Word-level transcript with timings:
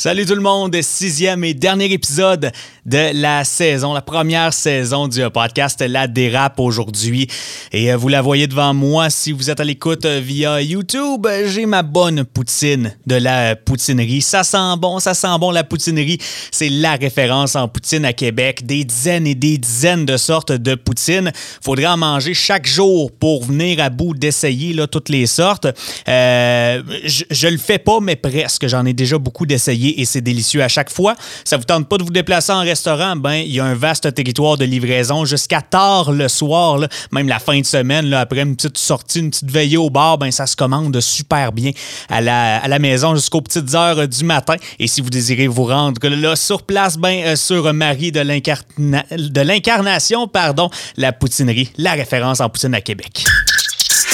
Salut 0.00 0.24
tout 0.24 0.34
le 0.34 0.40
monde, 0.40 0.74
sixième 0.80 1.44
et 1.44 1.52
dernier 1.52 1.92
épisode 1.92 2.52
de 2.86 3.10
la 3.12 3.44
saison, 3.44 3.92
la 3.92 4.00
première 4.00 4.54
saison 4.54 5.08
du 5.08 5.20
podcast 5.28 5.84
La 5.86 6.06
Dérape 6.06 6.58
aujourd'hui. 6.58 7.28
Et 7.70 7.92
euh, 7.92 7.98
vous 7.98 8.08
la 8.08 8.22
voyez 8.22 8.46
devant 8.46 8.72
moi 8.72 9.10
si 9.10 9.30
vous 9.32 9.50
êtes 9.50 9.60
à 9.60 9.64
l'écoute 9.64 10.06
euh, 10.06 10.18
via 10.18 10.62
YouTube. 10.62 11.28
J'ai 11.48 11.66
ma 11.66 11.82
bonne 11.82 12.24
poutine 12.24 12.96
de 13.06 13.16
la 13.16 13.56
poutinerie. 13.56 14.22
Ça 14.22 14.42
sent 14.42 14.78
bon, 14.78 15.00
ça 15.00 15.12
sent 15.12 15.38
bon 15.38 15.50
la 15.50 15.64
poutinerie. 15.64 16.16
C'est 16.50 16.70
la 16.70 16.94
référence 16.94 17.54
en 17.54 17.68
poutine 17.68 18.06
à 18.06 18.14
Québec. 18.14 18.64
Des 18.64 18.84
dizaines 18.84 19.26
et 19.26 19.34
des 19.34 19.58
dizaines 19.58 20.06
de 20.06 20.16
sortes 20.16 20.52
de 20.52 20.76
poutine. 20.76 21.30
Faudrait 21.62 21.88
en 21.88 21.98
manger 21.98 22.32
chaque 22.32 22.66
jour 22.66 23.12
pour 23.12 23.44
venir 23.44 23.80
à 23.80 23.90
bout 23.90 24.14
d'essayer 24.14 24.74
toutes 24.90 25.10
les 25.10 25.26
sortes. 25.26 25.66
Euh, 26.08 26.82
je, 27.04 27.24
je 27.30 27.48
le 27.48 27.58
fais 27.58 27.78
pas, 27.78 28.00
mais 28.00 28.16
presque. 28.16 28.66
J'en 28.66 28.86
ai 28.86 28.94
déjà 28.94 29.18
beaucoup 29.18 29.44
d'essayés 29.44 29.89
et 29.98 30.04
c'est 30.04 30.20
délicieux 30.20 30.62
à 30.62 30.68
chaque 30.68 30.90
fois. 30.90 31.14
Ça 31.44 31.56
vous 31.56 31.64
tente 31.64 31.88
pas 31.88 31.98
de 31.98 32.02
vous 32.02 32.10
déplacer 32.10 32.52
en 32.52 32.60
restaurant, 32.60 33.16
ben 33.16 33.34
il 33.34 33.52
y 33.52 33.60
a 33.60 33.64
un 33.64 33.74
vaste 33.74 34.12
territoire 34.14 34.56
de 34.56 34.64
livraison 34.64 35.24
jusqu'à 35.24 35.62
tard 35.62 36.12
le 36.12 36.28
soir, 36.28 36.80
même 37.12 37.28
la 37.28 37.38
fin 37.38 37.58
de 37.60 37.66
semaine, 37.66 38.12
après 38.14 38.42
une 38.42 38.56
petite 38.56 38.78
sortie, 38.78 39.20
une 39.20 39.30
petite 39.30 39.50
veillée 39.50 39.76
au 39.76 39.90
bar, 39.90 40.18
ben 40.18 40.30
ça 40.30 40.46
se 40.46 40.56
commande 40.56 40.98
super 41.00 41.52
bien 41.52 41.72
à 42.08 42.20
la, 42.20 42.58
à 42.58 42.68
la 42.68 42.78
maison 42.78 43.14
jusqu'aux 43.14 43.40
petites 43.40 43.74
heures 43.74 44.06
du 44.06 44.24
matin. 44.24 44.56
Et 44.78 44.86
si 44.86 45.00
vous 45.00 45.10
désirez 45.10 45.46
vous 45.46 45.64
rendre 45.64 46.08
là, 46.08 46.36
sur 46.36 46.62
place, 46.62 46.96
ben 46.96 47.22
euh, 47.24 47.36
sur 47.36 47.72
Marie 47.72 48.12
de 48.12 49.40
l'incarnation, 49.40 50.28
pardon, 50.28 50.70
la 50.96 51.12
poutinerie, 51.12 51.70
la 51.78 51.92
référence 51.92 52.40
en 52.40 52.48
poutine 52.48 52.74
à 52.74 52.80
Québec. 52.80 53.24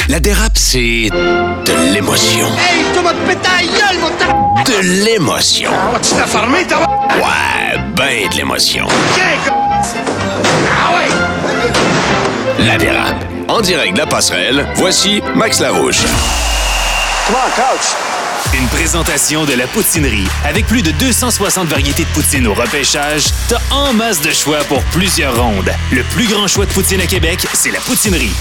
La 0.09 0.21
dérape, 0.21 0.57
c'est 0.57 1.09
de 1.11 1.93
l'émotion. 1.93 2.47
Hey, 2.47 2.85
comment 2.95 3.11
te 3.11 3.27
pète 3.27 3.43
ta 3.43 3.61
gueule, 3.61 3.99
mon 4.01 4.11
ta... 4.11 4.27
De 4.71 5.05
l'émotion. 5.05 5.71
Ah? 5.75 5.99
Ouais, 7.17 7.81
ben 7.97 8.29
de 8.31 8.37
l'émotion. 8.37 8.87
Ah 10.79 10.93
ouais? 10.97 11.09
La 12.65 12.79
dérape. 12.79 13.25
En 13.49 13.61
direct 13.61 13.95
de 13.95 13.99
la 13.99 14.07
passerelle, 14.07 14.67
voici 14.77 15.21
Max 15.35 15.59
Larouche. 15.61 16.03
Come 17.27 17.37
on, 17.37 17.51
coach. 17.57 18.55
Une 18.55 18.69
présentation 18.69 19.45
de 19.45 19.55
la 19.55 19.67
poutinerie. 19.67 20.29
Avec 20.45 20.67
plus 20.67 20.83
de 20.83 20.93
260 20.93 21.67
variétés 21.67 22.05
de 22.05 22.09
poutine 22.11 22.47
au 22.47 22.55
repêchage, 22.55 23.25
t'as 23.49 23.61
en 23.73 23.93
masse 23.93 24.21
de 24.21 24.31
choix 24.31 24.59
pour 24.69 24.83
plusieurs 24.85 25.37
rondes. 25.37 25.73
Le 25.91 26.05
plus 26.05 26.29
grand 26.29 26.47
choix 26.47 26.65
de 26.65 26.71
poutine 26.73 27.01
à 27.01 27.07
Québec, 27.07 27.45
c'est 27.55 27.73
la 27.73 27.81
poutinerie. 27.81 28.33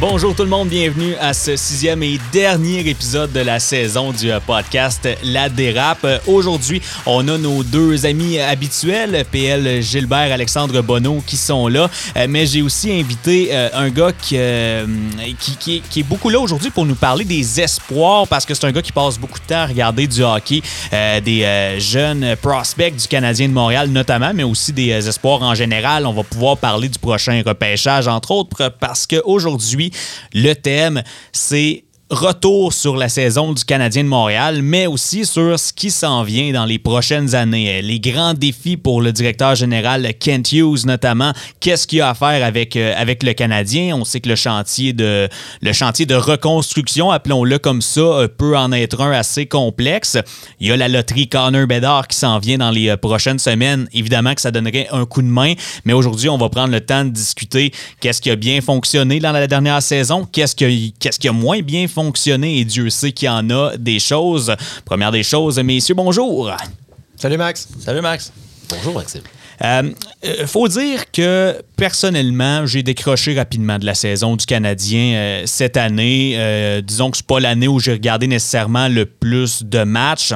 Bonjour 0.00 0.34
tout 0.34 0.44
le 0.44 0.48
monde, 0.48 0.70
bienvenue 0.70 1.14
à 1.20 1.34
ce 1.34 1.56
sixième 1.56 2.02
et 2.02 2.18
dernier 2.32 2.80
épisode 2.88 3.32
de 3.32 3.40
la 3.40 3.58
saison 3.60 4.12
du 4.12 4.30
euh, 4.32 4.40
podcast 4.40 5.06
La 5.22 5.50
Dérape. 5.50 5.98
Euh, 6.04 6.18
Aujourd'hui, 6.26 6.80
on 7.04 7.28
a 7.28 7.36
nos 7.36 7.62
deux 7.62 8.06
amis 8.06 8.38
habituels, 8.38 9.26
PL 9.30 9.82
Gilbert, 9.82 10.32
Alexandre 10.32 10.80
Bonneau, 10.80 11.22
qui 11.26 11.36
sont 11.36 11.68
là. 11.68 11.90
Euh, 12.16 12.26
Mais 12.30 12.46
j'ai 12.46 12.62
aussi 12.62 12.90
invité 12.90 13.48
euh, 13.52 13.68
un 13.74 13.90
gars 13.90 14.12
qui, 14.12 14.36
euh, 14.38 14.86
qui, 15.38 15.82
est- 15.96 16.02
beaucoup 16.02 16.30
là 16.30 16.40
aujourd'hui 16.40 16.70
pour 16.70 16.86
nous 16.86 16.94
parler 16.94 17.26
des 17.26 17.60
espoirs, 17.60 18.26
parce 18.26 18.46
que 18.46 18.54
c'est 18.54 18.64
un 18.64 18.72
gars 18.72 18.80
qui 18.82 18.92
passe 18.92 19.18
beaucoup 19.18 19.38
de 19.38 19.44
temps 19.44 19.60
à 19.60 19.66
regarder 19.66 20.06
du 20.06 20.22
hockey, 20.22 20.62
euh, 20.94 21.20
des 21.20 21.42
euh, 21.42 21.78
jeunes 21.78 22.36
prospects 22.40 22.96
du 22.96 23.06
Canadien 23.06 23.48
de 23.48 23.52
Montréal 23.52 23.90
notamment, 23.90 24.32
mais 24.34 24.44
aussi 24.44 24.72
des 24.72 24.92
euh, 24.92 25.08
espoirs 25.08 25.42
en 25.42 25.54
général. 25.54 26.06
On 26.06 26.14
va 26.14 26.22
pouvoir 26.22 26.56
parler 26.56 26.88
du 26.88 26.98
prochain 26.98 27.42
repêchage, 27.44 28.08
entre 28.08 28.30
autres, 28.30 28.72
parce 28.80 29.06
qu'aujourd'hui, 29.06 29.89
le 30.32 30.54
thème, 30.54 31.02
c'est 31.32 31.84
retour 32.10 32.72
sur 32.72 32.96
la 32.96 33.08
saison 33.08 33.52
du 33.52 33.64
Canadien 33.64 34.02
de 34.02 34.08
Montréal, 34.08 34.62
mais 34.62 34.88
aussi 34.88 35.24
sur 35.24 35.56
ce 35.58 35.72
qui 35.72 35.92
s'en 35.92 36.24
vient 36.24 36.52
dans 36.52 36.64
les 36.64 36.80
prochaines 36.80 37.36
années. 37.36 37.78
Euh, 37.78 37.82
Les 37.82 38.00
grands 38.00 38.34
défis 38.34 38.76
pour 38.76 39.00
le 39.00 39.12
directeur 39.12 39.54
général 39.54 40.12
Kent 40.18 40.52
Hughes 40.52 40.86
notamment. 40.86 41.32
Qu'est-ce 41.60 41.86
qu'il 41.86 41.98
y 41.98 42.00
a 42.00 42.10
à 42.10 42.14
faire 42.14 42.44
avec, 42.44 42.74
euh, 42.74 42.94
avec 42.96 43.22
le 43.22 43.32
Canadien? 43.32 43.94
On 43.94 44.04
sait 44.04 44.20
que 44.20 44.28
le 44.28 44.34
chantier 44.34 44.92
de, 44.92 45.28
le 45.62 45.72
chantier 45.72 46.04
de 46.04 46.16
reconstruction, 46.16 47.12
appelons-le 47.12 47.58
comme 47.60 47.80
ça, 47.80 48.00
euh, 48.00 48.28
peut 48.28 48.58
en 48.58 48.72
être 48.72 49.00
un 49.00 49.12
assez 49.12 49.46
complexe. 49.46 50.18
Il 50.58 50.66
y 50.66 50.72
a 50.72 50.76
la 50.76 50.88
loterie 50.88 51.28
Connor 51.28 51.68
Bedard 51.68 52.08
qui 52.08 52.16
s'en 52.16 52.40
vient 52.40 52.58
dans 52.58 52.72
les 52.72 52.96
prochaines 52.96 53.38
semaines. 53.38 53.88
Évidemment 53.92 54.34
que 54.34 54.40
ça 54.40 54.50
donnerait 54.50 54.88
un 54.90 55.06
coup 55.06 55.22
de 55.22 55.28
main, 55.28 55.54
mais 55.84 55.92
aujourd'hui, 55.92 56.28
on 56.28 56.38
va 56.38 56.48
prendre 56.48 56.72
le 56.72 56.80
temps 56.80 57.04
de 57.04 57.10
discuter 57.10 57.70
qu'est-ce 58.00 58.20
qui 58.20 58.30
a 58.30 58.36
bien 58.36 58.60
fonctionné 58.60 59.20
dans 59.20 59.32
la 59.32 59.46
dernière 59.46 59.80
saison, 59.80 60.26
qu'est-ce 60.30 60.56
qui, 60.56 60.92
qu'est-ce 60.98 61.20
qui 61.20 61.28
a 61.28 61.32
moins 61.32 61.60
bien 61.60 61.86
fonctionné, 61.86 61.99
et 62.42 62.64
Dieu 62.64 62.90
sait 62.90 63.12
qu'il 63.12 63.26
y 63.26 63.28
en 63.28 63.48
a 63.50 63.76
des 63.76 63.98
choses. 63.98 64.54
Première 64.84 65.12
des 65.12 65.22
choses, 65.22 65.58
messieurs, 65.58 65.94
bonjour. 65.94 66.50
Salut 67.16 67.36
Max. 67.36 67.68
Salut 67.84 68.00
Max. 68.00 68.32
Bonjour 68.68 68.94
Maxime. 68.94 69.22
Euh, 69.62 69.90
euh, 70.24 70.46
faut 70.46 70.68
dire 70.68 71.10
que 71.10 71.60
personnellement, 71.76 72.64
j'ai 72.66 72.82
décroché 72.82 73.34
rapidement 73.34 73.78
de 73.78 73.84
la 73.84 73.94
saison 73.94 74.36
du 74.36 74.46
Canadien 74.46 75.14
euh, 75.14 75.42
cette 75.44 75.76
année. 75.76 76.34
Euh, 76.36 76.80
disons 76.80 77.10
que 77.10 77.18
c'est 77.18 77.26
pas 77.26 77.40
l'année 77.40 77.68
où 77.68 77.78
j'ai 77.78 77.92
regardé 77.92 78.26
nécessairement 78.26 78.88
le 78.88 79.04
plus 79.04 79.62
de 79.62 79.82
matchs. 79.82 80.32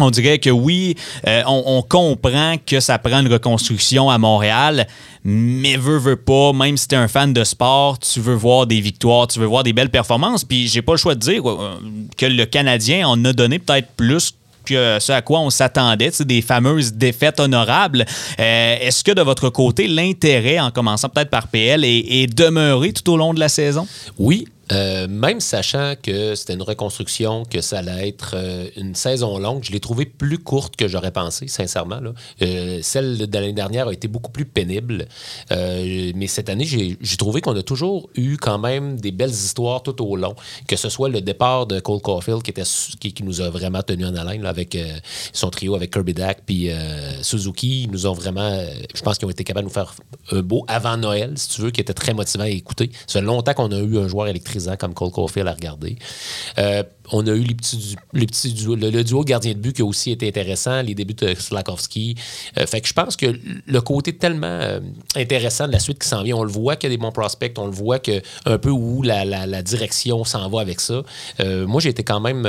On 0.00 0.10
dirait 0.10 0.38
que 0.38 0.50
oui, 0.50 0.96
euh, 1.26 1.42
on, 1.46 1.82
comprend 1.82 2.54
que 2.64 2.78
ça 2.78 2.98
prend 2.98 3.20
une 3.20 3.32
reconstruction 3.32 4.10
à 4.10 4.18
Montréal, 4.18 4.86
mais 5.24 5.76
veut, 5.76 5.98
veut 5.98 6.16
pas, 6.16 6.52
même 6.52 6.76
si 6.76 6.86
t'es 6.86 6.96
un 6.96 7.08
fan 7.08 7.32
de 7.32 7.42
sport, 7.42 7.98
tu 7.98 8.20
veux 8.20 8.34
voir 8.34 8.66
des 8.66 8.80
victoires, 8.80 9.26
tu 9.26 9.40
veux 9.40 9.46
voir 9.46 9.64
des 9.64 9.72
belles 9.72 9.90
performances. 9.90 10.44
Puis 10.44 10.68
j'ai 10.68 10.82
pas 10.82 10.92
le 10.92 10.98
choix 10.98 11.16
de 11.16 11.20
dire 11.20 11.48
euh, 11.48 11.80
que 12.16 12.26
le 12.26 12.46
Canadien 12.46 13.08
en 13.08 13.24
a 13.24 13.32
donné 13.32 13.58
peut-être 13.58 13.88
plus 13.96 14.34
que 14.64 14.98
ce 15.00 15.12
à 15.12 15.22
quoi 15.22 15.40
on 15.40 15.50
s'attendait, 15.50 16.10
tu 16.10 16.24
des 16.24 16.42
fameuses 16.42 16.92
défaites 16.92 17.40
honorables. 17.40 18.04
Euh, 18.38 18.76
Est-ce 18.80 19.02
que 19.02 19.12
de 19.12 19.22
votre 19.22 19.48
côté, 19.48 19.88
l'intérêt, 19.88 20.60
en 20.60 20.70
commençant 20.70 21.08
peut-être 21.08 21.30
par 21.30 21.48
PL, 21.48 21.84
est 21.84 22.32
demeuré 22.32 22.92
tout 22.92 23.10
au 23.10 23.16
long 23.16 23.34
de 23.34 23.40
la 23.40 23.48
saison? 23.48 23.86
Oui, 24.18 24.46
euh, 24.72 25.06
même 25.08 25.40
sachant 25.40 25.94
que 26.02 26.34
c'était 26.34 26.54
une 26.54 26.62
reconstruction, 26.62 27.44
que 27.44 27.60
ça 27.60 27.78
allait 27.78 28.08
être 28.08 28.32
euh, 28.34 28.68
une 28.76 28.94
saison 28.94 29.38
longue, 29.38 29.64
je 29.64 29.72
l'ai 29.72 29.80
trouvé 29.80 30.04
plus 30.04 30.38
courte 30.38 30.76
que 30.76 30.88
j'aurais 30.88 31.10
pensé, 31.10 31.48
sincèrement. 31.48 32.00
Euh, 32.42 32.78
celle 32.82 33.18
de 33.18 33.38
l'année 33.38 33.52
dernière 33.52 33.88
a 33.88 33.92
été 33.92 34.08
beaucoup 34.08 34.30
plus 34.30 34.44
pénible. 34.44 35.06
Mais 35.50 36.26
cette 36.26 36.48
année, 36.48 36.64
j'ai 36.64 37.16
trouvé 37.16 37.40
qu'on 37.40 37.56
a 37.56 37.62
toujours 37.62 38.10
eu 38.14 38.36
quand 38.36 38.58
même 38.58 39.00
des 39.00 39.12
belles 39.12 39.30
histoires 39.30 39.82
tout 39.82 40.02
au 40.02 40.16
long. 40.16 40.34
Que 40.66 40.76
ce 40.76 40.88
soit 40.88 41.08
le 41.08 41.20
départ 41.20 41.66
de 41.66 41.80
Cole 41.80 42.00
Caulfield 42.00 42.42
qui, 42.42 43.22
nous 43.22 43.40
a 43.40 43.50
vraiment 43.50 43.82
tenu 43.82 44.04
en 44.04 44.14
haleine 44.14 44.44
avec 44.46 44.76
son 45.32 45.50
trio, 45.50 45.74
avec 45.74 45.92
Kirby 45.92 46.14
Dack 46.14 46.42
puis 46.46 46.70
Suzuki. 47.22 47.84
Ils 47.84 47.90
nous 47.90 48.06
ont 48.06 48.12
vraiment, 48.12 48.64
je 48.94 49.02
pense 49.02 49.18
qu'ils 49.18 49.26
ont 49.26 49.30
été 49.30 49.44
capables 49.44 49.66
de 49.66 49.70
nous 49.70 49.74
faire 49.74 49.94
un 50.32 50.42
beau 50.42 50.64
avant 50.68 50.96
Noël, 50.96 51.32
si 51.36 51.48
tu 51.48 51.60
veux, 51.62 51.70
qui 51.70 51.80
était 51.80 51.94
très 51.94 52.14
motivant 52.14 52.44
à 52.44 52.48
écouter. 52.48 52.90
Ça 53.06 53.20
longtemps 53.20 53.54
qu'on 53.54 53.70
a 53.72 53.78
eu 53.78 53.98
un 53.98 54.08
joueur 54.08 54.26
comme 54.76 54.94
Cole 54.94 55.10
Caulfield 55.10 55.48
à 55.48 55.52
regarder. 55.52 55.96
Euh, 56.58 56.82
on 57.12 57.26
a 57.26 57.30
eu 57.30 57.42
les 57.42 57.54
petits, 57.54 57.96
les 58.12 58.26
petits 58.26 58.54
le, 58.66 59.02
duo 59.02 59.24
gardien 59.24 59.52
de 59.52 59.58
but 59.58 59.74
qui 59.74 59.82
a 59.82 59.84
aussi 59.84 60.10
été 60.10 60.28
intéressant, 60.28 60.82
les 60.82 60.94
débuts 60.94 61.14
de 61.14 61.34
Slakowski. 61.34 62.16
Euh, 62.58 62.66
fait 62.66 62.80
que 62.80 62.88
je 62.88 62.92
pense 62.92 63.16
que 63.16 63.26
le 63.66 63.80
côté 63.80 64.16
tellement 64.16 64.46
euh, 64.46 64.80
intéressant 65.16 65.66
de 65.66 65.72
la 65.72 65.78
suite 65.78 66.00
qui 66.00 66.08
s'en 66.08 66.22
vient, 66.22 66.36
on 66.36 66.44
le 66.44 66.50
voit 66.50 66.76
qu'il 66.76 66.90
y 66.90 66.92
a 66.92 66.96
des 66.96 67.00
bons 67.00 67.12
prospects, 67.12 67.52
on 67.58 67.66
le 67.66 67.72
voit 67.72 67.98
que 67.98 68.22
un 68.46 68.58
peu 68.58 68.70
où 68.70 69.02
la, 69.02 69.62
direction 69.62 70.24
s'en 70.24 70.48
va 70.48 70.60
avec 70.60 70.80
ça. 70.80 71.02
Euh, 71.40 71.66
moi, 71.66 71.80
j'ai 71.80 71.90
été 71.90 72.04
quand 72.04 72.20
même 72.20 72.48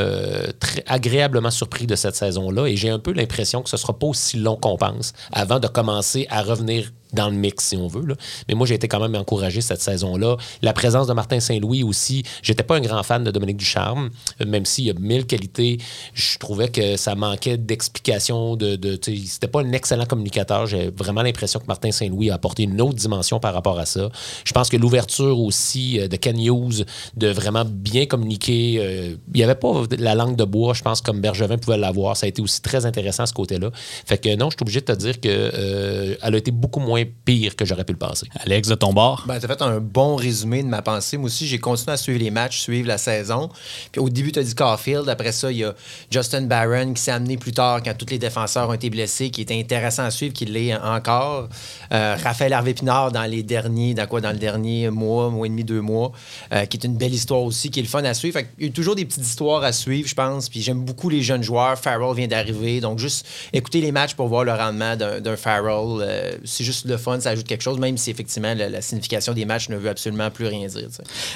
très 0.60 0.84
agréablement 0.88 1.52
surpris 1.52 1.88
de 1.88 1.96
cette 1.96 2.16
saison-là 2.16 2.68
et 2.68 2.76
j'ai 2.76 2.90
un 2.90 3.00
peu 3.00 3.12
l'impression 3.14 3.62
que 3.62 3.70
ce 3.70 3.78
sera 3.78 3.98
pas 3.98 4.08
aussi 4.08 4.38
long 4.38 4.56
qu'on 4.56 4.78
pense 4.78 5.14
avant 5.32 5.60
de 5.60 5.68
commencer 5.68 6.28
à 6.30 6.42
revenir 6.42 6.92
dans 7.14 7.30
le 7.30 7.36
mix, 7.36 7.66
si 7.66 7.78
on 7.78 7.88
veut. 7.88 8.04
Mais 8.48 8.56
moi, 8.56 8.68
j'ai 8.68 8.76
été 8.76 8.88
quand 8.88 9.00
même 9.00 9.16
encouragé 9.16 9.62
cette 9.62 9.82
saison-là. 9.82 10.38
La 10.62 10.74
présence 10.74 11.08
de 11.08 11.14
Martin 11.14 11.40
Saint-Louis 11.40 11.84
aussi. 11.84 12.24
J'étais 12.44 12.64
pas 12.64 12.76
un 12.76 12.82
grand 12.82 13.04
fan 13.04 13.24
de 13.24 13.32
Dominique 13.32 13.58
Ducharme, 13.58 14.10
même 14.50 14.66
s'il 14.66 14.86
y 14.86 14.90
a 14.90 14.94
mille 14.94 15.26
qualités. 15.26 15.78
Je 16.14 16.38
trouvais 16.38 16.70
que 16.70 16.98
ça 16.98 17.16
manquait 17.16 17.58
d'explication. 17.58 18.56
De, 18.56 18.78
C'était 19.02 19.48
pas 19.48 19.62
un 19.62 19.72
excellent 19.72 20.06
communicateur. 20.06 20.66
J'ai 20.68 20.90
vraiment 20.90 21.22
l'impression 21.22 21.60
que 21.60 21.66
Martin 21.68 21.92
Saint-Louis 21.92 22.30
a 22.30 22.36
apporté 22.36 22.64
une 22.64 22.82
autre 22.82 22.96
dimension 22.96 23.40
par 23.40 23.54
rapport 23.54 23.80
à 23.80 23.86
ça. 23.86 24.10
Je 24.44 24.52
pense 24.52 24.70
que 24.70 24.78
l'ouverture 24.78 25.40
aussi 25.40 26.00
euh, 26.00 26.08
de 26.08 26.16
Ken 26.16 26.40
Hughes, 26.40 26.86
de 27.16 27.28
vraiment 27.30 27.66
bien 27.66 28.06
communiquer. 28.06 28.78
euh, 28.80 29.16
il 29.34 29.38
n'y 29.38 29.44
avait 29.44 29.56
pas 29.56 29.84
la 29.98 30.16
langue 30.16 30.36
de 30.36 30.44
bois, 30.44 30.74
je 30.74 30.82
pense, 30.82 31.02
comme 31.02 31.22
Bergevin 31.22 31.58
pouvait 31.58 31.78
l'avoir. 31.78 32.18
Ça 32.18 32.26
a 32.26 32.30
été 32.30 32.42
aussi 32.42 32.62
très 32.62 32.86
intéressant 32.86 33.26
ce 33.26 33.34
côté-là. 33.34 33.72
Fait 34.06 34.18
que 34.18 34.36
non, 34.36 34.50
je 34.50 34.56
suis 34.56 34.64
obligé 34.64 34.82
de 34.82 34.86
te 34.86 34.92
dire 34.94 35.20
que 35.20 35.30
euh, 35.30 36.16
elle 36.22 36.36
a 36.36 36.38
été 36.38 36.52
beaucoup 36.52 36.80
moins 36.80 37.04
pire 37.26 37.56
que 37.56 37.66
j'aurais 37.66 37.84
pu 37.84 37.94
le 37.94 38.00
penser. 38.00 38.28
Alex, 38.40 38.68
de 38.70 38.76
ton 38.76 38.94
bord? 38.94 39.26
Ben, 39.28 39.40
tu 39.40 39.46
as 39.46 39.48
fait 39.48 39.62
un 39.62 39.80
bon 39.80 40.16
résumé 40.16 40.64
de 40.64 40.68
ma 40.68 40.82
pensée. 40.82 41.18
Moi 41.18 41.28
aussi, 41.28 41.48
j'ai 41.48 41.60
continué 41.60 41.94
à 41.94 41.98
suivre 41.98 42.20
les 42.20 42.32
matchs, 42.32 42.60
suivre 42.62 42.88
la 42.88 42.98
saison. 42.98 43.50
Puis 43.92 44.02
au 44.02 44.10
début, 44.10 44.32
as. 44.40 45.10
Après 45.10 45.32
ça, 45.32 45.52
il 45.52 45.58
y 45.58 45.64
a 45.64 45.74
Justin 46.12 46.44
Barron 46.44 46.94
qui 46.94 47.02
s'est 47.02 47.12
amené 47.12 47.38
plus 47.38 47.52
tard 47.52 47.82
quand 47.84 47.94
tous 47.98 48.10
les 48.10 48.20
défenseurs 48.20 48.70
ont 48.70 48.74
été 48.74 48.90
blessés, 48.90 49.30
qui 49.30 49.42
était 49.42 49.60
intéressant 49.60 50.04
à 50.04 50.12
suivre, 50.12 50.34
qui 50.34 50.46
l'est 50.46 50.76
encore. 50.76 51.50
Euh, 51.92 52.16
Raphaël 52.22 52.54
Harvey-Pinard 52.54 53.12
dans 53.12 53.24
les 53.24 53.44
derniers, 53.44 53.94
dans 53.94 54.08
quoi, 54.08 54.20
le 54.22 54.38
dernier 54.38 54.90
mois, 54.90 55.30
mois 55.30 55.48
et 55.48 55.50
demi, 55.50 55.64
deux 55.64 55.82
mois, 55.82 56.12
euh, 56.54 56.66
qui 56.66 56.78
est 56.78 56.86
une 56.86 56.96
belle 56.96 57.14
histoire 57.14 57.42
aussi, 57.42 57.70
qui 57.70 57.80
est 57.80 57.84
le 57.84 57.90
fun 57.90 58.04
à 58.04 58.14
suivre. 58.14 58.40
Fait 58.40 58.48
il 58.58 58.68
y 58.68 58.70
a 58.70 58.72
toujours 58.72 58.96
des 58.96 59.06
petites 59.06 59.26
histoires 59.26 59.64
à 59.64 59.72
suivre, 59.72 60.08
je 60.08 60.16
pense. 60.16 60.50
Puis 60.50 60.62
j'aime 60.62 60.84
beaucoup 60.84 61.10
les 61.10 61.22
jeunes 61.22 61.44
joueurs. 61.44 61.78
Farrell 61.78 62.16
vient 62.16 62.28
d'arriver. 62.28 62.80
Donc, 62.82 63.00
juste 63.00 63.26
écouter 63.54 63.82
les 63.82 63.92
matchs 63.92 64.14
pour 64.14 64.28
voir 64.28 64.44
le 64.44 64.54
rendement 64.54 64.96
d'un 64.96 65.36
Farrell, 65.36 66.02
euh, 66.02 66.32
c'est 66.44 66.64
juste 66.64 66.86
le 66.86 66.98
fun, 66.98 67.20
ça 67.20 67.32
ajoute 67.32 67.48
quelque 67.48 67.62
chose, 67.62 67.80
même 67.80 67.98
si 67.98 68.12
effectivement 68.12 68.54
la, 68.54 68.82
signification 68.82 69.34
des 69.34 69.46
matchs 69.46 69.70
ne 69.70 69.78
veut 69.78 69.90
absolument 69.90 70.30
plus 70.32 70.48
rien 70.48 70.68
dire. 70.68 70.88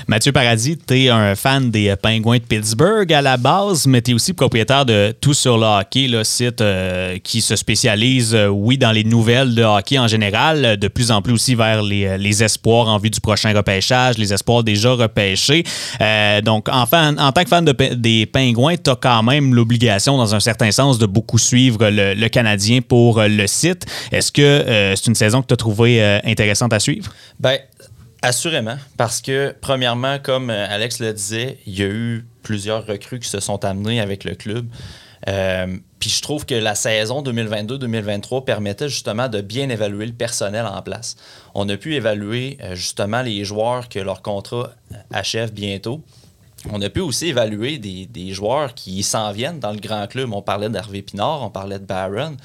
Mathieu 0.07 0.31
Paradis, 0.31 0.77
tu 0.77 1.05
es 1.05 1.09
un 1.09 1.35
fan 1.35 1.71
des 1.71 1.95
Pingouins 1.95 2.37
de 2.37 2.43
Pittsburgh 2.43 2.92
à 2.93 3.21
la 3.21 3.37
base, 3.37 3.87
mais 3.87 4.01
tu 4.01 4.11
es 4.11 4.13
aussi 4.13 4.33
propriétaire 4.33 4.85
de 4.85 5.13
Tout 5.19 5.33
sur 5.33 5.57
le 5.57 5.65
hockey, 5.65 6.07
le 6.07 6.23
site 6.23 6.61
euh, 6.61 7.17
qui 7.23 7.41
se 7.41 7.55
spécialise, 7.55 8.35
euh, 8.35 8.47
oui, 8.47 8.77
dans 8.77 8.91
les 8.91 9.03
nouvelles 9.03 9.55
de 9.55 9.63
hockey 9.63 9.97
en 9.97 10.07
général, 10.07 10.77
de 10.77 10.87
plus 10.87 11.09
en 11.11 11.21
plus 11.21 11.33
aussi 11.33 11.55
vers 11.55 11.81
les, 11.81 12.05
euh, 12.05 12.17
les 12.17 12.43
espoirs 12.43 12.87
en 12.87 12.97
vue 12.99 13.09
du 13.09 13.19
prochain 13.19 13.53
repêchage, 13.53 14.17
les 14.17 14.31
espoirs 14.31 14.63
déjà 14.63 14.91
repêchés. 14.93 15.63
Donc, 16.43 16.69
en, 16.69 16.85
fan- 16.85 17.19
en 17.19 17.31
tant 17.31 17.43
que 17.43 17.49
fan 17.49 17.65
de 17.65 17.73
des 17.95 18.25
Pingouins, 18.25 18.75
tu 18.77 18.89
as 18.89 18.95
quand 18.95 19.23
même 19.23 19.53
l'obligation, 19.55 20.17
dans 20.17 20.35
un 20.35 20.39
certain 20.39 20.71
sens, 20.71 20.99
de 20.99 21.05
beaucoup 21.05 21.39
suivre 21.39 21.89
le, 21.89 22.13
le 22.13 22.29
Canadien 22.29 22.81
pour 22.81 23.21
le 23.21 23.47
site. 23.47 23.85
Est-ce 24.11 24.31
que 24.31 24.93
c'est 24.95 25.07
une 25.07 25.15
saison 25.15 25.41
que 25.41 25.47
tu 25.47 25.53
as 25.53 25.57
trouvée 25.57 26.19
intéressante 26.23 26.73
à 26.73 26.79
suivre? 26.79 27.11
Ben, 27.39 27.57
assurément, 28.23 28.77
parce 28.97 29.21
que, 29.21 29.53
premièrement, 29.61 30.17
comme 30.17 30.49
euh, 30.49 30.65
Alex 30.67 30.99
le 30.99 31.13
disait, 31.13 31.59
il 31.67 31.77
y 31.77 31.83
a 31.83 31.87
eu 31.87 32.25
plusieurs 32.41 32.85
recrues 32.87 33.19
qui 33.19 33.29
se 33.29 33.39
sont 33.39 33.63
amenées 33.63 34.01
avec 34.01 34.23
le 34.23 34.33
club. 34.33 34.65
Euh, 35.27 35.77
Puis 35.99 36.09
je 36.09 36.21
trouve 36.21 36.45
que 36.45 36.55
la 36.55 36.75
saison 36.75 37.21
2022-2023 37.21 38.43
permettait 38.43 38.89
justement 38.89 39.29
de 39.29 39.41
bien 39.41 39.69
évaluer 39.69 40.05
le 40.05 40.13
personnel 40.13 40.65
en 40.65 40.81
place. 40.81 41.15
On 41.53 41.69
a 41.69 41.77
pu 41.77 41.95
évaluer 41.95 42.57
euh, 42.61 42.75
justement 42.75 43.21
les 43.21 43.45
joueurs 43.45 43.87
que 43.87 43.99
leur 43.99 44.21
contrat 44.21 44.71
achève 45.11 45.53
bientôt. 45.53 46.01
On 46.71 46.81
a 46.81 46.89
pu 46.89 47.01
aussi 47.01 47.27
évaluer 47.27 47.77
des, 47.77 48.05
des 48.05 48.31
joueurs 48.33 48.73
qui 48.73 49.03
s'en 49.03 49.31
viennent 49.31 49.59
dans 49.59 49.71
le 49.71 49.79
grand 49.79 50.07
club. 50.07 50.33
On 50.33 50.41
parlait 50.41 50.69
d'Hervé 50.69 51.01
Pinard, 51.01 51.41
on 51.43 51.49
parlait 51.49 51.79
de 51.79 51.85
Barron. 51.85 52.37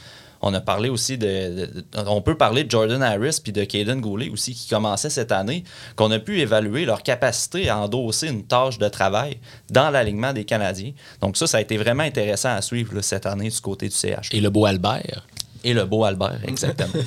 On 0.43 0.55
a 0.55 0.61
parlé 0.61 0.88
aussi 0.88 1.19
de, 1.19 1.69
On 1.94 2.23
peut 2.23 2.37
parler 2.37 2.64
de 2.64 2.70
Jordan 2.70 3.02
Harris 3.02 3.40
puis 3.43 3.52
de 3.52 3.64
Caden 3.64 4.00
Goulet 4.00 4.29
aussi 4.29 4.55
qui 4.55 4.69
commençaient 4.69 5.11
cette 5.11 5.32
année, 5.32 5.64
qu'on 5.96 6.11
a 6.11 6.19
pu 6.19 6.40
évaluer 6.40 6.85
leur 6.85 7.02
capacité 7.02 7.69
à 7.69 7.79
endosser 7.79 8.29
une 8.29 8.44
tâche 8.44 8.79
de 8.79 8.88
travail 8.88 9.38
dans 9.70 9.90
l'alignement 9.90 10.32
des 10.32 10.44
Canadiens. 10.44 10.93
Donc, 11.20 11.37
ça, 11.37 11.46
ça 11.46 11.58
a 11.58 11.61
été 11.61 11.76
vraiment 11.76 12.05
intéressant 12.05 12.50
à 12.50 12.62
suivre 12.62 13.00
cette 13.00 13.26
année 13.26 13.49
du 13.49 13.61
côté 13.61 13.88
du 13.88 13.94
CH. 13.94 14.31
Et 14.32 14.40
le 14.40 14.50
beau 14.50 14.67
Albert. 14.67 15.26
Et 15.64 15.75
le 15.75 15.84
beau 15.84 16.05
Albert, 16.05 16.38
exactement. 16.46 16.88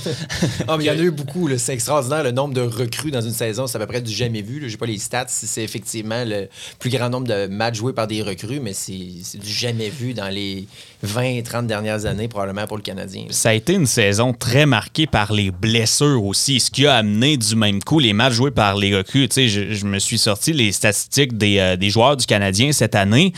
Ah, 0.68 0.78
mais 0.78 0.86
il 0.86 0.88
y 0.88 0.90
en 0.92 0.94
a 0.94 1.02
eu 1.02 1.12
beaucoup. 1.12 1.48
là. 1.48 1.58
C'est 1.58 1.74
extraordinaire 1.74 2.24
le 2.24 2.32
nombre 2.32 2.54
de 2.54 2.62
recrues 2.62 3.12
dans 3.12 3.22
une 3.22 3.34
saison. 3.34 3.68
C'est 3.68 3.78
à 3.78 3.80
peu 3.80 3.88
près 3.88 4.02
du 4.02 4.12
jamais 4.12 4.42
vu. 4.42 4.62
Je 4.66 4.72
n'ai 4.72 4.78
pas 4.78 4.86
les 4.86 4.98
stats 4.98 5.26
si 5.28 5.48
c'est 5.48 5.64
effectivement 5.64 6.24
le 6.26 6.48
plus 6.80 6.90
grand 6.90 7.10
nombre 7.10 7.28
de 7.28 7.48
matchs 7.48 7.78
joués 7.78 7.94
par 7.94 8.08
des 8.08 8.22
recrues, 8.22 8.60
mais 8.60 8.74
c'est 8.74 9.00
c'est 9.24 9.40
du 9.40 9.50
jamais 9.50 9.90
vu 9.90 10.14
dans 10.14 10.30
les 10.30 10.68
20-30 11.06 11.66
dernières 11.66 12.06
années, 12.06 12.28
probablement 12.28 12.68
pour 12.68 12.78
le 12.78 12.84
Canadien. 12.84 13.26
Ça 13.30 13.50
a 13.50 13.54
été 13.54 13.74
une 13.74 13.86
saison 13.86 14.34
très 14.34 14.66
marquée 14.66 15.08
par 15.08 15.34
les 15.34 15.52
blessures 15.52 16.24
aussi, 16.24 16.60
ce 16.60 16.70
qui 16.72 16.86
a 16.86 16.96
amené 16.96 17.38
du 17.38 17.56
même 17.56 17.82
coup 17.82 18.00
les 18.00 18.14
matchs 18.14 18.34
joués 18.34 18.52
par 18.52 18.76
les 18.76 18.96
recrues. 18.96 19.28
Tu 19.30 19.34
sais, 19.34 19.48
je, 19.48 19.74
je 19.74 19.86
me 19.86 20.00
suis 20.00 20.18
sorti 20.18 20.54
les 20.54 20.72
statistiques 20.72 21.38
des, 21.38 21.58
euh, 21.60 21.76
des 21.76 21.90
joueurs 21.90 22.18
du 22.18 22.26
Canadien 22.26 22.72
cette 22.72 22.96
année. 22.96 23.34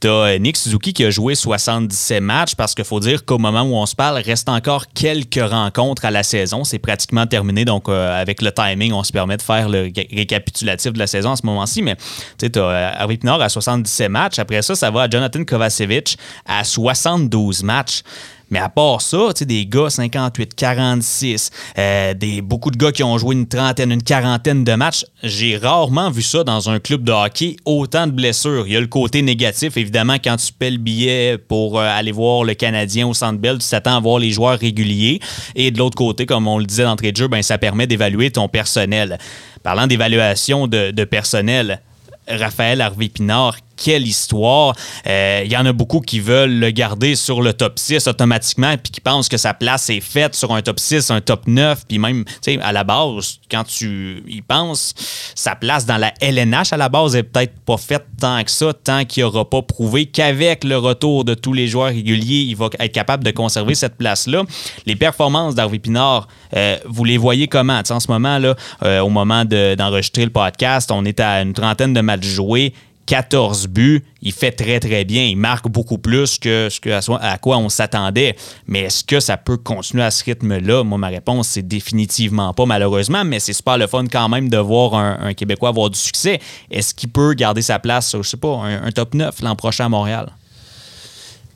Tu 0.00 0.08
as 0.08 0.38
Nick 0.38 0.56
Suzuki 0.56 0.92
qui 0.92 1.04
a 1.04 1.10
joué 1.10 1.34
77 1.34 2.22
matchs 2.22 2.54
parce 2.54 2.74
qu'il 2.74 2.84
faut 2.84 3.00
dire 3.00 3.24
qu'au 3.24 3.38
moment 3.38 3.62
où 3.62 3.74
on 3.74 3.86
se 3.86 3.96
parle, 3.96 4.18
reste 4.18 4.48
encore 4.58 4.86
quelques 4.94 5.40
rencontres 5.42 6.04
à 6.04 6.10
la 6.10 6.22
saison. 6.22 6.64
C'est 6.64 6.78
pratiquement 6.78 7.26
terminé, 7.26 7.64
donc 7.64 7.88
euh, 7.88 8.20
avec 8.20 8.42
le 8.42 8.52
timing, 8.52 8.92
on 8.92 9.02
se 9.02 9.12
permet 9.12 9.36
de 9.36 9.42
faire 9.42 9.68
le 9.68 9.90
ré- 9.94 10.08
récapitulatif 10.14 10.92
de 10.92 10.98
la 10.98 11.06
saison 11.06 11.32
à 11.32 11.36
ce 11.36 11.46
moment-ci. 11.46 11.80
Mais 11.82 11.96
tu 12.38 12.58
as 12.58 13.00
Harvey 13.00 13.16
Pinard 13.16 13.40
à 13.40 13.48
77 13.48 14.08
matchs. 14.10 14.38
Après 14.38 14.60
ça, 14.62 14.74
ça 14.74 14.90
va 14.90 15.02
à 15.02 15.08
Jonathan 15.10 15.44
Kovacevic 15.44 16.18
à 16.46 16.64
72 16.64 17.62
matchs. 17.62 18.02
Mais 18.50 18.58
à 18.58 18.68
part 18.68 19.02
ça, 19.02 19.18
des 19.40 19.66
gars 19.66 19.90
58, 19.90 20.54
46, 20.54 21.50
euh, 21.78 22.14
des, 22.14 22.40
beaucoup 22.40 22.70
de 22.70 22.76
gars 22.76 22.92
qui 22.92 23.02
ont 23.02 23.18
joué 23.18 23.34
une 23.34 23.46
trentaine, 23.46 23.92
une 23.92 24.02
quarantaine 24.02 24.64
de 24.64 24.74
matchs, 24.74 25.04
j'ai 25.22 25.56
rarement 25.56 26.10
vu 26.10 26.22
ça 26.22 26.44
dans 26.44 26.70
un 26.70 26.78
club 26.78 27.04
de 27.04 27.12
hockey, 27.12 27.56
autant 27.64 28.06
de 28.06 28.12
blessures. 28.12 28.66
Il 28.66 28.72
y 28.72 28.76
a 28.76 28.80
le 28.80 28.86
côté 28.86 29.22
négatif, 29.22 29.76
évidemment, 29.76 30.16
quand 30.22 30.36
tu 30.36 30.52
paies 30.52 30.70
le 30.70 30.78
billet 30.78 31.38
pour 31.38 31.78
euh, 31.78 31.86
aller 31.86 32.12
voir 32.12 32.44
le 32.44 32.54
Canadien 32.54 33.06
au 33.06 33.14
Centre 33.14 33.38
Bell, 33.38 33.58
tu 33.58 33.68
t'attends 33.68 33.96
à 33.96 34.00
voir 34.00 34.18
les 34.18 34.30
joueurs 34.30 34.58
réguliers. 34.58 35.20
Et 35.54 35.70
de 35.70 35.78
l'autre 35.78 35.96
côté, 35.96 36.26
comme 36.26 36.48
on 36.48 36.58
le 36.58 36.64
disait 36.64 36.84
d'entrée 36.84 37.12
de 37.12 37.16
jeu, 37.16 37.28
ben, 37.28 37.42
ça 37.42 37.58
permet 37.58 37.86
d'évaluer 37.86 38.30
ton 38.30 38.48
personnel. 38.48 39.18
Parlant 39.62 39.86
d'évaluation 39.86 40.66
de, 40.66 40.90
de 40.90 41.04
personnel, 41.04 41.82
Raphaël 42.28 42.80
Harvey-Pinard, 42.80 43.56
quelle 43.82 44.06
histoire. 44.06 44.74
Euh, 45.06 45.42
Il 45.44 45.50
y 45.52 45.56
en 45.56 45.64
a 45.66 45.72
beaucoup 45.72 46.00
qui 46.00 46.20
veulent 46.20 46.58
le 46.58 46.70
garder 46.70 47.14
sur 47.14 47.40
le 47.42 47.52
top 47.52 47.78
6 47.78 48.06
automatiquement, 48.08 48.74
puis 48.76 48.90
qui 48.92 49.00
pensent 49.00 49.28
que 49.28 49.36
sa 49.36 49.54
place 49.54 49.88
est 49.90 50.00
faite 50.00 50.34
sur 50.34 50.52
un 50.52 50.62
top 50.62 50.80
6, 50.80 51.10
un 51.10 51.20
top 51.20 51.46
9, 51.46 51.84
puis 51.88 51.98
même, 51.98 52.24
tu 52.24 52.32
sais, 52.42 52.58
à 52.60 52.72
la 52.72 52.84
base, 52.84 53.38
quand 53.50 53.64
tu 53.64 54.22
y 54.28 54.42
penses, 54.42 54.94
sa 55.34 55.54
place 55.54 55.86
dans 55.86 55.96
la 55.96 56.12
LNH 56.20 56.72
à 56.72 56.76
la 56.76 56.88
base 56.88 57.14
est 57.16 57.22
peut-être 57.22 57.54
pas 57.64 57.76
faite 57.76 58.04
tant 58.20 58.42
que 58.42 58.50
ça, 58.50 58.72
tant 58.72 59.04
qu'il 59.04 59.22
n'aura 59.22 59.48
pas 59.48 59.62
prouvé 59.62 60.06
qu'avec 60.06 60.64
le 60.64 60.76
retour 60.76 61.24
de 61.24 61.34
tous 61.34 61.52
les 61.52 61.68
joueurs 61.68 61.88
réguliers, 61.88 62.40
il 62.48 62.56
va 62.56 62.68
être 62.78 62.92
capable 62.92 63.24
de 63.24 63.30
conserver 63.30 63.74
cette 63.74 63.96
place-là. 63.96 64.42
Les 64.86 64.96
performances 64.96 65.54
d'Harvey 65.54 65.78
Pinard, 65.78 66.26
euh, 66.56 66.76
vous 66.86 67.04
les 67.04 67.16
voyez 67.18 67.46
comment? 67.48 67.78
Tu 67.82 67.88
sais, 67.88 67.94
en 67.94 68.00
ce 68.00 68.10
moment, 68.10 68.38
euh, 68.82 69.00
au 69.00 69.08
moment 69.08 69.44
de- 69.44 69.74
d'enregistrer 69.74 70.24
le 70.24 70.30
podcast, 70.30 70.90
on 70.90 71.04
est 71.04 71.20
à 71.20 71.42
une 71.42 71.52
trentaine 71.52 71.94
de 71.94 72.00
matchs 72.00 72.26
joués. 72.26 72.72
14 73.08 73.68
buts, 73.68 74.04
il 74.20 74.32
fait 74.32 74.52
très 74.52 74.80
très 74.80 75.06
bien, 75.06 75.24
il 75.24 75.36
marque 75.38 75.66
beaucoup 75.66 75.96
plus 75.96 76.38
que 76.38 76.68
ce 76.70 77.12
à, 77.12 77.38
quoi 77.38 77.56
on 77.56 77.70
s'attendait. 77.70 78.36
Mais 78.66 78.80
est-ce 78.80 79.02
que 79.02 79.18
ça 79.18 79.38
peut 79.38 79.56
continuer 79.56 80.02
à 80.04 80.10
ce 80.10 80.22
rythme-là? 80.24 80.84
Moi, 80.84 80.98
ma 80.98 81.08
réponse, 81.08 81.48
c'est 81.48 81.66
définitivement 81.66 82.52
pas, 82.52 82.66
malheureusement, 82.66 83.24
mais 83.24 83.40
c'est 83.40 83.54
super 83.54 83.78
le 83.78 83.86
fun 83.86 84.04
quand 84.12 84.28
même 84.28 84.50
de 84.50 84.58
voir 84.58 84.94
un, 84.94 85.18
un 85.22 85.32
Québécois 85.32 85.70
avoir 85.70 85.88
du 85.88 85.98
succès. 85.98 86.38
Est-ce 86.70 86.92
qu'il 86.92 87.08
peut 87.08 87.32
garder 87.32 87.62
sa 87.62 87.78
place, 87.78 88.14
je 88.14 88.28
sais 88.28 88.36
pas, 88.36 88.56
un, 88.56 88.84
un 88.84 88.90
top 88.92 89.14
9 89.14 89.40
l'an 89.40 89.56
prochain 89.56 89.86
à 89.86 89.88
Montréal? 89.88 90.30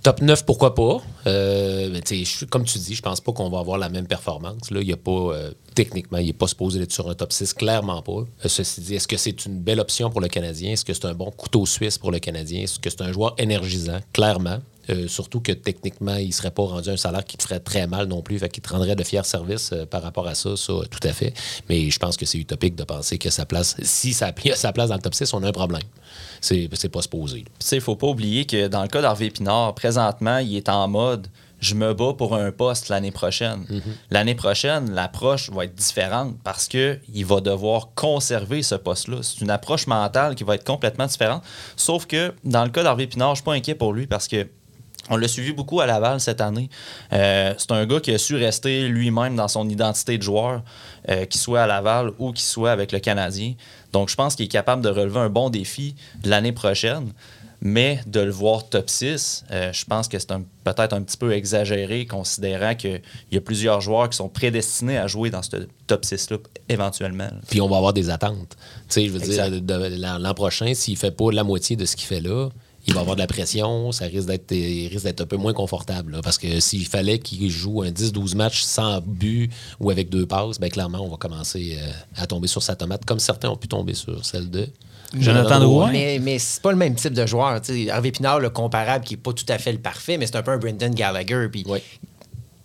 Top 0.03 0.21
9, 0.21 0.45
pourquoi 0.45 0.75
pas? 0.75 1.01
Euh, 1.29 2.01
comme 2.51 2.65
tu 2.65 2.79
dis, 2.79 2.97
je 2.97 3.03
pense 3.03 3.21
pas 3.21 3.31
qu'on 3.33 3.49
va 3.49 3.61
avoir 3.61 3.79
la 3.79 3.89
même 3.89 4.09
performance. 4.09 4.73
Là, 4.73 4.81
il 4.81 4.89
y 4.89 4.93
a 4.93 4.97
pas, 4.97 5.13
euh, 5.13 5.53
techniquement, 5.77 6.19
il 6.19 6.27
n'est 6.27 6.33
pas 6.33 6.49
supposé 6.49 6.83
être 6.83 6.91
sur 6.91 7.09
un 7.09 7.15
top 7.15 7.33
6, 7.33 7.55
clairement 7.55 8.03
pas. 8.03 8.13
Euh, 8.13 8.49
ceci 8.49 8.81
dit, 8.81 8.97
est-ce 8.97 9.07
que 9.07 9.17
c'est 9.17 9.47
une 9.47 9.61
belle 9.61 9.79
option 9.79 10.11
pour 10.11 10.21
le 10.21 10.27
Canadien? 10.27 10.73
Est-ce 10.73 10.85
que 10.85 10.93
c'est 10.93 11.05
un 11.05 11.15
bon 11.15 11.31
couteau 11.31 11.67
suisse 11.67 11.99
pour 11.99 12.11
le 12.11 12.19
Canadien? 12.19 12.63
Est-ce 12.63 12.81
que 12.81 12.91
c'est 12.91 13.03
un 13.03 13.13
joueur 13.13 13.37
énergisant? 13.39 14.01
Clairement. 14.13 14.59
Euh, 14.91 15.09
surtout 15.09 15.41
que 15.41 15.53
techniquement, 15.53 16.17
il 16.17 16.29
ne 16.29 16.33
serait 16.33 16.51
pas 16.51 16.65
rendu 16.65 16.91
un 16.91 16.97
salaire 16.97 17.25
qui 17.25 17.37
te 17.37 17.43
ferait 17.43 17.61
très 17.61 17.87
mal 17.87 18.07
non 18.07 18.23
plus, 18.23 18.39
fait 18.39 18.49
qu'il 18.49 18.63
te 18.63 18.71
rendrait 18.71 18.97
de 18.97 19.05
fiers 19.05 19.25
services 19.25 19.71
euh, 19.73 19.87
par 19.87 20.03
rapport 20.03 20.27
à 20.27 20.35
ça, 20.35 20.57
ça, 20.57 20.73
tout 20.91 21.07
à 21.07 21.13
fait. 21.13 21.33
Mais 21.69 21.91
je 21.91 21.99
pense 21.99 22.17
que 22.17 22.27
c'est 22.27 22.39
utopique 22.39 22.75
de 22.75 22.85
penser 22.85 23.19
que 23.19 23.31
sa 23.31 23.47
place, 23.47 23.77
si 23.83 24.13
ça 24.13 24.27
a 24.51 24.55
sa 24.57 24.73
place 24.73 24.89
dans 24.89 24.97
le 24.97 25.03
top 25.03 25.15
6, 25.15 25.33
on 25.35 25.43
a 25.43 25.49
un 25.49 25.53
problème. 25.53 25.83
C'est 26.41 26.69
c'est 26.73 26.89
pas 26.89 27.03
supposé. 27.03 27.43
Tu 27.43 27.51
sais, 27.61 27.77
il 27.77 27.83
faut 27.83 27.97
pas 27.97 28.09
oublier 28.09 28.45
que 28.45 28.67
dans 28.69 28.83
le 28.83 28.89
cas 28.89 29.01
d'Harvey 29.01 29.31
Pinard, 29.31 29.75
présentement, 29.75 30.39
il 30.39 30.57
est 30.57 30.69
en 30.69 30.89
mode 30.89 31.29
je 31.63 31.77
me 31.77 31.95
bats 31.95 32.13
pour 32.13 32.35
un 32.35 32.51
poste 32.51 32.89
l'année 32.89 33.13
prochaine. 33.13 33.65
L'année 34.11 34.35
prochaine, 34.35 34.93
l'approche 34.93 35.49
va 35.51 35.65
être 35.65 35.77
différente 35.77 36.37
parce 36.43 36.67
que 36.67 36.99
il 37.15 37.25
va 37.25 37.41
devoir 37.41 37.91
conserver 37.95 38.63
ce 38.63 38.75
poste-là. 38.75 39.19
C'est 39.23 39.41
une 39.41 39.51
approche 39.51 39.87
mentale 39.87 40.35
qui 40.35 40.43
va 40.43 40.57
être 40.57 40.65
complètement 40.65 41.07
différente. 41.07 41.45
Sauf 41.77 42.07
que 42.07 42.35
dans 42.43 42.65
le 42.65 42.71
cas 42.71 42.83
d'Harvey 42.83 43.07
Pinard, 43.07 43.37
je 43.37 43.43
suis 43.43 43.45
pas 43.45 43.53
inquiet 43.53 43.77
pour 43.77 43.93
lui 43.93 44.09
parce 44.09 44.27
que 44.27 44.49
on 45.11 45.17
l'a 45.17 45.29
suivi 45.29 45.53
beaucoup 45.53 45.81
à 45.81 45.87
Laval 45.87 46.21
cette 46.21 46.41
année. 46.41 46.71
Euh, 47.13 47.55
c'est 47.59 47.73
un 47.73 47.85
gars 47.87 48.01
qui 48.01 48.13
a 48.13 48.19
su 48.19 48.37
rester 48.37 48.89
lui-même 48.89 49.37
dans 49.37 49.49
son 49.49 49.69
identité 49.69 50.17
de 50.19 50.23
joueur, 50.23 50.63
euh, 51.09 51.25
qu'il 51.27 51.41
soit 51.41 51.63
à 51.63 51.67
Laval 51.67 52.13
ou 52.19 52.33
qu'il 52.33 52.45
soit 52.45 52.71
avec 52.73 52.93
le 52.93 53.01
Canadien. 53.01 53.55
Donc, 53.93 54.09
je 54.09 54.15
pense 54.15 54.37
qu'il 54.37 54.45
est 54.47 54.49
capable 54.49 54.83
de 54.83 54.89
relever 54.89 55.21
un 55.21 55.29
bon 55.31 55.51
défi 55.51 55.95
l'année 56.25 56.53
prochaine. 56.53 57.13
Mais 57.65 58.01
de 58.09 58.19
le 58.19 58.33
voir 58.33 58.69
top 58.69 58.91
6, 58.91 59.45
euh, 59.53 59.73
je 59.73 59.85
pense 59.85 60.09
que 60.09 60.19
c'est 60.19 60.33
un- 60.33 60.43
peut-être 60.65 60.93
un 60.95 61.03
petit 61.03 61.17
peu 61.17 61.33
exagéré, 61.33 62.07
considérant 62.07 62.75
qu'il 62.75 63.01
y 63.31 63.37
a 63.37 63.41
plusieurs 63.41 63.81
joueurs 63.81 64.11
qui 64.11 64.17
sont 64.17 64.29
prédestinés 64.29 64.99
à 64.99 65.07
jouer 65.07 65.31
dans 65.31 65.43
ce 65.43 65.69
top 65.87 66.05
6-là 66.05 66.39
éventuellement. 66.69 67.29
Puis 67.49 67.61
on 67.61 67.69
va 67.69 67.77
avoir 67.77 67.93
des 67.93 68.11
attentes. 68.11 68.57
Tu 68.89 68.95
sais, 68.95 69.07
je 69.07 69.13
veux 69.13 69.21
Exact. 69.23 69.51
dire, 69.53 69.79
l'an 69.91 70.19
l'an 70.19 70.35
prochain, 70.35 70.75
s'il 70.75 70.97
fait 70.97 71.13
pas 71.13 71.31
la 71.31 71.45
moitié 71.45 71.77
de 71.77 71.85
ce 71.85 71.95
qu'il 71.95 72.07
fait 72.07 72.21
là, 72.21 72.49
il 72.87 72.95
va 72.95 73.01
avoir 73.01 73.17
de 73.17 73.21
la 73.21 73.27
pression, 73.27 73.93
ça 73.93 74.07
risque 74.07 74.27
d'être 74.27 74.51
il 74.53 74.89
risque 74.89 75.05
d'être 75.05 75.21
un 75.21 75.27
peu 75.27 75.37
moins 75.37 75.53
confortable. 75.53 76.13
là, 76.13 76.21
parce 76.23 76.39
que 76.39 76.61
s'il 76.61 76.87
fallait 76.87 77.19
qu'il 77.19 77.51
joue 77.51 77.83
un 77.83 77.91
10-12 77.91 78.35
matchs 78.37 78.63
sans 78.63 79.01
but 79.01 79.51
ou 79.81 79.91
avec 79.91 80.09
deux 80.09 80.27
passes, 80.27 80.59
ben 80.59 80.69
clairement, 80.69 81.01
on 81.01 81.09
va 81.09 81.17
commencer 81.17 81.79
euh, 81.81 81.91
à 82.17 82.27
tomber 82.27 82.49
sur 82.49 82.63
sa 82.63 82.75
tomate, 82.75 83.05
comme 83.05 83.21
certains 83.21 83.51
ont 83.51 83.57
pu 83.57 83.69
tomber 83.69 83.95
sur 83.95 84.25
celle 84.25 84.51
de 84.51 84.69
Jonathan 85.15 85.61
Drouin. 85.61 85.93
Mais, 85.93 86.19
mais 86.21 86.39
c'est 86.39 86.63
pas 86.63 86.71
le 86.71 86.79
même 86.79 86.95
type 86.95 87.13
de 87.13 87.27
joueur. 87.27 87.61
Harvey 87.91 88.11
Pinard, 88.11 88.41
le 88.41 88.51
comparable, 88.51 89.05
qui 89.05 89.15
est 89.15 89.19
pas 89.19 89.33
tout 89.33 89.45
à 89.49 89.59
fait 89.59 89.73
le 89.73 89.79
parfait, 89.79 90.17
mais 90.17 90.27
c'est 90.27 90.37
un 90.37 90.43
peu 90.43 90.53
un 90.53 90.59
Brendan 90.59 90.95
Gallagher. 90.95 91.49
Puis 91.51 91.65
Oui. 91.69 91.81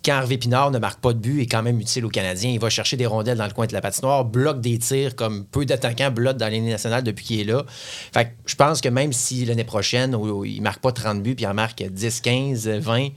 Quand 0.04 0.12
Harvey 0.12 0.38
Pinard 0.38 0.70
ne 0.70 0.78
marque 0.78 1.00
pas 1.00 1.12
de 1.12 1.18
but, 1.18 1.42
est 1.42 1.46
quand 1.46 1.62
même 1.62 1.80
utile 1.80 2.04
aux 2.04 2.10
Canadiens. 2.10 2.50
Il 2.50 2.60
va 2.60 2.70
chercher 2.70 2.96
des 2.96 3.06
rondelles 3.06 3.38
dans 3.38 3.46
le 3.46 3.52
coin 3.52 3.66
de 3.66 3.72
la 3.72 3.80
patinoire, 3.80 4.24
bloque 4.24 4.60
des 4.60 4.78
tirs 4.78 5.16
comme 5.16 5.44
peu 5.44 5.64
d'attaquants 5.64 6.10
bloquent 6.10 6.38
dans 6.38 6.46
l'année 6.46 6.70
nationale 6.70 7.02
depuis 7.02 7.24
qu'il 7.24 7.40
est 7.40 7.44
là. 7.44 7.64
Fait 8.12 8.32
je 8.46 8.54
pense 8.54 8.80
que 8.80 8.88
même 8.88 9.12
si 9.12 9.44
l'année 9.44 9.64
prochaine, 9.64 10.14
où 10.14 10.44
il 10.44 10.62
marque 10.62 10.80
pas 10.80 10.92
30 10.92 11.22
buts, 11.22 11.34
puis 11.34 11.44
il 11.44 11.48
en 11.48 11.54
marque 11.54 11.82
10, 11.82 12.20
15, 12.20 12.68
20, 12.68 13.08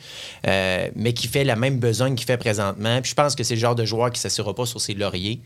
euh, 0.48 0.90
mais 0.96 1.14
qui 1.14 1.28
fait 1.28 1.44
la 1.44 1.56
même 1.56 1.80
besogne 1.80 2.16
qu'il 2.16 2.26
fait 2.26 2.38
présentement, 2.38 3.00
je 3.04 3.14
pense 3.14 3.36
que 3.36 3.44
c'est 3.44 3.56
le 3.56 3.62
genre 3.62 3.76
de 3.76 3.86
joueur 3.86 4.12
qui 4.12 4.18
ne 4.18 4.22
s'assurera 4.22 4.54
pas 4.54 4.66
sur 4.66 4.82
ses 4.82 4.94
lauriers. 4.94 5.42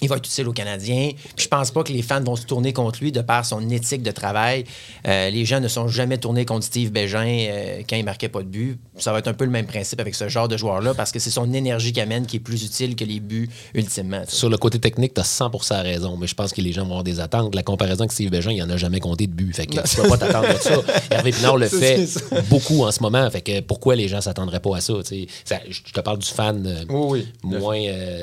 Il 0.00 0.08
va 0.08 0.16
être 0.16 0.26
utile 0.26 0.48
aux 0.48 0.52
Canadiens. 0.52 1.10
Puis 1.36 1.44
je 1.44 1.48
pense 1.48 1.70
pas 1.70 1.82
que 1.82 1.92
les 1.92 2.02
fans 2.02 2.22
vont 2.22 2.36
se 2.36 2.46
tourner 2.46 2.72
contre 2.72 3.00
lui 3.00 3.12
de 3.12 3.20
par 3.20 3.44
son 3.44 3.68
éthique 3.70 4.02
de 4.02 4.10
travail. 4.10 4.64
Euh, 5.06 5.30
les 5.30 5.44
gens 5.44 5.60
ne 5.60 5.68
sont 5.68 5.88
jamais 5.88 6.18
tournés 6.18 6.44
contre 6.44 6.64
Steve 6.64 6.90
Bégin 6.90 7.26
euh, 7.26 7.82
quand 7.88 7.96
il 7.96 8.04
marquait 8.04 8.28
pas 8.28 8.42
de 8.42 8.48
but. 8.48 8.78
Ça 8.96 9.12
va 9.12 9.18
être 9.18 9.28
un 9.28 9.34
peu 9.34 9.44
le 9.44 9.50
même 9.50 9.66
principe 9.66 10.00
avec 10.00 10.14
ce 10.14 10.28
genre 10.28 10.48
de 10.48 10.56
joueur-là 10.56 10.94
parce 10.94 11.12
que 11.12 11.18
c'est 11.18 11.30
son 11.30 11.52
énergie 11.52 11.92
qu'il 11.92 12.02
amène 12.02 12.26
qui 12.26 12.36
est 12.36 12.40
plus 12.40 12.64
utile 12.64 12.96
que 12.96 13.04
les 13.04 13.20
buts 13.20 13.48
ultimement. 13.74 14.22
Sur 14.28 14.50
le 14.50 14.56
côté 14.56 14.78
technique, 14.78 15.14
tu 15.14 15.20
as 15.20 15.24
100 15.24 15.50
raison, 15.82 16.16
mais 16.16 16.26
je 16.26 16.34
pense 16.34 16.52
que 16.52 16.60
les 16.60 16.72
gens 16.72 16.82
vont 16.82 16.90
avoir 16.90 17.04
des 17.04 17.20
attentes. 17.20 17.54
La 17.54 17.62
comparaison 17.62 18.00
avec 18.00 18.12
Steve 18.12 18.30
Bégin, 18.30 18.52
il 18.52 18.62
en 18.62 18.70
a 18.70 18.76
jamais 18.76 19.00
compté 19.00 19.26
de 19.26 19.32
but. 19.32 19.54
Fait 19.54 19.66
que 19.66 19.80
tu 19.88 19.96
peux 19.96 20.08
pas 20.08 20.18
t'attendre 20.18 20.48
à 20.48 20.58
ça. 20.58 20.80
Hervé 21.10 21.32
Pinard 21.32 21.56
le 21.56 21.68
fait 21.68 22.06
beaucoup 22.48 22.84
en 22.84 22.92
ce 22.92 23.02
moment. 23.02 23.28
Fait 23.30 23.40
que 23.40 23.60
pourquoi 23.60 23.96
les 23.96 24.08
gens 24.08 24.20
s'attendraient 24.20 24.60
pas 24.60 24.76
à 24.76 24.80
ça? 24.80 24.94
Ça, 25.44 25.56
Je 25.68 25.92
te 25.92 26.00
parle 26.00 26.18
du 26.18 26.26
fan 26.26 26.66
euh, 26.66 26.84
Oui, 26.88 27.26
oui. 27.44 27.58
moins, 27.58 27.78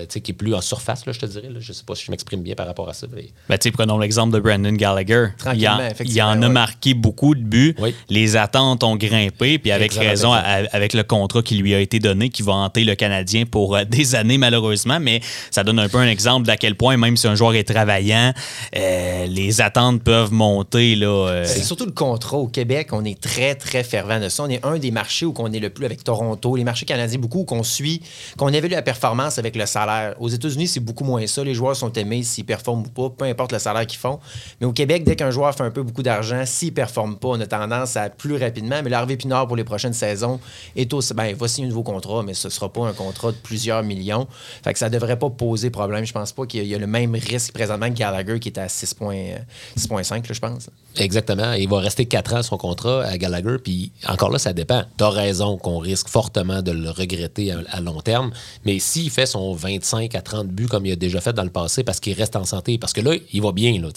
qui 0.07 0.31
est 0.31 0.33
plus 0.33 0.53
en 0.53 0.61
surface, 0.61 1.05
là, 1.05 1.11
je 1.11 1.19
te 1.19 1.25
dirais. 1.25 1.49
Là. 1.49 1.59
Je 1.65 1.73
sais 1.73 1.83
pas 1.83 1.95
si 1.95 2.05
je 2.05 2.11
m'exprime 2.11 2.43
bien 2.43 2.53
par 2.53 2.67
rapport 2.67 2.87
à 2.87 2.93
ça. 2.93 3.07
mais- 3.11 3.29
Ben, 3.49 3.57
prenons 3.73 3.97
l'exemple 3.97 4.33
de 4.35 4.39
Brandon 4.39 4.71
Gallagher. 4.73 5.29
Il, 5.55 5.67
en, 5.67 5.79
il 6.03 6.21
en 6.21 6.41
a 6.43 6.47
ouais. 6.47 6.49
marqué 6.53 6.93
beaucoup 6.93 7.33
de 7.33 7.41
buts. 7.41 7.75
Oui. 7.79 7.95
Les 8.07 8.35
attentes 8.35 8.83
ont 8.83 8.95
grimpé, 8.95 9.57
puis 9.57 9.71
avec 9.71 9.87
Exactement. 9.97 10.33
raison, 10.33 10.67
avec 10.71 10.93
le 10.93 11.01
contrat 11.03 11.41
qui 11.41 11.55
lui 11.55 11.73
a 11.73 11.79
été 11.79 11.97
donné, 11.97 12.29
qui 12.29 12.43
va 12.43 12.53
hanter 12.53 12.83
le 12.83 12.93
Canadien 12.93 13.45
pour 13.45 13.75
euh, 13.75 13.83
des 13.89 14.13
années, 14.13 14.37
malheureusement. 14.37 14.99
Mais 14.99 15.21
ça 15.49 15.63
donne 15.63 15.79
un 15.79 15.89
peu 15.89 15.97
un 15.97 16.07
exemple 16.07 16.45
d'à 16.45 16.55
quel 16.55 16.75
point, 16.75 16.97
même 16.97 17.17
si 17.17 17.27
un 17.27 17.33
joueur 17.35 17.55
est 17.55 17.63
travaillant, 17.63 18.31
euh, 18.75 19.25
les 19.25 19.61
attentes 19.61 20.03
peuvent 20.03 20.31
monter. 20.31 20.95
Là, 20.95 21.07
euh, 21.07 21.43
C'est 21.47 21.63
surtout 21.63 21.85
le 21.85 21.91
contrat. 21.91 22.37
Au 22.37 22.47
Québec, 22.47 22.89
on 22.91 23.03
est 23.05 23.19
très, 23.19 23.55
très 23.55 23.83
fervent 23.83 24.19
de 24.19 24.29
ça. 24.29 24.43
On 24.43 24.49
est 24.49 24.63
un 24.63 24.77
des 24.77 24.91
marchés 24.91 25.25
où 25.25 25.33
on 25.39 25.51
est 25.51 25.59
le 25.59 25.71
plus 25.71 25.85
avec 25.85 26.03
Toronto, 26.03 26.55
les 26.55 26.63
marchés 26.63 26.85
canadiens 26.85 27.17
beaucoup, 27.17 27.39
où 27.39 27.45
qu'on 27.45 27.63
suit, 27.63 28.01
qu'on 28.37 28.49
évalue 28.49 28.71
la 28.71 28.83
performance 28.83 29.39
avec 29.39 29.55
le 29.55 29.65
salaire. 29.65 30.13
Aux 30.19 30.29
États-Unis, 30.29 30.67
c'est 30.67 30.79
beaucoup 30.79 31.03
moins 31.03 31.25
ça. 31.25 31.43
Les 31.43 31.54
joueurs 31.55 31.75
sont 31.75 31.91
aimés 31.93 32.23
s'ils 32.23 32.45
performent 32.45 32.83
ou 32.85 32.89
pas, 32.89 33.09
peu 33.09 33.25
importe 33.25 33.51
le 33.51 33.59
salaire 33.59 33.85
qu'ils 33.87 33.99
font. 33.99 34.19
Mais 34.61 34.67
au 34.67 34.73
Québec, 34.73 35.03
dès 35.03 35.15
qu'un 35.15 35.31
joueur 35.31 35.53
fait 35.55 35.63
un 35.63 35.71
peu 35.71 35.83
beaucoup 35.83 36.03
d'argent, 36.03 36.43
s'il 36.45 36.69
ne 36.69 36.73
performe 36.73 37.17
pas, 37.17 37.29
on 37.29 37.39
a 37.39 37.47
tendance 37.47 37.97
à 37.97 38.09
plus 38.09 38.35
rapidement. 38.37 38.81
Mais 38.83 38.89
l'Harvey 38.89 39.17
Pinard 39.17 39.47
pour 39.47 39.55
les 39.55 39.63
prochaines 39.63 39.93
saisons 39.93 40.39
est 40.75 40.93
aussi. 40.93 41.13
Ben, 41.13 41.25
il 41.25 41.35
va 41.35 41.47
signer 41.47 41.65
un 41.67 41.69
nouveau 41.69 41.83
contrat, 41.83 42.23
mais 42.23 42.33
ce 42.33 42.47
ne 42.47 42.51
sera 42.51 42.71
pas 42.71 42.85
un 42.87 42.93
contrat 42.93 43.31
de 43.31 43.37
plusieurs 43.37 43.81
millions. 43.83 44.27
Fait 44.63 44.75
ça 44.77 44.89
ne 44.89 44.93
devrait 44.93 45.17
pas 45.17 45.29
poser 45.29 45.69
problème. 45.69 46.05
Je 46.05 46.13
pense 46.13 46.31
pas 46.31 46.45
qu'il 46.45 46.63
y 46.63 46.67
y 46.67 46.75
a 46.75 46.77
le 46.77 46.87
même 46.87 47.15
risque 47.15 47.53
présentement 47.53 47.87
que 47.89 47.93
Gallagher 47.93 48.39
qui 48.39 48.49
est 48.49 48.57
à 48.59 48.67
6 48.67 48.93
points- 48.93 49.15
euh, 49.15 49.37
6,5, 49.77 50.27
là, 50.27 50.33
je 50.33 50.39
pense. 50.39 50.69
Exactement. 50.97 51.53
Il 51.53 51.69
va 51.69 51.79
rester 51.79 52.05
4 52.05 52.33
ans 52.33 52.43
son 52.43 52.57
contrat 52.57 53.03
à 53.05 53.17
Gallagher. 53.17 53.57
Puis 53.63 53.91
encore 54.07 54.29
là, 54.31 54.39
ça 54.39 54.51
dépend. 54.53 54.83
Tu 54.97 55.03
as 55.03 55.09
raison 55.09 55.57
qu'on 55.57 55.77
risque 55.79 56.07
fortement 56.09 56.61
de 56.61 56.71
le 56.71 56.89
regretter 56.89 57.51
à, 57.51 57.59
à 57.71 57.79
long 57.81 58.01
terme. 58.01 58.31
Mais 58.65 58.79
s'il 58.79 59.09
fait 59.09 59.25
son 59.25 59.53
25 59.53 60.13
à 60.15 60.21
30 60.21 60.47
buts 60.47 60.67
comme 60.67 60.85
il 60.85 60.91
a 60.91 60.95
déjà 60.95 61.21
fait 61.21 61.33
dans 61.33 61.43
le 61.45 61.51
passé 61.51 61.83
parce 61.83 61.99
qu'il 61.99 62.13
reste 62.13 62.35
en 62.35 62.45
santé, 62.45 62.77
parce 62.77 62.93
que 62.93 63.01
là, 63.01 63.13
il 63.31 63.41
va 63.41 63.51
bien. 63.51 63.79
Là. 63.79 63.89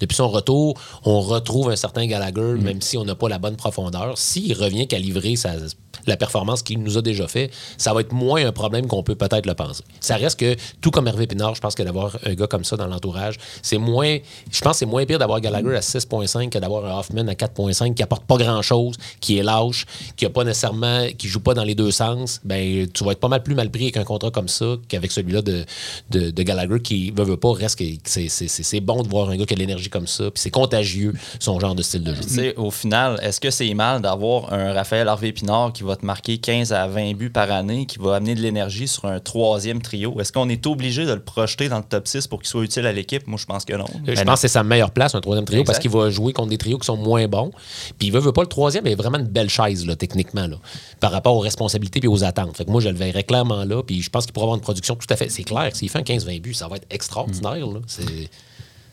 Depuis 0.00 0.16
son 0.16 0.28
retour, 0.28 0.74
on 1.04 1.20
retrouve 1.20 1.70
un 1.70 1.76
certain 1.76 2.06
Gallagher, 2.06 2.54
même 2.58 2.80
si 2.80 2.96
on 2.96 3.04
n'a 3.04 3.14
pas 3.14 3.28
la 3.28 3.38
bonne 3.38 3.56
profondeur. 3.56 4.16
S'il 4.16 4.54
revient 4.54 4.86
qu'à 4.86 4.98
livrer 4.98 5.36
sa, 5.36 5.52
la 6.06 6.16
performance 6.16 6.62
qu'il 6.62 6.82
nous 6.82 6.98
a 6.98 7.02
déjà 7.02 7.28
fait, 7.28 7.50
ça 7.78 7.92
va 7.92 8.00
être 8.00 8.12
moins 8.12 8.44
un 8.46 8.52
problème 8.52 8.86
qu'on 8.86 9.02
peut 9.02 9.14
peut-être 9.14 9.46
le 9.46 9.54
penser. 9.54 9.84
Ça 10.00 10.16
reste 10.16 10.38
que, 10.38 10.56
tout 10.80 10.90
comme 10.90 11.06
Hervé 11.06 11.26
Pinard, 11.26 11.54
je 11.54 11.60
pense 11.60 11.74
que 11.74 11.82
d'avoir 11.82 12.16
un 12.24 12.34
gars 12.34 12.46
comme 12.46 12.64
ça 12.64 12.76
dans 12.76 12.86
l'entourage, 12.86 13.36
c'est 13.62 13.78
moins. 13.78 14.18
Je 14.50 14.60
pense 14.60 14.78
c'est 14.78 14.86
moins 14.86 15.04
pire 15.04 15.18
d'avoir 15.18 15.40
Gallagher 15.40 15.76
à 15.76 15.80
6,5 15.80 16.50
que 16.50 16.58
d'avoir 16.58 16.84
un 16.86 16.98
Hoffman 16.98 17.28
à 17.28 17.34
4,5 17.34 17.94
qui 17.94 18.02
apporte 18.02 18.24
pas 18.24 18.36
grand-chose, 18.36 18.96
qui 19.20 19.38
est 19.38 19.42
lâche, 19.42 19.86
qui 20.16 20.26
a 20.26 20.30
pas 20.30 20.44
nécessairement. 20.44 21.06
qui 21.16 21.28
joue 21.28 21.40
pas 21.40 21.54
dans 21.54 21.64
les 21.64 21.74
deux 21.74 21.90
sens. 21.90 22.40
Ben, 22.44 22.88
tu 22.92 23.04
vas 23.04 23.12
être 23.12 23.20
pas 23.20 23.28
mal 23.28 23.42
plus 23.42 23.54
mal 23.54 23.70
pris 23.70 23.84
avec 23.84 23.96
un 23.96 24.04
contrat 24.04 24.30
comme 24.30 24.48
ça 24.48 24.76
qu'avec 24.88 25.12
celui-là 25.12 25.42
de, 25.42 25.64
de, 26.10 26.42
Gallagher 26.42 26.80
qui 26.80 27.10
veut, 27.10 27.24
veut 27.24 27.36
pas, 27.36 27.52
reste 27.52 27.80
c'est- 28.04 28.80
bon 28.80 29.02
de 29.02 29.08
voir 29.08 29.28
un 29.30 29.36
gars 29.36 29.44
qui 29.46 29.54
a 29.54 29.56
de 29.56 29.60
l'énergie 29.60 29.88
comme 29.90 30.06
ça, 30.06 30.24
puis 30.24 30.40
c'est 30.40 30.50
contagieux, 30.50 31.12
son 31.38 31.60
genre 31.60 31.74
de 31.74 31.82
style 31.82 32.02
de 32.02 32.14
jeu. 32.14 32.22
Tu 32.22 32.28
sais, 32.28 32.56
au 32.56 32.70
final, 32.70 33.18
est-ce 33.22 33.40
que 33.40 33.50
c'est 33.50 33.72
mal 33.74 34.02
d'avoir 34.02 34.52
un 34.52 34.72
Raphaël 34.72 35.08
Harvey 35.08 35.32
Pinard 35.32 35.72
qui 35.72 35.81
va 35.82 35.96
te 35.96 36.04
marquer 36.04 36.38
15 36.38 36.72
à 36.72 36.86
20 36.86 37.14
buts 37.14 37.30
par 37.30 37.50
année, 37.50 37.86
qui 37.86 37.98
va 37.98 38.16
amener 38.16 38.34
de 38.34 38.40
l'énergie 38.40 38.88
sur 38.88 39.06
un 39.06 39.20
troisième 39.20 39.82
trio? 39.82 40.18
Est-ce 40.20 40.32
qu'on 40.32 40.48
est 40.48 40.66
obligé 40.66 41.04
de 41.06 41.12
le 41.12 41.22
projeter 41.22 41.68
dans 41.68 41.78
le 41.78 41.84
top 41.84 42.08
6 42.08 42.26
pour 42.26 42.40
qu'il 42.40 42.48
soit 42.48 42.62
utile 42.62 42.86
à 42.86 42.92
l'équipe? 42.92 43.26
Moi, 43.26 43.38
je 43.40 43.46
pense 43.46 43.64
que 43.64 43.74
non. 43.74 43.86
Je 44.06 44.12
Mais 44.12 44.24
pense 44.24 44.34
que 44.34 44.40
c'est 44.42 44.48
sa 44.48 44.62
meilleure 44.62 44.90
place, 44.90 45.14
un 45.14 45.20
troisième 45.20 45.44
trio, 45.44 45.64
parce 45.64 45.78
qu'il 45.78 45.90
va 45.90 46.10
jouer 46.10 46.32
contre 46.32 46.50
des 46.50 46.58
trios 46.58 46.78
qui 46.78 46.86
sont 46.86 46.96
moins 46.96 47.26
bons. 47.28 47.50
Puis 47.98 48.08
il 48.08 48.12
veut, 48.12 48.20
veut 48.20 48.32
pas 48.32 48.42
le 48.42 48.48
troisième, 48.48 48.84
mais 48.84 48.94
vraiment 48.94 49.18
une 49.18 49.26
belle 49.26 49.50
chaise, 49.50 49.86
là, 49.86 49.96
techniquement, 49.96 50.46
là, 50.46 50.56
par 51.00 51.12
rapport 51.12 51.36
aux 51.36 51.40
responsabilités 51.40 52.00
et 52.02 52.08
aux 52.08 52.24
attentes. 52.24 52.56
Fait 52.56 52.64
que 52.64 52.70
moi, 52.70 52.80
je 52.80 52.88
le 52.88 52.96
verrais 52.96 53.24
clairement 53.24 53.64
là. 53.64 53.82
Puis 53.82 54.02
je 54.02 54.10
pense 54.10 54.24
qu'il 54.24 54.32
pourra 54.32 54.44
avoir 54.44 54.56
une 54.56 54.62
production 54.62 54.94
tout 54.96 55.06
à 55.10 55.16
fait. 55.16 55.28
C'est 55.30 55.44
clair, 55.44 55.74
s'il 55.74 55.88
fait 55.88 55.98
un 55.98 56.02
15-20 56.02 56.40
buts, 56.40 56.54
ça 56.54 56.68
va 56.68 56.76
être 56.76 56.86
extraordinaire. 56.90 57.66
là. 57.66 57.80
C'est 57.86 58.30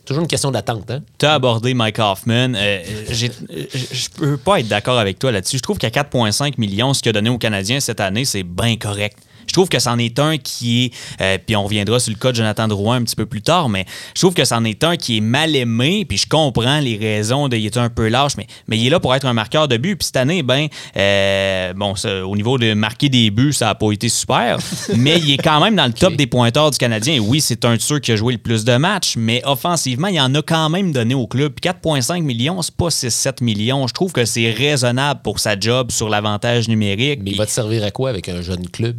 toujours 0.10 0.24
une 0.24 0.28
question 0.28 0.51
d'attente. 0.51 0.89
Hein? 0.92 1.01
Tu 1.18 1.25
as 1.25 1.34
abordé 1.36 1.74
Mike 1.74 2.00
Hoffman. 2.00 2.54
Euh, 2.56 2.84
j'ai- 3.10 3.30
euh, 3.30 3.63
Je 3.92 4.10
peux 4.10 4.38
pas 4.38 4.60
être 4.60 4.68
d'accord 4.68 4.98
avec 5.00 5.20
toi 5.20 5.32
là-dessus. 5.32 5.58
Je 5.58 5.62
trouve 5.63 5.78
qu'à 5.78 5.89
4,5 5.92 6.58
millions, 6.58 6.94
ce 6.94 7.01
qu'il 7.01 7.10
a 7.12 7.13
donné 7.13 7.30
aux 7.30 7.38
Canadiens 7.38 7.80
cette 7.80 8.00
année, 8.00 8.25
c'est 8.25 8.44
bien 8.44 8.75
correct. 8.78 9.18
Je 9.50 9.53
trouve 9.53 9.70
que 9.70 9.79
c'en 9.79 9.98
est 9.98 10.20
un 10.20 10.38
qui 10.38 10.86
est, 10.86 10.94
euh, 11.22 11.38
puis 11.44 11.56
on 11.56 11.63
reviendra 11.63 12.00
sur 12.00 12.13
le 12.13 12.18
cas 12.18 12.32
de 12.32 12.38
Jonathan 12.38 12.68
Drouin 12.68 12.98
un 12.98 13.03
petit 13.03 13.15
peu 13.15 13.25
plus 13.25 13.41
tard, 13.41 13.68
mais 13.68 13.86
je 14.15 14.22
trouve 14.22 14.34
que 14.34 14.46
c'en 14.46 14.63
est 14.63 14.84
un 14.84 14.96
qui 14.96 15.18
est 15.18 15.22
mal 15.22 15.56
aimé, 15.56 16.06
puis 16.08 16.18
je 16.18 16.27
comprends 16.27 16.79
les 16.79 16.98
raisons 16.98 17.48
de 17.48 17.58
il 17.58 17.65
est 17.65 17.77
un 17.77 17.89
peu 17.89 18.08
lâche, 18.08 18.38
mais, 18.38 18.48
mais 18.68 18.77
il 18.77 18.88
est 18.88 18.89
là 18.89 19.00
pour 19.00 19.13
être 19.13 19.25
un 19.25 19.34
marqueur 19.34 19.68
de 19.68 19.77
but. 19.77 19.96
Puis 19.96 20.06
cette 20.06 20.18
année, 20.18 20.44
ben, 20.44 20.68
euh, 20.98 21.74
bon, 21.74 21.96
ça, 21.96 22.25
au 22.25 22.36
niveau 22.36 22.58
de 22.58 22.74
marquer 22.74 23.10
des 23.10 23.32
buts, 23.32 23.53
ça 23.53 23.65
n'a 23.65 23.75
pas 23.75 23.91
été 23.91 24.10
super, 24.10 24.58
mais 24.96 25.18
il 25.18 25.32
est 25.32 25.38
quand 25.38 25.60
même 25.62 25.75
dans 25.75 25.86
le 25.86 25.94
top 25.94 26.15
des 26.15 26.27
pointeurs 26.27 26.72
du 26.72 26.77
Canadien. 26.77 27.15
Et 27.15 27.20
oui, 27.20 27.41
c'est 27.41 27.65
un 27.65 27.75
de 27.75 27.82
ceux 27.82 28.00
qui 28.00 28.12
a 28.12 28.15
joué 28.15 28.34
le 28.34 28.39
plus 28.39 28.63
de 28.63 28.77
matchs, 28.77 29.15
mais 29.18 29.41
offensivement, 29.46 30.08
il 30.08 30.20
en 30.20 30.34
a 30.36 30.41
quand 30.41 30.70
même 30.70 30.91
donné 30.91 31.15
au 31.15 31.27
club. 31.27 31.53
Puis 31.53 31.70
4,5 31.70 32.22
millions, 32.22 32.62
c'est 32.62 32.75
pas 32.75 32.89
6-7 32.89 33.44
millions. 33.44 33.88
Je 33.88 33.94
trouve 33.94 34.12
que 34.12 34.25
c'est 34.25 34.51
raisonnable 34.51 35.22
pour 35.24 35.39
sa 35.39 35.60
job 35.60 35.91
sur 35.91 36.10
l'avantage 36.10 36.68
numérique. 36.68 37.22
Mais 37.24 37.32
il 37.32 37.38
va 37.38 37.46
te 37.46 37.51
servir 37.51 37.84
à 37.84 37.91
quoi 37.91 38.10
avec 38.10 38.29
un 38.29 38.41
jeune 38.41 38.68
club? 38.68 38.98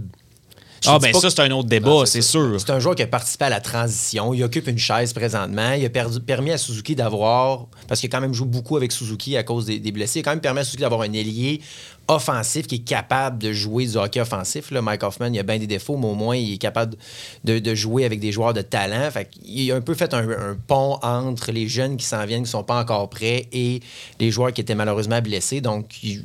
Ah, 0.86 0.98
ben 0.98 1.12
ça, 1.20 1.30
c'est 1.30 1.40
un 1.42 1.50
autre 1.50 1.68
débat, 1.68 1.90
c'est 2.06 2.22
sûr. 2.22 2.58
C'est 2.58 2.70
un 2.70 2.78
joueur 2.80 2.94
qui 2.94 3.02
a 3.02 3.06
participé 3.06 3.44
à 3.44 3.50
la 3.50 3.60
transition. 3.60 4.32
Il 4.32 4.42
occupe 4.42 4.66
une 4.66 4.78
chaise 4.78 5.12
présentement. 5.12 5.72
Il 5.72 5.84
a 5.84 5.90
perdu- 5.90 6.20
permis 6.20 6.52
à 6.52 6.58
Suzuki 6.58 6.94
d'avoir, 6.94 7.66
parce 7.86 8.00
qu'il 8.00 8.08
quand 8.08 8.20
même 8.20 8.32
joué 8.32 8.46
beaucoup 8.48 8.76
avec 8.76 8.90
Suzuki 8.92 9.36
à 9.36 9.42
cause 9.42 9.66
des, 9.66 9.78
des 9.78 9.92
blessés, 9.92 10.20
il 10.20 10.22
a 10.22 10.24
quand 10.24 10.30
même 10.30 10.40
permis 10.40 10.60
à 10.60 10.64
Suzuki 10.64 10.80
d'avoir 10.82 11.02
un 11.02 11.12
ailier 11.12 11.60
offensif 12.08 12.66
qui 12.66 12.76
est 12.76 12.78
capable 12.78 13.38
de 13.38 13.52
jouer 13.52 13.86
du 13.86 13.96
hockey 13.96 14.20
offensif. 14.20 14.70
Là, 14.72 14.82
Mike 14.82 15.02
Hoffman, 15.04 15.26
il 15.32 15.38
a 15.38 15.42
bien 15.44 15.58
des 15.58 15.66
défauts, 15.68 15.96
mais 15.96 16.06
au 16.08 16.14
moins, 16.14 16.34
il 16.36 16.54
est 16.54 16.58
capable 16.58 16.96
de, 17.44 17.58
de 17.58 17.74
jouer 17.74 18.04
avec 18.04 18.18
des 18.18 18.32
joueurs 18.32 18.52
de 18.54 18.62
talent. 18.62 19.10
Fait 19.10 19.30
il 19.44 19.70
a 19.70 19.76
un 19.76 19.80
peu 19.80 19.94
fait 19.94 20.12
un, 20.14 20.28
un 20.28 20.56
pont 20.66 20.98
entre 21.02 21.52
les 21.52 21.68
jeunes 21.68 21.96
qui 21.96 22.06
s'en 22.06 22.24
viennent, 22.26 22.42
qui 22.44 22.50
sont 22.50 22.64
pas 22.64 22.80
encore 22.80 23.08
prêts, 23.10 23.46
et 23.52 23.80
les 24.18 24.30
joueurs 24.30 24.52
qui 24.52 24.60
étaient 24.60 24.74
malheureusement 24.74 25.20
blessés. 25.20 25.60
Donc, 25.60 26.02
il- 26.02 26.24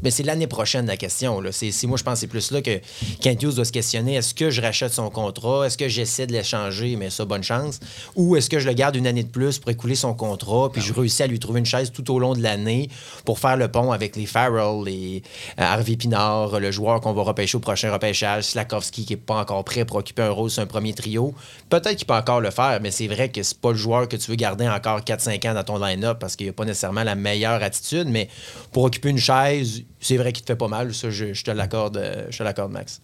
mais 0.00 0.12
c'est 0.12 0.22
l'année 0.22 0.46
prochaine 0.46 0.86
la 0.86 0.96
question. 0.96 1.40
Là. 1.40 1.50
C'est, 1.50 1.72
c'est- 1.72 1.88
moi, 1.88 1.96
je 1.98 2.04
pense 2.04 2.14
que 2.14 2.20
c'est 2.20 2.26
plus 2.28 2.52
là 2.52 2.62
que 2.62 2.78
Kent 3.20 3.42
Hughes 3.42 3.54
doit 3.54 3.64
se 3.64 3.72
questionner 3.72 4.14
est-ce 4.14 4.32
que 4.32 4.48
je 4.48 4.62
rachète 4.62 4.92
son 4.92 5.10
contrat? 5.10 5.66
Est-ce 5.66 5.76
que 5.76 5.88
j'essaie 5.88 6.28
de 6.28 6.32
l'échanger? 6.32 6.94
Mais 6.94 7.10
ça, 7.10 7.24
bonne 7.24 7.42
chance. 7.42 7.80
Ou 8.14 8.36
est-ce 8.36 8.48
que 8.48 8.60
je 8.60 8.68
le 8.68 8.74
garde 8.74 8.94
une 8.94 9.08
année 9.08 9.24
de 9.24 9.28
plus 9.28 9.58
pour 9.58 9.72
écouler 9.72 9.96
son 9.96 10.14
contrat 10.14 10.70
Puis 10.72 10.82
je 10.82 10.92
réussis 10.92 11.24
à 11.24 11.26
lui 11.26 11.40
trouver 11.40 11.58
une 11.58 11.66
chaise 11.66 11.90
tout 11.90 12.08
au 12.14 12.20
long 12.20 12.34
de 12.34 12.42
l'année 12.42 12.88
pour 13.24 13.40
faire 13.40 13.56
le 13.56 13.66
pont 13.66 13.90
avec 13.90 14.14
les 14.14 14.26
Farrell, 14.26 14.84
les 14.84 15.22
euh, 15.58 15.62
Harvey 15.64 15.96
Pinard, 15.96 16.60
le 16.60 16.70
joueur 16.70 17.00
qu'on 17.00 17.12
va 17.12 17.22
repêcher 17.22 17.56
au 17.56 17.60
prochain 17.60 17.92
repêchage, 17.92 18.44
Slakowski 18.44 19.04
qui 19.04 19.14
n'est 19.14 19.16
pas 19.16 19.40
encore 19.40 19.64
prêt 19.64 19.84
pour 19.84 19.96
occuper 19.96 20.22
un 20.22 20.30
rôle 20.30 20.50
sur 20.50 20.62
un 20.62 20.66
premier 20.66 20.94
trio. 20.94 21.34
Peut-être 21.70 21.96
qu'il 21.96 22.06
peut 22.06 22.14
encore 22.14 22.40
le 22.40 22.50
faire, 22.52 22.78
mais 22.80 22.92
c'est 22.92 23.08
vrai 23.08 23.30
que 23.30 23.42
c'est 23.42 23.58
pas 23.58 23.72
le 23.72 23.76
joueur 23.76 24.06
que 24.08 24.14
tu 24.16 24.30
veux 24.30 24.36
garder 24.36 24.68
encore 24.68 25.00
4-5 25.00 25.50
ans 25.50 25.54
dans 25.54 25.64
ton 25.64 25.78
line-up 25.84 26.18
parce 26.20 26.36
qu'il 26.36 26.46
n'a 26.46 26.52
pas 26.52 26.64
nécessairement 26.64 27.02
la 27.02 27.16
meilleure 27.16 27.60
attitude. 27.64 28.06
Mais 28.08 28.28
pour 28.70 28.84
occuper 28.84 29.08
une 29.08 29.18
chaise, 29.18 29.77
c'est 30.00 30.16
vrai 30.16 30.32
qu'il 30.32 30.44
te 30.44 30.52
fait 30.52 30.56
pas 30.56 30.68
mal. 30.68 30.94
Ça, 30.94 31.10
je, 31.10 31.32
je 31.32 31.44
te 31.44 31.50
l'accorde, 31.50 31.96
euh, 31.96 32.26
je 32.30 32.38
te 32.38 32.42
l'accorde, 32.42 32.72
Max. 32.72 33.00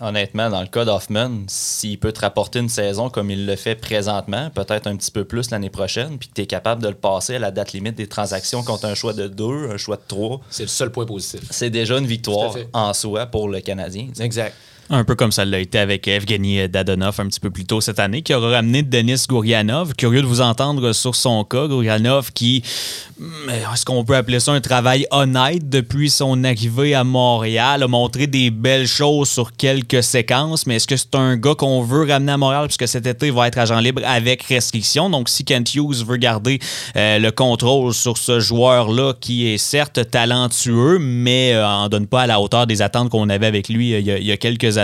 Hon- 0.00 0.08
Honnêtement, 0.08 0.48
dans 0.50 0.60
le 0.60 0.66
cas 0.66 0.84
d'Hoffman, 0.84 1.44
s'il 1.48 1.98
peut 1.98 2.12
te 2.12 2.20
rapporter 2.20 2.58
une 2.60 2.68
saison 2.68 3.10
comme 3.10 3.30
il 3.30 3.46
le 3.46 3.56
fait 3.56 3.74
présentement, 3.76 4.50
peut-être 4.50 4.86
un 4.86 4.96
petit 4.96 5.10
peu 5.10 5.24
plus 5.24 5.50
l'année 5.50 5.70
prochaine, 5.70 6.18
puis 6.18 6.28
que 6.28 6.34
tu 6.34 6.40
es 6.42 6.46
capable 6.46 6.82
de 6.82 6.88
le 6.88 6.94
passer 6.94 7.36
à 7.36 7.38
la 7.38 7.50
date 7.50 7.72
limite 7.72 7.94
des 7.96 8.06
transactions 8.08 8.62
contre 8.62 8.86
un 8.86 8.94
choix 8.94 9.12
de 9.12 9.28
2, 9.28 9.70
un 9.70 9.76
choix 9.76 9.96
de 9.96 10.02
3, 10.08 10.40
C'est 10.50 10.62
le 10.64 10.68
seul 10.68 10.90
point 10.92 11.06
positif. 11.06 11.40
c'est 11.50 11.70
déjà 11.70 11.98
une 11.98 12.06
victoire 12.06 12.54
en 12.72 12.92
soi 12.94 13.26
pour 13.26 13.48
le 13.48 13.60
Canadien. 13.60 14.08
Exact. 14.20 14.54
Un 14.92 15.04
peu 15.04 15.14
comme 15.14 15.30
ça 15.30 15.44
l'a 15.44 15.60
été 15.60 15.78
avec 15.78 16.08
Evgeny 16.08 16.68
Dadonov 16.68 17.20
un 17.20 17.28
petit 17.28 17.38
peu 17.38 17.50
plus 17.50 17.64
tôt 17.64 17.80
cette 17.80 18.00
année, 18.00 18.22
qui 18.22 18.34
aura 18.34 18.50
ramené 18.50 18.82
Denis 18.82 19.22
Gourianov. 19.28 19.94
Curieux 19.94 20.20
de 20.20 20.26
vous 20.26 20.40
entendre 20.40 20.92
sur 20.92 21.14
son 21.14 21.44
cas. 21.44 21.68
Gourianov 21.68 22.32
qui, 22.32 22.64
est-ce 23.48 23.84
qu'on 23.84 24.04
peut 24.04 24.16
appeler 24.16 24.40
ça 24.40 24.50
un 24.50 24.60
travail 24.60 25.06
honnête 25.12 25.68
depuis 25.68 26.10
son 26.10 26.42
arrivée 26.42 26.94
à 26.94 27.04
Montréal, 27.04 27.84
a 27.84 27.86
montré 27.86 28.26
des 28.26 28.50
belles 28.50 28.88
choses 28.88 29.28
sur 29.28 29.52
quelques 29.52 30.02
séquences, 30.02 30.66
mais 30.66 30.76
est-ce 30.76 30.88
que 30.88 30.96
c'est 30.96 31.14
un 31.14 31.36
gars 31.36 31.54
qu'on 31.54 31.82
veut 31.82 32.10
ramener 32.10 32.32
à 32.32 32.36
Montréal 32.36 32.66
puisque 32.66 32.88
cet 32.88 33.06
été 33.06 33.28
il 33.28 33.32
va 33.32 33.46
être 33.46 33.58
agent 33.58 33.78
libre 33.78 34.02
avec 34.04 34.42
restriction? 34.42 35.08
Donc 35.08 35.28
si 35.28 35.44
Kent 35.44 35.72
Hughes 35.72 36.04
veut 36.04 36.16
garder 36.16 36.58
euh, 36.96 37.20
le 37.20 37.30
contrôle 37.30 37.94
sur 37.94 38.18
ce 38.18 38.40
joueur-là 38.40 39.12
qui 39.20 39.46
est 39.46 39.58
certes 39.58 40.10
talentueux, 40.10 40.98
mais 40.98 41.56
en 41.62 41.88
donne 41.88 42.08
pas 42.08 42.22
à 42.22 42.26
la 42.26 42.40
hauteur 42.40 42.66
des 42.66 42.82
attentes 42.82 43.08
qu'on 43.08 43.28
avait 43.28 43.46
avec 43.46 43.68
lui 43.68 43.92
il 43.92 44.04
y 44.04 44.10
a, 44.10 44.18
il 44.18 44.26
y 44.26 44.32
a 44.32 44.36
quelques 44.36 44.78
années, 44.78 44.79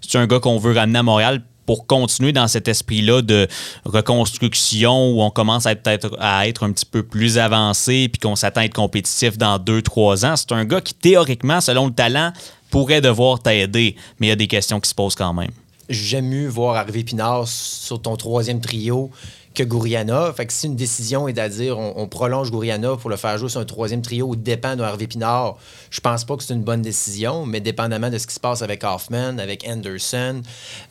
c'est 0.00 0.18
un 0.18 0.26
gars 0.26 0.40
qu'on 0.40 0.58
veut 0.58 0.74
ramener 0.74 0.98
à 0.98 1.02
Montréal 1.02 1.42
pour 1.66 1.86
continuer 1.86 2.32
dans 2.32 2.48
cet 2.48 2.68
esprit-là 2.68 3.22
de 3.22 3.48
reconstruction 3.84 5.10
où 5.12 5.22
on 5.22 5.30
commence 5.30 5.66
à 5.66 5.72
être, 5.72 6.10
à 6.20 6.46
être 6.46 6.64
un 6.64 6.72
petit 6.72 6.86
peu 6.86 7.02
plus 7.02 7.38
avancé 7.38 8.08
puis 8.12 8.20
qu'on 8.20 8.36
s'attend 8.36 8.60
à 8.60 8.64
être 8.66 8.74
compétitif 8.74 9.38
dans 9.38 9.58
2-3 9.58 10.26
ans. 10.26 10.36
C'est 10.36 10.52
un 10.52 10.64
gars 10.64 10.80
qui, 10.80 10.94
théoriquement, 10.94 11.60
selon 11.60 11.86
le 11.86 11.92
talent, 11.92 12.32
pourrait 12.70 13.00
devoir 13.00 13.40
t'aider, 13.40 13.96
mais 14.18 14.26
il 14.26 14.30
y 14.30 14.32
a 14.32 14.36
des 14.36 14.48
questions 14.48 14.80
qui 14.80 14.90
se 14.90 14.94
posent 14.94 15.14
quand 15.14 15.32
même. 15.32 15.50
J'aime 15.88 16.28
mieux 16.28 16.48
voir 16.48 16.76
arriver 16.76 17.04
Pinard 17.04 17.46
sur 17.46 18.00
ton 18.00 18.16
troisième 18.16 18.60
trio 18.60 19.10
que 19.54 19.62
Gourianov. 19.62 20.34
Fait 20.34 20.46
que 20.46 20.52
si 20.52 20.66
une 20.66 20.76
décision 20.76 21.28
est 21.28 21.38
à 21.38 21.48
dire 21.48 21.78
on, 21.78 22.06
prolonge 22.08 22.50
Gourianov 22.50 23.00
pour 23.00 23.10
le 23.10 23.16
faire 23.16 23.38
jouer 23.38 23.48
sur 23.48 23.60
un 23.60 23.64
troisième 23.64 24.02
trio 24.02 24.26
ou 24.26 24.36
dépend 24.36 24.76
de 24.76 24.82
Harvey 24.82 25.06
Pinard, 25.06 25.56
je 25.90 26.00
pense 26.00 26.24
pas 26.24 26.36
que 26.36 26.42
c'est 26.42 26.54
une 26.54 26.64
bonne 26.64 26.82
décision, 26.82 27.46
mais 27.46 27.60
dépendamment 27.60 28.10
de 28.10 28.18
ce 28.18 28.26
qui 28.26 28.34
se 28.34 28.40
passe 28.40 28.62
avec 28.62 28.84
Hoffman, 28.84 29.38
avec 29.38 29.66
Anderson, 29.68 30.42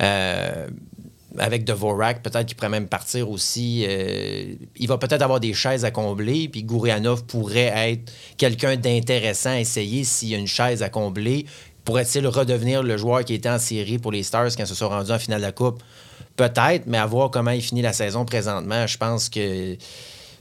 euh, 0.01 0.67
avec 1.37 1.65
Dvorak, 1.65 2.21
peut-être 2.21 2.45
qu'il 2.45 2.55
pourrait 2.55 2.69
même 2.69 2.87
partir 2.87 3.29
aussi. 3.29 3.85
Euh, 3.87 4.53
il 4.75 4.87
va 4.87 4.97
peut-être 4.97 5.21
avoir 5.21 5.39
des 5.39 5.53
chaises 5.53 5.83
à 5.83 5.91
combler, 5.91 6.47
puis 6.47 6.63
Gourianov 6.63 7.25
pourrait 7.25 7.73
être 7.75 8.11
quelqu'un 8.37 8.77
d'intéressant 8.77 9.51
à 9.51 9.59
essayer 9.59 10.03
s'il 10.03 10.29
y 10.29 10.35
a 10.35 10.37
une 10.37 10.47
chaise 10.47 10.83
à 10.83 10.89
combler. 10.89 11.45
Pourrait-il 11.85 12.25
redevenir 12.27 12.81
le 12.81 12.95
joueur 12.97 13.25
qui 13.25 13.33
était 13.33 13.49
en 13.49 13.59
série 13.59 13.97
pour 13.97 14.11
les 14.11 14.23
Stars 14.23 14.55
quand 14.55 14.63
ils 14.63 14.67
se 14.67 14.75
sont 14.75 14.87
rendus 14.87 15.11
en 15.11 15.19
finale 15.19 15.41
de 15.41 15.45
la 15.45 15.51
Coupe? 15.51 15.83
Peut-être, 16.35 16.87
mais 16.87 16.97
à 16.97 17.05
voir 17.05 17.29
comment 17.29 17.51
il 17.51 17.61
finit 17.61 17.81
la 17.81 17.93
saison 17.93 18.25
présentement, 18.25 18.87
je 18.87 18.97
pense 18.97 19.29
que 19.29 19.77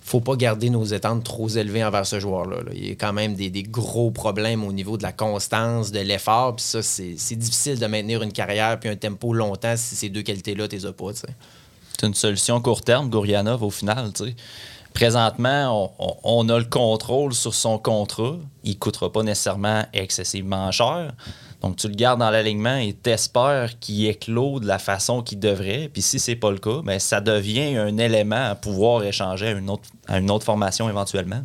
faut 0.04 0.20
pas 0.20 0.34
garder 0.34 0.68
nos 0.68 0.92
attentes 0.94 1.22
trop 1.22 1.48
élevées 1.48 1.84
envers 1.84 2.06
ce 2.06 2.18
joueur-là. 2.18 2.56
Il 2.74 2.88
y 2.88 2.90
a 2.90 2.94
quand 2.94 3.12
même 3.12 3.34
des, 3.34 3.62
gros 3.62 4.10
problèmes 4.10 4.64
au 4.64 4.72
niveau 4.72 4.96
de 4.96 5.02
la 5.02 5.12
constance, 5.12 5.92
de 5.92 6.00
l'effort. 6.00 6.56
Puis 6.56 6.64
ça, 6.64 6.82
c'est 6.82 7.36
difficile 7.36 7.78
de 7.78 7.86
maintenir 7.86 8.22
une 8.22 8.32
carrière 8.32 8.78
puis 8.80 8.90
un 8.90 8.96
tempo 8.96 9.32
longtemps 9.32 9.76
si 9.76 9.94
ces 9.94 10.08
deux 10.08 10.22
qualités-là, 10.22 10.66
tu 10.66 10.76
les 10.76 10.86
as 10.86 10.92
pas. 10.92 11.12
C'est 11.14 12.06
une 12.06 12.14
solution 12.14 12.60
court 12.60 12.82
terme, 12.82 13.10
Gourianov, 13.10 13.62
au 13.62 13.70
final. 13.70 14.10
Présentement, 14.92 15.94
on, 16.24 16.48
a 16.48 16.58
le 16.58 16.64
contrôle 16.64 17.32
sur 17.32 17.54
son 17.54 17.78
contrat. 17.78 18.36
Il 18.64 18.72
ne 18.72 18.78
coûtera 18.78 19.10
pas 19.10 19.22
nécessairement 19.22 19.84
excessivement 19.92 20.70
cher. 20.72 21.12
Donc, 21.62 21.76
tu 21.76 21.86
le 21.86 21.94
gardes 21.94 22.18
dans 22.18 22.30
l'alignement 22.30 22.76
et 22.76 22.92
t'espères 22.92 23.78
qu'il 23.78 24.06
éclot 24.06 24.58
de 24.58 24.66
la 24.66 24.78
façon 24.78 25.22
qu'il 25.22 25.38
devrait. 25.38 25.88
Puis 25.92 26.02
si 26.02 26.18
c'est 26.18 26.34
pas 26.34 26.50
le 26.50 26.58
cas, 26.58 26.80
ben, 26.82 26.98
ça 26.98 27.20
devient 27.20 27.76
un 27.76 27.98
élément 27.98 28.50
à 28.50 28.54
pouvoir 28.56 29.04
échanger 29.04 29.46
à 29.46 29.50
une 29.52 29.70
autre, 29.70 29.84
à 30.08 30.18
une 30.18 30.30
autre 30.30 30.44
formation 30.44 30.88
éventuellement. 30.88 31.42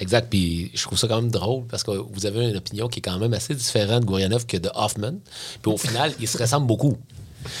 Exact. 0.00 0.28
Puis 0.30 0.70
je 0.74 0.82
trouve 0.82 0.98
ça 0.98 1.08
quand 1.08 1.20
même 1.20 1.30
drôle 1.30 1.64
parce 1.66 1.82
que 1.82 1.90
vous 1.90 2.24
avez 2.24 2.48
une 2.48 2.56
opinion 2.56 2.88
qui 2.88 3.00
est 3.00 3.02
quand 3.02 3.18
même 3.18 3.34
assez 3.34 3.54
différente 3.54 4.00
de 4.00 4.06
Gourianov 4.06 4.46
que 4.46 4.56
de 4.56 4.70
Hoffman. 4.74 5.16
Puis 5.60 5.70
au 5.70 5.76
final, 5.76 6.12
ils 6.18 6.28
se 6.28 6.38
ressemblent 6.38 6.66
beaucoup. 6.66 6.96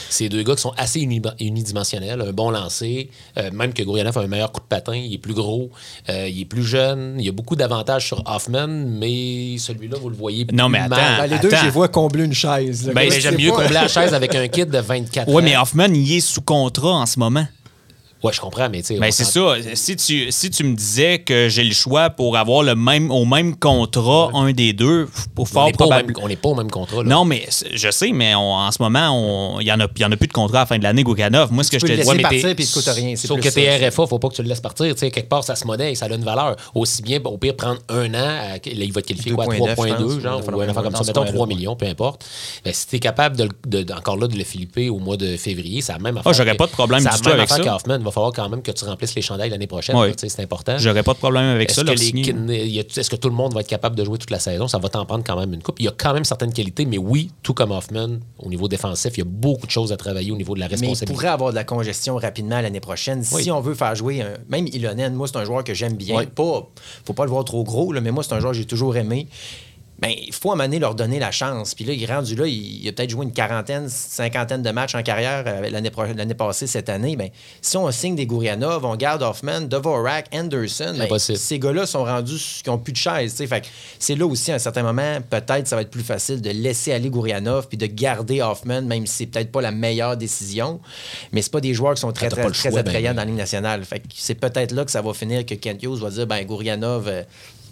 C'est 0.08 0.28
deux 0.28 0.42
gars 0.42 0.54
qui 0.54 0.62
sont 0.62 0.74
assez 0.76 1.00
unidimensionnels, 1.00 2.20
un 2.20 2.32
bon 2.32 2.50
lancer, 2.50 3.10
euh, 3.38 3.50
même 3.52 3.72
que 3.72 3.82
Gourianov 3.82 4.18
a 4.18 4.22
un 4.22 4.26
meilleur 4.26 4.52
coup 4.52 4.60
de 4.60 4.66
patin, 4.66 4.94
il 4.94 5.14
est 5.14 5.18
plus 5.18 5.34
gros, 5.34 5.70
euh, 6.08 6.28
il 6.28 6.40
est 6.40 6.44
plus 6.44 6.64
jeune, 6.64 7.16
il 7.18 7.24
y 7.24 7.28
a 7.28 7.32
beaucoup 7.32 7.56
d'avantages 7.56 8.06
sur 8.06 8.22
Hoffman, 8.26 8.68
mais 8.68 9.56
celui-là, 9.58 9.98
vous 10.00 10.10
le 10.10 10.16
voyez 10.16 10.46
non, 10.52 10.68
mais 10.68 10.78
attends, 10.78 10.96
ben, 10.96 11.26
les 11.26 11.38
deux, 11.38 11.50
je 11.50 11.64
les 11.64 11.70
vois 11.70 11.88
combler 11.88 12.24
une 12.24 12.34
chaise. 12.34 12.90
Ben, 12.94 13.10
j'aime 13.10 13.36
mieux 13.36 13.50
combler 13.50 13.72
la 13.72 13.88
chaise 13.88 14.14
avec 14.14 14.34
un 14.34 14.48
kit 14.48 14.66
de 14.66 14.78
24 14.78 15.28
ans. 15.28 15.32
Oui, 15.32 15.42
mais 15.42 15.56
Hoffman, 15.56 15.88
il 15.92 16.16
est 16.16 16.20
sous 16.20 16.42
contrat 16.42 16.92
en 16.92 17.06
ce 17.06 17.18
moment. 17.18 17.46
Ouais, 18.22 18.32
je 18.32 18.40
comprends, 18.40 18.68
mais 18.68 18.82
tu 18.82 18.94
sais. 18.94 18.98
Ben, 18.98 19.10
c'est 19.10 19.24
ça. 19.24 19.54
Si 19.74 19.96
tu, 19.96 20.30
si 20.30 20.50
tu 20.50 20.64
me 20.64 20.74
disais 20.74 21.20
que 21.20 21.48
j'ai 21.48 21.64
le 21.64 21.72
choix 21.72 22.10
pour 22.10 22.36
avoir 22.36 22.62
le 22.62 22.74
même, 22.74 23.10
au 23.10 23.24
même 23.24 23.56
contrat, 23.56 24.30
un 24.34 24.52
des 24.52 24.72
deux, 24.74 25.08
pour 25.34 25.48
fort 25.48 25.72
probablement. 25.72 26.20
On 26.22 26.28
n'est 26.28 26.36
pas 26.36 26.50
au 26.50 26.54
même 26.54 26.70
contrat. 26.70 27.02
Là. 27.02 27.08
Non, 27.08 27.24
mais 27.24 27.48
je 27.72 27.90
sais, 27.90 28.12
mais 28.12 28.34
en 28.34 28.70
ce 28.70 28.82
moment, 28.82 29.58
il 29.60 29.64
n'y 29.64 29.72
en, 29.72 29.80
a, 29.80 29.86
y 29.98 30.04
en 30.04 30.12
a 30.12 30.16
plus 30.16 30.28
de 30.28 30.32
contrat 30.32 30.58
à 30.58 30.62
la 30.62 30.66
fin 30.66 30.78
de 30.78 30.82
l'année, 30.82 31.02
Gokanov. 31.02 31.50
Moi, 31.52 31.64
ce 31.64 31.70
que 31.70 31.78
je 31.78 31.86
te 31.86 31.92
dis. 31.92 32.06
Ouais, 32.06 32.20
partir 32.20 32.54
puis 32.54 32.64
il 32.64 32.70
coûte 32.70 32.88
rien. 32.88 33.16
Sauf 33.16 33.40
que 33.40 33.48
t'es 33.48 33.88
RFA, 33.88 34.06
faut 34.06 34.18
pas 34.18 34.28
que 34.28 34.34
tu 34.34 34.42
le 34.42 34.48
laisses 34.48 34.60
partir. 34.60 34.94
Tu 34.94 34.98
sais, 34.98 35.10
quelque 35.10 35.28
part, 35.28 35.44
ça 35.44 35.56
se 35.56 35.66
monnaie 35.66 35.92
et 35.92 35.94
ça 35.94 36.06
a 36.06 36.08
une 36.08 36.24
valeur. 36.24 36.56
Aussi 36.74 37.02
bien, 37.02 37.20
au 37.24 37.38
pire, 37.38 37.56
prendre 37.56 37.80
un 37.88 38.14
an, 38.14 38.58
il 38.66 38.92
va 38.92 39.02
te 39.02 39.08
qualifier 39.08 39.32
quoi, 39.32 39.46
3,2, 39.46 40.20
genre, 40.20 40.42
ou 40.52 40.60
un 40.60 40.68
affaire 40.68 40.82
comme 40.82 40.96
ça, 40.96 41.04
mettons 41.04 41.24
3 41.24 41.46
millions, 41.46 41.76
peu 41.76 41.86
importe. 41.86 42.26
Ben, 42.64 42.72
si 42.74 42.86
tu 42.86 42.96
es 42.96 42.98
capable, 42.98 43.36
de, 43.36 43.92
encore 43.94 44.16
là, 44.16 44.26
de 44.26 44.36
le 44.36 44.44
flipper 44.44 44.90
au 44.90 44.98
mois 44.98 45.16
de 45.16 45.36
février, 45.36 45.80
ça 45.80 45.94
a 45.94 45.98
même 45.98 46.18
affaire. 46.18 46.30
Ah, 46.30 46.34
j'aurais 46.36 46.56
pas 46.56 46.66
de 46.66 46.72
problème 46.72 47.02
du 47.02 47.20
tout 47.20 47.30
avec 47.30 47.48
ça. 47.48 47.78
Il 48.10 48.12
va 48.12 48.14
falloir 48.14 48.32
quand 48.32 48.48
même 48.48 48.62
que 48.62 48.72
tu 48.72 48.84
remplisse 48.84 49.14
les 49.14 49.22
chandails 49.22 49.50
l'année 49.50 49.68
prochaine. 49.68 49.96
C'est 50.16 50.40
important. 50.40 50.76
J'aurais 50.78 51.04
pas 51.04 51.12
de 51.12 51.18
problème 51.18 51.44
avec 51.44 51.70
ça. 51.70 51.82
Est-ce 51.82 53.10
que 53.10 53.16
tout 53.16 53.28
le 53.28 53.34
monde 53.34 53.54
va 53.54 53.60
être 53.60 53.68
capable 53.68 53.94
de 53.94 54.04
jouer 54.04 54.18
toute 54.18 54.30
la 54.30 54.40
saison? 54.40 54.66
Ça 54.68 54.78
va 54.78 54.88
t'en 54.88 55.06
prendre 55.06 55.22
quand 55.24 55.38
même 55.38 55.54
une 55.54 55.62
coupe. 55.62 55.76
Il 55.78 55.84
y 55.84 55.88
a 55.88 55.94
quand 55.96 56.12
même 56.12 56.24
certaines 56.24 56.52
qualités, 56.52 56.86
mais 56.86 56.98
oui, 56.98 57.30
tout 57.42 57.54
comme 57.54 57.70
Hoffman, 57.70 58.18
au 58.38 58.48
niveau 58.48 58.66
défensif, 58.68 59.12
il 59.16 59.18
y 59.18 59.22
a 59.22 59.26
beaucoup 59.26 59.66
de 59.66 59.70
choses 59.70 59.92
à 59.92 59.96
travailler 59.96 60.32
au 60.32 60.36
niveau 60.36 60.54
de 60.54 60.60
la 60.60 60.66
responsabilité. 60.66 61.06
Mais 61.06 61.12
il 61.12 61.14
pourrait 61.14 61.28
avoir 61.28 61.50
de 61.50 61.54
la 61.54 61.64
congestion 61.64 62.16
rapidement 62.16 62.60
l'année 62.60 62.80
prochaine. 62.80 63.22
Si 63.22 63.50
on 63.50 63.60
veut 63.60 63.74
faire 63.74 63.94
jouer, 63.94 64.24
même 64.48 64.66
Ilonen, 64.66 65.14
moi, 65.14 65.28
c'est 65.28 65.36
un 65.36 65.44
joueur 65.44 65.62
que 65.62 65.74
j'aime 65.74 65.94
bien. 65.94 66.24
Pas, 66.24 66.68
faut 67.04 67.12
pas 67.12 67.24
le 67.24 67.30
voir 67.30 67.44
trop 67.44 67.62
gros, 67.64 67.92
mais 67.92 68.10
moi, 68.10 68.24
c'est 68.24 68.32
un 68.32 68.40
joueur 68.40 68.52
que 68.52 68.58
j'ai 68.58 68.66
toujours 68.66 68.96
aimé 68.96 69.28
ben, 70.00 70.12
il 70.16 70.32
faut 70.32 70.56
donné 70.56 70.78
leur 70.78 70.94
donner 70.94 71.18
la 71.18 71.30
chance. 71.30 71.74
Puis 71.74 71.84
là, 71.84 71.92
il 71.92 72.02
est 72.02 72.12
rendu 72.12 72.34
là, 72.34 72.46
il, 72.46 72.88
a 72.88 72.92
peut-être 72.92 73.10
joué 73.10 73.24
une 73.24 73.32
quarantaine, 73.32 73.88
cinquantaine 73.88 74.62
de 74.62 74.70
matchs 74.70 74.94
en 74.94 75.02
carrière 75.02 75.44
euh, 75.46 75.68
l'année, 75.68 76.34
passée, 76.34 76.66
cette 76.66 76.88
année. 76.88 77.16
Ben, 77.16 77.28
si 77.60 77.76
on 77.76 77.90
signe 77.90 78.16
des 78.16 78.26
Gourianov, 78.26 78.84
on 78.84 78.96
garde 78.96 79.22
Hoffman, 79.22 79.62
Dvorak, 79.62 80.28
Anderson, 80.32 80.96
ben, 80.98 81.18
ces 81.18 81.58
gars-là 81.58 81.84
sont 81.84 82.04
rendus 82.04 82.60
qui 82.62 82.70
n'ont 82.70 82.78
plus 82.78 82.92
de 82.92 82.98
chaise. 82.98 83.34
Fait 83.36 83.64
c'est 83.98 84.14
là 84.14 84.26
aussi, 84.26 84.52
à 84.52 84.54
un 84.54 84.58
certain 84.58 84.82
moment, 84.82 85.18
peut-être 85.28 85.66
ça 85.66 85.76
va 85.76 85.82
être 85.82 85.90
plus 85.90 86.02
facile 86.02 86.40
de 86.40 86.50
laisser 86.50 86.92
aller 86.92 87.10
Gourianov 87.10 87.68
puis 87.68 87.76
de 87.76 87.86
garder 87.86 88.40
Hoffman, 88.40 88.82
même 88.82 89.06
si 89.06 89.16
c'est 89.16 89.26
peut-être 89.26 89.52
pas 89.52 89.60
la 89.60 89.72
meilleure 89.72 90.16
décision. 90.16 90.80
Mais 91.32 91.42
c'est 91.42 91.52
pas 91.52 91.60
des 91.60 91.74
joueurs 91.74 91.94
qui 91.94 92.00
sont 92.00 92.12
très, 92.12 92.30
très, 92.30 92.48
très, 92.50 92.76
attrayants 92.78 93.10
ben 93.10 93.16
dans 93.16 93.22
la 93.22 93.26
Ligue 93.26 93.36
nationale. 93.36 93.84
Fait 93.84 94.02
c'est 94.14 94.34
peut-être 94.34 94.72
là 94.72 94.84
que 94.84 94.90
ça 94.90 95.02
va 95.02 95.12
finir 95.12 95.44
que 95.44 95.54
Kent 95.54 95.82
Hughes 95.82 95.98
va 95.98 96.10
dire 96.10 96.26
ben 96.26 96.42
Gourianov, 96.44 97.08
euh, 97.08 97.22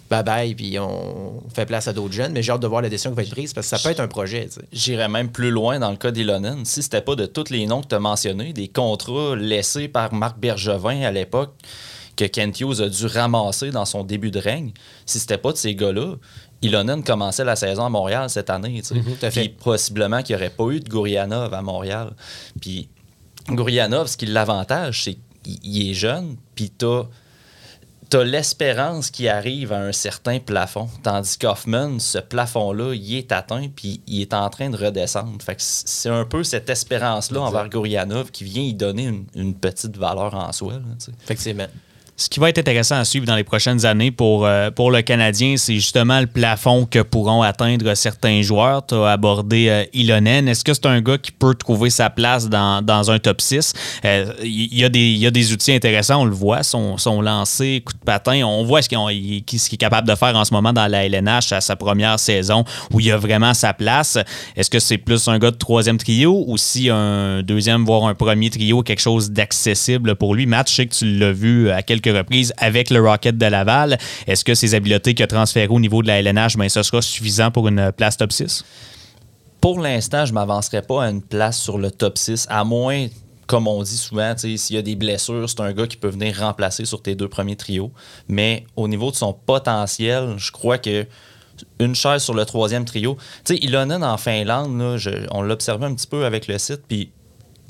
bye 0.09 0.23
bye, 0.23 0.55
puis 0.55 0.77
on 0.79 1.43
fait 1.53 1.65
place 1.65 1.87
à 1.87 1.93
d'autres 1.93 2.13
jeunes. 2.13 2.33
Mais 2.33 2.41
j'ai 2.41 2.51
hâte 2.51 2.61
de 2.61 2.67
voir 2.67 2.81
la 2.81 2.89
décision 2.89 3.11
qui 3.11 3.17
va 3.17 3.23
être 3.23 3.31
prise 3.31 3.53
parce 3.53 3.69
que 3.69 3.77
ça 3.77 3.83
peut 3.83 3.91
être 3.91 3.99
un 3.99 4.07
projet. 4.07 4.49
J'irais 4.71 5.07
même 5.07 5.29
plus 5.31 5.51
loin 5.51 5.79
dans 5.79 5.91
le 5.91 5.97
cas 5.97 6.11
d'Ilonen. 6.11 6.65
Si 6.65 6.81
c'était 6.81 7.01
pas 7.01 7.15
de 7.15 7.25
tous 7.25 7.49
les 7.49 7.65
noms 7.65 7.81
que 7.81 7.87
tu 7.87 7.95
as 7.95 7.99
mentionnés, 7.99 8.53
des 8.53 8.67
contrats 8.67 9.35
laissés 9.35 9.87
par 9.87 10.13
Marc 10.13 10.39
Bergevin 10.39 11.01
à 11.01 11.11
l'époque 11.11 11.53
que 12.15 12.25
Kent 12.25 12.59
Hughes 12.59 12.81
a 12.81 12.89
dû 12.89 13.05
ramasser 13.05 13.71
dans 13.71 13.85
son 13.85 14.03
début 14.03 14.29
de 14.29 14.39
règne, 14.39 14.73
si 15.05 15.19
c'était 15.19 15.37
pas 15.37 15.53
de 15.53 15.57
ces 15.57 15.73
gars-là, 15.73 16.15
Ilonen 16.61 17.01
commençait 17.01 17.45
la 17.45 17.55
saison 17.55 17.85
à 17.85 17.89
Montréal 17.89 18.29
cette 18.29 18.49
année. 18.49 18.81
Mm-hmm, 18.81 19.31
puis 19.31 19.49
possiblement 19.49 20.21
qu'il 20.21 20.35
n'y 20.35 20.41
aurait 20.41 20.49
pas 20.49 20.65
eu 20.69 20.81
de 20.81 20.89
Gourianov 20.89 21.53
à 21.53 21.61
Montréal. 21.61 22.11
Puis 22.59 22.89
Gourianov, 23.47 24.07
ce 24.07 24.17
qui 24.17 24.25
l'avantage, 24.25 25.05
c'est 25.05 25.17
qu'il 25.43 25.89
est 25.89 25.93
jeune, 25.93 26.35
puis 26.55 26.69
tu 26.69 26.85
tu 26.85 26.85
as 28.13 28.23
l'espérance 28.23 29.11
qui 29.11 29.27
arrive 29.27 29.73
à 29.73 29.79
un 29.79 29.91
certain 29.91 30.39
plafond. 30.39 30.89
Tandis 31.03 31.37
qu'Hoffman, 31.37 31.99
ce 31.99 32.17
plafond-là, 32.17 32.93
il 32.93 33.15
est 33.15 33.31
atteint, 33.31 33.67
puis 33.73 34.01
il 34.07 34.21
est 34.21 34.33
en 34.33 34.49
train 34.49 34.69
de 34.69 34.77
redescendre. 34.77 35.41
Fait 35.41 35.55
c'est 35.59 36.09
un 36.09 36.25
peu 36.25 36.43
cette 36.43 36.69
espérance-là 36.69 37.41
envers 37.41 37.69
Gourianov 37.69 38.31
qui 38.31 38.43
vient 38.43 38.63
y 38.63 38.73
donner 38.73 39.11
une, 39.35 39.53
petite 39.55 39.97
valeur 39.97 40.33
en 40.35 40.51
soi. 40.51 40.73
Là, 40.73 41.11
Effectivement. 41.23 41.67
Ce 42.19 42.27
qui 42.27 42.41
va 42.41 42.49
être 42.49 42.57
intéressant 42.57 42.97
à 42.97 43.05
suivre 43.05 43.25
dans 43.25 43.37
les 43.37 43.45
prochaines 43.45 43.85
années 43.85 44.11
pour, 44.11 44.45
euh, 44.45 44.71
pour 44.71 44.91
le 44.91 45.01
Canadien, 45.01 45.55
c'est 45.55 45.75
justement 45.75 46.19
le 46.19 46.27
plafond 46.27 46.85
que 46.85 46.99
pourront 46.99 47.43
atteindre 47.43 47.93
certains 47.93 48.41
joueurs. 48.41 48.85
Tu 48.85 48.93
as 48.93 49.11
abordé 49.11 49.69
euh, 49.69 49.85
Ilonen. 49.93 50.49
Est-ce 50.49 50.65
que 50.65 50.73
c'est 50.73 50.85
un 50.85 50.99
gars 50.99 51.17
qui 51.17 51.31
peut 51.31 51.55
trouver 51.55 51.89
sa 51.89 52.09
place 52.09 52.49
dans, 52.49 52.81
dans 52.81 53.09
un 53.09 53.19
top 53.19 53.39
6? 53.39 53.71
Euh, 54.03 54.33
il 54.43 54.77
y, 54.77 54.83
a 54.83 54.89
des, 54.89 55.13
y 55.13 55.25
a 55.27 55.31
des 55.31 55.53
outils 55.53 55.71
intéressants, 55.71 56.23
on 56.23 56.25
le 56.25 56.35
voit. 56.35 56.61
Son, 56.63 56.97
son 56.97 57.21
lancer, 57.21 57.81
coup 57.85 57.93
de 57.93 58.03
patin, 58.03 58.43
on 58.43 58.65
voit 58.65 58.81
ce 58.81 58.89
qu'il 58.89 58.97
est 59.73 59.77
capable 59.77 60.05
de 60.05 60.15
faire 60.15 60.35
en 60.35 60.43
ce 60.43 60.53
moment 60.53 60.73
dans 60.73 60.87
la 60.87 61.05
LNH 61.05 61.53
à 61.53 61.61
sa 61.61 61.77
première 61.77 62.19
saison 62.19 62.65
où 62.91 62.99
il 62.99 63.09
a 63.13 63.17
vraiment 63.17 63.53
sa 63.53 63.73
place. 63.73 64.17
Est-ce 64.57 64.69
que 64.69 64.79
c'est 64.79 64.97
plus 64.97 65.29
un 65.29 65.39
gars 65.39 65.51
de 65.51 65.55
troisième 65.55 65.97
trio 65.97 66.43
ou 66.47 66.57
si 66.57 66.89
un 66.89 67.43
deuxième, 67.43 67.85
voire 67.85 68.03
un 68.03 68.13
premier 68.13 68.49
trio, 68.49 68.83
quelque 68.83 68.99
chose 68.99 69.31
d'accessible 69.31 70.15
pour 70.15 70.35
lui? 70.35 70.47
Matt, 70.47 70.69
je 70.69 70.75
sais 70.75 70.85
que 70.85 70.93
tu 70.93 71.17
l'as 71.17 71.31
vu 71.31 71.71
à 71.71 71.81
quelques 71.81 72.08
reprises 72.11 72.53
avec 72.57 72.89
le 72.89 73.01
Rocket 73.01 73.37
de 73.37 73.45
Laval. 73.45 73.97
Est-ce 74.27 74.43
que 74.45 74.53
ces 74.55 74.75
habiletés 74.75 75.13
qu'il 75.13 75.23
a 75.23 75.27
transférées 75.27 75.67
au 75.69 75.79
niveau 75.79 76.01
de 76.01 76.07
la 76.07 76.19
LNH, 76.19 76.57
ben, 76.57 76.69
ce 76.69 76.83
sera 76.83 77.01
suffisant 77.01 77.51
pour 77.51 77.67
une 77.67 77.91
place 77.91 78.17
top 78.17 78.31
6? 78.31 78.63
pour 79.61 79.81
l'instant, 79.81 80.25
je 80.25 80.31
ne 80.31 80.35
m'avancerai 80.35 80.81
pas 80.81 81.03
à 81.03 81.09
une 81.09 81.21
place 81.21 81.59
sur 81.59 81.77
le 81.77 81.91
top 81.91 82.17
6, 82.17 82.47
à 82.49 82.63
moins, 82.63 83.07
comme 83.45 83.67
on 83.67 83.83
dit 83.83 83.97
souvent, 83.97 84.33
s'il 84.37 84.57
y 84.73 84.79
a 84.79 84.81
des 84.81 84.95
blessures, 84.95 85.49
c'est 85.49 85.59
un 85.59 85.73
gars 85.73 85.85
qui 85.85 85.97
peut 85.97 86.07
venir 86.07 86.37
remplacer 86.39 86.85
sur 86.85 87.01
tes 87.01 87.13
deux 87.13 87.27
premiers 87.27 87.57
trios. 87.57 87.91
Mais 88.29 88.63
au 88.77 88.87
niveau 88.87 89.11
de 89.11 89.17
son 89.17 89.33
potentiel, 89.33 90.35
je 90.37 90.51
crois 90.53 90.77
que 90.77 91.05
une 91.79 91.93
chaise 91.93 92.23
sur 92.23 92.33
le 92.35 92.45
troisième 92.45 92.85
trio. 92.85 93.17
Tu 93.43 93.55
sais, 93.55 93.59
Ilonen 93.61 94.01
en 94.01 94.15
Finlande, 94.15 94.79
là, 94.79 94.95
je- 94.95 95.27
on 95.31 95.41
l'observait 95.41 95.87
un 95.87 95.93
petit 95.93 96.07
peu 96.07 96.23
avec 96.23 96.47
le 96.47 96.57
site, 96.57 96.83
puis 96.87 97.11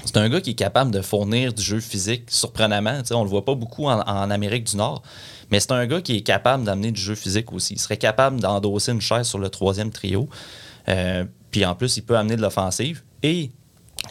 c'est 0.06 0.18
un 0.18 0.30
gars 0.30 0.42
qui 0.42 0.52
est 0.52 0.56
capable 0.56 0.92
de 0.92 1.02
fournir 1.02 1.54
du 1.54 1.62
jeu 1.62 1.80
physique 1.80 2.24
surprenamment. 2.30 3.00
Tu 3.02 3.08
sais, 3.08 3.14
on 3.14 3.24
le 3.24 3.30
voit 3.30 3.46
pas 3.46 3.56
beaucoup 3.56 3.86
en, 3.86 4.00
Amérique 4.00 4.66
du 4.66 4.78
Nord, 4.78 5.04
mais 5.52 5.60
c'est 5.60 5.72
un 5.72 5.86
gars 5.86 6.02
qui 6.02 6.18
est 6.18 6.22
capable 6.22 6.64
d'amener 6.64 6.92
du 6.92 7.02
jeu 7.02 7.16
physique 7.16 7.52
aussi. 7.54 7.74
Il 7.74 7.80
serait 7.80 7.98
capable 7.98 8.40
d'endosser 8.40 8.92
une 8.92 9.02
chaise 9.02 9.28
sur 9.28 9.40
le 9.40 9.50
troisième 9.50 9.92
trio. 9.92 10.30
Euh, 10.88 11.26
puis 11.52 11.66
en 11.66 11.76
plus, 11.76 11.98
il 11.98 12.04
peut 12.04 12.18
amener 12.18 12.36
de 12.36 12.42
l'offensive. 12.42 13.04
Et 13.24 13.52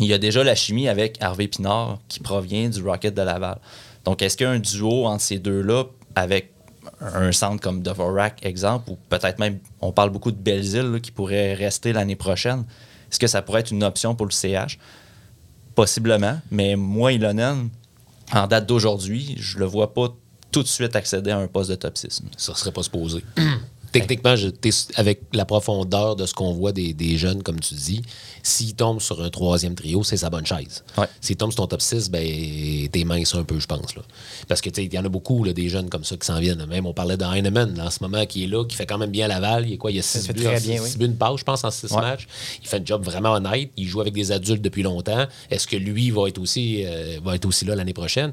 il 0.00 0.06
y 0.06 0.12
a 0.12 0.18
déjà 0.18 0.44
la 0.44 0.54
chimie 0.54 0.88
avec 0.88 1.16
Harvey 1.20 1.48
Pinard 1.48 1.98
qui 2.08 2.20
provient 2.20 2.68
du 2.68 2.82
Rocket 2.82 3.14
de 3.14 3.22
Laval. 3.22 3.58
Donc, 4.04 4.22
est-ce 4.22 4.36
qu'il 4.36 4.46
y 4.46 4.48
a 4.48 4.52
un 4.52 4.58
duo 4.58 5.06
entre 5.06 5.22
ces 5.22 5.38
deux-là 5.38 5.84
avec 6.14 6.52
un 7.00 7.32
centre 7.32 7.60
comme 7.60 7.82
Dvorak, 7.82 8.44
exemple, 8.44 8.90
ou 8.90 8.98
peut-être 9.08 9.38
même, 9.38 9.58
on 9.80 9.92
parle 9.92 10.10
beaucoup 10.10 10.32
de 10.32 10.36
Belzile 10.36 11.00
qui 11.02 11.10
pourrait 11.10 11.54
rester 11.54 11.92
l'année 11.92 12.16
prochaine? 12.16 12.64
Est-ce 13.10 13.18
que 13.18 13.26
ça 13.26 13.42
pourrait 13.42 13.60
être 13.60 13.70
une 13.70 13.84
option 13.84 14.14
pour 14.14 14.26
le 14.26 14.32
CH? 14.32 14.78
Possiblement, 15.78 16.40
mais 16.50 16.74
moi, 16.74 17.12
Ilonen, 17.12 17.68
en 18.32 18.46
date 18.48 18.66
d'aujourd'hui, 18.66 19.36
je 19.38 19.58
le 19.58 19.64
vois 19.64 19.94
pas 19.94 20.08
tout 20.50 20.64
de 20.64 20.66
suite 20.66 20.96
accéder 20.96 21.30
à 21.30 21.38
un 21.38 21.46
poste 21.46 21.70
de 21.70 21.76
top 21.76 21.96
6. 21.96 22.20
Ça 22.36 22.52
serait 22.56 22.72
pas 22.72 22.82
supposé. 22.82 23.22
Techniquement, 23.92 24.36
je- 24.36 24.48
avec 24.96 25.20
la 25.32 25.44
profondeur 25.44 26.14
de 26.16 26.26
ce 26.26 26.34
qu'on 26.34 26.52
voit 26.52 26.72
des, 26.72 26.92
des 26.92 27.16
jeunes, 27.16 27.42
comme 27.42 27.58
tu 27.60 27.74
dis, 27.74 28.02
s'il 28.42 28.74
tombe 28.74 29.00
sur 29.00 29.22
un 29.22 29.30
troisième 29.30 29.74
trio, 29.74 30.02
c'est 30.04 30.16
sa 30.18 30.30
bonne 30.30 30.46
chaise. 30.46 30.84
Ouais. 30.96 31.06
S'il 31.20 31.36
tombe 31.36 31.50
sur 31.52 31.62
ton 31.62 31.66
top 31.68 31.80
6, 31.82 32.10
ben, 32.10 32.22
t'es 32.90 33.04
mince 33.04 33.34
un 33.34 33.44
peu, 33.44 33.58
je 33.58 33.66
pense. 33.66 33.94
Là. 33.96 34.02
Parce 34.46 34.60
que, 34.60 34.68
il 34.80 34.92
y 34.92 34.98
en 34.98 35.04
a 35.04 35.08
beaucoup, 35.08 35.42
là, 35.44 35.52
des 35.52 35.68
jeunes 35.68 35.88
comme 35.88 36.04
ça 36.04 36.16
qui 36.16 36.26
s'en 36.26 36.38
viennent. 36.38 36.64
Même, 36.66 36.86
on 36.86 36.92
parlait 36.92 37.16
de 37.16 37.24
Heinemann, 37.24 37.74
là, 37.76 37.86
en 37.86 37.90
ce 37.90 37.98
moment, 38.02 38.24
qui 38.26 38.44
est 38.44 38.46
là, 38.46 38.64
qui 38.64 38.76
fait 38.76 38.86
quand 38.86 38.98
même 38.98 39.10
bien 39.10 39.26
Laval. 39.28 39.66
Il 39.66 39.72
est 39.74 39.76
quoi? 39.76 39.90
Il 39.90 39.96
y 39.96 40.00
a 40.00 40.02
6 40.02 40.26
fait 40.26 40.32
buts, 40.32 40.44
très 40.44 40.58
en 40.58 40.60
bien, 40.60 40.76
six- 40.76 40.82
oui. 40.82 40.90
six 40.90 40.98
buts, 40.98 41.06
une 41.06 41.16
passe, 41.16 41.38
je 41.40 41.44
pense, 41.44 41.64
en 41.64 41.70
6 41.70 41.90
Ouais. 41.92 42.00
matchs. 42.02 42.26
Il 42.62 42.68
fait 42.68 42.80
un 42.80 42.84
job 42.84 43.02
vraiment 43.04 43.32
honnête. 43.32 43.70
Il 43.76 43.86
joue 43.88 44.00
avec 44.00 44.14
des 44.14 44.32
adultes 44.32 44.62
depuis 44.62 44.82
longtemps. 44.82 45.26
Est-ce 45.50 45.66
que 45.66 45.76
lui 45.76 46.10
va 46.10 46.28
être 46.28 46.38
aussi, 46.38 46.84
euh, 46.84 47.18
va 47.24 47.34
être 47.34 47.46
aussi 47.46 47.64
là 47.64 47.74
l'année 47.74 47.94
prochaine? 47.94 48.30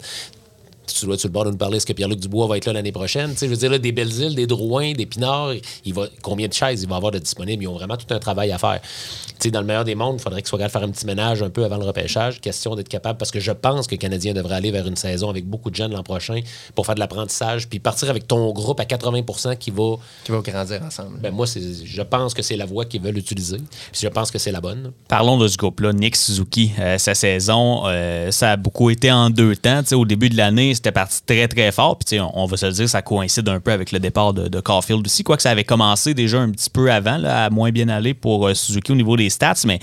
Tu 0.85 1.05
dois 1.05 1.15
être 1.15 1.19
sur 1.19 1.29
le 1.29 1.33
bord 1.33 1.45
de 1.45 1.51
nous 1.51 1.57
parler, 1.57 1.77
est-ce 1.77 1.85
que 1.85 1.93
Pierre-Luc 1.93 2.19
Dubois 2.19 2.47
va 2.47 2.57
être 2.57 2.65
là 2.65 2.73
l'année 2.73 2.91
prochaine? 2.91 3.31
Tu 3.31 3.37
sais, 3.37 3.45
je 3.47 3.51
veux 3.51 3.57
dire, 3.57 3.69
là, 3.69 3.77
des 3.77 3.91
Belles-Îles, 3.91 4.35
des 4.35 4.47
Drouins, 4.47 4.93
des 4.93 5.05
Pinards, 5.05 5.53
il 5.83 5.93
va, 5.93 6.07
combien 6.21 6.47
de 6.47 6.53
chaises 6.53 6.83
il 6.83 6.89
va 6.89 6.95
avoir 6.95 7.11
de 7.11 7.19
disponibles? 7.19 7.63
Ils 7.63 7.67
ont 7.67 7.73
vraiment 7.73 7.97
tout 7.97 8.11
un 8.13 8.19
travail 8.19 8.51
à 8.51 8.57
faire. 8.57 8.81
Tu 8.81 9.35
sais, 9.39 9.51
dans 9.51 9.61
le 9.61 9.67
meilleur 9.67 9.83
des 9.83 9.95
mondes, 9.95 10.17
il 10.19 10.21
faudrait 10.21 10.41
qu'il 10.41 10.49
soit 10.49 10.59
capable 10.59 10.73
de 10.73 10.79
faire 10.79 10.89
un 10.89 10.91
petit 10.91 11.05
ménage 11.05 11.43
un 11.43 11.49
peu 11.49 11.63
avant 11.65 11.77
le 11.77 11.85
repêchage. 11.85 12.41
Question 12.41 12.75
d'être 12.75 12.89
capable, 12.89 13.17
parce 13.17 13.31
que 13.31 13.39
je 13.39 13.51
pense 13.51 13.87
que 13.87 13.95
le 13.95 13.99
Canadien 13.99 14.33
devrait 14.33 14.55
aller 14.55 14.71
vers 14.71 14.87
une 14.87 14.95
saison 14.95 15.29
avec 15.29 15.45
beaucoup 15.45 15.69
de 15.69 15.75
jeunes 15.75 15.91
l'an 15.91 16.03
prochain 16.03 16.39
pour 16.73 16.85
faire 16.85 16.95
de 16.95 16.99
l'apprentissage, 16.99 17.67
puis 17.67 17.79
partir 17.79 18.09
avec 18.09 18.27
ton 18.27 18.51
groupe 18.51 18.79
à 18.79 18.85
80 18.85 19.55
qui 19.59 19.71
va. 19.71 19.95
Qui 20.23 20.31
va 20.31 20.39
grandir 20.39 20.81
ensemble. 20.83 21.19
Ben 21.19 21.33
moi, 21.33 21.45
je 21.45 22.01
pense 22.01 22.33
que 22.33 22.41
c'est 22.41 22.57
la 22.57 22.65
voie 22.65 22.85
qu'ils 22.85 23.01
veulent 23.01 23.17
utiliser. 23.17 23.57
Puis 23.57 24.01
je 24.01 24.07
pense 24.07 24.31
que 24.31 24.37
c'est 24.37 24.51
la 24.51 24.61
bonne. 24.61 24.91
Parlons 25.07 25.37
de 25.37 25.47
ce 25.47 25.57
groupe-là, 25.57 25.93
Nick 25.93 26.15
Suzuki. 26.15 26.71
Euh, 26.79 26.97
sa 26.97 27.15
saison, 27.15 27.83
euh, 27.85 28.31
ça 28.31 28.51
a 28.51 28.57
beaucoup 28.57 28.89
été 28.89 29.11
en 29.11 29.29
deux 29.29 29.55
temps. 29.55 29.81
Tu 29.81 29.89
sais, 29.89 29.95
au 29.95 30.05
début 30.05 30.29
de 30.29 30.37
l'année, 30.37 30.74
c'était 30.75 30.91
parti 30.91 31.21
très, 31.25 31.47
très 31.47 31.71
fort. 31.71 31.97
Puis, 31.97 32.19
on, 32.19 32.31
on 32.38 32.45
va 32.45 32.57
se 32.57 32.65
le 32.65 32.71
dire, 32.71 32.89
ça 32.89 33.01
coïncide 33.01 33.47
un 33.49 33.59
peu 33.59 33.71
avec 33.71 33.91
le 33.91 33.99
départ 33.99 34.33
de, 34.33 34.47
de 34.47 34.59
Caulfield 34.59 35.05
aussi. 35.05 35.23
Quoique 35.23 35.41
ça 35.41 35.51
avait 35.51 35.63
commencé 35.63 36.13
déjà 36.13 36.39
un 36.39 36.49
petit 36.51 36.69
peu 36.69 36.91
avant, 36.91 37.17
là, 37.17 37.45
à 37.45 37.49
moins 37.49 37.71
bien 37.71 37.89
aller 37.89 38.13
pour 38.13 38.47
euh, 38.47 38.53
Suzuki 38.53 38.91
au 38.91 38.95
niveau 38.95 39.17
des 39.17 39.29
stats, 39.29 39.53
mais 39.65 39.79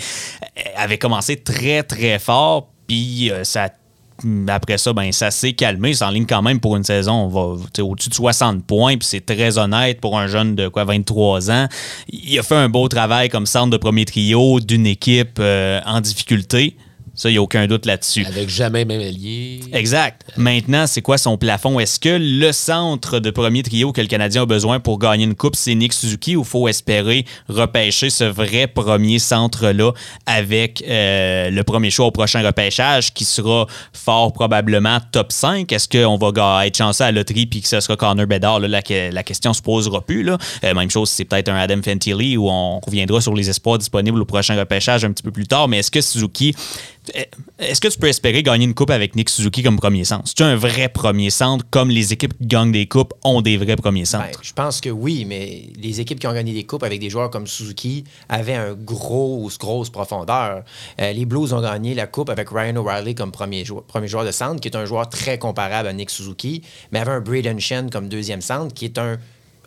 euh, 0.59 0.61
avait 0.76 0.98
commencé 0.98 1.37
très, 1.37 1.83
très 1.83 2.18
fort. 2.18 2.68
Puis, 2.87 3.31
euh, 3.31 3.42
après 4.48 4.78
ça, 4.78 4.92
ben, 4.92 5.11
ça 5.11 5.31
s'est 5.31 5.52
calmé. 5.52 5.94
C'est 5.94 6.05
en 6.05 6.11
ligne 6.11 6.26
quand 6.26 6.42
même 6.42 6.61
pour 6.61 6.76
une 6.76 6.85
saison. 6.85 7.12
On 7.12 7.28
va 7.28 7.83
au-dessus 7.83 8.09
de 8.09 8.14
60 8.14 8.64
points, 8.64 8.96
puis 8.96 9.09
c'est 9.09 9.24
très 9.24 9.59
honnête 9.59 10.00
pour 10.00 10.18
un 10.18 10.26
jeune 10.26 10.55
de 10.55 10.68
quoi 10.68 10.85
23 10.85 11.50
ans. 11.50 11.66
Il 12.09 12.38
a 12.38 12.42
fait 12.42 12.55
un 12.55 12.68
beau 12.68 12.87
travail 12.88 13.28
comme 13.31 13.46
centre 13.46 13.70
de 13.70 13.76
premier 13.78 14.05
trio 14.05 14.61
d'une 14.61 14.87
équipe 14.87 15.40
en 15.40 16.00
difficulté. 16.00 16.76
Ça, 17.14 17.29
il 17.29 17.33
n'y 17.33 17.38
a 17.38 17.42
aucun 17.42 17.66
doute 17.66 17.85
là-dessus. 17.85 18.25
Avec 18.27 18.48
jamais 18.48 18.87
même 18.87 19.01
allié. 19.01 19.61
Exact. 19.72 20.22
Maintenant, 20.38 20.87
c'est 20.87 21.03
quoi 21.03 21.18
son 21.18 21.37
plafond? 21.37 21.79
Est-ce 21.79 22.01
que 22.01 22.16
le 22.18 22.53
centre 22.53 23.18
de 23.18 23.31
premier 23.31 23.62
trio 23.62 23.92
que 23.92 24.01
le 24.01 24.07
Canadien 24.07 24.42
a 24.42 24.46
besoin 24.46 24.81
pour 24.81 24.98
gagner 24.98 25.25
une 25.25 25.35
coupe, 25.35 25.55
c'est 25.55 25.75
Nick 25.75 25.92
Suzuki 25.92 26.37
ou 26.37 26.44
faut 26.44 26.68
espérer 26.68 27.27
repêcher 27.51 28.09
ce 28.09 28.25
vrai 28.25 28.66
premier 28.66 29.18
centre-là 29.18 29.92
avec 30.25 30.83
euh, 30.88 31.51
le 31.51 31.62
premier 31.64 31.90
choix 31.90 32.07
au 32.07 32.11
prochain 32.11 32.42
repêchage 32.42 33.12
qui 33.12 33.25
sera 33.27 33.66
fort 33.92 34.33
probablement 34.33 34.98
top 35.12 35.33
5? 35.33 35.70
Est-ce 35.70 35.88
qu'on 35.88 36.16
va 36.16 36.66
être 36.66 36.77
chanceux 36.79 37.05
à 37.05 37.12
la 37.12 37.18
loterie 37.20 37.44
puis 37.44 37.61
que 37.61 37.68
ce 37.68 37.81
sera 37.81 37.94
Connor 37.96 38.27
Bedard? 38.27 38.59
Là, 38.61 38.68
la, 38.68 38.81
que- 38.83 39.12
la 39.12 39.22
question 39.22 39.53
se 39.53 39.61
posera 39.61 40.01
plus. 40.01 40.22
Là? 40.22 40.38
Euh, 40.64 40.72
même 40.75 40.90
chose, 40.90 41.11
c'est 41.11 41.27
peut-être 41.27 41.51
un 41.51 41.57
Adam 41.57 41.81
Fantilli 41.85 42.38
où 42.38 42.48
on 42.48 42.81
reviendra 42.81 43.20
sur 43.20 43.35
les 43.35 43.51
espoirs 43.51 43.77
disponibles 43.77 44.20
au 44.20 44.25
prochain 44.25 44.59
repêchage 44.59 45.05
un 45.05 45.12
petit 45.12 45.22
peu 45.22 45.31
plus 45.31 45.46
tard. 45.46 45.68
Mais 45.68 45.79
est-ce 45.81 45.90
que 45.90 46.01
Suzuki 46.01 46.55
est-ce 47.58 47.80
que 47.80 47.88
tu 47.88 47.98
peux 47.98 48.06
espérer 48.06 48.42
gagner 48.44 48.64
une 48.64 48.74
coupe 48.74 48.90
avec 48.90 49.16
Nick 49.16 49.28
Suzuki 49.28 49.62
comme 49.62 49.76
premier 49.76 50.04
centre? 50.04 50.22
C'est 50.26 50.42
un 50.42 50.54
vrai 50.54 50.88
premier 50.88 51.30
centre, 51.30 51.64
comme 51.70 51.90
les 51.90 52.12
équipes 52.12 52.36
qui 52.38 52.46
gagnent 52.46 52.70
des 52.70 52.86
coupes 52.86 53.12
ont 53.24 53.42
des 53.42 53.56
vrais 53.56 53.76
premiers 53.76 54.04
centres? 54.04 54.26
Ben, 54.26 54.38
je 54.40 54.52
pense 54.52 54.80
que 54.80 54.88
oui, 54.88 55.24
mais 55.24 55.64
les 55.76 56.00
équipes 56.00 56.20
qui 56.20 56.28
ont 56.28 56.32
gagné 56.32 56.52
des 56.52 56.64
coupes 56.64 56.84
avec 56.84 57.00
des 57.00 57.10
joueurs 57.10 57.30
comme 57.30 57.48
Suzuki 57.48 58.04
avaient 58.28 58.54
un 58.54 58.74
gros, 58.74 59.50
grosse 59.58 59.90
profondeur. 59.90 60.62
Euh, 61.00 61.12
les 61.12 61.24
Blues 61.24 61.52
ont 61.52 61.60
gagné 61.60 61.94
la 61.94 62.06
coupe 62.06 62.30
avec 62.30 62.48
Ryan 62.50 62.76
O'Reilly 62.76 63.14
comme 63.16 63.32
premier 63.32 63.64
joueur, 63.64 63.82
premier 63.82 64.06
joueur 64.06 64.24
de 64.24 64.30
centre, 64.30 64.60
qui 64.60 64.68
est 64.68 64.76
un 64.76 64.84
joueur 64.84 65.08
très 65.08 65.38
comparable 65.38 65.88
à 65.88 65.92
Nick 65.92 66.10
Suzuki, 66.10 66.62
mais 66.92 67.00
avait 67.00 67.12
un 67.12 67.20
Braden 67.20 67.58
Shen 67.58 67.90
comme 67.90 68.08
deuxième 68.08 68.42
centre, 68.42 68.72
qui 68.72 68.84
est 68.84 68.98
un 68.98 69.18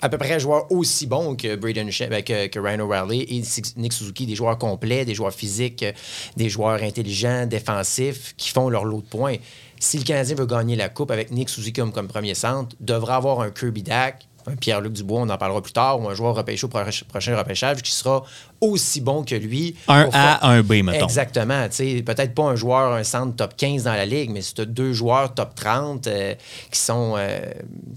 à 0.01 0.09
peu 0.09 0.17
près 0.17 0.33
un 0.33 0.39
joueur 0.39 0.71
aussi 0.71 1.07
bon 1.07 1.35
que 1.35 1.55
Braden 1.55 1.89
ben, 2.09 2.23
que, 2.23 2.59
Ryan 2.59 2.79
O'Reilly 2.81 3.23
et 3.23 3.43
Nick 3.77 3.93
Suzuki, 3.93 4.25
des 4.25 4.35
joueurs 4.35 4.57
complets, 4.57 5.05
des 5.05 5.15
joueurs 5.15 5.33
physiques, 5.33 5.83
euh, 5.83 5.91
des 6.35 6.49
joueurs 6.49 6.81
intelligents, 6.83 7.45
défensifs, 7.45 8.35
qui 8.37 8.49
font 8.49 8.69
leur 8.69 8.85
lot 8.85 9.01
de 9.01 9.07
points. 9.07 9.37
Si 9.79 9.97
le 9.97 10.03
Canadien 10.03 10.35
veut 10.35 10.45
gagner 10.45 10.75
la 10.75 10.89
coupe 10.89 11.11
avec 11.11 11.31
Nick 11.31 11.49
Suzuki 11.49 11.81
comme, 11.91 12.07
premier 12.07 12.35
centre, 12.35 12.75
devra 12.79 13.17
avoir 13.17 13.41
un 13.41 13.51
Kirby 13.51 13.83
Dak, 13.83 14.27
un 14.47 14.55
Pierre-Luc 14.55 14.93
Dubois, 14.93 15.21
on 15.21 15.29
en 15.29 15.37
parlera 15.37 15.61
plus 15.61 15.73
tard, 15.73 15.99
ou 15.99 16.07
un 16.07 16.13
joueur 16.13 16.35
repêché 16.35 16.65
au 16.65 16.69
prochain 16.69 17.37
repêchage 17.37 17.81
qui 17.81 17.91
sera 17.91 18.23
aussi 18.61 19.01
bon 19.01 19.23
que 19.23 19.35
lui. 19.35 19.75
Un 19.87 20.01
A, 20.01 20.11
faire- 20.11 20.39
un 20.43 20.61
B, 20.61 20.83
mettons. 20.83 21.05
Exactement. 21.05 21.67
Peut-être 21.69 22.33
pas 22.33 22.43
un 22.43 22.55
joueur, 22.55 22.93
un 22.93 23.03
centre 23.03 23.35
top 23.35 23.55
15 23.57 23.83
dans 23.83 23.93
la 23.93 24.05
ligue, 24.05 24.29
mais 24.31 24.41
si 24.41 24.53
tu 24.53 24.61
as 24.61 24.65
deux 24.65 24.93
joueurs 24.93 25.33
top 25.33 25.55
30 25.55 26.07
euh, 26.07 26.33
qui 26.71 26.79
sont 26.79 27.13
euh, 27.17 27.39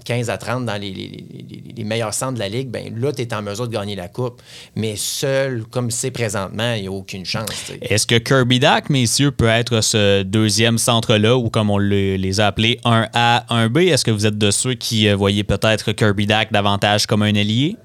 15 0.05 0.31
à 0.31 0.39
30 0.39 0.67
dans 0.67 0.81
les, 0.81 0.91
les- 0.91 1.09
les- 1.09 1.63
les 1.77 1.85
meilleurs 1.85 2.15
centres 2.15 2.35
de 2.35 2.39
la 2.41 2.49
ligue, 2.49 2.69
ben 2.69 2.93
là, 3.01 3.13
tu 3.13 3.23
es 3.23 3.35
en 3.35 3.43
mesure 3.43 3.69
de 3.69 3.73
gagner 3.73 3.97
la 3.97 4.09
coupe. 4.09 4.43
Mais 4.77 4.95
seul, 4.97 5.65
comme 5.71 5.91
c'est 5.91 6.11
présentement, 6.11 6.75
il 6.75 6.83
n'y 6.83 6.89
a 6.89 6.93
aucune 6.93 7.25
chance. 7.25 7.47
Est-ce 7.83 8.07
que 8.07 8.17
Kirby 8.19 8.59
Dak, 8.61 8.91
messieurs, 8.91 9.31
peut 9.31 9.47
être 9.49 9.81
ce 9.81 10.23
deuxième 10.23 10.79
centre-là, 10.79 11.37
ou 11.37 11.51
comme 11.51 11.71
on 11.71 11.79
le- 11.79 12.17
les 12.17 12.41
a 12.41 12.47
appelés, 12.49 12.79
un 12.85 13.07
A, 13.15 13.45
un 13.55 13.69
B? 13.69 13.79
Est-ce 13.79 14.05
que 14.05 14.11
vous 14.11 14.27
êtes 14.27 14.39
de 14.39 14.51
ceux 14.51 14.75
qui 14.75 15.09
euh, 15.09 15.17
voyez 15.17 15.45
peut-être 15.45 15.93
Kirby 15.93 16.27
Dak 16.27 16.53
davantage 16.53 17.07
comme 17.07 17.23
un 17.23 17.35
allié? 17.35 17.77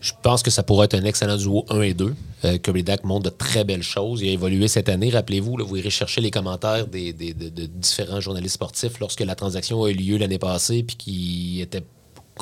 Je 0.00 0.12
pense 0.22 0.42
que 0.42 0.50
ça 0.50 0.62
pourrait 0.62 0.84
être 0.86 0.94
un 0.94 1.04
excellent 1.04 1.36
duo 1.36 1.64
1 1.70 1.80
et 1.82 1.94
2. 1.94 2.14
Euh, 2.44 2.58
Kirby 2.58 2.84
Dak 2.84 3.02
montre 3.04 3.30
de 3.30 3.36
très 3.36 3.64
belles 3.64 3.82
choses. 3.82 4.20
Il 4.22 4.28
a 4.28 4.32
évolué 4.32 4.68
cette 4.68 4.88
année. 4.88 5.10
Rappelez-vous, 5.10 5.56
là, 5.56 5.64
vous 5.64 5.76
irez 5.76 5.90
chercher 5.90 6.20
les 6.20 6.30
commentaires 6.30 6.86
des, 6.86 7.12
des- 7.12 7.34
de, 7.34 7.48
de 7.48 7.66
différents 7.66 8.20
journalistes 8.20 8.54
sportifs 8.54 9.00
lorsque 9.00 9.20
la 9.20 9.34
transaction 9.34 9.82
a 9.84 9.90
eu 9.90 9.94
lieu 9.94 10.16
l'année 10.18 10.38
passée, 10.38 10.82
puis 10.84 10.96
qui 10.96 11.60
était 11.60 11.82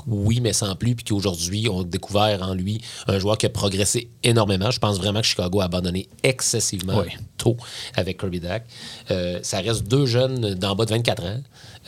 oui, 0.06 0.40
mais 0.42 0.52
sans 0.52 0.76
plus, 0.76 0.94
puis 0.94 1.06
qu'aujourd'hui, 1.06 1.68
on 1.70 1.80
a 1.80 1.84
découvert 1.84 2.42
en 2.42 2.52
lui 2.52 2.82
un 3.06 3.18
joueur 3.18 3.38
qui 3.38 3.46
a 3.46 3.48
progressé 3.48 4.10
énormément. 4.22 4.70
Je 4.70 4.78
pense 4.78 4.98
vraiment 4.98 5.20
que 5.22 5.26
Chicago 5.26 5.62
a 5.62 5.64
abandonné 5.64 6.06
excessivement 6.22 6.98
Oui. 6.98 7.08
tôt 7.38 7.56
avec 7.94 8.20
Kirby 8.20 8.40
Dak. 8.40 8.66
Euh, 9.10 9.38
ça 9.42 9.60
reste 9.60 9.84
deux 9.88 10.04
jeunes 10.04 10.52
d'en 10.54 10.74
bas 10.76 10.84
de 10.84 10.90
24 10.90 11.24
ans. 11.24 11.40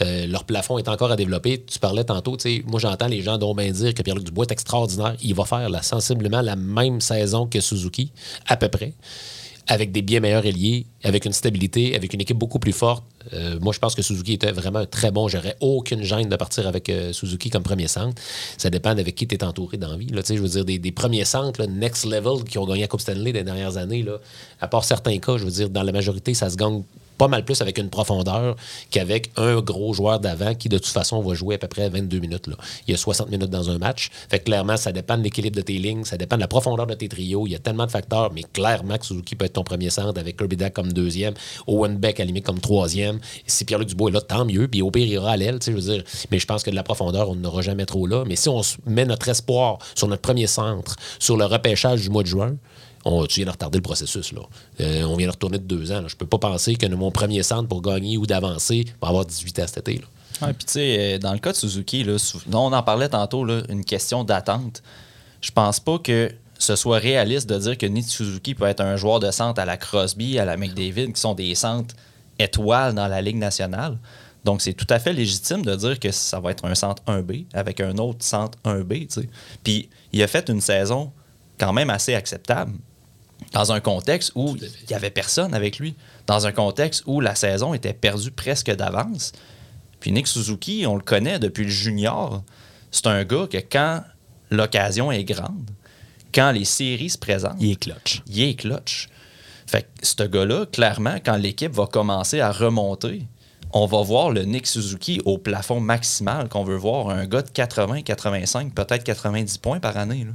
Euh, 0.03 0.27
leur 0.27 0.45
plafond 0.45 0.79
est 0.79 0.89
encore 0.89 1.11
à 1.11 1.17
développer. 1.17 1.65
Tu 1.65 1.79
parlais 1.79 2.05
tantôt, 2.05 2.37
moi 2.67 2.81
j'entends 2.81 3.09
les 3.09 3.23
gens 3.23 3.39
dont 3.39 3.55
bien 3.55 3.71
dire 3.71 3.95
que 3.95 4.03
Pierre-Luc 4.03 4.25
Dubois 4.25 4.47
est 4.49 4.53
extraordinaire. 4.53 5.17
Il 5.23 5.35
va 5.35 5.45
faire 5.45 5.69
là, 5.69 5.83
sensiblement 5.83 6.41
la 6.41 6.57
même 6.57 7.01
saison 7.01 7.47
que 7.47 7.61
Suzuki, 7.61 8.13
à 8.47 8.57
peu 8.57 8.69
près, 8.69 8.95
avec 9.69 9.93
des 9.93 10.01
bien 10.01 10.21
meilleurs 10.21 10.47
ailiers, 10.47 10.87
avec 11.05 11.27
une 11.27 11.33
stabilité, 11.33 11.95
avec 11.95 12.15
une 12.15 12.21
équipe 12.23 12.39
beaucoup 12.39 12.59
plus 12.59 12.73
forte. 12.73 13.05
Euh, 13.35 13.59
moi, 13.61 13.75
je 13.75 13.79
pense 13.79 13.95
que 13.95 14.01
Suzuki 14.01 14.33
était 14.33 14.51
vraiment 14.51 14.87
très 14.87 15.11
bon. 15.11 15.29
J'aurais 15.29 15.57
aucune 15.61 16.03
gêne 16.03 16.31
de 16.31 16.37
partir 16.37 16.67
avec 16.67 16.89
euh, 16.89 17.13
Suzuki 17.13 17.51
comme 17.51 17.63
premier 17.63 17.87
centre. 17.87 18.21
Ça 18.57 18.71
dépend 18.71 18.91
avec 18.91 19.15
qui 19.15 19.29
tu 19.29 19.35
es 19.35 19.45
entouré 19.45 19.77
la 19.77 19.95
vie. 19.97 20.09
Je 20.11 20.35
veux 20.35 20.49
dire, 20.49 20.65
des, 20.65 20.93
premiers 20.93 21.27
centres, 21.27 21.63
next 21.67 22.07
level, 22.07 22.45
qui 22.45 22.57
ont 22.57 22.65
gagné 22.65 22.83
la 22.83 22.89
Coupe 22.89 23.03
Stanley 23.03 23.33
des 23.33 23.45
dernières 23.45 23.77
années, 23.77 24.03
là, 24.03 24.19
à 24.61 24.69
part 24.69 24.85
certains 24.85 25.19
cas, 25.19 25.37
je 25.37 25.45
veux 25.45 25.51
dire, 25.51 25.69
dans 25.69 25.83
la 25.83 25.93
majorité, 25.93 26.33
ça 26.33 26.49
se 26.49 26.57
gagne 26.57 26.83
pas 27.19 27.29
mal 27.29 27.45
plus 27.45 27.61
avec 27.61 27.79
une 27.79 27.91
profondeur 27.91 28.57
qu'avec 28.91 29.31
un 29.37 29.61
gros 29.61 29.93
joueur 29.93 30.21
d'avant 30.21 30.55
qui, 30.55 30.69
de 30.69 30.79
toute 30.79 30.87
façon, 30.87 31.21
va 31.21 31.35
jouer 31.35 31.57
à 31.57 31.59
peu 31.59 31.69
près 31.69 31.89
22 31.89 32.21
minutes. 32.21 32.47
Là. 32.47 32.57
Il 32.87 32.93
y 32.93 32.95
a 32.95 32.97
60 32.97 33.31
minutes 33.31 33.51
dans 33.51 33.71
un 33.71 33.79
match. 33.79 34.11
Fait 34.31 34.41
clairement, 34.41 34.77
ça 34.77 34.93
dépend 34.93 35.19
de 35.19 35.23
l'équilibre 35.23 35.57
de 35.57 35.63
tes 35.63 35.79
lignes, 35.79 36.05
ça 36.05 36.17
dépend 36.17 36.37
de 36.37 36.41
la 36.41 36.49
profondeur 36.49 36.87
de 36.87 36.95
tes 36.95 37.09
trios. 37.09 37.47
Il 37.47 37.53
y 37.53 37.57
a 37.57 37.59
tellement 37.59 37.87
de 37.87 37.91
facteurs, 37.91 38.33
mais 38.33 38.43
clairement 38.43 38.97
Suzuki 39.01 39.37
peut 39.37 39.45
être 39.45 39.55
ton 39.55 39.65
premier 39.65 39.91
centre 39.91 40.19
avec 40.19 40.37
Kirby 40.37 40.57
Dack 40.57 40.75
comme 40.75 40.93
deuxième, 40.93 41.35
Owen 41.67 41.97
Beck 41.97 42.21
à 42.21 42.25
limite 42.25 42.45
comme 42.45 42.61
troisième. 42.61 43.19
Si 43.47 43.65
Pierre-Luc 43.65 43.89
Dubois 43.89 44.11
est 44.11 44.15
là, 44.15 44.21
tant 44.21 44.45
mieux. 44.45 44.69
Puis 44.69 44.83
au 44.83 44.91
pire, 44.91 45.07
il 45.07 45.13
ira 45.13 45.33
à 45.33 45.37
l'aile, 45.37 45.59
je 45.65 45.73
veux 45.73 45.81
dire. 45.81 46.05
Mais 46.31 46.39
je 46.39 46.47
pense 46.47 46.63
que 46.63 46.71
de 46.71 46.77
la 46.77 46.83
profondeur, 46.83 47.31
on 47.31 47.35
n'aura 47.35 47.63
jamais 47.63 47.87
trop 47.87 48.07
là. 48.07 48.25
Mais 48.27 48.37
si 48.37 48.49
on 48.49 48.61
met 48.87 49.05
notre 49.05 49.29
espoir 49.29 49.79
sur 49.95 50.09
notre 50.09 50.23
premier 50.23 50.47
centre, 50.47 50.97
sur 51.19 51.37
le 51.37 51.45
repêchage 51.45 52.03
du 52.03 52.11
mois 52.11 52.23
de 52.23 52.29
juin, 52.29 52.57
on, 53.05 53.27
tu 53.27 53.37
viens 53.41 53.47
de 53.47 53.51
retarder 53.51 53.79
le 53.79 53.83
processus. 53.83 54.33
Là? 54.33 54.41
Euh, 54.81 55.03
on 55.05 55.17
vient 55.17 55.27
de 55.27 55.33
retourner 55.33 55.59
de 55.59 55.65
deux 55.65 55.93
ans. 55.93 56.01
là. 56.01 56.09
Je 56.09 56.17
peux 56.17 56.27
pas 56.27 56.39
penser 56.39 56.77
que 56.77 56.87
mon 56.87 57.11
premier 57.11 57.43
centre 57.43 57.69
pour 57.69 57.83
gagner 57.83 58.17
ou 58.17 58.27
d'avancer 58.27 58.85
va 59.01 59.09
avoir 59.09 59.25
18 59.25 59.59
ans 59.61 59.65
cet 59.67 59.89
été. 59.89 59.99
là. 59.99 60.07
Ouais, 60.47 60.53
puis 60.53 60.67
tu 60.67 60.73
sais, 60.75 60.97
euh, 60.99 61.19
dans 61.19 61.33
le 61.33 61.39
cas 61.39 61.53
de 61.53 61.57
Suzuki, 61.57 62.05
là, 62.05 62.17
on 62.53 62.73
en 62.73 62.83
parlait 62.83 63.09
tantôt, 63.09 63.45
là, 63.45 63.63
une 63.69 63.85
question 63.85 64.25
d'attente. 64.25 64.83
Je 65.41 65.51
pense 65.51 65.81
pas 65.81 65.99
que 65.99 66.31
ce 66.59 66.77
soit 66.77 66.99
réaliste 66.99 67.49
de 67.49 67.59
dire 67.59 67.79
que 67.79 67.87
Nick 67.87 68.09
Suzuki 68.09 68.55
peut 68.55 68.67
être 68.67 68.81
un 68.81 68.97
joueur 68.97 69.21
de 69.21 69.31
centre 69.31 69.61
à 69.61 69.65
la 69.65 69.77
Crosby, 69.77 70.39
à 70.39 70.45
la 70.45 70.57
McDavid, 70.57 71.13
qui 71.13 71.21
sont 71.21 71.35
des 71.35 71.55
centres 71.55 71.95
étoiles 72.39 72.95
dans 72.95 73.09
la 73.09 73.21
Ligue 73.21 73.37
nationale. 73.37 73.99
Donc, 74.45 74.63
c'est 74.63 74.73
tout 74.75 74.87
à 74.91 74.99
fait 74.99 75.13
légitime 75.13 75.65
de 75.65 75.75
dire 75.75 75.99
que 75.99 76.11
ça 76.11 76.41
va 76.41 76.53
être 76.53 76.65
un 76.65 76.75
centre 76.75 77.03
1B 77.07 77.47
avec 77.53 77.81
un 77.81 77.97
autre 77.99 78.25
centre 78.25 78.57
1B. 78.65 79.09
tu 79.09 79.21
sais. 79.23 79.29
Puis, 79.65 79.89
il 80.13 80.23
a 80.23 80.27
fait 80.27 80.49
une 80.49 80.61
saison 80.61 81.13
quand 81.59 81.73
même 81.73 81.91
assez 81.91 82.15
acceptable 82.15 82.73
dans 83.53 83.73
un 83.73 83.81
contexte 83.81 84.33
où 84.35 84.57
il 84.57 84.71
n'y 84.89 84.95
avait 84.95 85.11
personne 85.11 85.55
avec 85.55 85.79
lui, 85.79 85.95
dans 86.27 86.47
un 86.47 86.53
contexte 86.53 87.03
où 87.07 87.21
la 87.21 87.35
saison 87.35 87.75
était 87.75 87.93
perdue 87.93 88.31
presque 88.31 88.71
d'avance. 88.71 89.33
Puis 90.01 90.13
Nick 90.13 90.27
Suzuki, 90.27 90.85
on 90.87 90.97
le 90.97 91.03
connaît 91.03 91.39
depuis 91.39 91.65
le 91.65 91.71
junior. 91.71 92.43
C'est 92.91 93.07
un 93.07 93.25
gars 93.25 93.47
que 93.51 93.59
quand 93.59 94.03
l'occasion 94.51 95.11
est 95.13 95.25
grande, 95.25 95.71
quand 96.35 96.51
les 96.53 96.65
séries 96.65 97.11
se 97.11 97.19
présentent, 97.19 97.57
Il 97.61 97.73
est 97.73 97.77
clutch. 97.81 98.23
il 98.27 98.43
est 98.43 98.55
clutch. 98.55 99.09
Fait 99.67 99.83
que 99.83 100.07
ce 100.07 100.23
gars-là, 100.23 100.67
clairement, 100.67 101.17
quand 101.25 101.37
l'équipe 101.37 101.73
va 101.73 101.87
commencer 101.87 102.41
à 102.41 102.53
remonter, 102.53 103.23
on 103.73 103.87
va 103.87 104.01
voir 104.03 104.31
le 104.31 104.43
Nick 104.45 104.67
Suzuki 104.67 105.21
au 105.27 105.37
plafond 105.37 105.81
maximal 105.81 106.49
qu'on 106.49 106.65
veut 106.65 106.77
voir. 106.77 107.11
Un 107.11 107.27
gars 107.27 107.43
de 107.43 107.51
80, 107.51 108.03
85, 108.03 108.75
peut-être 108.75 109.05
90 109.05 109.59
points 109.59 109.81
par 109.81 109.97
année. 109.97 110.25
là. 110.25 110.33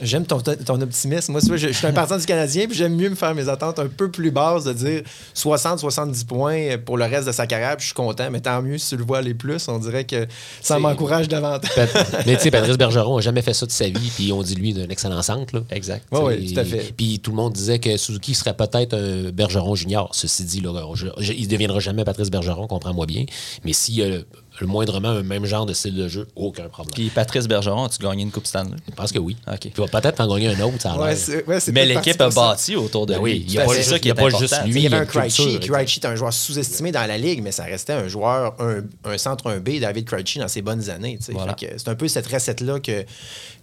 J'aime 0.00 0.24
ton, 0.26 0.40
ton 0.40 0.80
optimisme. 0.80 1.32
Moi, 1.32 1.40
je, 1.44 1.56
je 1.56 1.72
suis 1.72 1.86
un 1.86 1.92
partisan 1.94 2.18
du 2.18 2.26
Canadien, 2.26 2.66
puis 2.66 2.76
j'aime 2.76 2.94
mieux 2.94 3.10
me 3.10 3.14
faire 3.14 3.34
mes 3.34 3.48
attentes 3.48 3.78
un 3.78 3.88
peu 3.88 4.10
plus 4.10 4.30
basses, 4.30 4.64
de 4.64 4.72
dire 4.72 5.02
60-70 5.34 6.26
points 6.26 6.78
pour 6.84 6.96
le 6.96 7.04
reste 7.04 7.26
de 7.26 7.32
sa 7.32 7.46
carrière, 7.46 7.76
puis 7.76 7.82
je 7.82 7.86
suis 7.86 7.94
content. 7.94 8.28
Mais 8.30 8.40
tant 8.40 8.62
mieux 8.62 8.78
si 8.78 8.90
tu 8.90 8.96
le 8.96 9.04
vois 9.04 9.18
aller 9.18 9.34
plus, 9.34 9.66
on 9.68 9.78
dirait 9.78 10.04
que 10.04 10.26
ça 10.60 10.78
m'encourage 10.78 11.28
davantage. 11.28 11.70
Mais 12.26 12.36
tu 12.36 12.42
sais, 12.42 12.50
Patrice 12.50 12.76
Bergeron 12.78 13.16
n'a 13.16 13.22
jamais 13.22 13.42
fait 13.42 13.54
ça 13.54 13.66
de 13.66 13.70
sa 13.72 13.88
vie, 13.88 14.10
puis 14.14 14.32
on 14.32 14.42
dit 14.42 14.54
lui 14.54 14.72
d'un 14.72 14.88
excellent 14.88 15.22
centre. 15.22 15.54
Là. 15.56 15.62
Exact. 15.70 16.04
Ouais, 16.12 16.36
T'sais, 16.38 16.54
tout 16.54 16.60
à 16.60 16.64
fait. 16.64 16.92
Puis 16.96 17.20
tout 17.20 17.30
le 17.30 17.36
monde 17.36 17.52
disait 17.52 17.78
que 17.78 17.96
Suzuki 17.96 18.34
serait 18.34 18.54
peut-être 18.54 18.94
un 18.94 19.30
Bergeron 19.30 19.74
junior. 19.74 20.10
Ceci 20.12 20.44
dit, 20.44 20.60
là, 20.60 20.72
je- 20.94 21.06
je- 21.18 21.32
il 21.32 21.44
ne 21.46 21.50
deviendra 21.50 21.80
jamais 21.80 22.04
Patrice 22.04 22.30
Bergeron, 22.30 22.66
comprends-moi 22.66 23.06
bien. 23.06 23.24
Mais 23.64 23.72
a 23.72 24.18
le, 24.60 24.66
moindrement 24.66 25.08
un 25.10 25.22
même 25.22 25.44
genre 25.44 25.66
de 25.66 25.72
style 25.72 25.94
de 25.94 26.08
jeu, 26.08 26.26
aucun 26.36 26.68
problème. 26.68 26.92
Puis 26.94 27.10
Patrice 27.10 27.46
Bergeron, 27.48 27.84
as-tu 27.84 27.98
gagné 28.02 28.22
une 28.22 28.30
Coupe 28.30 28.46
Stanley? 28.46 28.76
je 28.88 28.94
pense 28.94 29.12
que 29.12 29.18
oui. 29.18 29.36
OK. 29.52 29.64
Il 29.66 29.72
va 29.72 29.86
peut-être 30.00 30.20
en 30.20 30.28
gagner 30.34 30.48
un 30.48 30.60
autre, 30.60 30.80
ça 30.80 30.92
a 30.92 30.98
Ouais, 30.98 31.14
ouais, 31.46 31.58
Mais 31.72 31.86
l'équipe 31.86 32.20
a 32.20 32.30
ça. 32.30 32.40
bâti 32.40 32.76
autour 32.76 33.06
de 33.06 33.14
Ben 33.14 33.22
lui. 33.22 33.32
oui, 33.32 33.44
il 33.46 33.52
y 33.54 33.58
a 33.58 33.62
C'est 33.62 33.66
pas 33.66 33.72
ça 33.74 33.78
juste- 33.80 34.00
qui 34.00 34.08
il 34.08 34.08
y 34.08 34.10
a 34.10 34.14
est 34.14 34.30
pas 34.30 34.38
juste 34.38 34.62
lui. 34.64 34.70
Il 34.76 34.80
y 34.82 34.86
avait 34.86 34.96
un 34.96 35.04
Krejci. 35.06 35.60
Krejci 35.60 36.00
est 36.00 36.06
un 36.06 36.14
joueur 36.16 36.32
sous-estimé 36.32 36.92
dans 36.92 37.06
la 37.06 37.18
ligue, 37.18 37.42
mais 37.42 37.52
ça 37.52 37.64
restait 37.64 37.92
un 37.94 38.08
joueur, 38.08 38.54
un, 38.60 38.82
un 39.04 39.18
centre 39.18 39.50
1B, 39.50 39.80
David 39.80 40.04
Krejci, 40.06 40.38
dans 40.38 40.48
ses 40.48 40.62
bonnes 40.62 40.88
années. 40.90 41.18
tu. 41.24 41.32
Voilà. 41.32 41.54
C'est 41.58 41.88
un 41.88 41.94
peu 41.94 42.08
cette 42.08 42.26
recette-là 42.26 42.80
que, 42.80 43.04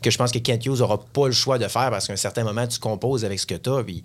que 0.01 0.09
je 0.11 0.17
pense 0.17 0.31
que 0.31 0.39
Kent 0.39 0.65
Hughes 0.65 0.79
n'aura 0.79 0.99
pas 1.03 1.25
le 1.27 1.33
choix 1.33 1.57
de 1.57 1.67
faire 1.67 1.89
parce 1.89 2.07
qu'à 2.07 2.13
un 2.13 2.17
certain 2.17 2.43
moment, 2.43 2.67
tu 2.67 2.79
composes 2.79 3.25
avec 3.25 3.39
ce 3.39 3.45
que 3.45 3.55
tu 3.55 3.69
as. 3.69 3.83
Puis 3.83 4.03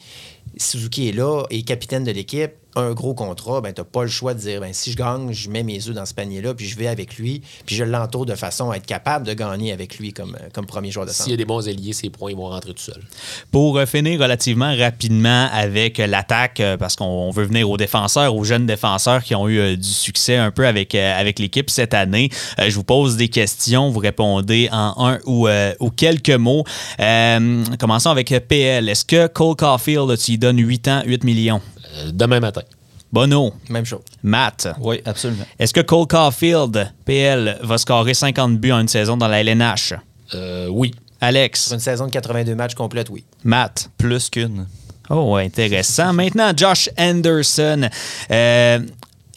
Suzuki 0.57 1.09
est 1.09 1.13
là, 1.13 1.45
est 1.51 1.63
capitaine 1.63 2.05
de 2.05 2.11
l'équipe, 2.11 2.53
un 2.79 2.93
gros 2.93 3.15
contrat, 3.15 3.61
ben, 3.61 3.73
tu 3.73 3.81
n'as 3.81 3.85
pas 3.85 4.03
le 4.03 4.09
choix 4.09 4.35
de 4.35 4.41
dire 4.41 4.61
ben, 4.61 4.73
si 4.73 4.93
je 4.93 4.97
gagne, 4.97 5.33
je 5.33 5.51
mets 5.51 5.63
mes 5.63 5.87
œufs 5.89 5.95
dans 5.95 6.07
ce 6.07 6.15
panier-là, 6.15 6.55
puis 6.55 6.67
je 6.67 6.77
vais 6.77 6.87
avec 6.87 7.17
lui, 7.19 7.43
puis 7.67 7.77
je 7.77 7.85
l'entoure 7.85 8.27
de 8.27 8.35
façon 8.35 8.71
à 8.71 8.77
être 8.77 8.87
capable 8.87 9.27
de 9.27 9.35
gagner 9.35 9.73
avec 9.73 9.99
lui 9.99 10.13
comme, 10.13 10.37
comme 10.53 10.67
premier 10.67 10.91
joueur 10.91 11.07
de 11.07 11.11
centre. 11.11 11.25
S'il 11.25 11.33
y 11.33 11.35
a 11.35 11.37
des 11.37 11.45
bons 11.45 11.69
alliés, 11.69 11.93
ses 11.93 12.11
points 12.11 12.31
ils 12.31 12.37
vont 12.37 12.49
rentrer 12.49 12.73
tout 12.73 12.83
seuls. 12.83 13.03
Pour 13.51 13.79
euh, 13.79 13.87
finir 13.87 14.21
relativement 14.21 14.75
rapidement 14.77 15.49
avec 15.53 16.01
euh, 16.01 16.07
l'attaque, 16.07 16.61
euh, 16.61 16.77
parce 16.77 16.97
qu'on 16.97 17.05
on 17.05 17.31
veut 17.31 17.45
venir 17.45 17.69
aux 17.69 17.77
défenseurs, 17.77 18.35
aux 18.35 18.45
jeunes 18.45 18.67
défenseurs 18.67 19.23
qui 19.23 19.35
ont 19.35 19.49
eu 19.49 19.59
euh, 19.59 19.77
du 19.77 19.89
succès 19.89 20.37
un 20.37 20.51
peu 20.51 20.67
avec, 20.67 20.95
euh, 20.95 21.19
avec 21.19 21.39
l'équipe 21.39 21.71
cette 21.71 21.95
année, 21.95 22.31
euh, 22.59 22.71
je 22.71 22.75
vous 22.75 22.85
pose 22.85 23.17
des 23.17 23.29
questions, 23.29 23.91
vous 23.91 24.01
répondez 24.01 24.69
en 24.73 24.95
un 24.99 25.19
ou, 25.27 25.49
euh, 25.49 25.73
ou 25.81 25.91
quelques 25.91 26.31
mots. 26.31 26.65
Euh, 27.01 27.65
commençons 27.79 28.11
avec 28.11 28.33
euh, 28.33 28.41
PL. 28.41 28.89
Est-ce 28.89 29.05
que 29.05 29.27
Cole 29.27 29.57
Caulfield, 29.57 30.17
tu 30.19 30.33
lui 30.33 30.39
donnes 30.39 30.59
8 30.59 30.89
ans, 30.89 31.03
8 31.07 31.25
millions? 31.25 31.61
Euh, 31.97 32.11
demain 32.13 32.41
matin. 32.41 32.63
Bono, 33.11 33.55
Même 33.71 33.87
chose. 33.87 34.03
Matt. 34.23 34.69
Oui, 34.81 35.01
absolument. 35.07 35.45
Est-ce 35.59 35.73
que 35.73 35.81
Cole 35.81 36.07
Caulfield, 36.07 36.93
PL, 37.07 37.59
va 37.63 37.79
scorer 37.79 38.13
50 38.13 38.59
buts 38.59 38.73
en 38.73 38.81
une 38.81 38.89
saison 38.89 39.17
dans 39.17 39.29
la 39.29 39.41
LNH? 39.43 39.95
Euh, 40.35 40.69
oui. 40.71 40.95
Alex, 41.21 41.65
Sur 41.65 41.75
une 41.75 41.81
saison 41.81 42.07
de 42.07 42.11
82 42.11 42.55
matchs 42.55 42.75
complète, 42.75 43.09
oui. 43.11 43.25
Matt. 43.45 43.91
Plus 43.97 44.29
qu'une. 44.29 44.67
Oh, 45.11 45.37
intéressant. 45.37 46.13
Maintenant, 46.13 46.53
Josh 46.55 46.91
Anderson. 46.99 47.89
Euh, 48.31 48.79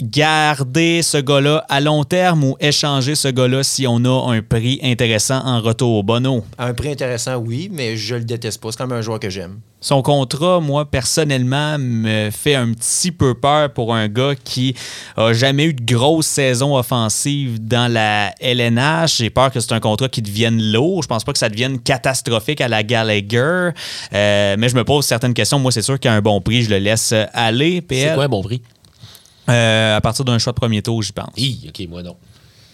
garder 0.01 1.01
ce 1.01 1.17
gars-là 1.17 1.65
à 1.69 1.79
long 1.79 2.03
terme 2.03 2.43
ou 2.43 2.57
échanger 2.59 3.15
ce 3.15 3.27
gars-là 3.27 3.63
si 3.63 3.85
on 3.87 4.03
a 4.05 4.33
un 4.33 4.41
prix 4.41 4.79
intéressant 4.83 5.41
en 5.45 5.61
retour. 5.61 6.03
Bono? 6.03 6.43
À 6.57 6.67
un 6.67 6.73
prix 6.73 6.91
intéressant, 6.91 7.35
oui, 7.37 7.69
mais 7.71 7.97
je 7.97 8.15
le 8.15 8.23
déteste 8.23 8.61
pas. 8.61 8.71
C'est 8.71 8.77
quand 8.77 8.87
même 8.87 8.97
un 8.97 9.01
joueur 9.01 9.19
que 9.19 9.29
j'aime. 9.29 9.59
Son 9.83 10.03
contrat, 10.03 10.59
moi, 10.59 10.85
personnellement, 10.85 11.77
me 11.79 12.29
fait 12.29 12.53
un 12.53 12.71
petit 12.73 13.11
peu 13.11 13.33
peur 13.33 13.73
pour 13.73 13.95
un 13.95 14.07
gars 14.07 14.35
qui 14.35 14.75
a 15.17 15.33
jamais 15.33 15.65
eu 15.65 15.73
de 15.73 15.83
grosse 15.93 16.27
saison 16.27 16.77
offensive 16.77 17.65
dans 17.65 17.91
la 17.91 18.31
LNH. 18.39 19.17
J'ai 19.17 19.31
peur 19.31 19.51
que 19.51 19.59
c'est 19.59 19.73
un 19.73 19.79
contrat 19.79 20.07
qui 20.07 20.21
devienne 20.21 20.61
lourd. 20.71 21.01
Je 21.01 21.07
pense 21.07 21.23
pas 21.23 21.33
que 21.33 21.39
ça 21.39 21.49
devienne 21.49 21.79
catastrophique 21.79 22.61
à 22.61 22.67
la 22.67 22.83
Gallagher. 22.83 23.69
Euh, 24.13 24.55
mais 24.59 24.69
je 24.69 24.75
me 24.75 24.83
pose 24.83 25.03
certaines 25.05 25.33
questions. 25.33 25.57
Moi, 25.57 25.71
c'est 25.71 25.81
sûr 25.81 25.99
qu'à 25.99 26.13
un 26.13 26.21
bon 26.21 26.41
prix, 26.41 26.61
je 26.61 26.69
le 26.69 26.77
laisse 26.77 27.15
aller. 27.33 27.83
C'est 27.89 28.13
quoi 28.13 28.25
un 28.25 28.29
bon 28.29 28.43
prix? 28.43 28.61
Euh, 29.51 29.97
à 29.97 30.01
partir 30.01 30.25
d'un 30.25 30.37
choix 30.39 30.53
de 30.53 30.57
premier 30.57 30.81
tour, 30.81 31.01
j'y 31.01 31.11
pense. 31.11 31.33
Hi, 31.37 31.67
OK, 31.69 31.87
moi 31.89 32.03
non. 32.03 32.15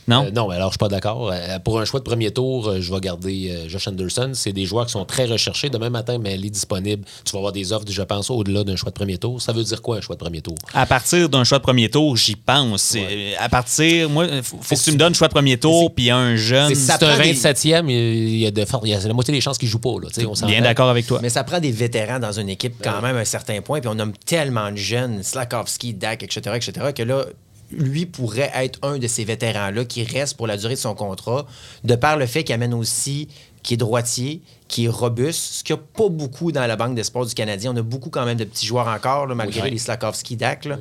Non? 0.07 0.25
Euh, 0.25 0.31
non, 0.31 0.47
mais 0.47 0.55
alors 0.55 0.69
je 0.69 0.73
suis 0.73 0.77
pas 0.77 0.87
d'accord. 0.87 1.29
Euh, 1.31 1.59
pour 1.59 1.79
un 1.79 1.85
choix 1.85 1.99
de 1.99 2.05
premier 2.05 2.31
tour, 2.31 2.67
euh, 2.67 2.81
je 2.81 2.93
vais 2.93 2.99
garder 2.99 3.49
euh, 3.51 3.69
Josh 3.69 3.87
Anderson. 3.87 4.31
C'est 4.33 4.53
des 4.53 4.65
joueurs 4.65 4.85
qui 4.85 4.93
sont 4.93 5.05
très 5.05 5.25
recherchés. 5.25 5.69
Demain 5.69 5.89
matin, 5.89 6.17
mais 6.17 6.33
elle 6.33 6.45
est 6.45 6.49
disponible. 6.49 7.03
Tu 7.25 7.31
vas 7.33 7.39
avoir 7.39 7.51
des 7.51 7.73
offres, 7.73 7.85
je 7.89 8.01
pense, 8.01 8.29
au-delà 8.29 8.63
d'un 8.63 8.75
choix 8.75 8.89
de 8.91 8.95
premier 8.95 9.17
tour. 9.17 9.41
Ça 9.41 9.51
veut 9.51 9.63
dire 9.63 9.81
quoi 9.81 9.97
un 9.97 10.01
choix 10.01 10.15
de 10.15 10.19
premier 10.21 10.41
tour? 10.41 10.55
À 10.73 10.85
partir 10.85 11.27
d'un 11.29 11.43
choix 11.43 11.57
de 11.59 11.63
premier 11.63 11.89
tour, 11.89 12.15
j'y 12.15 12.35
pense. 12.35 12.95
À 13.39 13.49
partir, 13.49 14.09
moi, 14.09 14.27
faut, 14.43 14.57
faut 14.61 14.75
que 14.75 14.81
tu 14.81 14.91
me 14.91 14.97
donnes 14.97 15.11
un 15.11 15.15
choix 15.15 15.27
de 15.27 15.33
premier 15.33 15.57
tour, 15.57 15.93
puis 15.93 16.09
un 16.09 16.35
jeune. 16.35 16.73
C'est 16.73 16.93
un 16.93 16.97
prend 16.97 17.17
des- 17.17 17.33
27e, 17.33 17.89
il 17.89 18.37
y 18.37 18.45
a 18.47 18.51
de 18.51 18.65
il 18.83 18.89
y 18.89 18.93
a 18.93 18.99
la 18.99 19.13
moitié 19.13 19.33
des 19.33 19.41
chances 19.41 19.57
qu'il 19.57 19.67
joue 19.69 19.79
pas. 19.79 19.89
Là, 20.01 20.07
on. 20.25 20.45
Bien 20.47 20.61
d'accord 20.61 20.89
avec 20.89 21.05
toi. 21.05 21.19
Mais 21.21 21.29
ça 21.29 21.43
prend 21.43 21.59
des 21.59 21.71
vétérans 21.71 22.19
dans 22.19 22.31
une 22.31 22.49
équipe 22.49 22.75
quand 22.83 23.01
même 23.01 23.15
à 23.17 23.19
un 23.19 23.25
certain 23.25 23.61
point. 23.61 23.79
Puis 23.79 23.89
on 23.89 23.95
nomme 23.95 24.13
tellement 24.25 24.71
de 24.71 24.77
jeunes, 24.77 25.23
Slakowski, 25.23 25.93
Dak, 25.93 26.23
etc., 26.23 26.39
etc., 26.55 26.71
que 26.95 27.03
là, 27.03 27.25
lui 27.71 28.05
pourrait 28.05 28.51
être 28.55 28.79
un 28.81 28.97
de 28.97 29.07
ces 29.07 29.23
vétérans-là 29.23 29.85
qui 29.85 30.03
reste 30.03 30.37
pour 30.37 30.47
la 30.47 30.57
durée 30.57 30.75
de 30.75 30.79
son 30.79 30.95
contrat, 30.95 31.45
de 31.83 31.95
par 31.95 32.17
le 32.17 32.25
fait 32.25 32.43
qu'il 32.43 32.55
amène 32.55 32.73
aussi, 32.73 33.27
qui 33.63 33.73
est 33.73 33.77
droitier, 33.77 34.41
qui 34.67 34.85
est 34.85 34.89
robuste, 34.89 35.39
ce 35.55 35.63
qu'il 35.63 35.75
n'y 35.75 35.81
a 35.81 35.83
pas 35.95 36.09
beaucoup 36.09 36.51
dans 36.51 36.65
la 36.65 36.75
banque 36.75 36.95
d'espoir 36.95 37.25
du 37.25 37.33
Canadien. 37.33 37.71
On 37.73 37.77
a 37.77 37.81
beaucoup 37.81 38.09
quand 38.09 38.25
même 38.25 38.37
de 38.37 38.43
petits 38.43 38.65
joueurs 38.65 38.87
encore, 38.87 39.25
là, 39.27 39.35
malgré 39.35 39.61
Oui. 39.61 39.71
les 39.71 39.77
Slakowski, 39.77 40.35
Dak. 40.35 40.65
là. 40.65 40.77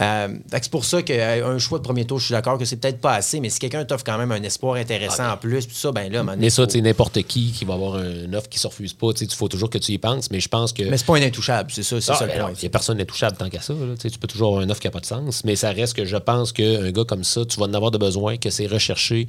Euh, 0.00 0.28
c'est 0.50 0.70
pour 0.70 0.84
ça 0.84 1.02
qu'un 1.02 1.58
choix 1.58 1.78
de 1.78 1.84
premier 1.84 2.04
tour, 2.04 2.18
je 2.18 2.26
suis 2.26 2.32
d'accord 2.32 2.58
que 2.58 2.64
c'est 2.64 2.76
peut-être 2.76 3.00
pas 3.00 3.14
assez, 3.14 3.40
mais 3.40 3.50
si 3.50 3.58
quelqu'un 3.58 3.84
t'offre 3.84 4.04
quand 4.04 4.18
même 4.18 4.32
un 4.32 4.42
espoir 4.42 4.74
intéressant 4.76 5.30
en 5.30 5.36
plus, 5.36 5.66
puis 5.66 5.76
ça, 5.76 5.92
ben 5.92 6.10
là, 6.12 6.22
Mais 6.38 6.50
ça, 6.50 6.68
sais, 6.68 6.80
n'importe 6.80 7.22
qui 7.22 7.52
qui 7.52 7.64
va 7.64 7.74
avoir 7.74 7.98
une 8.02 8.34
offre 8.34 8.48
qui 8.48 8.58
ne 8.58 8.60
se 8.62 8.66
refuse 8.66 8.92
pas, 8.92 9.08
il 9.20 9.30
faut 9.32 9.48
toujours 9.48 9.70
que 9.70 9.78
tu 9.78 9.92
y 9.92 9.98
penses, 9.98 10.30
mais 10.30 10.40
je 10.40 10.48
pense 10.48 10.72
que. 10.72 10.82
Mais 10.82 10.96
c'est 10.96 11.06
pas 11.06 11.16
un 11.16 11.22
intouchable, 11.22 11.70
c'est 11.72 11.82
ça, 11.82 12.00
c'est 12.00 12.12
Ah, 12.12 12.16
ça 12.16 12.26
ben 12.26 12.38
point. 12.40 12.52
Il 12.56 12.60
n'y 12.60 12.66
a 12.66 12.70
personne 12.70 12.98
d'intouchable 12.98 13.36
tant 13.36 13.48
qu'à 13.48 13.60
ça. 13.60 13.72
là. 13.74 13.94
Tu 13.98 14.10
peux 14.18 14.26
toujours 14.28 14.48
avoir 14.48 14.62
une 14.62 14.70
offre 14.70 14.80
qui 14.80 14.86
n'a 14.86 14.90
pas 14.92 15.00
de 15.00 15.06
sens, 15.06 15.44
mais 15.44 15.56
ça 15.56 15.70
reste 15.70 15.94
que 15.94 16.04
je 16.04 16.16
pense 16.16 16.52
qu'un 16.52 16.90
gars 16.90 17.04
comme 17.04 17.24
ça, 17.24 17.44
tu 17.44 17.58
vas 17.60 17.66
en 17.66 17.74
avoir 17.74 17.90
de 17.90 17.98
besoin, 17.98 18.36
que 18.36 18.50
c'est 18.50 18.66
recherché. 18.66 19.26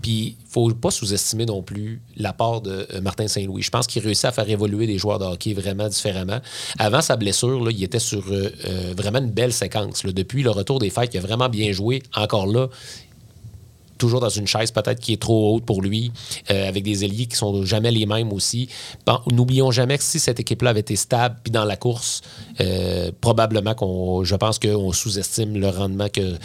Puis 0.00 0.36
il 0.40 0.50
faut 0.50 0.68
pas 0.74 0.90
sous-estimer 0.90 1.46
non 1.46 1.62
plus 1.62 2.00
l'apport 2.16 2.60
de 2.60 2.86
euh, 2.92 3.00
Martin 3.00 3.26
Je 3.58 3.70
pense 3.70 3.86
qu'il 3.86 4.02
réussit 4.02 4.24
à 4.24 4.32
faire 4.32 4.48
évoluer 4.48 4.86
des 4.86 4.98
joueurs 4.98 5.18
de 5.18 5.24
hockey 5.24 5.54
vraiment 5.54 5.88
différemment. 5.88 6.40
Avant 6.78 7.00
sa 7.00 7.16
blessure, 7.16 7.70
il 7.70 7.82
était 7.82 7.98
sur 7.98 8.24
euh, 8.30 8.50
euh, 8.66 8.94
vraiment 8.96 9.18
une 9.18 9.30
belle 9.30 9.52
séquence. 9.52 10.04
Depuis 10.04 10.42
le 10.42 10.50
retour 10.50 10.78
des 10.78 10.90
fêtes, 10.90 11.14
il 11.14 11.18
a 11.18 11.20
vraiment 11.20 11.48
bien 11.48 11.72
joué. 11.72 12.02
Encore 12.14 12.46
là, 12.46 12.68
toujours 13.98 14.20
dans 14.20 14.28
une 14.28 14.46
chaise 14.46 14.72
peut-être 14.72 14.98
qui 14.98 15.12
est 15.12 15.20
trop 15.20 15.54
haute 15.54 15.64
pour 15.64 15.80
lui, 15.80 16.10
euh, 16.50 16.68
avec 16.68 16.82
des 16.82 17.04
ailiers 17.04 17.26
qui 17.26 17.36
sont 17.36 17.64
jamais 17.64 17.90
les 17.90 18.06
mêmes 18.06 18.32
aussi. 18.32 18.68
N'oublions 19.30 19.70
jamais 19.70 19.96
que 19.98 20.04
si 20.04 20.18
cette 20.18 20.40
équipe-là 20.40 20.70
avait 20.70 20.80
été 20.80 20.96
stable 20.96 21.36
puis 21.44 21.52
dans 21.52 21.64
la 21.64 21.76
course, 21.76 22.20
probablement 23.20 23.74
qu'on, 23.74 24.24
je 24.24 24.34
pense 24.34 24.58
qu'on 24.58 24.92
sous-estime 24.92 25.56
le 25.56 25.68
rendement 25.68 26.08
que 26.08 26.36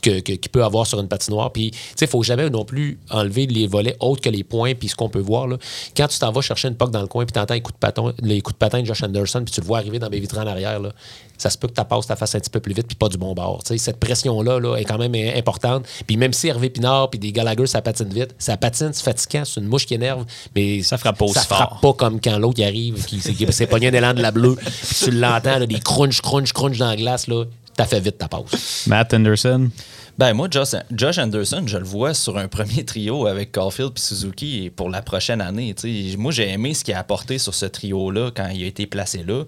que- 0.00 0.20
que- 0.20 0.32
qu'il 0.32 0.50
peut 0.50 0.64
avoir 0.64 0.86
sur 0.86 1.00
une 1.00 1.08
patinoire. 1.08 1.52
Puis, 1.52 1.70
tu 1.70 1.78
sais, 1.96 2.04
il 2.06 2.08
faut 2.08 2.22
jamais 2.22 2.48
non 2.50 2.64
plus 2.64 2.98
enlever 3.10 3.46
les 3.46 3.66
volets 3.66 3.96
autres 4.00 4.20
que 4.22 4.28
les 4.30 4.44
points. 4.44 4.74
Puis, 4.74 4.88
ce 4.88 4.94
qu'on 4.96 5.08
peut 5.08 5.20
voir, 5.20 5.46
là, 5.46 5.56
quand 5.96 6.08
tu 6.08 6.18
t'en 6.18 6.32
vas 6.32 6.40
chercher 6.40 6.68
une 6.68 6.76
puck 6.76 6.90
dans 6.90 7.00
le 7.02 7.06
coin, 7.06 7.24
puis 7.24 7.32
tu 7.32 7.38
entends 7.38 7.54
les 7.54 7.60
coups 7.62 7.74
de 7.74 7.78
patin, 7.80 8.12
les 8.22 8.40
coups 8.40 8.54
de 8.54 8.58
patin 8.58 8.80
de 8.80 8.86
Josh 8.86 9.02
Anderson, 9.02 9.42
puis 9.44 9.52
tu 9.54 9.60
le 9.60 9.66
vois 9.66 9.78
arriver 9.78 9.98
dans 9.98 10.10
mes 10.10 10.20
vitrines 10.20 10.42
en 10.42 10.46
arrière, 10.46 10.80
là, 10.80 10.90
ça 11.38 11.48
se 11.48 11.56
peut 11.56 11.68
que 11.68 11.72
ta 11.72 11.84
passe 11.86 12.06
ta 12.06 12.16
face 12.16 12.34
un 12.34 12.40
petit 12.40 12.50
peu 12.50 12.60
plus 12.60 12.74
vite, 12.74 12.86
puis 12.86 12.96
pas 12.96 13.08
du 13.08 13.16
bon 13.16 13.32
bord. 13.32 13.62
Tu 13.64 13.78
cette 13.78 13.98
pression-là 13.98 14.60
là, 14.60 14.76
est 14.76 14.84
quand 14.84 14.98
même 14.98 15.14
importante. 15.36 15.86
Puis, 16.06 16.16
même 16.18 16.32
si 16.34 16.48
Hervé 16.48 16.68
Pinard, 16.70 17.08
puis 17.10 17.18
des 17.18 17.32
Gallagher, 17.32 17.66
ça 17.66 17.80
patine 17.80 18.08
vite, 18.10 18.34
ça 18.38 18.56
patine, 18.58 18.90
c'est 18.92 19.02
fatigant, 19.04 19.44
c'est 19.44 19.60
une 19.60 19.66
mouche 19.66 19.86
qui 19.86 19.94
énerve, 19.94 20.24
mais 20.54 20.82
Ça 20.82 20.98
frappe 20.98 21.18
pas 21.18 21.24
aussi 21.24 21.34
ça 21.34 21.42
frappe 21.42 21.70
fort. 21.70 21.80
pas 21.80 21.92
comme 21.94 22.20
quand 22.20 22.38
l'autre 22.38 22.62
arrive, 22.62 23.04
qui, 23.06 23.20
s'est 23.20 23.66
pogné 23.66 23.88
un 23.88 23.92
élan 23.94 24.12
de 24.14 24.20
la 24.22 24.30
bleue, 24.32 24.56
puis 24.56 24.70
tu 25.04 25.10
l'entends, 25.12 25.60
des 25.64 25.80
crunch, 25.80 26.20
crunch, 26.20 26.52
crunch 26.52 26.76
dans 26.78 26.88
la 26.88 26.96
glace, 26.96 27.26
là, 27.26 27.44
t'as 27.80 27.88
fait 27.88 28.00
vite 28.00 28.18
ta 28.18 28.28
passe. 28.28 28.86
Matt 28.86 29.14
Anderson? 29.14 29.70
Ben 30.18 30.34
moi, 30.34 30.48
Josh, 30.50 30.74
Josh 30.90 31.18
Anderson, 31.18 31.62
je 31.66 31.78
le 31.78 31.84
vois 31.84 32.12
sur 32.12 32.36
un 32.36 32.46
premier 32.46 32.84
trio 32.84 33.26
avec 33.26 33.52
Caulfield 33.52 33.92
et 33.96 34.00
Suzuki 34.00 34.70
pour 34.74 34.90
la 34.90 35.00
prochaine 35.00 35.40
année. 35.40 35.74
Moi, 36.18 36.30
j'ai 36.30 36.50
aimé 36.50 36.74
ce 36.74 36.84
qu'il 36.84 36.92
a 36.92 36.98
apporté 36.98 37.38
sur 37.38 37.54
ce 37.54 37.64
trio-là 37.64 38.30
quand 38.34 38.48
il 38.48 38.62
a 38.64 38.66
été 38.66 38.86
placé 38.86 39.22
là. 39.22 39.44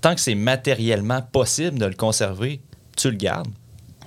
Tant 0.00 0.14
que 0.14 0.20
c'est 0.20 0.34
matériellement 0.34 1.22
possible 1.22 1.78
de 1.78 1.86
le 1.86 1.94
conserver, 1.94 2.60
tu 2.96 3.10
le 3.10 3.16
gardes. 3.16 3.48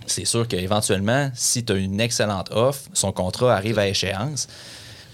C'est 0.05 0.25
sûr 0.25 0.47
qu'éventuellement, 0.47 1.31
si 1.34 1.63
tu 1.63 1.71
as 1.71 1.75
une 1.77 2.01
excellente 2.01 2.49
offre, 2.51 2.81
son 2.93 3.13
contrat 3.13 3.55
arrive 3.55 3.79
à 3.79 3.88
échéance, 3.88 4.47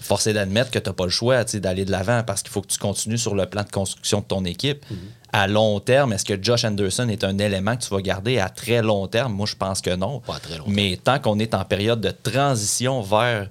force 0.00 0.26
est 0.26 0.32
d'admettre 0.32 0.70
que 0.70 0.78
tu 0.78 0.88
n'as 0.88 0.94
pas 0.94 1.04
le 1.04 1.10
choix 1.10 1.44
tu 1.44 1.52
sais, 1.52 1.60
d'aller 1.60 1.84
de 1.84 1.92
l'avant 1.92 2.24
parce 2.24 2.42
qu'il 2.42 2.50
faut 2.50 2.62
que 2.62 2.68
tu 2.68 2.78
continues 2.78 3.18
sur 3.18 3.34
le 3.36 3.46
plan 3.46 3.62
de 3.62 3.70
construction 3.70 4.20
de 4.20 4.24
ton 4.24 4.44
équipe. 4.44 4.84
À 5.32 5.46
long 5.46 5.78
terme, 5.80 6.12
est-ce 6.12 6.24
que 6.24 6.42
Josh 6.42 6.64
Anderson 6.64 7.08
est 7.08 7.22
un 7.22 7.38
élément 7.38 7.76
que 7.76 7.82
tu 7.82 7.90
vas 7.90 8.00
garder 8.00 8.38
à 8.38 8.48
très 8.48 8.82
long 8.82 9.06
terme? 9.08 9.34
Moi, 9.34 9.46
je 9.46 9.56
pense 9.56 9.80
que 9.80 9.94
non. 9.94 10.20
Pas 10.20 10.36
à 10.36 10.40
très 10.40 10.56
long 10.56 10.64
Mais 10.66 10.98
tant 11.02 11.18
qu'on 11.18 11.38
est 11.38 11.54
en 11.54 11.64
période 11.64 12.00
de 12.00 12.10
transition 12.10 13.02
vers 13.02 13.48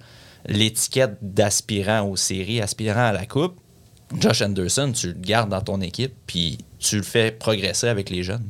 l'étiquette 0.48 1.18
d'aspirant 1.22 2.02
aux 2.02 2.16
séries, 2.16 2.62
aspirant 2.62 3.08
à 3.08 3.12
la 3.12 3.26
Coupe, 3.26 3.60
Josh 4.18 4.42
Anderson, 4.42 4.92
tu 4.96 5.08
le 5.08 5.14
gardes 5.14 5.50
dans 5.50 5.62
ton 5.62 5.82
équipe, 5.82 6.14
puis 6.26 6.58
tu 6.80 6.98
le 6.98 7.04
fais 7.04 7.32
progresser 7.32 7.88
avec 7.88 8.10
les 8.10 8.24
jeunes. 8.24 8.48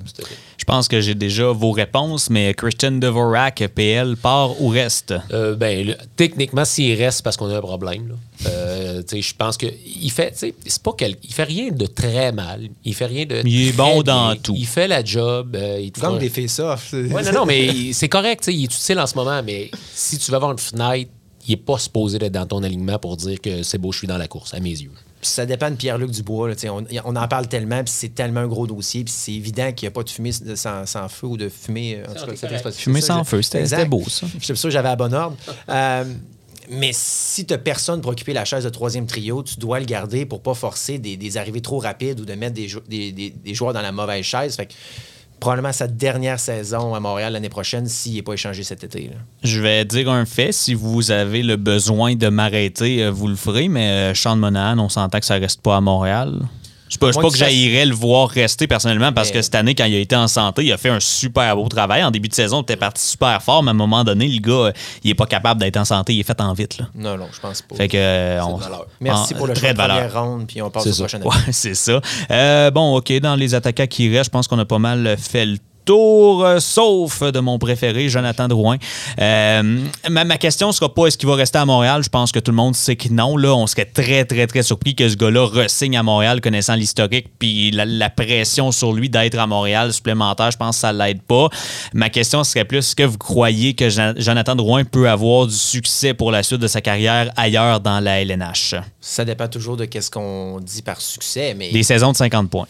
Je 0.70 0.74
pense 0.74 0.90
que 0.90 1.00
j'ai 1.00 1.16
déjà 1.16 1.50
vos 1.54 1.72
réponses, 1.72 2.30
mais 2.30 2.54
Christian 2.54 2.92
Devorak, 2.92 3.64
PL, 3.74 4.18
part 4.18 4.62
ou 4.62 4.68
reste? 4.68 5.14
Euh, 5.32 5.56
ben, 5.56 5.88
le- 5.88 5.96
techniquement, 6.18 6.66
s'il 6.66 6.94
reste, 7.02 7.20
c'est 7.20 7.24
parce 7.24 7.38
qu'on 7.38 7.50
a 7.50 7.58
un 7.58 7.62
problème. 7.62 8.18
Euh, 8.46 9.02
tu 9.02 9.16
sais, 9.16 9.22
je 9.22 9.34
pense 9.34 9.56
que 9.56 9.66
il 9.66 10.12
fait, 10.12 10.32
tu 10.34 10.40
sais, 10.40 10.54
c'est 10.66 10.84
pas 10.84 10.92
quel, 10.98 11.16
il 11.24 11.34
fait 11.34 11.46
rien 11.46 11.70
de 11.72 11.86
très 11.86 12.34
mal. 12.34 12.68
Il 12.84 12.94
fait 12.94 13.06
rien 13.06 13.26
de. 13.26 13.44
Il 13.46 13.70
est 13.70 13.72
très 13.72 13.78
bon 13.78 14.02
bien. 14.02 14.14
dans 14.14 14.36
tout. 14.36 14.56
Il 14.58 14.68
fait 14.68 14.90
la 14.90 15.02
job. 15.06 15.56
euh, 15.56 15.80
il 15.82 15.94
Comme 15.94 16.02
fera- 16.02 16.20
des. 16.20 16.30
Ouais, 17.14 17.24
non, 17.24 17.32
non, 17.32 17.46
mais 17.46 17.72
c'est 17.94 18.10
correct. 18.10 18.42
tu 18.44 18.52
sais, 18.52 18.58
Il 18.58 18.64
est 18.64 18.76
utile 18.76 19.00
en 19.00 19.08
ce 19.08 19.16
moment, 19.16 19.42
mais 19.42 19.72
si 19.94 20.18
tu 20.18 20.32
veux 20.32 20.36
avoir 20.36 20.52
une 20.52 20.60
fenêtre, 20.60 21.10
il 21.48 21.52
n'est 21.52 21.56
pas 21.56 21.78
supposé 21.80 22.18
être 22.22 22.34
dans 22.34 22.46
ton 22.46 22.62
alignement 22.62 23.00
pour 23.00 23.16
dire 23.16 23.40
que 23.40 23.64
c'est 23.64 23.78
beau, 23.78 23.94
je 23.94 24.00
suis 24.00 24.08
dans 24.08 24.18
la 24.18 24.28
course, 24.28 24.54
à 24.54 24.60
mes 24.60 24.72
yeux. 24.72 24.92
Puis 25.20 25.30
ça 25.32 25.46
dépend 25.48 25.72
de 25.72 25.76
Pierre-Luc 25.76 26.12
Dubois. 26.12 26.50
là, 26.50 26.56
on, 26.72 26.86
on 27.06 27.16
en 27.16 27.28
parle 27.28 27.48
tellement, 27.48 27.84
puis 27.84 27.92
c'est 27.96 28.14
tellement 28.14 28.42
un 28.42 28.48
gros 28.48 28.68
dossier, 28.68 29.04
puis 29.04 29.14
c'est 29.16 29.34
évident 29.34 29.72
qu'il 29.74 29.88
n'y 29.88 29.92
a 29.92 29.92
pas 29.92 30.04
de 30.04 30.10
fumée 30.10 30.32
sans, 30.32 30.86
sans 30.86 31.10
feu 31.10 31.28
ou 31.28 31.38
de 31.38 31.50
fumée. 31.50 31.96
euh, 31.98 32.04
En 32.12 32.14
tout 32.14 32.26
cas, 32.28 32.32
expression- 32.32 32.80
Fumée 32.84 33.02
ça, 33.02 33.08
sans 33.16 33.24
je- 33.24 33.30
feu, 33.30 33.42
c'était 33.42 33.86
beau, 33.86 34.04
ça. 34.08 34.28
Je 34.40 34.46
suis 34.46 34.56
sûr 34.56 34.68
que 34.70 34.74
j'avais 34.74 34.90
à 34.90 34.96
bon 34.96 35.12
ordre. 35.14 35.36
Euh, 35.70 36.04
mais 36.70 36.92
si 36.94 37.46
tu 37.46 37.54
n'as 37.54 37.58
personne 37.58 38.02
pour 38.02 38.12
occuper 38.12 38.34
la 38.34 38.46
chaise 38.46 38.64
de 38.66 38.70
troisième 38.70 39.08
trio, 39.08 39.42
tu 39.42 39.56
dois 39.58 39.80
le 39.80 39.86
garder 39.86 40.26
pour 40.26 40.42
pas 40.42 40.54
forcer 40.54 41.00
des, 41.00 41.18
des 41.18 41.38
arrivées 41.38 41.62
trop 41.62 41.80
rapides 41.80 42.20
ou 42.20 42.26
de 42.26 42.34
mettre 42.34 42.54
des, 42.54 42.68
jou- 42.68 42.82
des- 42.88 43.12
des- 43.12 43.30
des 43.32 43.54
joueurs 43.56 43.74
dans 43.74 43.82
la 43.82 43.92
mauvaise 43.92 44.24
chaise. 44.24 44.56
Fait 44.56 44.66
que 44.68 44.74
probablement 45.40 45.74
sa 45.74 45.88
dernière 45.88 46.40
saison 46.40 46.94
à 46.96 47.00
Montréal 47.00 47.34
l'année 47.34 47.50
prochaine 47.50 47.88
s'il 47.88 48.16
n'est 48.16 48.22
pas 48.22 48.34
échangé 48.34 48.64
cet 48.64 48.84
été. 48.84 49.12
Je 49.44 49.62
vais 49.62 49.86
dire 49.86 50.10
un 50.10 50.26
fait. 50.26 50.52
Si 50.52 50.74
vous 50.74 51.12
avez 51.12 51.44
le 51.44 51.56
besoin 51.56 52.16
de 52.16 52.28
m'arrêter, 52.30 53.04
euh, 53.04 53.12
vous 53.12 53.28
le 53.28 53.36
ferez, 53.36 53.68
mais 53.68 53.90
euh, 53.90 54.14
Sean 54.14 54.36
Monahan, 54.36 54.80
on 54.80 54.90
s'entend 54.90 55.20
que 55.20 55.26
ça 55.26 55.36
reste 55.36 55.62
pas 55.62 55.78
à 55.78 55.82
Montréal. 55.82 56.42
C'est 56.90 57.00
pas, 57.00 57.08
c'est 57.12 57.16
Moi, 57.16 57.24
pas 57.24 57.28
que 57.28 57.34
que 57.34 57.40
j'haïrais 57.40 57.86
le 57.86 57.94
voir 57.94 58.30
rester 58.30 58.68
personnellement 58.68 59.12
parce 59.12 59.30
Mais- 59.30 59.36
que 59.36 59.42
cette 59.42 59.56
année, 59.56 59.76
quand 59.76 59.86
il 59.86 59.96
a 59.96 60.00
été 60.00 60.16
en 60.16 60.28
santé, 60.28 60.64
il 60.66 60.72
a 60.72 60.78
fait 60.78 60.90
un 60.90 61.00
super 61.00 61.56
beau 61.56 61.68
travail. 61.68 62.04
En 62.04 62.12
début 62.12 62.30
de 62.30 62.34
saison, 62.34 62.60
il 62.60 62.64
était 62.64 62.76
parti 62.78 63.04
super 63.06 63.42
fort, 63.42 63.62
mais 63.64 63.70
à 63.70 63.72
un 63.72 63.78
moment 63.78 64.04
donné, 64.04 64.28
le 64.28 64.40
gars, 64.40 64.54
euh, 64.68 64.72
il 65.04 65.12
est 65.12 65.16
pas 65.16 65.26
capable 65.26 65.60
d'être 65.60 65.78
en 65.78 65.86
santé. 65.86 66.14
Il 66.14 66.20
est 66.22 66.24
fait 66.24 66.40
en 66.40 66.54
vite. 66.54 66.78
Là. 66.78 66.86
Non, 66.96 67.18
non, 67.18 67.28
je 67.34 67.40
pense 67.40 67.62
pas. 67.62 67.76
Fait 67.76 67.88
que, 67.90 67.98
euh, 67.98 68.42
on- 68.44 68.58
de. 68.58 68.64
Merci 69.02 69.34
en- 69.34 69.38
pour 69.38 69.48
le 69.48 69.54
très 69.54 69.74
choix 69.76 69.86
de 69.88 69.92
première 69.94 70.24
ronde, 70.24 70.48
puis 70.48 70.62
on 70.62 70.70
passe 70.70 70.88
au 70.88 70.94
prochain 70.94 71.20
Ouais, 71.24 71.52
c'est 71.52 71.76
ça. 71.76 72.00
Euh, 72.32 72.72
bon, 72.72 72.96
OK, 72.98 73.12
dans 73.20 73.36
les 73.36 73.54
attaquants 73.54 73.88
qui 73.88 74.10
restent, 74.16 74.26
je 74.28 74.32
pense 74.32 74.48
qu'on 74.48 74.60
a 74.60 74.66
pas 74.66 74.80
mal 74.80 75.16
fait 75.18 75.46
le 75.46 75.58
tour, 75.88 76.44
euh, 76.44 76.60
sauf 76.60 77.24
de 77.24 77.40
mon 77.40 77.58
préféré, 77.58 78.10
Jonathan 78.10 78.50
Drouin. 78.50 78.76
Euh, 79.20 79.80
ma, 80.10 80.26
ma 80.26 80.38
question 80.38 80.72
sera 80.74 80.94
pas 80.94 81.08
est-ce 81.08 81.18
qu'il 81.18 81.30
va 81.30 81.36
rester 81.36 81.58
à 81.58 81.66
Montréal? 81.66 82.04
Je 82.04 82.10
pense 82.10 82.34
que 82.34 82.40
tout 82.40 82.52
le 82.52 82.58
monde 82.58 82.76
sait 82.76 82.98
que 82.98 83.08
non. 83.08 83.38
Là, 83.38 83.56
on 83.56 83.68
serait 83.68 83.86
très, 83.86 84.26
très, 84.26 84.48
très 84.48 84.64
surpris 84.64 84.96
que 84.96 85.08
ce 85.08 85.16
gars-là 85.16 85.48
ressigne 85.48 85.98
à 85.98 86.04
Montréal, 86.04 86.42
connaissant 86.42 86.76
l'historique, 86.76 87.28
puis 87.40 87.72
la, 87.72 87.86
la 87.86 88.10
pression 88.10 88.74
sur 88.74 88.92
lui 88.92 89.10
d'être 89.10 89.40
à 89.40 89.48
Montréal 89.48 89.94
supplémentaire. 89.94 90.52
Je 90.52 90.58
pense 90.58 90.76
que 90.76 90.82
ça 90.82 90.92
l'aide 90.92 91.22
pas. 91.22 91.48
Ma 91.94 92.10
question 92.10 92.44
serait 92.44 92.66
plus 92.66 92.80
est-ce 92.80 92.96
que 92.96 93.04
vous 93.04 93.18
croyez 93.18 93.74
que 93.74 93.90
Jonathan 93.90 94.56
Drouin 94.56 94.84
peut 94.84 95.10
avoir 95.10 95.48
du 95.48 95.56
succès 95.56 96.14
pour 96.14 96.32
la 96.32 96.44
suite 96.44 96.60
de 96.60 96.68
sa 96.68 96.82
carrière 96.82 97.32
ailleurs 97.38 97.80
dans 97.80 98.02
la 98.02 98.22
LNH? 98.22 98.76
Ça 99.00 99.24
dépend 99.24 99.48
toujours 99.48 99.78
de 99.78 99.86
qu'est-ce 99.86 100.12
qu'on 100.12 100.60
dit 100.60 100.82
par 100.82 101.00
succès, 101.00 101.54
mais 101.58 101.72
Des 101.72 101.84
saisons 101.84 102.12
de 102.12 102.18
50 102.18 102.50
points. 102.50 102.68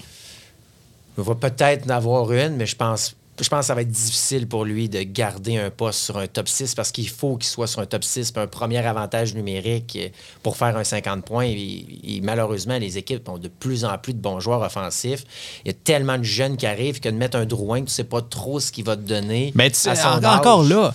Il 1.17 1.23
va 1.23 1.36
peut-être 1.36 1.86
en 1.88 1.89
avoir 1.95 2.32
une, 2.32 2.56
mais 2.58 2.65
je 2.65 2.75
pense, 2.75 3.15
je 3.39 3.47
pense 3.49 3.60
que 3.62 3.65
ça 3.67 3.75
va 3.75 3.82
être 3.82 3.91
difficile 3.91 4.47
pour 4.47 4.65
lui 4.65 4.89
de 4.89 5.01
garder 5.03 5.58
un 5.58 5.69
poste 5.69 5.99
sur 5.99 6.17
un 6.17 6.25
top 6.27 6.47
6 6.47 6.73
parce 6.75 6.91
qu'il 6.91 7.08
faut 7.10 7.38
qu'il 7.38 7.47
soit 7.47 7.67
sur 7.67 7.82
un 7.82 7.86
top 7.86 8.03
6 8.03 8.32
puis 8.32 8.41
un 8.41 8.47
premier 8.47 8.80
avantage 8.86 9.36
numérique 9.36 9.97
pour 10.41 10.58
faire 10.58 10.75
un 10.75 10.84
50 10.84 11.23
points. 11.23 11.45
Et, 11.45 11.86
et 12.03 12.21
malheureusement, 12.21 12.77
les 12.80 12.97
équipes 12.97 13.30
ont 13.30 13.38
de 13.38 13.47
plus 13.47 13.86
en 13.86 13.95
plus 13.99 14.13
de 14.13 14.19
bons 14.19 14.39
joueurs 14.39 14.62
offensifs. 14.62 15.23
Il 15.65 15.67
y 15.67 15.71
a 15.71 15.77
tellement 15.84 16.17
de 16.17 16.23
jeunes 16.23 16.58
qui 16.58 16.65
arrivent 16.65 16.99
que 16.99 17.10
de 17.10 17.15
mettre 17.15 17.38
un 17.38 17.45
Drouin, 17.45 17.77
tu 17.80 17.84
ne 17.84 17.89
sais 17.89 18.03
pas 18.03 18.21
trop 18.23 18.60
ce 18.60 18.71
qu'il 18.71 18.86
va 18.86 18.95
te 18.95 19.01
donner. 19.01 19.51
Ben, 19.56 19.69
tu 19.69 19.77
sais, 19.77 19.89
à 19.91 19.95
son 19.95 20.08
en- 20.08 20.23
âge. 20.23 20.39
encore 20.39 20.63
là, 20.63 20.93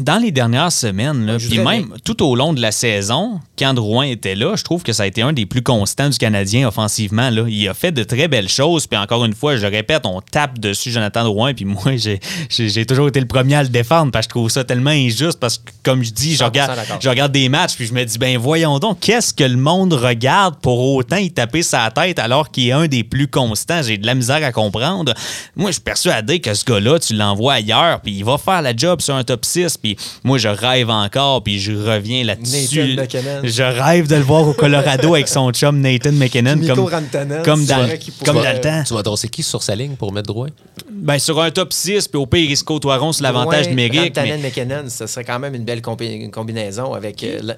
dans 0.00 0.18
les 0.18 0.30
dernières 0.30 0.72
semaines, 0.72 1.24
là, 1.26 1.36
puis 1.38 1.58
même 1.58 1.94
tout 2.04 2.22
au 2.22 2.36
long 2.36 2.52
de 2.52 2.60
la 2.60 2.70
saison, 2.72 3.40
quand 3.58 3.72
Drouin 3.74 4.04
était 4.04 4.34
là, 4.34 4.56
je 4.56 4.62
trouve 4.62 4.82
que 4.82 4.92
ça 4.92 5.04
a 5.04 5.06
été 5.06 5.22
un 5.22 5.32
des 5.32 5.46
plus 5.46 5.62
constants 5.62 6.08
du 6.08 6.18
Canadien 6.18 6.68
offensivement. 6.68 7.30
Là. 7.30 7.44
Il 7.48 7.66
a 7.68 7.74
fait 7.74 7.92
de 7.92 8.02
très 8.04 8.28
belles 8.28 8.48
choses. 8.48 8.86
Puis 8.86 8.98
encore 8.98 9.24
une 9.24 9.34
fois, 9.34 9.56
je 9.56 9.62
le 9.62 9.68
répète, 9.68 10.04
on 10.04 10.20
tape 10.20 10.58
dessus 10.58 10.90
Jonathan 10.90 11.24
Drouin. 11.24 11.54
Puis 11.54 11.64
moi, 11.64 11.92
j'ai- 11.96 12.86
toujours 12.86 13.08
été 13.08 13.20
le 13.20 13.26
premier 13.26 13.54
à 13.54 13.62
le 13.62 13.68
défendre 13.68 14.10
parce 14.12 14.26
que 14.26 14.30
je 14.32 14.38
trouve 14.38 14.50
ça 14.50 14.64
tellement 14.64 14.90
injuste. 14.90 15.38
Parce 15.40 15.58
que, 15.58 15.70
comme 15.82 16.02
je 16.02 16.10
dis, 16.10 16.34
je 16.34 16.38
100% 16.42 16.44
regarde, 16.48 16.76
d'accord. 16.76 16.98
je 17.00 17.08
regarde 17.08 17.32
des 17.32 17.48
matchs 17.48 17.74
puis 17.76 17.86
je 17.86 17.94
me 17.94 18.04
dis, 18.04 18.18
ben 18.18 18.36
voyons 18.38 18.78
donc, 18.78 19.00
qu'est-ce 19.00 19.32
que 19.32 19.44
le 19.44 19.56
monde 19.56 19.92
regarde 19.94 20.56
pour 20.60 20.78
autant 20.94 21.16
y 21.16 21.30
taper 21.30 21.62
sa 21.62 21.90
tête 21.90 22.18
alors 22.18 22.50
qu'il 22.50 22.68
est 22.68 22.72
un 22.72 22.86
des 22.86 23.04
plus 23.04 23.28
constants? 23.28 23.82
J'ai 23.82 23.96
de 23.98 24.06
la 24.06 24.14
misère 24.14 24.44
à 24.44 24.52
comprendre. 24.52 25.14
Moi, 25.56 25.70
je 25.70 25.74
suis 25.74 25.82
persuadé 25.82 26.40
que 26.40 26.52
ce 26.54 26.64
gars-là, 26.64 26.98
tu 26.98 27.14
l'envoies 27.14 27.54
ailleurs 27.54 28.00
puis 28.00 28.12
il 28.12 28.24
va 28.24 28.36
faire 28.38 28.60
la 28.62 28.76
job 28.76 29.00
sur 29.00 29.14
un 29.14 29.21
top 29.24 29.44
6. 29.44 29.78
Puis 29.78 29.96
moi, 30.24 30.38
je 30.38 30.48
rêve 30.48 30.90
encore 30.90 31.42
puis 31.42 31.58
je 31.60 31.72
reviens 31.72 32.24
là-dessus. 32.24 32.94
Nathan 32.96 33.02
McKinnon. 33.02 33.40
Je 33.44 33.62
rêve 33.62 34.08
de 34.08 34.16
le 34.16 34.22
voir 34.22 34.46
au 34.48 34.52
Colorado 34.52 35.14
avec 35.14 35.28
son 35.28 35.50
chum 35.52 35.80
Nathan 35.80 36.12
McKinnon. 36.12 36.58
Comme, 36.74 36.86
Rantanen, 36.86 37.42
comme 37.42 37.60
c'est 37.64 37.72
dans, 37.74 37.82
vrai 37.82 37.98
qu'il 37.98 38.12
comme 38.24 38.34
pourrait- 38.36 38.48
dans 38.48 38.54
le 38.54 38.60
temps. 38.60 38.82
Tu 38.86 38.94
vas 38.94 39.02
danser 39.02 39.28
qui 39.28 39.42
sur 39.42 39.62
sa 39.62 39.74
ligne 39.74 39.96
pour 39.96 40.12
mettre 40.12 40.28
droit? 40.28 40.46
Ben, 40.90 41.18
sur 41.18 41.40
un 41.40 41.50
top 41.50 41.72
6, 41.72 42.08
puis 42.08 42.18
au 42.18 42.26
pire, 42.26 42.56
se 42.56 42.62
côtoieront 42.64 43.12
sur 43.12 43.22
l'avantage 43.24 43.68
numérique. 43.68 44.14
Rantanen, 44.16 44.40
mais- 44.40 44.48
McKinnon, 44.48 44.84
ce 44.88 45.06
serait 45.06 45.24
quand 45.24 45.38
même 45.38 45.54
une 45.54 45.64
belle 45.64 45.80
combi- 45.80 46.30
combinaison 46.30 46.94
avec 46.94 47.22
euh, 47.24 47.38
la- 47.42 47.56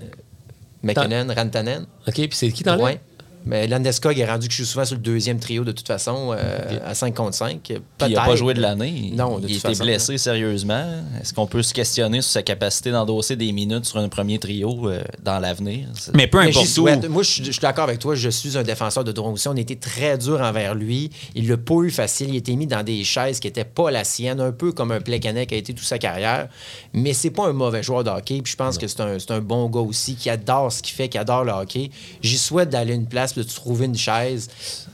McKinnon, 0.82 1.26
Rantanen. 1.34 1.86
OK, 2.06 2.14
puis 2.14 2.28
c'est 2.32 2.50
qui 2.50 2.62
dans 2.62 2.76
le 2.76 2.82
Mais 3.46 3.66
Landeskog 3.66 4.18
est 4.18 4.26
rendu 4.26 4.48
que 4.48 4.52
je 4.52 4.58
suis 4.58 4.66
souvent 4.66 4.84
sur 4.84 4.96
le 4.96 5.02
deuxième 5.02 5.38
trio 5.38 5.64
de 5.64 5.72
toute 5.72 5.86
façon, 5.86 6.34
euh, 6.36 6.78
à 6.84 6.94
5 6.94 7.14
contre 7.14 7.34
5. 7.34 7.60
Puis 7.62 7.78
il 8.08 8.14
n'a 8.14 8.24
pas 8.24 8.36
joué 8.36 8.54
de 8.54 8.60
l'année. 8.60 9.12
Non, 9.14 9.38
de 9.38 9.48
il 9.48 9.56
était 9.56 9.74
blessé 9.74 10.18
sérieusement. 10.18 10.84
Est-ce 11.20 11.32
qu'on 11.32 11.46
peut 11.46 11.62
se 11.62 11.74
questionner 11.74 12.22
sur 12.22 12.32
sa 12.32 12.42
capacité 12.42 12.90
d'endosser 12.90 13.36
des 13.36 13.52
minutes 13.52 13.84
sur 13.84 13.98
un 13.98 14.08
premier 14.08 14.38
trio 14.38 14.88
euh, 14.88 15.02
dans 15.22 15.38
l'avenir? 15.38 15.88
Mais 16.14 16.26
peu 16.26 16.38
Mais 16.38 16.48
importe 16.50 16.66
où. 16.66 16.68
souhaite. 16.68 17.08
Moi, 17.08 17.22
je 17.22 17.30
suis 17.30 17.44
je 17.44 17.50
suis 17.52 17.60
d'accord 17.60 17.84
avec 17.84 17.98
toi. 17.98 18.14
Je 18.14 18.28
suis 18.28 18.56
un 18.56 18.62
défenseur 18.62 19.04
de 19.04 19.12
Drouin 19.12 19.32
aussi. 19.32 19.48
On 19.48 19.56
était 19.56 19.76
très 19.76 20.18
dur 20.18 20.40
envers 20.40 20.74
lui. 20.74 21.10
Il 21.34 21.48
l'a 21.48 21.56
pas 21.56 21.82
eu 21.82 21.90
facile. 21.90 22.30
Il 22.30 22.36
était 22.36 22.56
mis 22.56 22.66
dans 22.66 22.82
des 22.82 23.04
chaises 23.04 23.40
qui 23.40 23.46
n'étaient 23.46 23.64
pas 23.64 23.90
la 23.90 24.04
sienne, 24.04 24.40
un 24.40 24.52
peu 24.52 24.72
comme 24.72 24.90
un 24.90 25.00
Plekanec 25.00 25.52
a 25.52 25.56
été 25.56 25.74
toute 25.74 25.86
sa 25.86 25.98
carrière. 25.98 26.48
Mais 26.92 27.12
c'est 27.12 27.30
pas 27.30 27.46
un 27.46 27.52
mauvais 27.52 27.82
joueur 27.82 28.04
de 28.04 28.10
hockey. 28.10 28.40
Puis 28.42 28.52
je 28.52 28.56
pense 28.56 28.78
que 28.78 28.86
c'est 28.88 29.00
un, 29.00 29.18
c'est 29.18 29.30
un 29.30 29.40
bon 29.40 29.68
gars 29.68 29.80
aussi 29.80 30.14
qui 30.16 30.30
adore 30.30 30.72
ce 30.72 30.82
qu'il 30.82 30.94
fait, 30.94 31.08
qui 31.08 31.18
adore 31.18 31.44
le 31.44 31.52
hockey. 31.52 31.90
J'y 32.22 32.38
souhaite 32.38 32.70
d'aller 32.70 32.92
à 32.92 32.96
une 32.96 33.06
place, 33.06 33.33
de 33.34 33.42
trouver 33.42 33.86
une 33.86 33.96
chaise. 33.96 34.48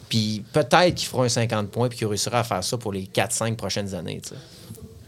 Puis 0.09 0.45
peut-être 0.53 0.95
qu'il 0.95 1.09
fera 1.09 1.25
un 1.25 1.29
50 1.29 1.71
points 1.71 1.89
puis 1.89 1.99
qu'il 1.99 2.07
réussira 2.07 2.41
à 2.41 2.45
faire 2.45 2.65
ça 2.65 2.77
pour 2.77 2.93
les 2.93 3.05
4-5 3.05 3.57
prochaines 3.57 3.95
années. 3.95 4.21
tu. 4.27 4.35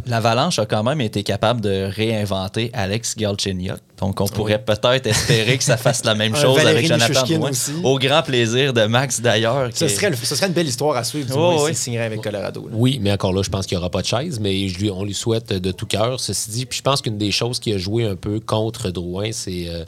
l'Avalanche 0.07 0.59
a 0.59 0.67
quand 0.67 0.83
même 0.83 1.01
été 1.01 1.23
capable 1.23 1.61
de 1.61 1.89
réinventer 1.95 2.71
Alex 2.73 3.17
Galchenyuk. 3.17 3.77
Donc, 3.99 4.21
on 4.21 4.27
pourrait 4.27 4.59
peut-être 4.61 5.07
espérer 5.07 5.57
que 5.59 5.63
ça 5.63 5.77
fasse 5.77 6.05
la 6.05 6.17
même 6.17 6.35
chose 6.37 6.59
avec 6.67 6.87
Jonathan 6.89 7.23
Drouin. 7.25 7.51
aussi. 7.51 7.71
Au 7.85 7.99
grand 8.01 8.23
plaisir 8.23 8.73
de 8.73 8.85
Max, 8.87 9.21
d'ailleurs. 9.21 9.69
Ce 9.73 9.85
qui- 9.85 9.91
serait, 9.95 10.11
le- 10.11 10.17
ce 10.17 10.35
serait 10.35 10.49
une 10.49 10.53
belle 10.55 10.67
histoire 10.67 10.97
à 10.97 11.05
suivre, 11.05 11.29
du 11.29 11.33
moins, 11.39 11.55
ouais. 11.63 11.67
s'il 11.69 11.77
signerait 11.77 12.07
avec 12.07 12.21
Colorado. 12.21 12.63
là. 12.69 12.75
Oui, 12.77 12.99
mais 13.01 13.13
encore 13.13 13.33
là, 13.33 13.43
je 13.45 13.51
pense 13.51 13.65
qu'il 13.65 13.77
n'y 13.77 13.81
aura 13.81 13.91
pas 13.91 14.03
de 14.03 14.07
chaise, 14.07 14.41
mais 14.41 14.69
je 14.69 14.79
lui- 14.81 14.91
on 14.91 15.05
lui 15.05 15.15
souhaite 15.15 15.53
de 15.53 15.71
tout 15.71 15.87
cœur. 15.87 16.19
Ceci 16.19 16.51
dit, 16.51 16.67
puis 16.67 16.79
je 16.79 16.83
pense 16.83 17.01
qu'une 17.01 17.17
des 17.17 17.31
choses 17.31 17.61
qui 17.61 17.73
a 17.73 17.79
joué 17.79 18.05
un 18.05 18.17
peu 18.17 18.41
contre 18.41 18.91
Drouin, 18.91 19.31
c'est 19.31 19.69
euh, 19.69 19.85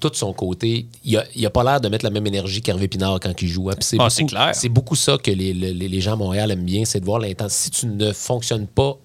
tout 0.00 0.10
son 0.14 0.32
côté. 0.32 0.86
Il 1.04 1.18
a, 1.18 1.24
il 1.34 1.44
a 1.44 1.50
pas 1.50 1.62
l'air 1.64 1.82
de 1.82 1.88
mettre 1.88 2.04
la 2.06 2.10
même 2.10 2.26
énergie 2.26 2.62
qu'Hervé 2.62 2.88
Pinard 2.88 3.20
quand 3.20 3.42
il 3.42 3.48
joue. 3.48 3.68
hein. 3.68 3.74
C'est 3.80 3.96
Ah, 3.98 4.04
beaucoup- 4.04 4.10
c'est 4.10 4.24
clair. 4.24 4.50
C'est 4.54 4.68
beaucoup 4.70 4.96
ça 4.96 5.18
que 5.22 5.30
les, 5.30 5.52
les- 5.52 5.74
les 5.74 6.00
gens 6.00 6.14
à 6.14 6.16
Montréal 6.16 6.50
aiment 6.50 6.64
bien, 6.64 6.86
c'est 6.86 7.00
de 7.00 7.04
voir 7.04 7.18
l'intensité. 7.18 7.50
Si 7.50 7.70
tu 7.70 7.86
ne 7.88 8.12
fonctionnes 8.12 8.66
pas 8.68 8.96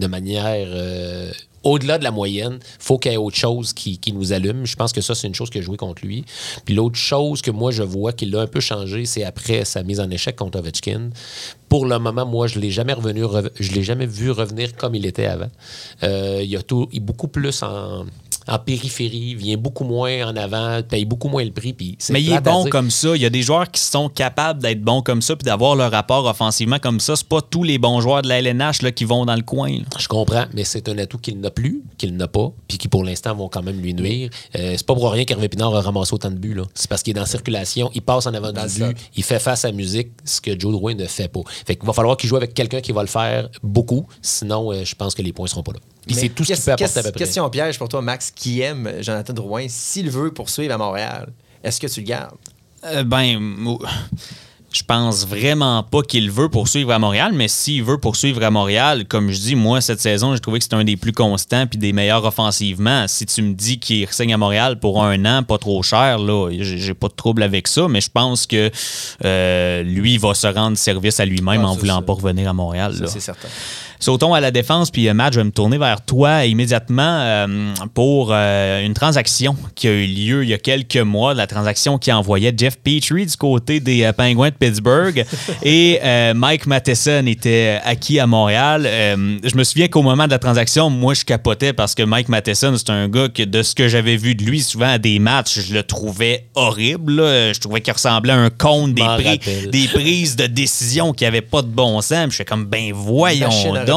de 0.00 0.06
manière 0.06 0.66
euh, 0.68 1.32
au-delà 1.62 1.98
de 1.98 2.04
la 2.04 2.10
moyenne, 2.10 2.58
faut 2.78 2.98
qu'il 2.98 3.10
y 3.12 3.14
ait 3.14 3.18
autre 3.18 3.36
chose 3.36 3.72
qui, 3.72 3.98
qui 3.98 4.12
nous 4.12 4.32
allume. 4.32 4.66
Je 4.66 4.76
pense 4.76 4.92
que 4.92 5.00
ça, 5.00 5.14
c'est 5.14 5.26
une 5.26 5.34
chose 5.34 5.48
qui 5.50 5.58
a 5.58 5.62
joué 5.62 5.76
contre 5.76 6.04
lui. 6.04 6.24
Puis 6.64 6.74
l'autre 6.74 6.96
chose 6.96 7.40
que 7.40 7.50
moi, 7.50 7.70
je 7.70 7.82
vois 7.82 8.12
qui 8.12 8.26
l'a 8.26 8.42
un 8.42 8.46
peu 8.46 8.60
changé, 8.60 9.06
c'est 9.06 9.24
après 9.24 9.64
sa 9.64 9.82
mise 9.82 9.98
en 10.00 10.10
échec 10.10 10.36
contre 10.36 10.58
Ovechkin. 10.58 11.10
Pour 11.70 11.86
le 11.86 11.98
moment, 11.98 12.26
moi, 12.26 12.46
je 12.46 12.58
l'ai 12.58 12.70
jamais 12.70 12.92
revenu, 12.92 13.24
rev- 13.24 13.50
je 13.58 13.72
l'ai 13.72 13.82
jamais 13.82 14.06
vu 14.06 14.30
revenir 14.30 14.76
comme 14.76 14.94
il 14.94 15.06
était 15.06 15.26
avant. 15.26 15.50
Euh, 16.02 16.42
il, 16.44 16.54
a 16.56 16.62
tout, 16.62 16.88
il 16.92 16.98
est 16.98 17.00
beaucoup 17.00 17.28
plus 17.28 17.62
en, 17.62 18.04
en 18.48 18.58
périphérie, 18.58 19.34
vient 19.34 19.56
beaucoup 19.56 19.84
moins 19.84 20.28
en 20.28 20.36
avant, 20.36 20.82
paye 20.82 21.04
beaucoup 21.04 21.28
moins 21.28 21.44
le 21.44 21.50
prix. 21.50 21.72
Puis 21.72 21.96
c'est 21.98 22.12
Mais 22.12 22.22
il 22.22 22.32
est 22.32 22.40
bon 22.40 22.62
dire. 22.62 22.70
comme 22.70 22.90
ça. 22.90 23.16
Il 23.16 23.22
y 23.22 23.26
a 23.26 23.30
des 23.30 23.42
joueurs 23.42 23.70
qui 23.70 23.80
sont 23.80 24.08
capables 24.08 24.62
d'être 24.62 24.82
bons 24.82 25.02
comme 25.02 25.22
ça 25.22 25.36
puis 25.36 25.44
d'avoir 25.44 25.76
leur 25.76 25.90
rapport 25.90 26.24
offensivement 26.26 26.78
comme 26.78 27.00
ça. 27.00 27.16
C'est 27.16 27.28
pas 27.28 27.40
tous 27.40 27.62
les 27.62 27.78
bons 27.78 28.00
joueurs 28.00 28.22
de 28.22 28.28
la 28.28 28.38
LNH 28.40 28.82
là, 28.82 28.92
qui 28.92 29.04
vont 29.04 29.24
dans 29.24 29.36
le 29.36 29.42
coin. 29.42 29.70
là. 29.70 29.84
Je 29.98 30.08
comprends, 30.08 30.44
mais 30.52 30.64
c'est 30.64 30.88
un 30.88 30.98
atout 30.98 31.18
qu'il 31.18 31.40
n'a 31.40 31.50
plus, 31.50 31.82
qu'il 31.98 32.16
n'a 32.16 32.28
pas, 32.28 32.52
puis 32.68 32.78
qui 32.78 32.88
pour 32.88 33.04
l'instant 33.04 33.34
vont 33.34 33.48
quand 33.48 33.62
même 33.62 33.80
lui 33.80 33.94
nuire. 33.94 34.30
Euh, 34.56 34.74
c'est 34.76 34.86
pas 34.86 34.94
pour 34.94 35.10
rien 35.10 35.24
qu'Hervé 35.24 35.48
Pinard 35.48 35.74
a 35.74 35.80
ramassé 35.80 36.14
autant 36.14 36.30
de 36.30 36.36
buts. 36.36 36.60
C'est 36.74 36.88
parce 36.88 37.02
qu'il 37.02 37.12
est 37.12 37.14
dans 37.14 37.22
la 37.22 37.26
circulation, 37.26 37.90
il 37.94 38.02
passe 38.02 38.26
en 38.26 38.34
avant 38.34 38.52
Dans 38.52 38.66
du 38.66 38.78
le 38.80 38.88
but, 38.88 38.98
il 39.16 39.24
fait 39.24 39.38
face 39.38 39.64
à 39.64 39.68
la 39.68 39.74
musique, 39.74 40.08
ce 40.24 40.40
que 40.40 40.58
Joe 40.58 40.72
Drouin 40.72 40.94
ne 40.94 41.06
fait 41.06 41.28
pas. 41.28 41.40
Fait 41.66 41.76
qu'il 41.76 41.86
va 41.86 41.92
falloir 41.92 42.16
qu'il 42.16 42.28
joue 42.28 42.36
avec 42.36 42.54
quelqu'un 42.54 42.80
qui 42.80 42.92
va 42.92 43.02
le 43.02 43.08
faire 43.08 43.48
beaucoup, 43.62 44.06
sinon 44.22 44.72
euh, 44.72 44.84
je 44.84 44.94
pense 44.94 45.14
que 45.14 45.22
les 45.22 45.32
points 45.32 45.46
seront 45.46 45.62
pas 45.62 45.72
là. 45.72 45.78
C'est 46.10 46.28
tout 46.28 46.44
ce 46.44 46.48
qu'il 46.52 46.56
qu'est- 46.56 46.64
peut 46.64 46.72
apporter 46.72 46.84
à 46.84 46.88
qu'est- 46.88 47.02
peu 47.08 47.12
près. 47.12 47.24
Question 47.24 47.48
piège 47.50 47.78
pour 47.78 47.88
toi, 47.88 48.02
Max, 48.02 48.30
qui 48.30 48.60
aime 48.60 48.90
Jonathan 49.00 49.32
Drouin. 49.32 49.66
S'il 49.68 50.10
veut 50.10 50.32
poursuivre 50.32 50.74
à 50.74 50.78
Montréal, 50.78 51.32
est-ce 51.62 51.80
que 51.80 51.86
tu 51.86 52.00
le 52.00 52.06
gardes? 52.06 52.36
Euh, 52.84 53.02
ben, 53.04 53.38
je 54.72 54.82
pense 54.82 55.24
vraiment 55.24 55.84
pas 55.84 56.02
qu'il 56.02 56.30
veut 56.32 56.48
poursuivre 56.48 56.90
à 56.90 56.98
Montréal, 56.98 57.30
mais 57.32 57.46
s'il 57.46 57.84
veut 57.84 57.96
poursuivre 57.98 58.42
à 58.42 58.50
Montréal, 58.50 59.06
comme 59.06 59.30
je 59.30 59.38
dis, 59.38 59.54
moi, 59.54 59.80
cette 59.80 60.00
saison, 60.00 60.34
j'ai 60.34 60.40
trouvé 60.40 60.58
que 60.58 60.64
c'était 60.64 60.74
un 60.74 60.82
des 60.82 60.96
plus 60.96 61.12
constants 61.12 61.66
puis 61.68 61.78
des 61.78 61.92
meilleurs 61.92 62.24
offensivement. 62.24 63.06
Si 63.06 63.24
tu 63.24 63.40
me 63.42 63.54
dis 63.54 63.78
qu'il 63.78 64.06
signe 64.10 64.34
à 64.34 64.36
Montréal 64.36 64.80
pour 64.80 65.04
un 65.04 65.24
an, 65.26 65.44
pas 65.44 65.58
trop 65.58 65.80
cher, 65.84 66.18
là, 66.18 66.50
j'ai 66.58 66.92
pas 66.94 67.06
de 67.06 67.14
trouble 67.14 67.44
avec 67.44 67.68
ça, 67.68 67.86
mais 67.88 68.00
je 68.00 68.10
pense 68.10 68.46
que 68.48 68.68
euh, 69.24 69.82
lui, 69.84 70.18
va 70.18 70.34
se 70.34 70.48
rendre 70.48 70.76
service 70.76 71.20
à 71.20 71.24
lui-même 71.24 71.62
Ah, 71.64 71.68
en 71.68 71.76
voulant 71.76 72.00
ça. 72.00 72.02
pas 72.02 72.12
revenir 72.14 72.48
à 72.50 72.52
Montréal. 72.52 72.94
C'est 73.06 73.20
certain. 73.20 73.48
Sautons 74.04 74.34
à 74.34 74.40
la 74.40 74.50
défense, 74.50 74.90
puis 74.90 75.08
euh, 75.08 75.14
Matt, 75.14 75.32
je 75.32 75.40
vais 75.40 75.44
me 75.44 75.50
tourner 75.50 75.78
vers 75.78 76.02
toi 76.02 76.44
immédiatement 76.44 77.20
euh, 77.22 77.46
pour 77.94 78.32
euh, 78.32 78.84
une 78.84 78.92
transaction 78.92 79.56
qui 79.74 79.88
a 79.88 79.92
eu 79.92 80.06
lieu 80.06 80.42
il 80.42 80.50
y 80.50 80.52
a 80.52 80.58
quelques 80.58 80.98
mois, 80.98 81.32
la 81.32 81.46
transaction 81.46 81.96
qui 81.96 82.12
envoyait 82.12 82.52
Jeff 82.54 82.76
Petrie 82.76 83.24
du 83.24 83.36
côté 83.38 83.80
des 83.80 84.10
Penguins 84.14 84.50
de 84.50 84.56
Pittsburgh 84.56 85.24
et 85.62 86.00
Mike 86.34 86.66
Matheson 86.66 87.24
était 87.26 87.80
acquis 87.82 88.20
à 88.20 88.26
Montréal. 88.26 88.86
Je 88.86 89.56
me 89.56 89.64
souviens 89.64 89.88
qu'au 89.88 90.02
moment 90.02 90.26
de 90.26 90.32
la 90.32 90.38
transaction, 90.38 90.90
moi, 90.90 91.14
je 91.14 91.24
capotais 91.24 91.72
parce 91.72 91.94
que 91.94 92.02
Mike 92.02 92.28
Matheson, 92.28 92.74
c'est 92.76 92.90
un 92.90 93.08
gars 93.08 93.28
que 93.30 93.42
de 93.42 93.62
ce 93.62 93.74
que 93.74 93.88
j'avais 93.88 94.16
vu 94.16 94.34
de 94.34 94.44
lui 94.44 94.60
souvent 94.60 94.90
à 94.90 94.98
des 94.98 95.18
matchs, 95.18 95.60
je 95.60 95.72
le 95.72 95.82
trouvais 95.82 96.44
horrible. 96.54 97.22
là. 97.22 97.54
Je 97.54 97.58
trouvais 97.58 97.80
qu'il 97.80 97.94
ressemblait 97.94 98.34
à 98.34 98.36
un 98.36 98.50
con 98.50 98.88
des, 98.88 99.40
des 99.72 99.88
prises 99.88 100.36
de 100.36 100.46
décision 100.46 101.14
qui 101.14 101.24
n'avaient 101.24 101.40
pas 101.40 101.62
de 101.62 101.68
bon 101.68 102.02
sens. 102.02 102.24
Puis 102.24 102.32
Je 102.32 102.36
fais 102.36 102.44
comme, 102.44 102.66
ben 102.66 102.92
voyons 102.92 103.48
donc. 103.86 103.93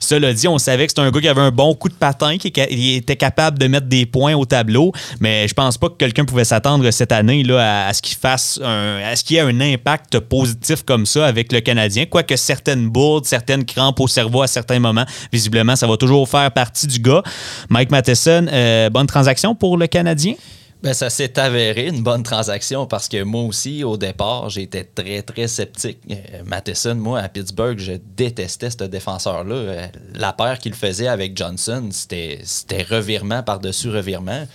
Cela 0.00 0.32
dit, 0.32 0.48
on 0.48 0.58
savait 0.58 0.86
que 0.86 0.92
c'était 0.92 1.02
un 1.02 1.10
gars 1.10 1.20
qui 1.20 1.28
avait 1.28 1.40
un 1.40 1.50
bon 1.50 1.74
coup 1.74 1.88
de 1.88 1.94
patin, 1.94 2.38
qui 2.38 2.48
était 2.48 3.16
capable 3.16 3.58
de 3.58 3.66
mettre 3.66 3.86
des 3.86 4.06
points 4.06 4.34
au 4.34 4.44
tableau, 4.44 4.92
mais 5.20 5.48
je 5.48 5.54
pense 5.54 5.78
pas 5.78 5.88
que 5.88 5.94
quelqu'un 5.94 6.24
pouvait 6.24 6.44
s'attendre 6.44 6.88
cette 6.90 7.12
année 7.12 7.42
là, 7.42 7.86
à, 7.86 7.88
à 7.88 7.92
ce 7.92 8.02
qu'il 8.02 8.16
fasse 8.16 8.60
un, 8.62 9.00
à 9.04 9.16
ce 9.16 9.24
qu'il 9.24 9.36
y 9.36 9.38
ait 9.38 9.42
un 9.42 9.60
impact 9.60 10.20
positif 10.20 10.82
comme 10.84 11.06
ça 11.06 11.26
avec 11.26 11.52
le 11.52 11.60
Canadien. 11.60 12.06
Quoique 12.06 12.36
certaines 12.36 12.88
bourdes, 12.88 13.24
certaines 13.24 13.64
crampes 13.64 14.00
au 14.00 14.08
cerveau 14.08 14.42
à 14.42 14.46
certains 14.46 14.78
moments, 14.78 15.06
visiblement, 15.32 15.76
ça 15.76 15.86
va 15.86 15.96
toujours 15.96 16.28
faire 16.28 16.50
partie 16.50 16.86
du 16.86 16.98
gars. 16.98 17.22
Mike 17.68 17.90
Matheson, 17.90 18.46
euh, 18.52 18.90
bonne 18.90 19.06
transaction 19.06 19.54
pour 19.54 19.76
le 19.76 19.86
Canadien? 19.86 20.34
Ben, 20.82 20.92
ça 20.92 21.08
s'est 21.08 21.38
avéré 21.38 21.86
une 21.86 22.02
bonne 22.02 22.22
transaction 22.22 22.86
parce 22.86 23.08
que 23.08 23.22
moi 23.22 23.42
aussi, 23.42 23.82
au 23.82 23.96
départ, 23.96 24.50
j'étais 24.50 24.84
très, 24.84 25.22
très 25.22 25.48
sceptique. 25.48 25.98
Euh, 26.10 26.42
Matheson, 26.44 26.94
moi, 26.96 27.20
à 27.20 27.28
Pittsburgh, 27.28 27.78
je 27.78 27.92
détestais 28.16 28.70
ce 28.70 28.84
défenseur-là. 28.84 29.54
Euh, 29.54 29.86
la 30.14 30.32
paire 30.34 30.58
qu'il 30.58 30.74
faisait 30.74 31.08
avec 31.08 31.36
Johnson, 31.36 31.88
c'était 31.90 32.42
revirement 32.90 33.42
par-dessus 33.42 33.88
revirement. 33.88 34.46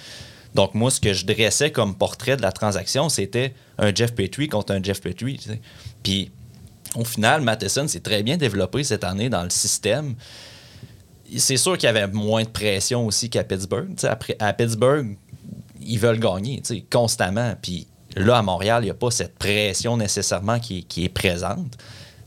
Donc, 0.54 0.76
moi, 0.76 0.92
ce 0.92 1.00
que 1.00 1.14
je 1.14 1.26
dressais 1.26 1.72
comme 1.72 1.96
portrait 1.96 2.38
de 2.38 2.44
la 2.44 2.52
transaction, 2.52 3.10
c'était 3.10 3.54
un 3.80 3.94
Jeff 3.94 4.14
Petrie 4.14 4.48
contre 4.48 4.74
un 4.74 4.84
Jeff 4.84 5.02
Petrie. 5.02 5.40
Puis, 6.04 6.32
au 6.96 7.04
final, 7.04 7.42
Matheson 7.42 7.88
s'est 7.88 8.02
très 8.02 8.22
bien 8.22 8.38
développé 8.38 8.84
cette 8.84 9.04
année 9.04 9.30
dans 9.30 9.44
le 9.44 9.50
système 9.50 10.16
c'est 11.38 11.58
sûr 11.58 11.78
qu'il 11.78 11.88
y 11.88 11.90
avait 11.90 12.08
moins 12.08 12.44
de 12.44 12.50
pression 12.50 13.06
aussi 13.06 13.30
qu'à 13.30 13.44
Pittsburgh. 13.44 13.90
À 14.40 14.54
Pittsburgh, 14.54 15.16
ils 15.86 16.00
veulent 16.00 16.20
gagner 16.20 16.62
constamment. 16.92 17.56
Puis 17.62 17.88
là, 18.16 18.38
à 18.38 18.42
Montréal, 18.42 18.84
il 18.84 18.86
n'y 18.86 18.92
a 18.92 18.96
pas 18.96 19.12
cette 19.12 19.38
pression 19.38 19.98
nécessairement 19.98 20.60
qui, 20.60 20.86
est 20.98 21.10
présente. 21.10 21.78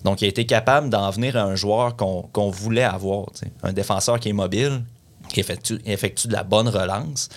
Donc, 0.05 0.21
il 0.21 0.27
a 0.27 0.29
été 0.29 0.45
capable 0.45 0.91
d'en 0.91 1.11
venir 1.11 1.37
à 1.37 1.43
un 1.43 1.55
joueur 1.55 1.97
qu'on 1.97 2.51
voulait 2.51 2.85
avoir. 2.85 3.27
Un 3.63 3.73
défenseur 3.73 4.21
qui 4.21 4.29
est 4.29 4.35
mobile, 4.35 4.83
qui 5.29 5.41
effectue, 5.41 5.81
effectue 5.87 6.29
de 6.29 6.35
la 6.35 6.43
bonne 6.43 6.69
relance. 6.69 7.29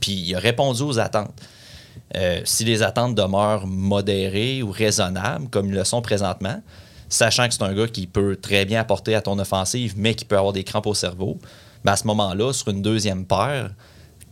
Puis 0.00 0.12
il 0.12 0.34
a 0.34 0.38
répondu 0.38 0.82
aux 0.82 0.98
attentes. 0.98 1.34
Euh, 2.16 2.40
si 2.44 2.64
les 2.64 2.82
attentes 2.82 3.14
demeurent 3.14 3.66
modérées 3.66 4.62
ou 4.62 4.70
raisonnables, 4.70 5.48
comme 5.48 5.66
ils 5.66 5.74
le 5.74 5.84
sont 5.84 6.00
présentement, 6.00 6.62
sachant 7.08 7.48
que 7.48 7.54
c'est 7.54 7.62
un 7.62 7.74
gars 7.74 7.88
qui 7.88 8.06
peut 8.06 8.36
très 8.36 8.64
bien 8.64 8.80
apporter 8.80 9.14
à 9.14 9.20
ton 9.20 9.38
offensive, 9.38 9.94
mais 9.96 10.14
qui 10.14 10.24
peut 10.24 10.36
avoir 10.36 10.52
des 10.52 10.64
crampes 10.64 10.86
au 10.86 10.94
cerveau, 10.94 11.38
ben 11.84 11.92
à 11.92 11.96
ce 11.96 12.06
moment-là, 12.06 12.52
sur 12.52 12.68
une 12.68 12.82
deuxième 12.82 13.24
paire, 13.24 13.70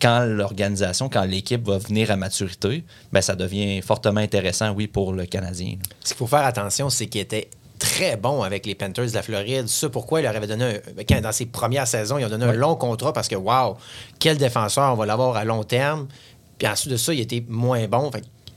quand 0.00 0.24
l'organisation, 0.26 1.08
quand 1.08 1.24
l'équipe 1.24 1.66
va 1.66 1.78
venir 1.78 2.10
à 2.10 2.16
maturité, 2.16 2.84
ben 3.12 3.20
ça 3.20 3.34
devient 3.34 3.80
fortement 3.82 4.20
intéressant, 4.20 4.70
oui, 4.72 4.86
pour 4.86 5.12
le 5.12 5.26
Canadien. 5.26 5.72
là. 5.72 5.96
Ce 6.02 6.08
qu'il 6.08 6.16
faut 6.18 6.26
faire 6.26 6.44
attention, 6.44 6.90
c'est 6.90 7.06
qu'il 7.06 7.20
était 7.20 7.48
très 7.78 8.16
bon 8.16 8.42
avec 8.42 8.66
les 8.66 8.74
Panthers 8.74 9.06
de 9.06 9.14
la 9.14 9.22
Floride. 9.22 9.68
C'est 9.68 9.90
pourquoi 9.90 10.20
il 10.20 10.24
leur 10.24 10.36
avait 10.36 10.46
donné 10.46 10.64
un, 10.64 11.04
quand, 11.08 11.20
dans 11.20 11.32
ses 11.32 11.46
premières 11.46 11.86
saisons, 11.86 12.18
ils 12.18 12.24
ont 12.24 12.28
donné 12.28 12.44
un 12.44 12.52
long 12.52 12.74
contrat 12.74 13.12
parce 13.12 13.28
que 13.28 13.36
wow, 13.36 13.76
quel 14.18 14.38
défenseur 14.38 14.92
on 14.92 14.96
va 14.96 15.06
l'avoir 15.06 15.36
à 15.36 15.44
long 15.44 15.62
terme. 15.64 16.08
Puis 16.58 16.66
ensuite 16.66 16.92
de 16.92 16.96
ça, 16.96 17.12
il 17.12 17.20
était 17.20 17.44
moins 17.48 17.86
bon. 17.86 18.10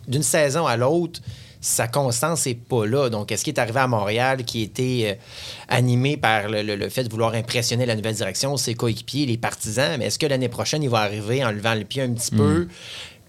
D'une 0.08 0.24
saison 0.24 0.66
à 0.66 0.78
l'autre, 0.78 1.20
sa 1.62 1.88
constance 1.88 2.45
n'est 2.45 2.55
pas 2.55 2.86
là. 2.86 3.10
Donc, 3.10 3.32
est-ce 3.32 3.43
qu'il 3.43 3.53
est 3.53 3.60
arrivé 3.60 3.80
à 3.80 3.88
Montréal 3.88 4.45
qui 4.45 4.62
était 4.62 5.18
euh, 5.18 5.22
animé 5.68 6.16
par 6.18 6.47
le, 6.49 6.62
le- 6.64 6.76
le 6.76 6.89
fait 6.89 7.03
de 7.03 7.10
vouloir 7.10 7.34
impressionner 7.34 7.86
la 7.86 7.95
nouvelle 7.95 8.16
direction, 8.16 8.55
ses 8.57 8.76
coéquipiers, 8.76 9.26
les 9.26 9.38
partisans? 9.38 9.97
Mais 9.99 10.05
est-ce 10.05 10.20
que 10.20 10.26
l'année 10.26 10.49
prochaine, 10.49 10.84
il 10.84 10.89
va 10.89 10.99
arriver 10.99 11.43
en 11.43 11.51
levant 11.51 11.74
le 11.76 11.84
pied 11.84 12.01
un 12.01 12.14
petit 12.14 12.32
peu, 12.32 12.68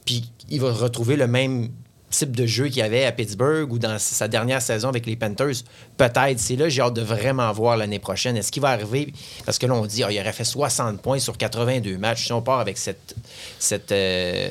puis 0.05 0.31
il 0.49 0.61
va 0.61 0.73
retrouver 0.73 1.17
le 1.17 1.27
même 1.27 1.69
type 2.11 2.35
de 2.35 2.45
jeu 2.45 2.67
qu'il 2.67 2.79
y 2.79 2.83
avait 2.83 3.05
à 3.05 3.13
Pittsburgh 3.13 3.73
ou 3.73 3.79
dans 3.79 3.97
sa 3.99 4.27
dernière 4.27 4.61
saison 4.61 4.89
avec 4.89 5.07
les 5.07 5.15
Panthers? 5.17 5.63
Peut-être. 6.01 6.39
C'est 6.41 6.57
là, 6.57 6.71
j'ai 6.71 6.81
hâte 6.81 6.95
de 6.95 7.03
vraiment 7.03 7.53
voir 7.53 7.77
l'année 7.77 7.99
prochaine. 7.99 8.35
Est-ce 8.35 8.51
qu'il 8.51 8.63
va 8.63 8.71
arriver? 8.71 9.13
Parce 9.45 9.59
que 9.59 9.67
là, 9.67 9.75
on 9.75 9.85
dit, 9.85 10.03
ah, 10.03 10.11
il 10.11 10.19
aurait 10.19 10.33
fait 10.33 10.45
60 10.45 11.03
points 11.03 11.19
sur 11.19 11.37
82 11.37 11.99
matchs. 11.99 12.25
Si 12.25 12.33
on 12.33 12.41
part 12.41 12.59
avec 12.59 12.79
cette, 12.79 13.15
cette 13.59 13.93
euh, 13.93 14.49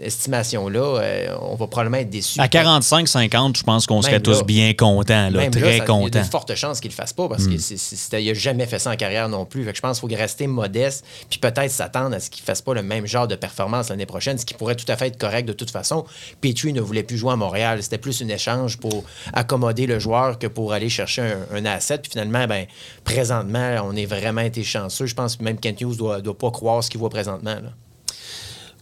estimation-là, 0.00 0.80
euh, 1.00 1.36
on 1.42 1.54
va 1.54 1.66
probablement 1.66 1.98
être 1.98 2.08
déçu. 2.08 2.40
À 2.40 2.46
45-50, 2.46 3.58
je 3.58 3.62
pense 3.62 3.86
qu'on 3.86 4.00
serait 4.00 4.20
tous 4.20 4.42
bien 4.44 4.72
contents, 4.72 5.28
là, 5.28 5.30
Même 5.30 5.42
là, 5.42 5.50
très 5.50 5.60
ça- 5.60 5.68
Il 5.68 5.78
y 5.78 5.80
a 5.80 5.84
contents. 5.84 6.18
de 6.18 6.24
fortes 6.24 6.54
chances 6.54 6.80
qu'il 6.80 6.88
ne 6.90 6.92
le 6.94 6.96
fasse 6.96 7.12
pas 7.12 7.28
parce 7.28 7.46
qu'il 7.46 8.24
n'a 8.26 8.34
jamais 8.34 8.66
fait 8.66 8.78
ça 8.78 8.90
en 8.90 8.96
carrière 8.96 9.28
non 9.28 9.44
plus. 9.44 9.64
Fait 9.64 9.72
que 9.72 9.76
je 9.76 9.82
pense 9.82 10.00
qu'il 10.00 10.08
faut 10.08 10.16
rester 10.16 10.46
modeste 10.46 11.04
puis 11.28 11.38
peut-être 11.38 11.70
s'attendre 11.70 12.16
à 12.16 12.20
ce 12.20 12.30
qu'il 12.30 12.42
ne 12.42 12.46
fasse 12.46 12.62
pas 12.62 12.72
le 12.72 12.82
même 12.82 13.06
genre 13.06 13.28
de 13.28 13.34
performance 13.36 13.90
l'année 13.90 14.06
prochaine, 14.06 14.38
ce 14.38 14.46
qui 14.46 14.54
pourrait 14.54 14.76
tout 14.76 14.90
à 14.90 14.96
fait 14.96 15.08
être 15.08 15.18
correct 15.18 15.46
de 15.46 15.52
toute 15.52 15.70
façon. 15.70 16.06
Petrie 16.40 16.72
ne 16.72 16.80
voulait 16.80 17.02
plus 17.02 17.18
jouer 17.18 17.32
à 17.32 17.36
Montréal. 17.36 17.82
C'était 17.82 17.98
plus 17.98 18.22
un 18.22 18.28
échange 18.28 18.78
pour 18.78 19.04
accommoder 19.34 19.86
le 19.86 19.98
joueur 19.98 20.38
que 20.38 20.46
pour 20.46 20.72
aller 20.72 20.85
chercher 20.88 21.34
un, 21.52 21.64
asset. 21.64 21.98
Puis 21.98 22.12
finalement, 22.12 22.46
ben, 22.46 22.66
présentement, 23.04 23.82
on 23.84 23.94
est 23.94 24.06
vraiment 24.06 24.42
été 24.42 24.62
chanceux. 24.62 25.06
Je 25.06 25.14
pense 25.14 25.36
que 25.36 25.44
même 25.44 25.58
Kent 25.58 25.80
Hughes 25.80 26.00
ne 26.00 26.20
doit, 26.20 26.38
pas 26.38 26.50
croire 26.50 26.82
ce 26.82 26.90
qu'il 26.90 27.00
voit 27.00 27.10
présentement. 27.10 27.56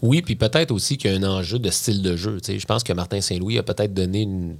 Oui, 0.02 0.22
puis 0.22 0.36
peut-être 0.36 0.70
aussi 0.70 0.98
qu'il 0.98 1.10
y 1.10 1.14
a 1.14 1.16
un 1.16 1.22
enjeu 1.22 1.58
de 1.58 1.70
style 1.70 2.02
de 2.02 2.16
jeu. 2.16 2.38
Je 2.46 2.64
pense 2.66 2.84
que 2.84 2.92
Martin 2.92 3.20
Saint-Louis 3.20 3.58
a 3.58 3.62
peut-être 3.62 3.94
donné 3.94 4.22
une 4.22 4.56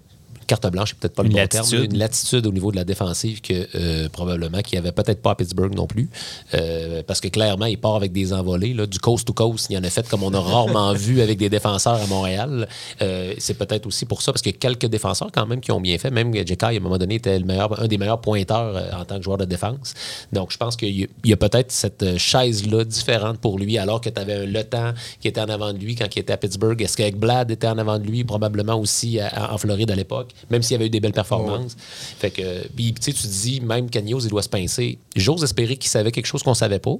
carte 0.46 0.66
blanche, 0.70 0.90
c'est 0.90 0.98
peut-être 0.98 1.14
pas 1.14 1.22
le 1.22 1.28
Une 1.28 1.34
bon 1.34 1.40
latitude. 1.40 1.70
terme, 1.70 1.84
une 1.84 1.98
latitude 1.98 2.46
au 2.46 2.52
niveau 2.52 2.70
de 2.70 2.76
la 2.76 2.84
défensive 2.84 3.40
que 3.40 3.66
euh, 3.74 4.08
probablement 4.08 4.60
qu'il 4.62 4.78
n'y 4.78 4.86
avait 4.86 4.92
peut-être 4.92 5.22
pas 5.22 5.32
à 5.32 5.34
Pittsburgh 5.34 5.74
non 5.74 5.86
plus. 5.86 6.08
Euh, 6.54 7.02
parce 7.06 7.20
que 7.20 7.28
clairement, 7.28 7.66
il 7.66 7.78
part 7.78 7.94
avec 7.96 8.12
des 8.12 8.32
envolées. 8.32 8.74
Là, 8.74 8.86
du 8.86 8.98
coast 8.98 9.26
to 9.26 9.32
coast, 9.32 9.66
il 9.70 9.74
y 9.74 9.78
en 9.78 9.84
a 9.84 9.90
fait 9.90 10.08
comme 10.08 10.22
on 10.22 10.32
a 10.34 10.40
rarement 10.40 10.92
vu 10.94 11.20
avec 11.20 11.38
des 11.38 11.48
défenseurs 11.48 11.94
à 12.02 12.06
Montréal. 12.06 12.68
Euh, 13.02 13.34
c'est 13.38 13.54
peut-être 13.54 13.86
aussi 13.86 14.04
pour 14.06 14.22
ça, 14.22 14.32
parce 14.32 14.42
que 14.42 14.50
quelques 14.50 14.86
défenseurs 14.86 15.30
quand 15.32 15.46
même 15.46 15.60
qui 15.60 15.72
ont 15.72 15.80
bien 15.80 15.96
fait. 15.98 16.10
Même 16.10 16.34
Jekai, 16.34 16.66
à 16.66 16.68
un 16.70 16.80
moment 16.80 16.98
donné, 16.98 17.16
était 17.16 17.38
le 17.38 17.44
meilleur, 17.44 17.80
un 17.80 17.86
des 17.86 17.98
meilleurs 17.98 18.20
pointeurs 18.20 18.94
en 18.98 19.04
tant 19.04 19.16
que 19.18 19.22
joueur 19.22 19.38
de 19.38 19.44
défense. 19.44 19.94
Donc, 20.32 20.52
je 20.52 20.56
pense 20.58 20.76
qu'il 20.76 21.08
y 21.24 21.32
a- 21.32 21.36
peut-être 21.36 21.72
cette 21.72 22.16
chaise-là 22.18 22.84
différente 22.84 23.38
pour 23.38 23.58
lui, 23.58 23.76
alors 23.78 24.00
que 24.00 24.08
tu 24.08 24.20
avais 24.20 24.34
un 24.34 24.46
Le 24.46 24.64
Temps 24.64 24.92
qui 25.20 25.28
était 25.28 25.40
en 25.40 25.48
avant 25.48 25.72
de 25.72 25.78
lui 25.78 25.94
quand 25.94 26.06
il 26.14 26.18
était 26.20 26.32
à 26.32 26.36
Pittsburgh. 26.36 26.80
Est-ce 26.80 26.96
qu'avec 26.96 27.16
Blad 27.18 27.50
était 27.50 27.66
en 27.66 27.76
avant 27.78 27.98
de 27.98 28.04
lui, 28.04 28.24
probablement 28.24 28.74
aussi 28.78 29.20
à- 29.20 29.52
en 29.52 29.58
Floride 29.58 29.90
à 29.90 29.94
l'époque, 29.94 30.30
même 30.50 30.62
s'il 30.62 30.72
y 30.72 30.76
avait 30.76 30.86
eu 30.86 30.90
des 30.90 31.00
belles 31.00 31.12
performances. 31.12 31.76
Fait 32.18 32.30
que, 32.30 32.66
puis, 32.68 32.92
tu 32.94 33.02
sais, 33.02 33.12
tu 33.12 33.22
te 33.22 33.28
dis, 33.28 33.60
même 33.60 33.90
Cagnos, 33.90 34.20
il 34.20 34.30
doit 34.30 34.42
se 34.42 34.48
pincer. 34.48 34.98
J'ose 35.16 35.42
espérer 35.44 35.76
qu'il 35.76 35.90
savait 35.90 36.12
quelque 36.12 36.26
chose 36.26 36.42
qu'on 36.42 36.54
savait 36.54 36.78
pas. 36.78 36.96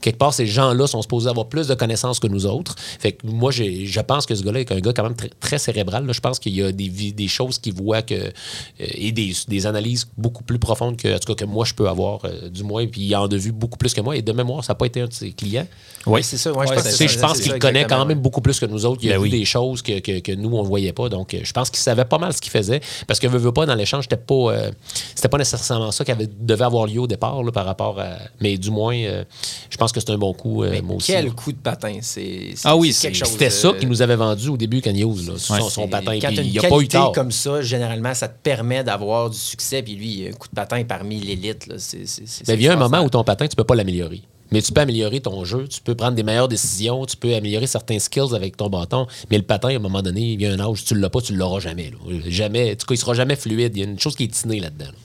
Quelque 0.00 0.18
part, 0.18 0.34
ces 0.34 0.46
gens-là 0.46 0.86
sont 0.86 1.02
supposés 1.02 1.28
avoir 1.28 1.48
plus 1.48 1.66
de 1.66 1.74
connaissances 1.74 2.20
que 2.20 2.26
nous 2.26 2.46
autres. 2.46 2.74
Fait 2.98 3.12
que 3.12 3.26
moi, 3.26 3.50
je 3.50 4.00
pense 4.00 4.26
que 4.26 4.34
ce 4.34 4.42
gars-là 4.42 4.60
est 4.60 4.72
un 4.72 4.80
gars 4.80 4.92
quand 4.92 5.04
même 5.04 5.16
très, 5.16 5.30
très 5.40 5.58
cérébral. 5.58 6.06
là. 6.06 6.12
Je 6.12 6.20
pense 6.20 6.38
qu'il 6.38 6.54
y 6.54 6.62
a 6.62 6.72
des, 6.72 7.28
choses 7.28 7.58
qu'il 7.58 7.74
voit 7.74 8.02
que, 8.02 8.14
euh, 8.14 8.30
et 8.78 9.12
des, 9.12 9.32
des 9.48 9.66
analyses 9.66 10.06
beaucoup 10.16 10.44
plus 10.44 10.58
profondes 10.58 10.96
que, 10.96 11.14
en 11.14 11.18
tout 11.18 11.34
cas, 11.34 11.44
que 11.44 11.48
moi, 11.48 11.64
je 11.64 11.74
peux 11.74 11.88
avoir, 11.88 12.24
euh, 12.24 12.48
du 12.48 12.62
moins. 12.62 12.86
Puis 12.86 13.02
il 13.02 13.16
en 13.16 13.26
a 13.26 13.36
vu 13.36 13.52
beaucoup 13.52 13.78
plus 13.78 13.94
que 13.94 14.00
moi. 14.00 14.16
Et 14.16 14.22
de 14.22 14.32
mémoire, 14.32 14.64
ça 14.64 14.72
n'a 14.72 14.76
pas 14.76 14.86
été 14.86 15.00
un 15.00 15.06
de 15.06 15.12
ses 15.12 15.32
clients. 15.32 15.66
Oui, 16.06 16.22
c'est 16.22 16.36
ça. 16.36 16.52
Ouais, 16.52 16.66
je 16.66 16.70
Ouais, 16.70 16.76
pense 16.76 17.02
je 17.02 17.18
pense 17.18 17.40
qu'il 17.40 17.58
connaît 17.58 17.84
quand 17.84 18.04
même 18.04 18.18
beaucoup 18.20 18.40
plus 18.40 18.58
que 18.60 18.66
nous 18.66 18.84
autres. 18.86 19.00
Il 19.02 19.10
a 19.10 19.14
Ben 19.14 19.18
vu 19.18 19.24
oui. 19.24 19.30
des 19.38 19.44
choses 19.44 19.82
que, 19.82 20.00
que- 20.00 20.20
que 20.20 20.32
nous, 20.32 20.50
on 20.56 20.62
ne 20.62 20.66
voyait 20.68 20.92
pas. 20.92 21.08
Donc, 21.08 21.36
je 21.42 21.52
pense 21.52 21.70
qu'il 21.70 21.78
savait 21.80 22.04
pas 22.04 22.18
mal 22.18 22.32
ce 22.32 22.40
qu'il 22.40 22.50
faisait. 22.50 22.80
Parce 23.06 23.18
que, 23.20 23.26
veut, 23.26 23.38
veut 23.38 23.52
pas, 23.52 23.66
dans 23.66 23.74
l'échange, 23.74 24.04
c'était 24.04 24.16
pas, 24.16 24.34
euh, 24.34 24.70
c'était 25.14 25.28
pas 25.28 25.38
nécessairement 25.38 25.90
ça 25.92 26.04
qui 26.04 26.12
avait, 26.12 26.28
devait 26.40 26.64
avoir 26.64 26.86
lieu 26.86 27.00
au 27.00 27.06
départ 27.06 27.42
là, 27.42 27.50
par 27.52 27.64
rapport 27.64 27.98
à. 28.00 28.16
Mais 28.40 28.56
du 28.58 28.70
moins, 28.70 28.96
euh, 28.96 29.24
je 29.70 29.76
pense 29.76 29.92
que 29.92 30.00
c'est 30.00 30.10
un 30.10 30.18
bon 30.18 30.32
coup, 30.34 30.62
euh, 30.62 30.70
Mais 30.70 30.82
moi 30.82 30.96
aussi. 30.96 31.12
quel 31.12 31.26
là. 31.26 31.30
coup 31.32 31.52
de 31.52 31.58
patin. 31.58 31.98
C'est 32.02 32.54
Ah 32.64 32.76
oui, 32.76 32.92
c'est 32.92 33.08
quelque 33.08 33.14
c'est- 33.16 33.24
chose. 33.24 33.32
C'était 33.32 33.50
ça 33.50 33.72
qu'il 33.72 33.88
nous 33.88 34.02
avait 34.02 34.16
vendu 34.16 34.48
au 34.48 34.56
début, 34.56 34.80
là, 34.80 34.92
son, 35.38 35.54
Ouais, 35.54 35.60
son 35.60 35.68
c'est- 35.68 35.88
patin. 35.88 36.18
Quand 36.20 36.30
il 36.30 36.50
n'y 36.50 36.58
a 36.58 36.68
pas 36.68 36.78
eu 36.80 36.88
tard. 36.88 37.12
comme 37.12 37.30
ça, 37.32 37.62
généralement, 37.62 38.14
ça 38.14 38.28
te 38.28 38.38
permet 38.42 38.84
d'avoir 38.84 39.30
du 39.30 39.38
succès. 39.38 39.82
Puis 39.82 39.94
lui, 39.94 40.28
un 40.28 40.32
coup 40.32 40.48
de 40.48 40.54
patin 40.54 40.82
parmi 40.84 41.20
l'élite. 41.20 41.72
c'est- 41.78 42.04
Mais 42.48 42.54
il 42.54 42.62
y 42.62 42.68
a 42.68 42.72
un 42.72 42.76
moment 42.76 43.00
où 43.02 43.08
ton 43.08 43.24
patin, 43.24 43.46
tu 43.46 43.56
peux 43.56 43.64
pas 43.64 43.74
l'améliorer. 43.74 44.22
Mais 44.54 44.62
tu 44.62 44.72
peux 44.72 44.82
améliorer 44.82 45.20
ton 45.20 45.44
jeu, 45.44 45.66
tu 45.66 45.80
peux 45.80 45.96
prendre 45.96 46.14
des 46.14 46.22
meilleures 46.22 46.46
décisions, 46.46 47.04
tu 47.06 47.16
peux 47.16 47.34
améliorer 47.34 47.66
certains 47.66 47.98
skills 47.98 48.36
avec 48.36 48.56
ton 48.56 48.70
bâton. 48.70 49.08
Mais 49.28 49.36
le 49.36 49.42
patin, 49.42 49.70
à 49.70 49.72
un 49.74 49.80
moment 49.80 50.00
donné, 50.00 50.34
il 50.34 50.40
y 50.40 50.46
a 50.46 50.52
un 50.52 50.60
âge, 50.60 50.84
tu 50.84 50.94
l'as 50.94 51.10
pas, 51.10 51.20
tu 51.20 51.34
l'auras 51.34 51.58
jamais. 51.58 51.90
Jamais. 52.28 52.70
En 52.70 52.76
tout 52.76 52.86
cas, 52.86 52.94
il 52.94 52.98
sera 52.98 53.14
jamais 53.14 53.34
fluide. 53.34 53.72
Il 53.74 53.80
y 53.80 53.82
a 53.84 53.88
une 53.90 53.98
chose 53.98 54.14
qui 54.14 54.22
est 54.22 54.28
tinée 54.28 54.60
là-dedans. 54.60 54.84
là. 54.84 55.03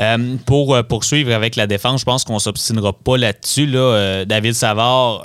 Euh, 0.00 0.36
pour 0.46 0.74
euh, 0.74 0.82
poursuivre 0.82 1.32
avec 1.32 1.56
la 1.56 1.66
défense, 1.66 2.00
je 2.00 2.04
pense 2.04 2.24
qu'on 2.24 2.38
s'obstinera 2.38 2.92
pas 2.92 3.16
là-dessus. 3.16 3.66
Là. 3.66 3.78
Euh, 3.78 4.24
David 4.24 4.54
Savard, 4.54 5.24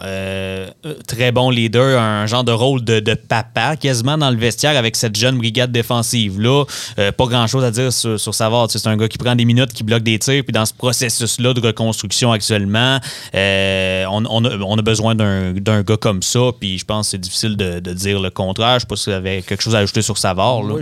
très 1.07 1.31
bon 1.31 1.49
leader, 1.49 1.99
un 1.99 2.25
genre 2.27 2.43
de 2.43 2.51
rôle 2.51 2.83
de, 2.83 3.13
papa 3.13 3.75
quasiment 3.75 4.17
dans 4.17 4.29
le 4.29 4.37
vestiaire 4.37 4.77
avec 4.77 4.95
cette 4.95 5.15
jeune 5.15 5.37
brigade 5.37 5.71
défensive-là. 5.71 6.65
Pas 6.95 7.25
grand-chose 7.25 7.63
à 7.63 7.71
dire 7.71 7.91
sur, 7.91 8.33
Savard. 8.33 8.67
C'est 8.69 8.87
un 8.87 8.97
gars 8.97 9.07
qui 9.07 9.17
prend 9.17 9.35
des 9.35 9.45
minutes, 9.45 9.73
qui 9.73 9.83
bloque 9.83 10.03
des 10.03 10.19
tirs. 10.19 10.43
Puis 10.43 10.53
dans 10.53 10.65
ce 10.65 10.73
processus-là 10.73 11.53
de 11.53 11.61
reconstruction 11.61 12.31
actuellement, 12.31 12.99
on, 13.33 14.77
a, 14.77 14.81
besoin 14.81 15.15
d'un 15.15 15.81
gars 15.81 15.97
comme 15.97 16.21
ça. 16.21 16.39
Puis 16.59 16.79
je 16.79 16.85
pense 16.85 17.07
que 17.07 17.11
c'est 17.11 17.17
difficile 17.17 17.57
de, 17.57 17.79
dire 17.93 18.19
le 18.19 18.29
contraire. 18.29 18.75
Je 18.75 18.79
sais 18.81 18.87
pas 18.87 18.95
si 18.95 19.09
vous 19.09 19.15
avez 19.15 19.41
quelque 19.41 19.61
chose 19.61 19.75
à 19.75 19.79
ajouter 19.79 20.01
sur 20.01 20.17
Savard. 20.17 20.63
Moi, 20.63 20.79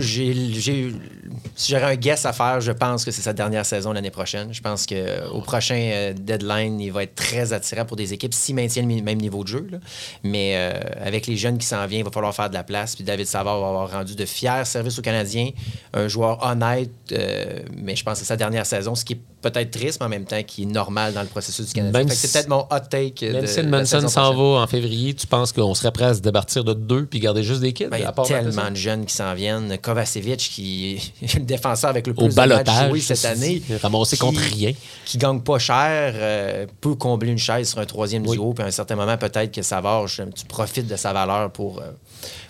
si 1.58 1.72
j'aurais 1.72 1.92
un 1.92 1.96
guess 1.96 2.24
à 2.24 2.32
faire, 2.32 2.60
je 2.60 2.72
pense 2.72 3.04
que 3.04 3.10
c'est 3.10 3.22
sa 3.22 3.32
dernière 3.38 3.64
saison 3.64 3.92
l'année 3.92 4.10
prochaine. 4.10 4.52
Je 4.52 4.60
pense 4.60 4.84
qu'au 4.86 5.40
prochain 5.40 5.74
euh, 5.80 6.12
deadline, 6.12 6.78
il 6.80 6.92
va 6.92 7.04
être 7.04 7.14
très 7.14 7.52
attirant 7.52 7.84
pour 7.86 7.96
des 7.96 8.12
équipes 8.12 8.34
s'il 8.34 8.54
maintient 8.54 8.82
le 8.82 9.02
même 9.02 9.18
niveau 9.18 9.42
de 9.42 9.48
jeu. 9.48 9.66
là. 9.72 9.78
Mais 10.22 10.52
euh, 10.56 10.72
avec 11.02 11.26
les 11.26 11.36
jeunes 11.36 11.56
qui 11.58 11.66
s'en 11.66 11.86
viennent, 11.86 12.00
il 12.00 12.04
va 12.04 12.10
falloir 12.10 12.34
faire 12.34 12.50
de 12.50 12.54
la 12.54 12.64
place. 12.64 12.94
Puis 12.94 13.04
David 13.04 13.26
Savard 13.26 13.60
va 13.60 13.68
avoir 13.68 13.90
rendu 13.90 14.14
de 14.14 14.24
fiers 14.26 14.64
services 14.64 14.98
aux 14.98 15.02
Canadiens. 15.02 15.50
Un 15.94 16.08
joueur 16.08 16.44
honnête, 16.44 16.90
euh, 17.12 17.60
mais 17.76 17.96
je 17.96 18.04
pense 18.04 18.14
que 18.14 18.18
c'est 18.20 18.26
sa 18.26 18.36
dernière 18.36 18.66
saison, 18.66 18.94
ce 18.94 19.04
qui 19.04 19.14
est 19.14 19.20
peut-être 19.40 19.70
triste, 19.70 19.98
mais 20.00 20.06
en 20.06 20.10
même 20.10 20.24
temps 20.24 20.42
qui 20.42 20.64
est 20.64 20.66
normal 20.66 21.12
dans 21.14 21.22
le 21.22 21.28
processus 21.28 21.66
du 21.68 21.72
Canadien. 21.72 22.04
Que 22.04 22.10
c'est 22.12 22.26
si- 22.26 22.32
peut-être 22.32 22.48
mon 22.48 22.66
hot 22.70 22.80
take. 22.90 23.30
Même 23.32 23.42
de, 23.42 23.46
si 23.46 23.56
de 23.58 23.62
la 23.62 23.68
Manson 23.78 24.08
s'en 24.08 24.34
va 24.34 24.60
en 24.62 24.66
février, 24.66 25.14
tu 25.14 25.26
penses 25.28 25.52
qu'on 25.52 25.74
serait 25.74 25.92
prêt 25.92 26.06
à 26.06 26.14
se 26.14 26.20
départir 26.20 26.64
de 26.64 26.74
deux 26.74 27.06
puis 27.06 27.20
garder 27.20 27.42
juste 27.44 27.60
des 27.60 27.72
kids? 27.72 27.86
Ben, 27.86 27.98
il 27.98 28.02
y 28.02 28.04
a 28.04 28.12
tellement 28.12 28.70
de 28.70 28.76
jeunes 28.76 29.06
qui 29.06 29.14
s'en 29.14 29.34
viennent. 29.34 29.78
Kovacevic, 29.80 30.38
qui 30.38 31.12
est 31.22 31.34
le 31.34 31.40
défenseur 31.44 31.90
avec 31.90 32.06
le 32.08 32.14
plus 32.14 32.24
Au 32.24 32.28
de 32.28 32.34
matchs 32.34 32.48
balotage, 32.48 32.88
joués 32.88 33.00
cette 33.00 33.27
année. 33.28 33.62
ramassé 33.82 34.16
qui- 34.16 34.20
contre 34.20 34.40
rien. 34.40 34.72
Qui 35.04 35.18
gagne 35.18 35.40
pas 35.40 35.58
cher, 35.58 36.12
euh, 36.16 36.66
peut 36.80 36.94
combler 36.94 37.30
une 37.30 37.38
chaise 37.38 37.68
sur 37.70 37.78
un 37.78 37.86
troisième 37.86 38.26
duo. 38.26 38.52
Puis 38.52 38.64
à 38.64 38.66
un 38.66 38.70
certain 38.70 38.96
moment, 38.96 39.16
peut-être 39.16 39.52
que 39.52 39.62
Savard, 39.62 40.06
tu 40.06 40.44
profites 40.46 40.86
de 40.86 40.96
sa 40.96 41.12
valeur 41.12 41.50
pour, 41.50 41.78
euh, 41.80 41.90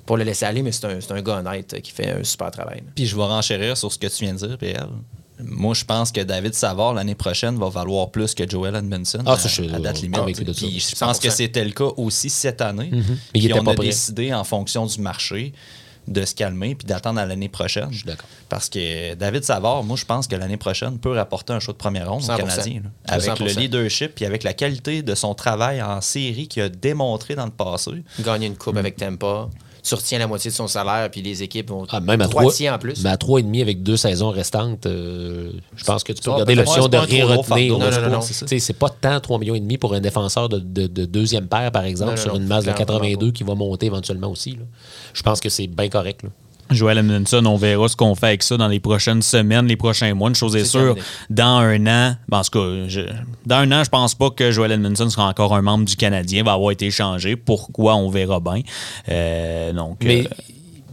pour 0.07 0.17
le 0.17 0.25
laisser 0.25 0.45
aller. 0.47 0.63
Mais 0.63 0.73
c'est 0.73 0.87
un, 0.87 1.01
c'est 1.01 1.13
un 1.13 1.23
gars 1.23 1.39
honnête 1.39 1.75
euh, 1.75 1.81
qui 1.81 1.93
fait 1.93 2.11
un 2.11 2.25
super 2.25 2.51
travail. 2.51 2.83
Puis 2.95 3.07
je 3.07 3.15
vais 3.17 3.23
renchérir 3.25 3.77
sur 3.77 3.93
ce 3.93 3.99
que 3.99 4.07
tu 4.07 4.25
viens 4.25 4.35
de 4.35 4.39
dire, 4.47 4.59
PL. 4.59 4.87
Moi, 5.41 5.73
je 5.73 5.85
pense 5.85 6.11
que 6.11 6.21
David 6.21 6.53
Savard, 6.53 6.95
l'année 6.95 7.15
prochaine, 7.15 7.57
va 7.61 7.69
valoir 7.69 8.11
plus 8.11 8.35
que 8.35 8.49
Joel 8.49 8.75
Edmondson 8.75 9.21
Ah, 9.25 9.35
à, 9.35 9.77
à 9.77 9.79
date 9.79 10.01
limite. 10.03 10.45
Puis 10.57 10.81
je 10.81 10.97
pense 10.97 11.19
100%. 11.19 11.23
que 11.23 11.31
c'était 11.31 11.65
le 11.65 11.71
cas 11.71 11.91
aussi 11.97 12.29
cette 12.29 12.61
année. 12.61 12.89
Mais 12.91 12.99
il 12.99 13.05
Puis 13.43 13.47
était 13.47 13.61
on 13.61 13.63
pas 13.63 13.71
a 13.71 13.75
prêt. 13.77 13.87
décidé, 13.87 14.35
en 14.35 14.43
fonction 14.43 14.85
du 14.87 15.01
marché, 15.01 15.53
de 16.09 16.25
se 16.25 16.35
calmer 16.35 16.75
puis 16.75 16.87
d'attendre 16.87 17.21
à 17.21 17.27
l'année 17.27 17.49
prochaine. 17.49 17.89
Je 17.91 17.99
suis 17.99 18.07
d'accord. 18.07 18.27
Parce 18.49 18.69
que 18.69 19.15
David 19.15 19.45
Savard, 19.45 19.83
moi, 19.85 19.97
je 19.97 20.05
pense 20.05 20.27
que 20.27 20.37
l'année 20.37 20.57
prochaine 20.57 20.99
peut 20.99 21.13
rapporter 21.13 21.53
un 21.53 21.61
choix 21.61 21.73
de 21.75 21.79
première 21.79 22.11
ronde 22.11 22.23
100%. 22.23 22.35
aux 22.35 22.37
Canadiens. 22.47 22.81
là. 22.85 22.91
Avec 23.15 23.31
100%. 23.31 23.45
le 23.45 23.51
leadership 23.61 24.15
puis 24.15 24.25
avec 24.25 24.43
la 24.43 24.53
qualité 24.55 25.03
de 25.03 25.15
son 25.15 25.35
travail 25.35 25.83
en 25.83 26.01
série 26.01 26.49
qu'il 26.49 26.63
a 26.63 26.69
démontré 26.69 27.35
dans 27.35 27.45
le 27.45 27.51
passé. 27.51 27.91
Gagner 28.21 28.47
une 28.47 28.57
coupe 28.57 28.75
Mm. 28.75 28.79
avec 28.79 28.97
Tampa. 28.97 29.49
Tu 29.89 29.95
retiens 29.95 30.19
la 30.19 30.27
moitié 30.27 30.51
de 30.51 30.55
son 30.57 30.67
salaire, 30.67 31.11
puis 31.11 31.23
les 31.23 31.43
équipes 31.43 31.71
ont 31.71 31.87
Ah, 31.89 32.01
même 32.01 32.21
à 32.21 32.29
trois 32.29 32.43
3 32.43 32.53
tiers 32.53 32.75
en 32.75 32.79
plus. 32.79 33.03
Mais 33.03 33.11
à 33.11 33.17
3,5 33.17 33.63
avec 33.63 33.83
deux 33.83 33.97
saisons 33.97 34.31
restantes, 34.31 34.85
euh, 34.87 35.51
je 35.77 35.85
pense 35.85 36.05
que 36.05 36.13
tu 36.13 36.21
peux 36.23 36.31
regarder 36.31 36.55
peut-être 36.55 36.67
l'option 36.67 36.89
de 36.89 36.97
rien 36.99 37.25
retenir. 37.39 37.79
non, 37.79 37.91
non, 37.91 38.11
non. 38.11 38.21
C'est 38.23 38.73
pas 38.79 38.91
tant 38.91 39.17
3,5 39.19 39.39
millions 39.41 39.55
et 39.55 39.61
demi 39.61 39.79
pour 39.79 39.95
un 39.95 40.01
défenseur 40.01 40.49
de, 40.49 40.59
de- 40.59 40.87
de 40.87 41.05
deuxième 41.05 41.47
paire, 41.49 41.73
par 41.73 41.85
exemple, 41.85 42.19
sur 42.19 42.37
une 42.37 42.47
masse 42.47 42.65
de 42.65 42.73
clairement 42.73 42.99
82 43.01 43.33
qui 43.33 43.45
va 43.45 43.55
monter 43.55 43.87
éventuellement 43.87 44.29
aussi. 44.29 44.53
là. 44.53 44.65
Je 45.15 45.23
pense 45.23 45.41
que 45.41 45.49
c'est 45.49 45.67
bien 45.67 45.89
correct. 45.89 46.23
là. 46.25 46.29
Joel 46.71 46.99
Edmondson, 46.99 47.45
on 47.47 47.57
verra 47.57 47.89
ce 47.89 47.97
qu'on 47.97 48.15
fait 48.15 48.27
avec 48.27 48.43
ça 48.43 48.57
dans 48.57 48.69
les 48.69 48.81
prochaines 48.81 49.23
semaines, 49.23 49.67
les 49.67 49.77
prochains 49.77 50.15
mois. 50.15 50.29
Une 50.29 50.35
chose 50.35 50.55
est, 50.57 50.65
sûre, 50.65 50.95
terminé. 50.95 51.03
dans 51.31 51.59
un 51.59 51.87
an, 51.87 52.17
ben, 52.29 52.39
en 52.39 52.43
tout 52.43 52.51
cas, 52.51 52.89
je- 52.89 53.01
dans 53.47 53.57
un 53.57 53.73
an, 53.73 53.85
je 53.85 53.91
pense 53.91 54.15
pas 54.15 54.31
que 54.31 54.51
Joel 54.51 54.73
Edmondson 54.73 55.09
sera 55.11 55.29
encore 55.29 55.55
un 55.55 55.63
membre 55.63 55.85
du 55.85 55.97
Canadien, 55.97 56.43
va 56.43 56.53
avoir 56.53 56.71
été 56.73 56.87
échangé. 56.87 57.37
Pourquoi, 57.37 57.97
on 57.97 58.11
verra 58.11 58.41
bien. 58.41 58.61
Euh, 59.09 59.73
donc, 59.73 59.99
Mais 60.05 60.27
euh, 60.27 60.29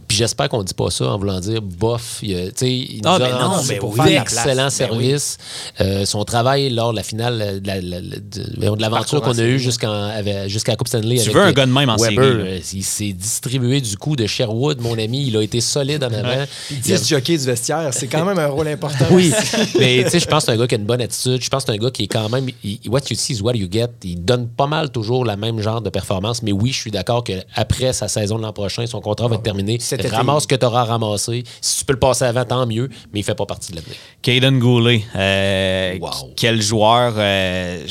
puis 0.08 0.16
j'espère 0.16 0.48
qu'on 0.48 0.62
dit 0.62 0.74
pas 0.74 0.90
ça 0.90 1.06
en 1.12 1.18
voulant 1.18 1.40
dire 1.40 1.60
bof. 1.62 2.18
Il, 2.22 2.34
a- 2.36 2.46
tu 2.46 2.52
sais, 2.56 2.70
il 2.72 3.00
nous 3.02 3.08
Ah, 3.10 3.14
a 3.16 3.18
ben 3.18 3.30
non, 3.30 3.48
rendu 3.50 3.74
pour 3.76 3.94
place. 3.94 4.34
Ben 4.46 4.70
services. 4.70 5.38
Euh, 5.80 6.04
son 6.04 6.24
travail 6.24 6.70
lors 6.70 6.92
de 6.92 6.96
la 6.96 7.02
finale 7.02 7.40
euh, 7.42 7.60
de 7.60 7.66
la- 7.66 7.80
la- 7.80 8.00
la- 8.00 8.16
de 8.16 8.76
de 8.76 8.80
l'aventure 8.80 9.20
qu'on 9.20 9.38
a 9.38 9.42
eue 9.42 9.58
jusqu'en- 9.58 10.10
jusqu'à 10.46 10.72
la 10.72 10.76
Coupe 10.76 10.88
Stanley. 10.88 11.16
Tu 11.16 11.22
avec 11.22 11.34
veux 11.34 11.42
un 11.42 11.48
euh, 11.48 11.52
gars 11.52 11.66
de 11.66 11.72
même 11.72 11.88
en 11.88 11.96
Weber, 11.96 12.44
série, 12.46 12.62
Il 12.74 12.84
s'est 12.84 13.12
distribué 13.12 13.80
du 13.80 13.96
coup 13.96 14.16
de 14.16 14.26
Sherwood, 14.26 14.80
mon 14.80 14.98
ami. 14.98 15.26
Il 15.28 15.36
a 15.36 15.42
été 15.42 15.60
solide 15.60 16.04
en 16.04 16.12
avant. 16.12 16.44
Puis 16.68 16.76
Il 16.86 16.92
a- 16.94 16.98
10 16.98 17.08
jockeys 17.08 17.38
du 17.38 17.44
vestiaire, 17.46 17.88
c'est 17.92 18.06
quand 18.06 18.24
même 18.24 18.38
un 18.38 18.46
rôle 18.48 18.68
important. 18.68 19.06
oui, 19.10 19.32
mais 19.78 20.04
tu 20.04 20.10
sais, 20.10 20.20
je 20.20 20.26
pense 20.26 20.44
que 20.44 20.52
c'est 20.52 20.52
un 20.52 20.56
gars 20.60 20.66
qui 20.66 20.74
a 20.74 20.78
une 20.78 20.84
bonne 20.84 21.00
attitude. 21.00 21.42
Je 21.42 21.48
pense 21.48 21.64
que 21.64 21.72
c'est 21.72 21.78
un 21.78 21.82
gars 21.82 21.90
qui 21.90 22.04
est 22.04 22.08
quand 22.08 22.28
même. 22.28 22.46
il- 22.64 22.78
what 22.88 23.00
you 23.10 23.16
see 23.16 23.34
is 23.34 23.40
what 23.42 23.54
you 23.54 23.68
get. 23.70 23.88
Il 24.04 24.24
donne 24.24 24.48
pas 24.48 24.66
mal 24.66 24.90
toujours 24.90 25.24
la 25.24 25.36
même 25.36 25.60
genre 25.60 25.80
de 25.80 25.90
performance. 25.90 26.42
Mais 26.42 26.52
oui, 26.52 26.72
je 26.72 26.78
suis 26.80 26.90
d'accord 26.90 27.24
qu'après 27.24 27.92
sa 27.92 28.08
saison 28.08 28.36
de 28.38 28.42
l'an 28.42 28.52
prochain, 28.52 28.86
son 28.86 29.00
contrat 29.00 29.28
va 29.28 29.36
être 29.36 29.42
terminé. 29.42 29.78
Cet 29.96 30.06
été. 30.06 30.16
Ramasse 30.16 30.42
ce 30.44 30.48
que 30.48 30.54
tu 30.54 30.66
auras 30.66 30.84
ramassé. 30.84 31.44
Si 31.60 31.78
tu 31.80 31.84
peux 31.84 31.92
le 31.92 31.98
passer 31.98 32.24
avant, 32.24 32.44
tant 32.44 32.66
mieux. 32.66 32.88
Mais 33.12 33.20
il 33.20 33.22
fait 33.22 33.34
pas 33.34 33.46
partie 33.46 33.72
de 33.72 33.76
l'avenir. 33.76 33.96
Caden 34.22 34.58
Goulet, 34.58 35.02
euh, 35.14 35.98
Wow. 36.00 36.10
quel 36.36 36.60
joueur. 36.62 37.14
euh, 37.16 37.86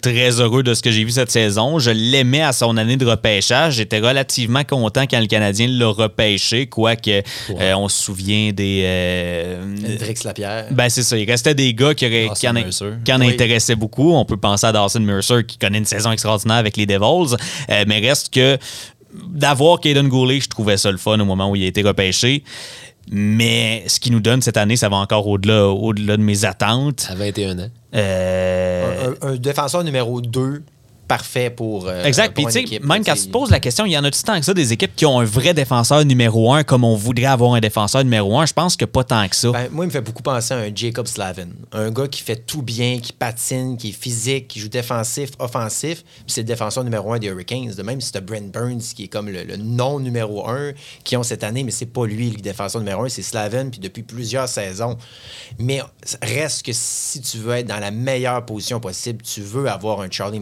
très 0.00 0.40
heureux 0.40 0.62
de 0.62 0.74
ce 0.74 0.82
que 0.82 0.90
j'ai 0.90 1.04
vu 1.04 1.10
cette 1.10 1.30
saison. 1.30 1.78
Je 1.78 1.90
l'aimais 1.90 2.42
à 2.42 2.52
son 2.52 2.76
année 2.76 2.96
de 2.96 3.06
repêchage. 3.06 3.74
J'étais 3.74 3.98
relativement 4.00 4.64
content 4.64 5.02
quand 5.10 5.20
le 5.20 5.26
Canadien 5.26 5.66
l'a 5.68 5.88
repêché, 5.88 6.66
quoique 6.66 7.10
euh, 7.10 7.74
on 7.74 7.88
se 7.88 8.02
souvient 8.04 8.52
des. 8.52 8.84
Hendrix 9.84 10.14
Lapierre. 10.24 10.66
Ben, 10.70 10.88
c'est 10.88 11.02
ça. 11.02 11.16
Il 11.16 11.28
restait 11.30 11.54
des 11.54 11.74
gars 11.74 11.94
qui, 11.94 12.06
auraient, 12.06 12.28
qui 12.36 12.48
en, 12.48 12.52
Mercer. 12.52 12.90
qui 13.04 13.12
en 13.12 13.20
Oui. 13.20 13.28
intéressaient 13.28 13.76
beaucoup. 13.76 14.12
On 14.14 14.24
peut 14.24 14.36
penser 14.36 14.66
à 14.66 14.72
Dawson 14.72 15.00
Mercer 15.00 15.44
qui 15.46 15.58
connaît 15.58 15.78
une 15.78 15.84
saison 15.84 16.10
extraordinaire 16.12 16.56
avec 16.56 16.76
les 16.76 16.86
Devils. 16.86 17.36
Mais 17.68 18.00
reste 18.00 18.32
que 18.32 18.58
d'avoir 19.28 19.80
Caden 19.80 20.08
Goulet, 20.08 20.40
je 20.40 20.48
trouvais 20.48 20.76
ça 20.76 20.90
le 20.90 20.98
fun 20.98 21.18
au 21.20 21.24
moment 21.24 21.50
où 21.50 21.56
il 21.56 21.64
a 21.64 21.66
été 21.66 21.82
repêché. 21.82 22.42
Mais 23.10 23.84
ce 23.86 24.00
qu'il 24.00 24.12
nous 24.12 24.20
donne 24.20 24.40
cette 24.40 24.56
année, 24.56 24.76
ça 24.76 24.88
va 24.88 24.96
encore 24.96 25.26
au-delà 25.26 25.68
au-delà 25.68 26.16
de 26.16 26.22
mes 26.22 26.44
attentes. 26.46 27.06
À 27.10 27.14
21 27.14 27.58
ans. 27.58 27.68
Euh, 27.94 29.12
Un, 29.22 29.28
un- 29.28 29.32
un 29.32 29.36
défenseur 29.36 29.84
numéro 29.84 30.20
2 30.22 30.62
parfait 31.06 31.50
pour. 31.50 31.86
euh, 31.86 32.04
Exact. 32.04 32.34
Puis, 32.34 32.44
tu 32.46 32.66
sais, 32.66 32.80
même 32.82 33.04
quand 33.04 33.14
tu 33.14 33.26
te 33.26 33.30
poses 33.30 33.50
la 33.50 33.60
question, 33.60 33.86
il 33.86 33.92
y 33.92 33.98
en 33.98 34.04
a-tu 34.04 34.22
tant 34.22 34.38
que 34.38 34.44
ça 34.44 34.54
des 34.54 34.72
équipes 34.72 34.94
qui 34.96 35.06
ont 35.06 35.20
un 35.20 35.24
vrai 35.24 35.54
défenseur 35.54 36.04
numéro 36.04 36.52
un 36.52 36.64
comme 36.64 36.84
on 36.84 36.96
voudrait 36.96 37.26
avoir 37.26 37.54
un 37.54 37.60
défenseur 37.60 38.02
numéro 38.04 38.38
un? 38.38 38.46
Je 38.46 38.52
pense 38.52 38.76
que 38.76 38.84
pas 38.84 39.04
tant 39.04 39.28
que 39.28 39.36
ça. 39.36 39.50
Ben, 39.50 39.68
moi, 39.70 39.84
il 39.84 39.88
me 39.88 39.92
fait 39.92 40.00
beaucoup 40.00 40.22
penser 40.22 40.54
à 40.54 40.58
un 40.58 40.70
Jacob 40.74 41.06
Slavin. 41.06 41.48
Un 41.72 41.90
gars 41.90 42.08
qui 42.08 42.22
fait 42.22 42.36
tout 42.36 42.62
bien, 42.62 42.98
qui 43.00 43.12
patine, 43.12 43.76
qui 43.76 43.90
est 43.90 43.92
physique, 43.92 44.48
qui 44.48 44.60
joue 44.60 44.68
défensif, 44.68 45.30
offensif. 45.38 46.02
Puis 46.02 46.24
c'est 46.28 46.40
le 46.42 46.46
défenseur 46.46 46.84
numéro 46.84 47.12
un 47.12 47.18
des 47.18 47.28
Hurricanes. 47.28 47.72
De 47.74 47.82
même, 47.82 48.00
si 48.00 48.10
c'est 48.12 48.24
Brent 48.24 48.50
Burns, 48.52 48.80
qui 48.94 49.04
est 49.04 49.08
comme 49.08 49.28
le, 49.28 49.44
le 49.44 49.56
non 49.56 50.00
numéro 50.00 50.48
un 50.48 50.72
qu'ils 51.04 51.18
ont 51.18 51.22
cette 51.22 51.44
année, 51.44 51.64
mais 51.64 51.70
c'est 51.70 51.86
pas 51.86 52.06
lui 52.06 52.30
le 52.30 52.40
défenseur 52.40 52.80
numéro 52.80 53.04
un, 53.04 53.08
c'est 53.08 53.22
Slavin, 53.22 53.68
puis 53.68 53.80
depuis 53.80 54.02
plusieurs 54.02 54.48
saisons. 54.48 54.96
Mais 55.58 55.80
reste 56.22 56.64
que 56.64 56.72
si 56.72 57.20
tu 57.20 57.38
veux 57.38 57.54
être 57.54 57.66
dans 57.66 57.78
la 57.80 57.90
meilleure 57.90 58.44
position 58.44 58.80
possible, 58.80 59.22
tu 59.22 59.40
veux 59.40 59.68
avoir 59.68 60.00
un 60.00 60.08
Charlie 60.10 60.40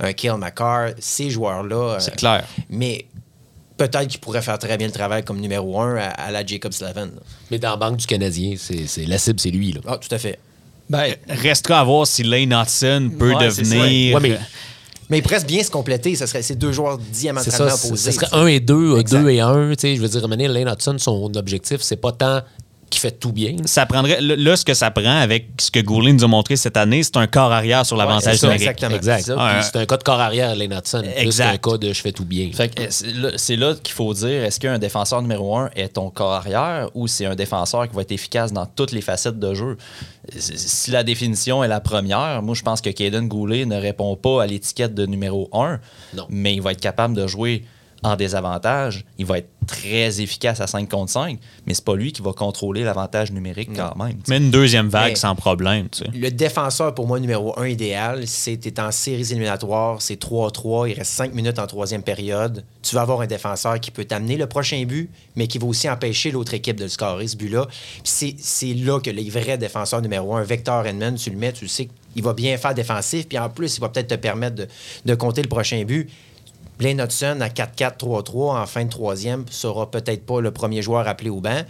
Un 0.00 0.12
Kale 0.12 0.38
McCarr, 0.38 0.90
ces 0.98 1.30
joueurs-là. 1.30 1.96
C'est 2.00 2.12
euh, 2.12 2.16
clair. 2.16 2.44
Mais 2.70 3.06
peut-être 3.76 4.06
qu'ils 4.08 4.20
pourraient 4.20 4.42
faire 4.42 4.58
très 4.58 4.76
bien 4.76 4.86
le 4.88 4.92
travail 4.92 5.22
comme 5.24 5.40
numéro 5.40 5.80
un 5.80 5.96
à, 5.96 6.08
à 6.08 6.30
la 6.30 6.44
Jacob 6.44 6.72
Slavin. 6.72 7.08
Mais 7.50 7.58
dans 7.58 7.70
la 7.70 7.76
banque 7.76 7.96
du 7.98 8.06
Canadien, 8.06 8.54
c'est 8.58 8.86
c'est- 8.86 9.06
la 9.06 9.18
cible, 9.18 9.40
c'est 9.40 9.50
lui. 9.50 9.72
Là. 9.72 9.80
Ah, 9.86 9.98
tout 9.98 10.12
à 10.14 10.18
fait. 10.18 10.38
Ben, 10.90 11.14
restera 11.28 11.80
à 11.80 11.84
voir 11.84 12.06
si 12.06 12.22
Lane 12.22 12.52
Hudson 12.52 13.10
peut 13.18 13.34
Ouais, 13.34 13.50
c'est 13.50 13.62
devenir. 13.62 14.14
Ouais, 14.16 14.20
mais 14.22 14.38
Mais 15.10 15.18
ils 15.18 15.22
pourraient 15.22 15.44
bien 15.44 15.62
se 15.62 15.70
compléter. 15.70 16.14
Ce 16.16 16.26
serait 16.26 16.42
ces 16.42 16.54
deux 16.56 16.72
joueurs 16.72 16.98
c'est 17.00 17.10
diamétralement 17.20 17.68
ça. 17.70 17.76
Ce 17.76 17.86
opposés. 17.88 18.12
serait 18.12 18.26
un 18.32 18.46
et 18.46 18.60
deux, 18.60 18.98
Exact. 18.98 19.20
deux 19.22 19.28
et 19.30 19.40
un. 19.40 19.70
tu 19.70 19.76
sais, 19.80 19.96
Je 19.96 20.00
veux 20.02 20.08
dire, 20.08 20.26
Mané, 20.28 20.48
Lane 20.48 20.68
Hudson, 20.68 20.96
son 20.98 21.30
objectif, 21.36 21.80
c'est 21.82 21.96
pas 21.96 22.12
tant 22.12 22.40
qu'il 22.90 23.00
fait 23.00 23.12
tout 23.12 23.32
bien. 23.32 23.56
Ça 23.64 23.86
prendrait. 23.86 24.20
Là, 24.20 24.56
ce 24.56 24.64
que 24.64 24.74
ça 24.74 24.90
prend 24.90 25.20
avec 25.20 25.46
ce 25.60 25.70
que 25.70 25.80
Goulin 25.80 26.12
nous 26.12 26.24
a 26.24 26.28
montré 26.28 26.56
cette 26.56 26.76
année, 26.76 27.02
c'est 27.02 27.16
un 27.16 27.26
corps 27.26 27.52
arrière 27.52 27.84
sur 27.86 27.96
l'avantage 27.96 28.34
c'est 28.34 28.40
ça, 28.40 28.46
numérique. 28.48 28.68
exactement. 28.68 28.96
Exact. 28.96 29.18
C'est 29.20 29.32
ça. 29.32 29.36
Ouais. 29.36 29.52
Puis 29.60 29.68
C'est 29.72 29.78
un 29.78 29.86
cas 29.86 29.96
de 29.96 30.02
corps 30.02 30.20
arrière, 30.20 30.54
Lane 30.56 30.72
Hudson. 30.72 31.02
Plus 31.02 31.22
Exact. 31.22 31.50
qu'un 31.60 31.70
cas 31.72 31.78
de 31.78 31.92
je 31.92 32.00
fais 32.00 32.12
tout 32.12 32.24
bien. 32.24 32.50
Fait 32.52 32.68
que, 32.68 32.82
euh, 32.82 32.86
c'est 32.90 33.12
là- 33.12 33.30
c'est 33.36 33.56
là 33.56 33.74
qu'il 33.82 33.94
faut 33.94 34.12
dire 34.14 34.44
est-ce 34.44 34.58
qu'un 34.60 34.78
défenseur 34.78 35.20
numéro 35.22 35.56
un 35.56 35.70
est 35.76 35.88
ton 35.94 36.10
corps 36.10 36.32
arrière 36.32 36.88
ou 36.94 37.06
c'est 37.08 37.26
un 37.26 37.34
défenseur 37.34 37.88
qui 37.88 37.94
va 37.94 38.02
être 38.02 38.12
efficace 38.12 38.52
dans 38.52 38.66
toutes 38.66 38.92
les 38.92 39.00
facettes 39.02 39.38
de 39.38 39.54
jeu? 39.54 39.76
Si 40.36 40.90
la 40.90 41.02
définition 41.04 41.64
est 41.64 41.68
la 41.68 41.80
première, 41.80 42.42
moi 42.42 42.54
je 42.54 42.62
pense 42.62 42.80
que 42.80 42.90
Caden 42.90 43.28
Goulet 43.28 43.64
ne 43.64 43.76
répond 43.80 44.14
pas 44.16 44.42
à 44.42 44.46
l'étiquette 44.46 44.94
de 44.94 45.06
numéro 45.06 45.48
un, 45.52 45.78
Non. 46.14 46.26
mais 46.28 46.54
il 46.54 46.60
va 46.62 46.72
être 46.72 46.80
capable 46.80 47.14
de 47.14 47.26
jouer 47.26 47.64
en 48.02 48.16
désavantage. 48.16 49.04
Il 49.18 49.26
va 49.26 49.38
être 49.38 49.48
très 49.66 50.20
efficace 50.20 50.60
à 50.60 50.66
5 50.66 50.88
contre 50.88 51.12
5, 51.12 51.38
mais 51.66 51.74
c'est 51.74 51.84
pas 51.84 51.94
lui 51.94 52.12
qui 52.12 52.22
va 52.22 52.32
contrôler 52.32 52.84
l'avantage 52.84 53.30
numérique 53.32 53.70
quand 53.76 53.94
même. 53.96 54.16
Mais 54.28 54.38
une 54.38 54.50
deuxième 54.50 54.88
vague 54.88 55.10
Mais- 55.10 55.16
sans 55.16 55.34
problème. 55.34 55.88
Le 56.14 56.30
défenseur, 56.30 56.94
pour 56.94 57.06
moi, 57.06 57.20
numéro 57.20 57.58
un 57.58 57.66
idéal, 57.66 58.26
c'est 58.26 58.56
t'es 58.56 58.80
en 58.80 58.90
séries 58.90 59.30
éliminatoires, 59.30 60.00
c'est 60.00 60.18
3-3, 60.18 60.88
il 60.88 60.94
reste 60.94 61.10
5 61.12 61.34
minutes 61.34 61.58
en 61.58 61.66
troisième 61.66 62.02
période. 62.02 62.64
Tu 62.82 62.94
vas 62.94 63.02
avoir 63.02 63.20
un 63.20 63.26
défenseur 63.26 63.78
qui 63.78 63.90
peut 63.90 64.04
t'amener 64.06 64.36
le 64.36 64.46
prochain 64.46 64.82
but, 64.84 65.10
mais 65.36 65.46
qui 65.46 65.58
va 65.58 65.66
aussi 65.66 65.88
empêcher 65.90 66.30
l'autre 66.30 66.54
équipe 66.54 66.76
de 66.76 66.84
le 66.84 66.88
scorer, 66.88 67.28
ce 67.28 67.36
but-là. 67.36 67.66
C'est 68.04 68.74
là 68.74 69.00
que 69.00 69.10
les 69.10 69.28
vrais 69.28 69.58
défenseurs 69.58 70.00
numéro 70.00 70.34
un, 70.34 70.42
Vector 70.44 70.86
Edmond, 70.86 71.14
tu 71.14 71.30
le 71.30 71.36
mets, 71.36 71.52
tu 71.52 71.64
le 71.64 71.68
sais 71.68 71.88
qu'il 72.14 72.22
va 72.22 72.32
bien 72.32 72.56
faire 72.56 72.74
défensif, 72.74 73.28
puis 73.28 73.38
en 73.38 73.50
plus, 73.50 73.76
il 73.76 73.80
va 73.80 73.88
peut-être 73.90 74.08
te 74.08 74.14
permettre 74.14 74.56
de, 74.56 74.68
de 75.04 75.14
compter 75.14 75.42
le 75.42 75.48
prochain 75.48 75.84
but. 75.84 76.08
Blaine 76.78 77.00
Hudson 77.00 77.38
à 77.40 77.48
4-4-3-3 77.48 78.62
en 78.62 78.66
fin 78.66 78.84
de 78.84 78.90
troisième 78.90 79.44
sera 79.50 79.90
peut-être 79.90 80.24
pas 80.24 80.40
le 80.40 80.52
premier 80.52 80.80
joueur 80.80 81.08
appelé 81.08 81.28
au 81.28 81.40
banc. 81.40 81.62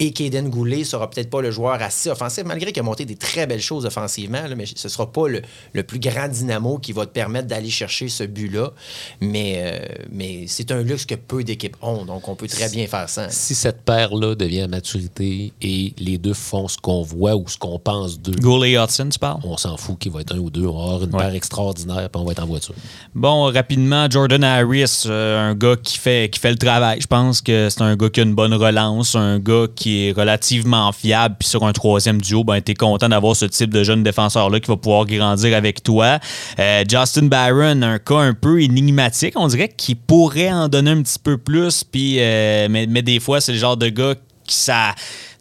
Et 0.00 0.12
Kaden 0.12 0.48
Goulet 0.50 0.82
sera 0.84 1.08
peut-être 1.08 1.30
pas 1.30 1.40
le 1.40 1.50
joueur 1.52 1.80
assez 1.80 2.10
offensif, 2.10 2.42
malgré 2.44 2.72
qu'il 2.72 2.80
a 2.80 2.82
monté 2.82 3.04
des 3.04 3.14
très 3.14 3.46
belles 3.46 3.60
choses 3.60 3.86
offensivement, 3.86 4.42
là, 4.48 4.54
mais 4.56 4.64
ce 4.74 4.88
sera 4.88 5.10
pas 5.12 5.28
le, 5.28 5.42
le 5.72 5.82
plus 5.84 6.00
grand 6.00 6.26
dynamo 6.28 6.78
qui 6.78 6.92
va 6.92 7.06
te 7.06 7.12
permettre 7.12 7.46
d'aller 7.46 7.70
chercher 7.70 8.08
ce 8.08 8.24
but-là. 8.24 8.72
Mais, 9.20 9.62
euh, 9.64 9.94
mais 10.10 10.46
c'est 10.48 10.72
un 10.72 10.82
luxe 10.82 11.04
que 11.06 11.14
peu 11.14 11.44
d'équipes 11.44 11.76
ont, 11.82 12.04
donc 12.04 12.26
on 12.28 12.34
peut 12.34 12.48
très 12.48 12.68
bien 12.70 12.86
faire 12.86 13.08
ça. 13.08 13.28
Si 13.30 13.54
cette 13.54 13.82
paire-là 13.82 14.34
devient 14.34 14.62
à 14.62 14.68
maturité 14.68 15.52
et 15.62 15.94
les 15.98 16.18
deux 16.18 16.34
font 16.34 16.66
ce 16.68 16.76
qu'on 16.78 17.02
voit 17.02 17.36
ou 17.36 17.46
ce 17.48 17.56
qu'on 17.56 17.78
pense 17.78 18.18
d'eux, 18.18 18.34
Goulet 18.40 18.72
et 18.72 18.78
Hudson, 18.78 19.08
tu 19.12 19.18
parles? 19.18 19.40
on 19.44 19.56
s'en 19.56 19.76
fout 19.76 19.98
qu'il 19.98 20.10
va 20.12 20.22
être 20.22 20.34
un 20.34 20.38
ou 20.38 20.50
deux. 20.50 20.66
On 20.66 20.76
va 20.76 20.84
avoir 20.84 21.04
une 21.04 21.14
Ouais. 21.14 21.20
paire 21.22 21.34
extraordinaire 21.34 22.10
puis 22.10 22.20
on 22.20 22.24
va 22.24 22.32
être 22.32 22.42
en 22.42 22.46
voiture. 22.46 22.74
Bon, 23.14 23.44
rapidement, 23.52 24.08
Jordan 24.10 24.42
Harris, 24.42 25.04
euh, 25.06 25.50
un 25.50 25.54
gars 25.54 25.76
qui 25.76 25.98
fait, 25.98 26.28
qui 26.30 26.40
fait 26.40 26.50
le 26.50 26.58
travail. 26.58 27.00
Je 27.00 27.06
pense 27.06 27.40
que 27.40 27.68
c'est 27.70 27.82
un 27.82 27.94
gars 27.94 28.08
qui 28.10 28.20
a 28.20 28.22
une 28.24 28.34
bonne 28.34 28.54
relance, 28.54 29.14
un 29.14 29.38
gars 29.38 29.66
qui 29.74 29.83
est 29.86 30.12
relativement 30.12 30.92
fiable. 30.92 31.36
Puis 31.38 31.48
sur 31.48 31.64
un 31.64 31.72
troisième 31.72 32.20
duo, 32.20 32.44
ben, 32.44 32.60
t'es 32.60 32.74
content 32.74 33.08
d'avoir 33.08 33.36
ce 33.36 33.46
type 33.46 33.70
de 33.70 33.82
jeune 33.82 34.02
défenseur-là 34.02 34.60
qui 34.60 34.68
va 34.68 34.76
pouvoir 34.76 35.06
grandir 35.06 35.56
avec 35.56 35.82
toi. 35.82 36.18
Euh, 36.58 36.84
Justin 36.88 37.26
Barron, 37.26 37.82
un 37.82 37.98
cas 37.98 38.18
un 38.18 38.34
peu 38.34 38.62
énigmatique. 38.62 39.34
On 39.36 39.46
dirait 39.46 39.68
qu'il 39.68 39.96
pourrait 39.96 40.52
en 40.52 40.68
donner 40.68 40.90
un 40.90 41.02
petit 41.02 41.18
peu 41.18 41.38
plus. 41.38 41.84
Euh, 41.94 42.68
mais, 42.70 42.86
mais 42.86 43.02
des 43.02 43.20
fois, 43.20 43.40
c'est 43.40 43.52
le 43.52 43.58
genre 43.58 43.76
de 43.76 43.88
gars 43.88 44.14
qui, 44.14 44.33
ça, 44.52 44.94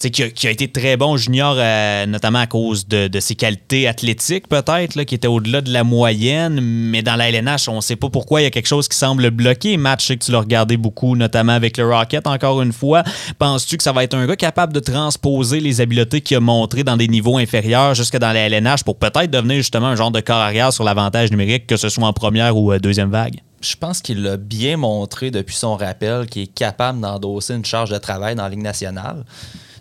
qui, 0.09 0.47
a, 0.47 0.51
été 0.51 0.67
très 0.67 0.97
bon 0.97 1.17
junior, 1.17 1.55
euh, 1.57 2.05
notamment 2.05 2.39
à 2.39 2.47
cause 2.47 2.87
de, 2.87 3.09
ses 3.19 3.35
qualités 3.35 3.87
athlétiques, 3.87 4.47
peut-être, 4.47 5.01
qui 5.03 5.15
étaient 5.15 5.27
au-delà 5.27 5.61
de 5.61 5.71
la 5.71 5.83
moyenne. 5.83 6.59
Mais 6.61 7.01
dans 7.01 7.15
la 7.15 7.29
LNH, 7.29 7.69
on 7.69 7.77
ne 7.77 7.81
sait 7.81 7.95
pas 7.95 8.09
pourquoi 8.09 8.41
il 8.41 8.43
y 8.45 8.47
a 8.47 8.51
quelque 8.51 8.67
chose 8.67 8.87
qui 8.87 8.97
semble 8.97 9.29
bloquer. 9.31 9.77
Match, 9.77 10.03
je 10.03 10.07
sais 10.07 10.17
que 10.17 10.25
tu 10.25 10.31
l'as 10.31 10.39
regardé 10.39 10.77
beaucoup, 10.77 11.15
notamment 11.15 11.53
avec 11.53 11.77
le 11.77 11.87
Rocket, 11.87 12.27
encore 12.27 12.61
une 12.61 12.73
fois. 12.73 13.03
Penses-tu 13.39 13.77
que 13.77 13.83
ça 13.83 13.91
va 13.91 14.03
être 14.03 14.15
un 14.15 14.25
gars 14.25 14.35
capable 14.35 14.73
de 14.73 14.79
transposer 14.79 15.59
les 15.59 15.81
habiletés 15.81 16.21
qu'il 16.21 16.37
a 16.37 16.39
montrées 16.39 16.83
dans 16.83 16.97
des 16.97 17.07
niveaux 17.07 17.37
inférieurs 17.37 17.93
jusque 17.93 18.17
dans 18.17 18.31
la 18.31 18.49
LNH 18.49 18.83
pour 18.83 18.97
peut-être 18.97 19.31
devenir 19.31 19.57
justement 19.57 19.87
un 19.87 19.95
genre 19.95 20.11
de 20.11 20.19
corps 20.19 20.37
arrière 20.37 20.73
sur 20.73 20.83
l'avantage 20.83 21.31
numérique, 21.31 21.67
que 21.67 21.77
ce 21.77 21.89
soit 21.89 22.05
en 22.05 22.13
première 22.13 22.57
ou 22.57 22.71
euh, 22.71 22.79
deuxième 22.79 23.09
vague? 23.09 23.39
Je 23.63 23.75
pense 23.77 24.01
qu'il 24.01 24.21
l'a 24.21 24.37
bien 24.37 24.77
montré 24.77 25.31
depuis 25.31 25.55
son 25.55 25.75
rappel 25.75 26.27
qu'il 26.27 26.43
est 26.43 26.47
capable 26.47 26.99
d'endosser 26.99 27.53
une 27.53 27.65
charge 27.65 27.89
de 27.89 27.97
travail 27.97 28.35
dans 28.35 28.43
la 28.43 28.49
Ligue 28.49 28.61
nationale. 28.61 29.23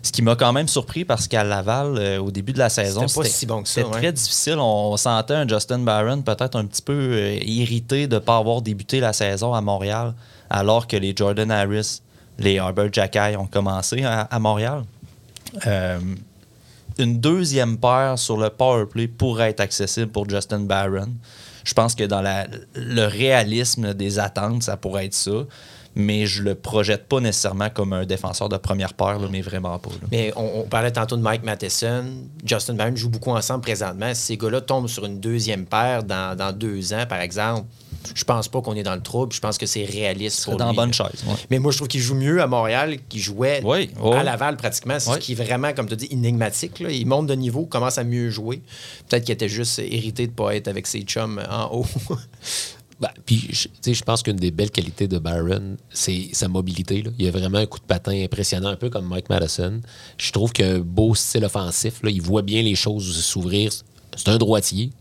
Ce 0.01 0.11
qui 0.11 0.21
m'a 0.21 0.35
quand 0.35 0.51
même 0.51 0.67
surpris 0.67 1.05
parce 1.05 1.27
qu'à 1.27 1.43
Laval, 1.43 1.97
euh, 1.97 2.19
au 2.19 2.29
début 2.29 2.51
de 2.51 2.59
la 2.59 2.69
saison, 2.69 3.07
C'était 3.07 3.29
si 3.29 3.45
bon 3.45 3.63
ouais. 3.63 3.83
très 3.91 4.11
difficile. 4.11 4.57
On 4.59 4.97
sentait 4.97 5.33
un 5.33 5.47
Justin 5.47 5.79
Barron 5.79 6.21
peut-être 6.21 6.57
un 6.57 6.65
petit 6.65 6.81
peu 6.81 6.93
euh, 6.93 7.37
irrité 7.41 8.07
de 8.07 8.15
ne 8.15 8.19
pas 8.19 8.37
avoir 8.37 8.61
débuté 8.61 8.99
la 8.99 9.13
saison 9.13 9.53
à 9.53 9.61
Montréal, 9.61 10.13
alors 10.49 10.87
que 10.87 10.97
les 10.97 11.13
Jordan 11.15 11.49
Harris, 11.51 12.01
les 12.37 12.55
Herbert 12.55 12.91
Jackay 12.91 13.37
ont 13.37 13.47
commencé 13.47 14.03
à, 14.03 14.21
à 14.21 14.39
Montréal. 14.39 14.83
Euh, 15.67 15.99
une 16.97 17.19
deuxième 17.19 17.77
paire 17.77 18.19
sur 18.19 18.37
le 18.37 18.49
power 18.49 18.85
play 18.85 19.07
pourrait 19.07 19.51
être 19.51 19.61
accessible 19.61 20.11
pour 20.11 20.29
Justin 20.29 20.59
Barron. 20.59 21.09
Je 21.63 21.73
pense 21.73 21.95
que 21.95 22.03
dans 22.03 22.21
le 22.75 23.05
réalisme 23.05 23.93
des 23.93 24.19
attentes, 24.19 24.63
ça 24.63 24.77
pourrait 24.77 25.05
être 25.05 25.13
ça. 25.13 25.45
Mais 25.95 26.25
je 26.25 26.41
le 26.41 26.55
projette 26.55 27.07
pas 27.07 27.19
nécessairement 27.19 27.69
comme 27.69 27.93
un 27.93 28.05
défenseur 28.05 28.49
de 28.49 28.57
première 28.57 28.95
paire, 28.95 29.19
mais 29.29 29.41
vraiment 29.41 29.77
pas. 29.77 29.91
Mais 30.11 30.33
on, 30.35 30.63
parlait 30.63 30.91
tantôt 30.91 31.15
de 31.15 31.21
Mike 31.21 31.43
Matheson. 31.43 32.05
Justin 32.43 32.73
Barron 32.73 32.95
joue 32.95 33.09
beaucoup 33.09 33.29
ensemble 33.29 33.61
présentement. 33.61 34.11
Ces 34.15 34.35
gars-là 34.35 34.61
tombent 34.61 34.87
sur 34.87 35.05
une 35.05 35.19
deuxième 35.19 35.65
paire 35.65 36.03
dans 36.03 36.57
deux 36.57 36.93
ans, 36.93 37.05
par 37.07 37.21
exemple, 37.21 37.67
je 38.15 38.23
pense 38.23 38.47
pas 38.47 38.61
qu'on 38.61 38.75
est 38.75 38.83
dans 38.83 38.95
le 38.95 39.01
trouble. 39.01 39.33
Je 39.33 39.39
pense 39.39 39.57
que 39.57 39.65
c'est 39.65 39.83
réaliste 39.85 40.43
pour 40.45 40.57
dans 40.57 40.69
lui. 40.69 40.75
bonne 40.75 40.93
chaise, 40.93 41.23
ouais. 41.27 41.33
Mais 41.49 41.59
moi, 41.59 41.71
je 41.71 41.77
trouve 41.77 41.87
qu'il 41.87 42.01
joue 42.01 42.15
mieux 42.15 42.41
à 42.41 42.47
Montréal 42.47 42.97
qu'il 43.09 43.21
jouait 43.21 43.61
Oui, 43.63 43.89
à 44.13 44.23
Laval 44.23 44.57
pratiquement. 44.57 44.99
C'est 44.99 45.09
Oui. 45.09 45.15
ce 45.15 45.19
qui 45.21 45.31
est 45.33 45.35
vraiment, 45.43 45.73
comme 45.73 45.87
tu 45.87 45.95
dis, 45.95 46.07
énigmatique. 46.11 46.79
là. 46.79 46.89
Il 46.91 47.05
monte 47.07 47.27
de 47.27 47.35
niveau, 47.35 47.65
commence 47.65 47.97
à 47.97 48.03
mieux 48.03 48.29
jouer. 48.29 48.61
Peut-être 49.09 49.25
qu'il 49.25 49.33
était 49.33 49.49
juste 49.49 49.77
irrité 49.79 50.25
de 50.27 50.31
ne 50.31 50.35
pas 50.35 50.55
être 50.55 50.67
avec 50.67 50.87
ses 50.87 51.01
chums 51.01 51.41
en 51.49 51.65
haut. 51.73 51.85
Ben, 52.99 53.09
puis, 53.25 53.49
je- 53.51 54.03
pense 54.03 54.21
qu'une 54.23 54.37
des 54.37 54.51
belles 54.51 54.71
qualités 54.71 55.07
de 55.07 55.17
Byron, 55.17 55.77
c'est 55.89 56.29
sa 56.31 56.47
mobilité. 56.47 57.01
là. 57.01 57.09
Il 57.17 57.27
a 57.27 57.31
vraiment 57.31 57.57
un 57.57 57.65
coup 57.65 57.79
de 57.79 57.83
patin 57.83 58.13
impressionnant, 58.23 58.69
un 58.69 58.75
peu 58.77 58.89
comme 58.89 59.07
Mike 59.07 59.29
Madison. 59.29 59.81
Je 60.17 60.31
trouve 60.31 60.53
qu'il 60.53 60.63
a 60.63 60.69
un 60.75 60.79
beau 60.79 61.13
style 61.15 61.43
offensif. 61.43 61.95
là. 62.03 62.11
Il 62.11 62.21
voit 62.21 62.43
bien 62.43 62.61
les 62.61 62.75
choses 62.75 63.13
s'ouvrir. 63.25 63.71
C'est 64.15 64.29
un 64.29 64.37
droitier. 64.37 64.91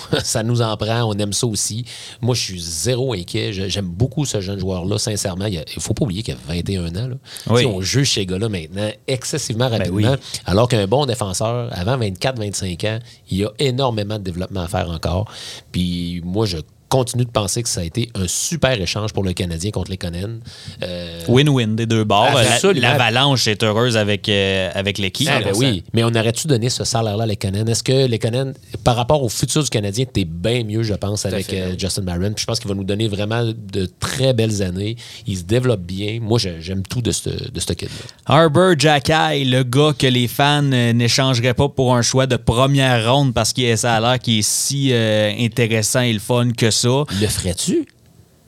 ça 0.24 0.42
nous 0.42 0.62
en 0.62 0.76
prend, 0.76 1.02
on 1.04 1.14
aime 1.14 1.32
ça 1.32 1.46
aussi. 1.46 1.84
Moi, 2.20 2.34
je 2.34 2.40
suis 2.42 2.60
zéro 2.60 3.12
inquiet. 3.12 3.52
J'aime 3.52 3.86
beaucoup 3.88 4.24
ce 4.24 4.40
jeune 4.40 4.58
joueur-là, 4.58 4.98
sincèrement. 4.98 5.46
Il 5.46 5.58
ne 5.58 5.80
faut 5.80 5.94
pas 5.94 6.04
oublier 6.04 6.22
qu'il 6.22 6.34
a 6.34 6.38
21 6.48 6.88
ans. 6.96 7.08
Là. 7.08 7.16
Oui. 7.50 7.66
On 7.66 7.80
juge 7.80 8.12
ces 8.14 8.26
gars-là 8.26 8.48
maintenant 8.48 8.90
excessivement 9.06 9.68
Ben 9.70 9.78
rapidement. 9.78 10.12
oui. 10.12 10.40
Alors 10.46 10.68
qu'un 10.68 10.86
bon 10.86 11.06
défenseur, 11.06 11.68
avant 11.72 11.98
24-25 11.98 12.88
ans, 12.88 12.98
il 13.30 13.38
y 13.38 13.44
a 13.44 13.50
énormément 13.58 14.18
de 14.18 14.24
développement 14.24 14.60
à 14.60 14.68
faire 14.68 14.90
encore. 14.90 15.30
Puis 15.72 16.20
moi, 16.24 16.46
je 16.46 16.58
continue 16.88 17.24
de 17.24 17.30
penser 17.30 17.62
que 17.62 17.68
ça 17.68 17.80
a 17.80 17.84
été 17.84 18.10
un 18.14 18.26
super 18.26 18.80
échange 18.80 19.12
pour 19.12 19.22
le 19.24 19.32
Canadien 19.32 19.70
contre 19.70 19.90
les 19.90 19.96
Conan. 19.98 20.38
Euh, 20.82 21.20
Win-win 21.28 21.74
des 21.76 21.86
deux 21.86 22.04
bords. 22.04 22.30
La-. 22.34 22.72
L'Avalanche 22.72 23.46
est 23.46 23.62
heureuse 23.62 23.96
avec, 23.96 24.28
euh, 24.28 24.70
avec 24.74 24.98
l'équipe. 24.98 25.28
Ah, 25.30 25.40
ben 25.42 25.52
oui, 25.56 25.84
mais 25.92 26.02
on 26.04 26.08
aurait-tu 26.14 26.46
donné 26.46 26.68
ce 26.70 26.84
salaire-là 26.84 27.24
à 27.24 27.26
les 27.26 27.36
Conan? 27.36 27.66
Est-ce 27.66 27.82
que 27.82 28.06
les 28.06 28.18
Conan, 28.18 28.52
par 28.84 28.96
rapport 28.96 29.22
au 29.22 29.28
futur 29.28 29.62
du 29.62 29.68
Canadien, 29.70 30.04
t'es 30.10 30.24
bien 30.24 30.64
mieux, 30.64 30.82
je 30.82 30.94
pense, 30.94 31.26
avec 31.26 31.46
fait, 31.50 31.60
euh. 31.60 31.74
Justin 31.78 32.02
Barron. 32.02 32.32
Puis 32.34 32.42
je 32.42 32.46
pense 32.46 32.58
qu'il 32.60 32.68
va 32.68 32.74
nous 32.74 32.84
donner 32.84 33.08
vraiment 33.08 33.44
de 33.44 33.88
très 34.00 34.32
belles 34.32 34.62
années. 34.62 34.96
Il 35.26 35.36
se 35.36 35.42
développe 35.44 35.80
bien. 35.82 36.18
Moi, 36.22 36.38
j'ai- 36.38 36.60
j'aime 36.60 36.82
tout 36.82 37.02
de 37.02 37.10
ce, 37.10 37.28
de 37.28 37.60
ce 37.60 37.72
kid-là. 37.72 37.94
Harbour 38.26 38.74
Jackay, 38.78 39.44
le 39.44 39.62
gars 39.62 39.92
que 39.98 40.06
les 40.06 40.28
fans 40.28 40.62
n'échangeraient 40.62 41.54
pas 41.54 41.68
pour 41.68 41.94
un 41.94 42.02
choix 42.02 42.26
de 42.26 42.36
première 42.36 43.12
ronde 43.12 43.34
parce 43.34 43.52
que 43.52 43.76
ça 43.76 43.94
a 43.96 44.00
l'air 44.00 44.18
qu'il 44.18 44.38
est 44.38 44.42
si 44.48 44.90
euh, 44.92 45.32
intéressant 45.38 46.00
et 46.00 46.12
le 46.12 46.18
fun 46.18 46.50
que 46.56 46.70
ça. 46.70 46.77
Le 47.20 47.26
ferais-tu? 47.26 47.86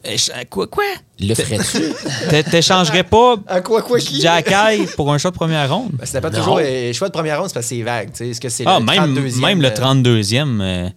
Éch- 0.03 0.31
Quoi? 0.49 0.67
quoi? 0.67 0.85
Le 1.21 1.35
ferais-tu? 1.35 1.83
T'é- 2.31 2.43
T'échangerais 2.43 3.05
pas 3.05 3.37
À 3.47 3.61
quoi, 3.61 3.83
quoi, 3.83 3.99
qui? 3.99 4.19
Jackay 4.19 4.87
pour 4.97 5.13
un 5.13 5.19
choix 5.19 5.31
de 5.31 5.37
première 5.37 5.71
ronde? 5.71 5.91
Ben, 5.93 6.07
C'était 6.07 6.23
pas 6.23 6.31
Non. 6.31 6.39
toujours 6.39 6.59
euh, 6.63 6.91
choix 6.95 7.09
de 7.09 7.13
première 7.13 7.39
ronde, 7.39 7.49
c'est 7.49 7.55
parce 7.55 7.67
que 7.69 7.75
c'est 7.77 7.83
vague. 7.83 8.09
tu 8.11 8.17
sais. 8.17 8.29
Est-ce 8.31 8.41
que 8.41 8.49
c'est 8.49 8.65
Ah, 8.67 8.79
le 8.81 8.87
même, 8.87 9.15
32e? 9.15 9.41
même 9.41 9.61
le 9.61 9.69
euh, 9.69 9.71
32e. 9.75 10.61
euh, 10.63 10.89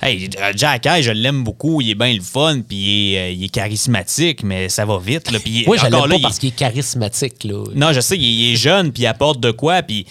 hey, 0.00 0.30
Jackay, 0.54 1.02
je 1.02 1.10
l'aime 1.10 1.42
beaucoup. 1.42 1.80
Il 1.80 1.90
est 1.90 1.94
bien 1.96 2.14
le 2.14 2.20
fun, 2.20 2.60
puis 2.60 2.76
il 2.76 3.14
est, 3.14 3.18
euh, 3.18 3.30
il 3.32 3.44
est 3.44 3.48
charismatique, 3.48 4.44
mais 4.44 4.68
ça 4.68 4.84
va 4.84 4.96
vite. 4.98 5.32
Là, 5.32 5.40
puis 5.40 5.64
Moi, 5.66 5.76
je 5.76 5.86
encore 5.86 6.02
l'aime 6.02 6.10
là, 6.10 6.14
pas 6.14 6.18
il- 6.18 6.22
parce 6.22 6.38
qu'il 6.38 6.50
est 6.50 6.52
charismatique. 6.56 7.42
Là. 7.42 7.64
Non, 7.74 7.92
je 7.92 7.98
sais, 8.00 8.16
il, 8.16 8.22
il 8.22 8.52
est 8.52 8.56
jeune, 8.56 8.92
puis 8.92 9.02
il 9.02 9.06
apporte 9.06 9.40
de 9.40 9.50
quoi, 9.50 9.82
puis... 9.82 10.06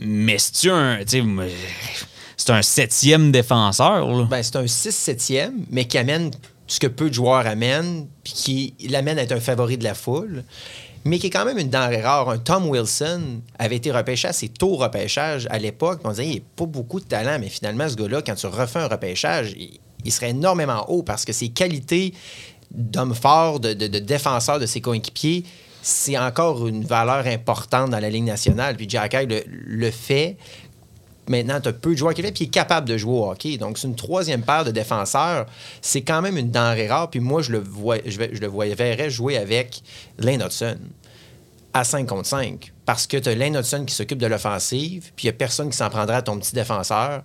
Mais 0.00 0.36
un... 0.66 0.98
tu 1.04 1.22
moi, 1.22 1.44
C'est 2.48 2.54
un 2.54 2.62
septième 2.62 3.30
défenseur. 3.30 4.24
Ben, 4.24 4.42
c'est 4.42 4.56
un 4.56 4.64
6-7e, 4.64 5.50
mais 5.70 5.84
qui 5.84 5.98
amène 5.98 6.30
ce 6.66 6.80
que 6.80 6.86
peu 6.86 7.10
de 7.10 7.14
joueurs 7.14 7.46
amènent, 7.46 8.06
puis 8.24 8.32
qui 8.32 8.74
l'amène 8.88 9.18
à 9.18 9.24
être 9.24 9.32
un 9.32 9.40
favori 9.40 9.76
de 9.76 9.84
la 9.84 9.92
foule, 9.92 10.44
mais 11.04 11.18
qui 11.18 11.26
est 11.26 11.30
quand 11.30 11.44
même 11.44 11.58
une 11.58 11.68
denrée 11.68 12.00
rare. 12.00 12.30
Un 12.30 12.38
Tom 12.38 12.66
Wilson 12.70 13.42
avait 13.58 13.76
été 13.76 13.92
repêché 13.92 14.28
assez 14.28 14.48
tôt 14.48 14.70
au 14.70 14.76
repêchage 14.76 15.46
à 15.50 15.58
l'époque. 15.58 16.00
On 16.04 16.08
disait, 16.08 16.24
il 16.24 16.30
n'y 16.30 16.38
a 16.38 16.42
pas 16.56 16.64
beaucoup 16.64 17.00
de 17.00 17.04
talent, 17.04 17.36
mais 17.38 17.50
finalement, 17.50 17.86
ce 17.86 17.96
gars-là, 17.96 18.22
quand 18.22 18.34
tu 18.34 18.46
refais 18.46 18.78
un 18.78 18.88
repêchage, 18.88 19.54
il, 20.02 20.10
serait 20.10 20.30
énormément 20.30 20.88
haut 20.88 21.02
parce 21.02 21.26
que 21.26 21.34
ses 21.34 21.50
qualités 21.50 22.14
d'homme 22.70 23.14
fort, 23.14 23.60
de, 23.60 23.74
défenseur 23.74 24.58
de 24.58 24.64
ses 24.64 24.80
coéquipiers, 24.80 25.44
c'est 25.82 26.16
encore 26.16 26.66
une 26.66 26.82
valeur 26.82 27.26
importante 27.26 27.90
dans 27.90 28.00
la 28.00 28.08
Ligue 28.08 28.24
nationale. 28.24 28.74
Puis 28.76 28.88
Jack 28.88 29.12
High 29.12 29.30
le, 29.30 29.42
le 29.46 29.90
fait. 29.90 30.38
Maintenant, 31.28 31.60
tu 31.60 31.68
as 31.68 31.72
peu 31.72 31.92
de 31.92 31.96
joueurs 31.96 32.14
qui 32.14 32.22
le 32.22 32.28
fait, 32.28 32.32
puis 32.32 32.44
il 32.44 32.48
est 32.48 32.50
capable 32.50 32.88
de 32.88 32.96
jouer 32.96 33.12
au 33.12 33.30
hockey. 33.30 33.56
Donc, 33.56 33.78
c'est 33.78 33.86
une 33.86 33.96
troisième 33.96 34.42
paire 34.42 34.64
de 34.64 34.70
défenseurs. 34.70 35.46
C'est 35.82 36.02
quand 36.02 36.22
même 36.22 36.36
une 36.36 36.50
denrée 36.50 36.88
rare. 36.88 37.10
Puis 37.10 37.20
moi, 37.20 37.42
je 37.42 37.52
le 37.52 37.58
voyais, 37.58 38.74
verrais 38.74 39.10
jouer 39.10 39.36
avec 39.36 39.82
Lane 40.18 40.42
Hudson 40.42 40.78
à 41.74 41.84
5 41.84 42.06
contre 42.06 42.26
5. 42.26 42.72
Parce 42.86 43.06
que 43.06 43.16
tu 43.16 43.28
as 43.28 43.34
Lane 43.34 43.56
Hudson 43.56 43.84
qui 43.86 43.94
s'occupe 43.94 44.18
de 44.18 44.26
l'offensive, 44.26 45.12
puis 45.14 45.24
il 45.24 45.30
n'y 45.30 45.30
a 45.30 45.34
personne 45.34 45.70
qui 45.70 45.76
s'en 45.76 45.90
prendra 45.90 46.16
à 46.16 46.22
ton 46.22 46.38
petit 46.38 46.54
défenseur. 46.54 47.22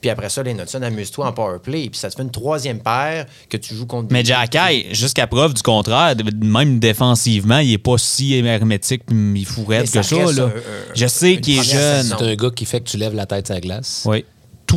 Puis 0.00 0.10
après 0.10 0.28
ça, 0.28 0.42
Lane 0.42 0.60
Hudson, 0.60 0.82
amuse-toi 0.82 1.26
en 1.26 1.32
power 1.32 1.58
play. 1.62 1.88
Puis 1.90 1.98
ça 1.98 2.10
te 2.10 2.14
fait 2.16 2.22
une 2.22 2.30
troisième 2.30 2.80
paire 2.80 3.26
que 3.48 3.56
tu 3.56 3.74
joues 3.74 3.86
contre. 3.86 4.08
Mais 4.10 4.24
Jackay, 4.24 4.86
jusqu'à 4.92 5.26
preuve 5.26 5.54
du 5.54 5.62
contraire, 5.62 6.14
même 6.42 6.78
défensivement, 6.78 7.58
il 7.58 7.72
est 7.72 7.78
pas 7.78 7.98
si 7.98 8.34
hermétique 8.34 9.04
puis 9.06 9.16
il 9.36 9.44
fourrait 9.46 9.82
que 9.82 9.88
ça 9.88 10.02
ça. 10.02 10.16
reste 10.16 10.38
là. 10.38 10.44
un- 10.44 10.48
un- 10.48 10.94
Je 10.94 11.06
sais 11.06 11.40
qu'il 11.40 11.58
est 11.58 11.62
jeune. 11.62 12.06
C'est 12.18 12.24
un 12.24 12.34
gars 12.34 12.50
qui 12.50 12.64
fait 12.64 12.80
que 12.80 12.88
tu 12.88 12.96
lèves 12.96 13.14
la 13.14 13.26
tête 13.26 13.50
à 13.50 13.54
la 13.54 13.60
glace. 13.60 14.02
Oui. 14.06 14.24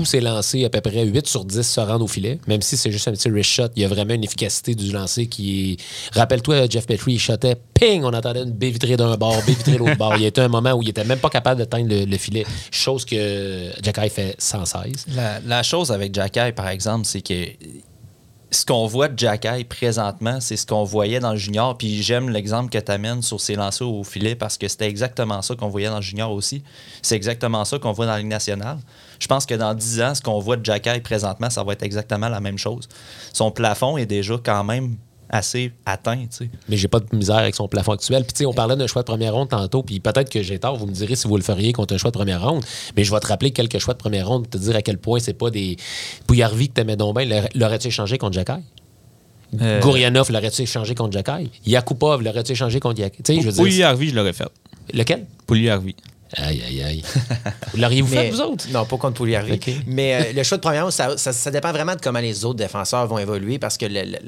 Ses 0.05 0.65
à 0.65 0.69
peu 0.69 0.81
près 0.81 1.05
8 1.05 1.27
sur 1.27 1.45
10 1.45 1.61
se 1.61 1.79
rendent 1.79 2.01
au 2.01 2.07
filet. 2.07 2.39
Même 2.47 2.61
si 2.61 2.77
c'est 2.77 2.91
juste 2.91 3.07
un 3.07 3.11
petit 3.11 3.29
wrist 3.29 3.49
shot, 3.49 3.67
il 3.75 3.81
y 3.81 3.85
a 3.85 3.87
vraiment 3.87 4.13
une 4.13 4.23
efficacité 4.23 4.75
du 4.75 4.91
lancer 4.91 5.27
qui 5.27 5.73
est. 5.73 6.17
Rappelle-toi, 6.17 6.67
Jeff 6.69 6.85
Petrie, 6.85 7.13
il 7.13 7.19
shotait, 7.19 7.55
ping, 7.73 8.03
on 8.03 8.13
entendait 8.13 8.43
une 8.43 8.51
baie 8.51 8.69
vitrée 8.69 8.97
d'un 8.97 9.15
bord, 9.15 9.37
baie 9.45 9.53
vitrée 9.53 9.73
de 9.73 9.77
l'autre 9.77 9.97
bord. 9.97 10.15
Il 10.15 10.21
y 10.21 10.25
a 10.25 10.29
été 10.29 10.41
un 10.41 10.47
moment 10.47 10.73
où 10.73 10.81
il 10.81 10.89
était 10.89 11.03
même 11.03 11.19
pas 11.19 11.29
capable 11.29 11.59
d'atteindre 11.59 11.89
le, 11.89 12.05
le 12.05 12.17
filet. 12.17 12.45
Chose 12.71 13.05
que 13.05 13.71
Jack 13.81 13.99
fait 14.09 14.35
sans 14.37 14.65
cesse. 14.65 15.05
La, 15.15 15.39
la 15.39 15.63
chose 15.63 15.91
avec 15.91 16.13
Jacky, 16.13 16.51
par 16.55 16.69
exemple, 16.69 17.05
c'est 17.05 17.21
que 17.21 17.33
ce 18.51 18.65
qu'on 18.65 18.87
voit 18.87 19.07
de 19.07 19.17
Jacky 19.17 19.63
présentement, 19.63 20.39
c'est 20.39 20.57
ce 20.57 20.65
qu'on 20.65 20.83
voyait 20.83 21.19
dans 21.19 21.31
le 21.31 21.37
junior. 21.37 21.77
Puis 21.77 22.01
j'aime 22.01 22.29
l'exemple 22.29 22.69
que 22.69 22.79
tu 22.79 22.91
amènes 22.91 23.21
sur 23.21 23.39
ses 23.39 23.55
lancers 23.55 23.87
au 23.87 24.03
filet 24.03 24.35
parce 24.35 24.57
que 24.57 24.67
c'était 24.67 24.87
exactement 24.87 25.41
ça 25.41 25.55
qu'on 25.55 25.69
voyait 25.69 25.89
dans 25.89 25.97
le 25.97 26.01
junior 26.01 26.31
aussi. 26.31 26.63
C'est 27.01 27.15
exactement 27.15 27.63
ça 27.65 27.77
qu'on 27.77 27.91
voit 27.91 28.05
dans 28.05 28.13
la 28.13 28.19
Ligue 28.19 28.27
nationale. 28.27 28.79
Je 29.19 29.27
pense 29.27 29.45
que 29.45 29.53
dans 29.53 29.73
10 29.73 30.01
ans, 30.01 30.15
ce 30.15 30.21
qu'on 30.21 30.39
voit 30.39 30.57
de 30.57 30.65
Jacky 30.65 30.99
présentement, 31.01 31.49
ça 31.49 31.63
va 31.63 31.73
être 31.73 31.83
exactement 31.83 32.29
la 32.29 32.39
même 32.39 32.57
chose. 32.57 32.87
Son 33.33 33.51
plafond 33.51 33.97
est 33.97 34.07
déjà 34.07 34.35
quand 34.43 34.63
même 34.63 34.95
assez 35.29 35.71
atteint. 35.85 36.17
tu 36.17 36.27
sais. 36.45 36.49
Mais 36.67 36.77
j'ai 36.77 36.87
pas 36.87 36.99
de 36.99 37.05
misère 37.15 37.37
avec 37.37 37.55
son 37.55 37.67
plafond 37.67 37.91
actuel. 37.93 38.23
Puis 38.23 38.33
tu 38.33 38.37
sais, 38.39 38.45
on 38.45 38.53
parlait 38.53 38.75
d'un 38.75 38.87
choix 38.87 39.01
de 39.03 39.07
première 39.07 39.33
ronde 39.33 39.49
tantôt, 39.49 39.83
puis 39.83 39.99
peut-être 39.99 40.29
que 40.29 40.41
j'ai 40.41 40.59
tort, 40.59 40.75
vous 40.77 40.85
me 40.87 40.91
direz 40.91 41.15
si 41.15 41.27
vous 41.27 41.37
le 41.37 41.43
feriez 41.43 41.71
contre 41.73 41.93
un 41.93 41.97
choix 41.97 42.11
de 42.11 42.15
première 42.17 42.41
ronde. 42.47 42.63
Mais 42.97 43.03
je 43.03 43.13
vais 43.13 43.19
te 43.19 43.27
rappeler 43.27 43.51
quelques 43.51 43.77
choix 43.79 43.93
de 43.93 43.99
première 43.99 44.27
ronde, 44.27 44.47
pour 44.47 44.59
te 44.59 44.65
dire 44.65 44.75
à 44.75 44.81
quel 44.81 44.97
point 44.97 45.19
c'est 45.19 45.33
pas 45.33 45.49
des. 45.49 45.77
Pouillarvi 46.27 46.69
que 46.69 46.73
t'aimais 46.73 46.95
donc 46.95 47.15
bien, 47.17 47.25
l'aurais- 47.25 47.49
l'aurais-tu 47.55 47.87
échangé 47.87 48.17
contre 48.17 48.33
Jacky? 48.33 48.53
Euh, 49.61 49.79
Gourianov 49.81 50.31
l'aurait-tu 50.31 50.61
échangé 50.61 50.93
contre 50.95 51.13
Jacky? 51.13 51.49
Yakupov 51.65 52.21
l'aurait-tu 52.21 52.51
échangé 52.51 52.79
contre 52.79 52.97
Jacky? 52.97 53.23
Tu 53.23 53.35
sais, 53.35 53.41
je 53.41 53.49
veux 53.49 53.55
Pouliot 53.55 53.71
dire. 53.71 53.87
Harvey, 53.87 54.07
je 54.07 54.15
l'aurais 54.15 54.33
fait. 54.33 54.47
Lequel? 54.93 55.25
Pouliot 55.47 55.71
Harvey. 55.73 55.95
Aïe, 56.35 56.61
aïe, 56.67 56.83
aïe. 56.83 57.03
Vous 57.73 57.79
L'auriez-vous 57.81 58.13
fait, 58.13 58.29
vous 58.29 58.41
autres? 58.41 58.65
Non, 58.71 58.85
pas 58.85 58.97
contre 58.97 59.15
Pouliari. 59.15 59.53
OK. 59.53 59.71
Mais 59.87 60.13
euh, 60.13 60.33
le 60.35 60.43
choix 60.43 60.57
de 60.59 60.61
première 60.61 60.83
ronde, 60.83 60.91
ça, 60.91 61.17
ça- 61.17 61.33
ça 61.33 61.49
dépend 61.49 61.71
vraiment 61.71 61.95
de 61.95 62.01
comment 62.01 62.19
les 62.19 62.45
autres 62.45 62.59
défenseurs 62.59 63.07
vont 63.07 63.17
évoluer 63.17 63.57
parce 63.57 63.79
que 63.79 63.87
le- 63.87 64.03
le- 64.03 64.19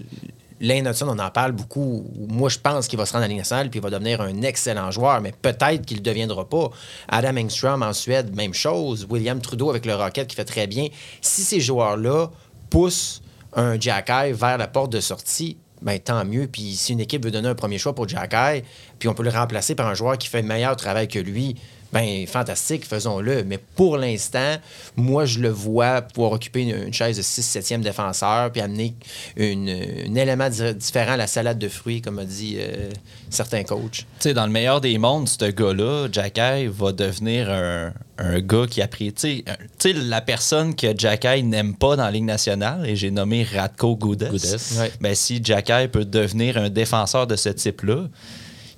Lane 0.62 0.88
Hudson, 0.88 1.08
on 1.10 1.20
en 1.20 1.32
parle 1.32 1.52
beaucoup. 1.54 2.06
Moi, 2.30 2.50
je 2.50 2.60
pense 2.60 2.88
qu'il 2.88 2.98
va 2.98 3.06
se 3.06 3.14
rendre 3.14 3.26
à 3.26 3.28
la 3.28 3.34
Ligue 3.34 3.44
puis 3.44 3.80
il 3.80 3.82
va 3.82 3.90
devenir 3.90 4.22
un 4.22 4.42
excellent 4.44 4.92
joueur, 4.92 5.20
mais 5.20 5.34
peut-être 5.34 5.86
qu'il 5.86 5.98
ne 5.98 6.04
deviendra 6.04 6.48
pas. 6.48 6.70
Adam 7.10 7.36
Engstrom 7.38 7.82
en 7.82 7.94
Suède, 7.94 8.34
même 8.36 8.54
chose. 8.54 9.08
William 9.10 9.42
Trudeau 9.42 9.72
avec 9.72 9.86
le 9.86 9.96
Rocket 9.96 10.28
qui 10.28 10.36
fait 10.36 10.46
très 10.46 10.68
bien. 10.68 10.88
Si 11.20 11.42
ces 11.42 11.60
joueurs-là 11.60 12.28
poussent 12.70 13.22
un 13.54 13.80
Jacky 13.80 14.32
vers 14.34 14.58
la 14.58 14.68
porte 14.68 14.92
de 14.92 15.00
sortie, 15.00 15.58
ben, 15.82 16.00
tant 16.00 16.24
mieux. 16.26 16.48
Puis 16.48 16.76
si 16.76 16.94
une 16.94 17.00
équipe 17.00 17.26
veut 17.26 17.32
donner 17.32 17.50
un 17.50 17.56
premier 17.56 17.80
choix 17.80 17.96
pour 17.96 18.08
Jacky, 18.08 18.64
puis 19.00 19.10
on 19.10 19.16
peut 19.16 19.24
le 19.24 19.32
remplacer 19.32 19.74
par 19.74 19.88
un 19.88 19.96
joueur 19.96 20.18
qui 20.18 20.28
fait 20.28 20.44
meilleur 20.44 20.76
travail 20.76 21.08
que 21.08 21.20
lui, 21.20 21.56
ben 21.94 22.26
fantastique, 22.28 22.86
faisons-le. 22.86 23.44
Mais 23.44 23.58
pour 23.58 23.98
l'instant, 23.98 24.56
moi, 24.96 25.26
je 25.26 25.40
le 25.40 25.50
vois 25.50 26.02
pouvoir 26.02 26.32
occuper 26.34 26.62
une, 26.62 26.88
une 26.88 26.94
chaise 26.94 27.18
de 27.18 27.22
6-7e 27.22 27.82
défenseur 27.82 28.52
puis 28.52 28.62
amener 28.62 28.94
une- 29.36 29.70
un 29.70 30.16
élément 30.16 30.50
di- 30.50 30.74
différent 30.76 31.14
à 31.14 31.18
la 31.18 31.28
salade 31.28 31.60
de 31.60 31.68
fruits, 31.68 32.02
comme 32.02 32.20
a 32.20 32.26
dit 32.26 32.58
euh, 32.60 32.90
certains 33.30 33.64
coachs. 33.64 33.92
Tu 33.92 34.06
sais, 34.20 34.34
dans 34.34 34.46
le 34.46 34.52
meilleur 34.52 34.80
des 34.82 34.98
mondes, 34.98 35.28
ce 35.28 35.46
gars-là, 35.52 36.08
Jacky, 36.12 36.68
va 36.68 36.92
devenir 36.92 37.50
un, 37.50 37.94
un 38.18 38.40
gars 38.40 38.66
qui 38.70 38.82
a 38.82 38.88
pris. 38.88 39.12
Tu 39.14 39.44
sais, 39.78 39.94
la 39.94 40.22
personne 40.22 40.76
que 40.76 40.98
Jacky 40.98 41.44
n'aime 41.44 41.76
pas 41.76 41.96
dans 41.96 42.04
la 42.06 42.12
Ligue 42.12 42.24
nationale, 42.26 42.88
et 42.88 42.96
j'ai 42.96 43.12
nommé 43.12 43.44
Radko 43.44 43.96
Goudes. 43.96 44.30
Goudes. 44.30 44.58
Ouais. 44.78 44.92
Ben, 45.02 45.14
si 45.16 45.42
Jacky 45.44 45.88
peut 45.92 46.06
devenir 46.06 46.58
un 46.58 46.70
défenseur 46.70 47.28
de 47.28 47.36
ce 47.36 47.50
type-là, 47.50 48.08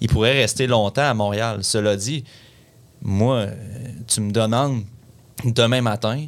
il 0.02 0.10
pourrait 0.10 0.34
rester 0.34 0.68
longtemps 0.68 1.10
à 1.10 1.14
Montréal. 1.14 1.60
Cela 1.62 1.96
dit, 1.96 2.24
moi, 3.04 3.36
euh, 3.36 3.52
tu 4.08 4.22
me 4.22 4.32
demandes 4.32 4.84
demain 5.46 5.82
matin, 5.82 6.26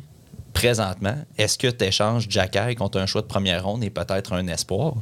présentement, 0.53 1.15
est-ce 1.38 1.57
que 1.57 1.67
tu 1.67 1.86
échanges 1.86 2.28
Jacky 2.30 2.76
contre 2.76 2.99
un 2.99 3.05
choix 3.05 3.21
de 3.21 3.28
première 3.28 3.63
ronde 3.65 3.84
et 3.84 3.89
peut-être 3.89 4.34
un 4.34 4.47
espoir? 4.47 4.93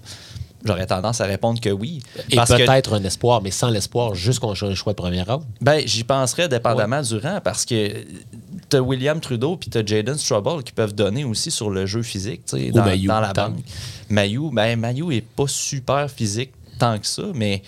J'aurais 0.65 0.85
tendance 0.87 1.19
à 1.19 1.25
répondre 1.25 1.59
que 1.59 1.69
oui. 1.69 2.01
Et 2.29 2.37
que- 2.37 2.57
peut-être 2.65 2.93
un 2.93 3.03
espoir, 3.03 3.41
mais 3.41 3.51
sans 3.51 3.69
l'espoir, 3.69 4.15
juste 4.15 4.39
qu'on 4.39 4.53
un 4.53 4.75
choix 4.75 4.93
de 4.93 4.97
première 4.97 5.27
ronde. 5.27 5.43
ben, 5.59 5.81
j'y 5.85 6.05
penserais 6.05 6.47
dépendamment 6.47 7.01
du 7.01 7.17
rang 7.17 7.39
parce 7.43 7.65
que 7.65 7.91
t'as 8.69 8.79
William 8.79 9.19
Trudeau 9.19 9.57
puis 9.57 9.69
t'as 9.69 9.85
Jaden 9.85 10.17
Strubble 10.17 10.63
qui 10.63 10.71
peuvent 10.71 10.95
donner 10.95 11.25
aussi 11.25 11.51
sur 11.51 11.69
le 11.69 11.85
jeu 11.85 12.01
physique, 12.01 12.45
tu 12.45 12.57
sais, 12.57 12.69
Ou 12.69 12.71
dans, 12.71 12.85
Mailloux, 12.85 13.07
dans 13.09 13.19
la 13.19 13.33
banque. 13.33 13.57
Mailloux, 14.09 14.51
ben, 14.51 14.79
Mailloux 14.79 15.11
est 15.11 15.21
pas 15.21 15.47
super 15.47 16.09
physique 16.09 16.51
tant 16.79 16.97
que 16.97 17.07
ça, 17.07 17.23
mais 17.33 17.61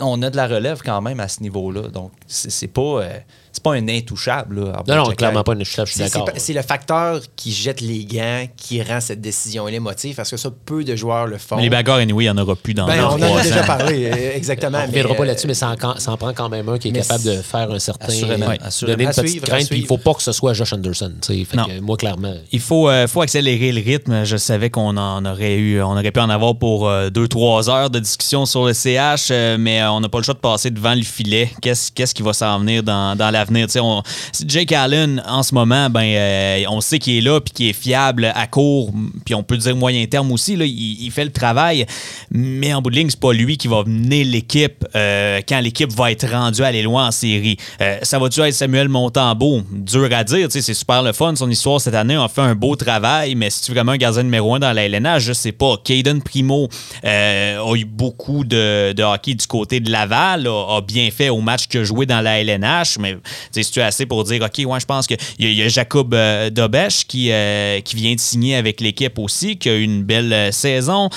on 0.00 0.22
a 0.22 0.30
de 0.30 0.36
la 0.36 0.46
relève 0.46 0.80
quand 0.84 1.00
même 1.00 1.20
à 1.20 1.28
ce 1.28 1.42
niveau-là. 1.42 1.88
Donc, 1.88 2.12
c'est 2.26 2.68
pas, 2.68 3.02
euh, 3.02 3.18
c'est 3.54 3.62
pas 3.62 3.74
un 3.74 3.88
intouchable. 3.88 4.60
Là, 4.66 4.82
Non, 4.86 4.96
non, 4.96 5.10
clairement 5.12 5.42
pas 5.44 5.52
une 5.54 5.60
échelle, 5.62 5.86
je 5.86 5.92
suis 5.92 6.02
C'est- 6.02 6.12
d'accord. 6.12 6.28
C'est 6.34 6.40
c'est 6.40 6.52
le 6.52 6.62
facteur 6.62 7.20
qui 7.36 7.52
jette 7.52 7.80
les 7.80 8.04
gants 8.04 8.46
qui 8.56 8.82
rend 8.82 9.00
cette 9.00 9.20
décision 9.20 9.66
émotive 9.68 10.14
parce 10.16 10.30
que 10.30 10.36
ça, 10.36 10.50
peu 10.66 10.84
de 10.84 10.94
joueurs 10.96 11.26
le 11.26 11.38
font. 11.38 11.56
Mais 11.56 11.62
les 11.62 11.70
bagarres, 11.70 11.98
anyway, 11.98 12.24
il 12.24 12.32
n'y 12.32 12.38
en 12.38 12.42
aura 12.42 12.54
plus 12.56 12.74
dans 12.74 12.86
Ben, 12.86 13.02
on 13.04 13.12
en 13.22 13.36
a 13.38 13.42
déjà 13.42 13.62
parlé, 13.62 14.06
euh, 14.12 14.36
exactement. 14.36 14.78
On 14.78 14.82
ne 14.82 14.86
reviendra 14.88 15.14
pas 15.14 15.22
euh, 15.22 15.26
là-dessus, 15.26 15.46
mais 15.46 15.54
ça 15.54 15.74
en, 15.82 15.98
ça 15.98 16.12
en 16.12 16.16
prend 16.16 16.32
quand 16.34 16.48
même 16.48 16.68
un 16.68 16.78
qui 16.78 16.88
est 16.88 16.92
capable 16.92 17.24
de 17.24 17.36
faire 17.42 17.70
un 17.70 17.78
certain. 17.78 18.06
Assurément, 18.08 18.46
Ouais. 18.48 18.58
assurément. 18.62 18.92
Donner 18.96 19.04
une 19.04 19.08
À 19.10 19.12
petite 19.14 19.28
suivre, 19.30 19.44
à 19.44 19.48
crainte, 19.48 19.68
puis 19.68 19.78
il 19.78 19.82
ne 19.82 19.86
faut 19.86 19.98
pas 19.98 20.14
que 20.14 20.22
ce 20.22 20.32
soit 20.32 20.52
Josh 20.52 20.72
Anderson. 20.72 21.12
Fait 21.26 21.46
Non. 21.56 21.64
que, 21.64 21.80
moi, 21.80 21.96
clairement. 21.96 22.34
Il 22.52 22.60
faut, 22.60 22.88
euh, 22.88 23.06
faut 23.06 23.22
accélérer 23.22 23.70
le 23.72 23.80
rythme. 23.80 24.24
Je 24.24 24.36
savais 24.36 24.70
qu'on 24.70 24.96
en 24.96 25.24
aurait 25.24 25.54
eu, 25.56 25.80
on 25.82 25.92
aurait 25.92 26.10
pu 26.12 26.20
en 26.20 26.28
avoir 26.30 26.56
pour 26.56 26.90
2-3 27.10 27.68
heures 27.70 27.90
de 27.90 27.98
discussion 28.00 28.44
sur 28.46 28.66
le 28.66 28.72
CH, 28.72 29.28
euh, 29.30 29.56
mais 29.58 29.80
euh, 29.80 29.90
on 29.92 30.00
n'a 30.00 30.08
pas 30.08 30.18
le 30.18 30.24
choix 30.24 30.34
de 30.34 30.38
passer 30.40 30.70
devant 30.70 30.94
le 30.94 31.02
filet. 31.02 31.50
Qu'est-ce 31.60 31.92
qu'est-ce 31.92 32.14
qui 32.14 32.22
va 32.22 32.32
s'en 32.32 32.58
venir 32.58 32.82
dans, 32.82 33.16
dans 33.16 33.30
l'avenir? 33.30 33.43
On- 33.80 34.02
Jake 34.46 34.72
Allen, 34.72 35.22
en 35.26 35.42
ce 35.42 35.54
moment, 35.54 35.90
ben, 35.90 36.04
euh, 36.04 36.64
on 36.68 36.80
sait 36.80 36.98
qu'il 36.98 37.16
est 37.16 37.20
là 37.20 37.40
puis 37.40 37.52
qu'il 37.52 37.66
est 37.68 37.72
fiable 37.72 38.32
à 38.34 38.46
court, 38.46 38.92
puis 39.24 39.34
on 39.34 39.42
peut 39.42 39.56
dire 39.56 39.76
moyen 39.76 40.04
terme 40.06 40.32
aussi. 40.32 40.54
Il, 40.54 41.10
fait 41.10 41.24
le 41.24 41.32
travail, 41.32 41.86
mais 42.30 42.74
en 42.74 42.82
bout 42.82 42.90
de 42.90 42.96
ligne, 42.96 43.10
c'est 43.10 43.20
pas 43.20 43.32
lui 43.32 43.56
qui 43.56 43.68
va 43.68 43.84
mener 43.84 44.24
l'équipe 44.24 44.84
euh, 44.96 45.40
quand 45.48 45.60
l'équipe 45.60 45.92
va 45.92 46.10
être 46.10 46.28
rendue 46.28 46.62
à 46.62 46.66
aller 46.66 46.82
loin 46.82 47.08
en 47.08 47.10
série. 47.10 47.56
Euh, 47.80 47.98
ça 48.02 48.18
va-tu 48.18 48.40
être 48.40 48.54
Samuel 48.54 48.88
Montembeau? 48.88 49.62
Dur 49.70 50.08
à 50.12 50.24
dire, 50.24 50.48
c'est 50.50 50.62
super 50.62 51.02
le 51.02 51.12
fun. 51.12 51.36
Son 51.36 51.50
histoire 51.50 51.80
cette 51.80 51.94
année 51.94 52.16
a 52.16 52.28
fait 52.28 52.40
un 52.40 52.54
beau 52.54 52.74
travail, 52.74 53.34
mais 53.34 53.50
si 53.50 53.62
tu 53.62 53.72
vraiment 53.72 53.92
un 53.92 53.96
gardien 53.96 54.22
numéro 54.22 54.54
un 54.54 54.58
dans 54.58 54.72
la 54.72 54.84
LNH, 54.86 55.22
je 55.22 55.32
sais 55.32 55.52
pas. 55.52 55.76
Caden 55.84 56.22
Primo 56.22 56.68
a 57.02 57.74
eu 57.74 57.84
beaucoup 57.84 58.44
de, 58.44 59.02
hockey 59.02 59.34
du 59.34 59.46
côté 59.46 59.80
de 59.80 59.90
Laval, 59.90 60.46
a, 60.46 60.76
a 60.76 60.80
bien 60.80 61.10
fait 61.10 61.28
au 61.28 61.40
match 61.40 61.66
a 61.78 61.84
joué 61.84 62.06
dans 62.06 62.20
la 62.20 62.40
LNH, 62.40 62.98
mais 62.98 63.16
tu 63.52 63.62
sais, 63.62 63.70
c'est 63.72 63.82
assez 63.82 64.06
pour 64.06 64.24
dire, 64.24 64.42
OK, 64.42 64.64
ouais, 64.66 64.80
je 64.80 64.86
pense 64.86 65.06
qu'il 65.06 65.18
y, 65.38 65.46
y 65.46 65.62
a 65.62 65.68
Jacob 65.68 66.14
euh, 66.14 66.50
Dobesch 66.50 67.06
qui, 67.06 67.30
euh, 67.30 67.80
qui 67.80 67.96
vient 67.96 68.14
de 68.14 68.20
signer 68.20 68.56
avec 68.56 68.80
l'équipe 68.80 69.18
aussi, 69.18 69.56
qui 69.56 69.68
a 69.68 69.74
eu 69.74 69.82
une 69.82 70.02
belle 70.02 70.32
euh, 70.32 70.52
saison. 70.52 71.08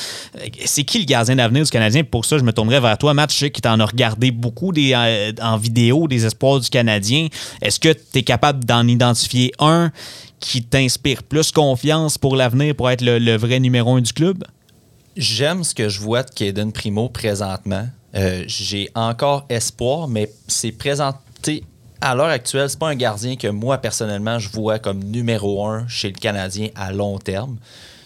C'est 0.65 0.83
qui 0.83 0.99
le 0.99 1.05
gardien 1.05 1.35
d'avenir 1.35 1.63
du 1.63 1.69
Canadien? 1.69 2.03
Pour 2.03 2.25
ça, 2.25 2.37
je 2.37 2.43
me 2.43 2.51
tournerai 2.51 2.79
vers 2.79 2.97
toi, 2.97 3.13
Matt. 3.13 3.31
Je 3.31 3.37
sais 3.37 3.49
que 3.49 3.61
tu 3.61 3.67
en 3.67 3.79
as 3.79 3.85
regardé 3.85 4.31
beaucoup 4.31 4.71
des, 4.71 4.95
en 5.41 5.57
vidéo 5.57 6.07
des 6.07 6.25
espoirs 6.25 6.59
du 6.59 6.69
Canadien. 6.69 7.27
Est-ce 7.61 7.79
que 7.79 7.89
tu 7.89 8.19
es 8.19 8.23
capable 8.23 8.65
d'en 8.65 8.87
identifier 8.87 9.51
un 9.59 9.91
qui 10.39 10.63
t'inspire 10.63 11.23
plus 11.23 11.51
confiance 11.51 12.17
pour 12.17 12.35
l'avenir 12.35 12.75
pour 12.75 12.89
être 12.89 13.01
le, 13.01 13.37
vrai 13.37 13.59
numéro 13.59 13.95
un 13.95 14.01
du 14.01 14.13
club? 14.13 14.43
J'aime 15.15 15.63
ce 15.63 15.73
que 15.73 15.89
je 15.89 15.99
vois 15.99 16.23
de 16.23 16.29
Caden 16.29 16.71
Primo 16.71 17.09
présentement. 17.09 17.87
J'ai 18.47 18.89
encore 18.95 19.45
espoir, 19.49 20.07
mais 20.07 20.31
c'est 20.47 20.71
présenté 20.71 21.63
à 22.01 22.15
l'heure 22.15 22.27
actuelle, 22.27 22.69
c'est 22.69 22.79
pas 22.79 22.89
un 22.89 22.95
gardien 22.95 23.35
que 23.35 23.47
moi 23.47 23.77
personnellement 23.77 24.39
je 24.39 24.49
vois 24.49 24.79
comme 24.79 25.03
numéro 25.03 25.65
un 25.65 25.87
chez 25.87 26.09
le 26.09 26.17
Canadien 26.17 26.69
à 26.75 26.91
long 26.91 27.17
terme. 27.17 27.57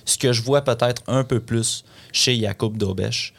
Ce 0.05 0.17
que 0.17 0.33
je 0.33 0.41
vois 0.41 0.61
peut-être 0.61 1.03
un 1.07 1.23
peu 1.23 1.39
plus 1.39 1.83
chez 2.11 2.39
Jacob 2.39 2.77
Dobesch. 2.77 3.33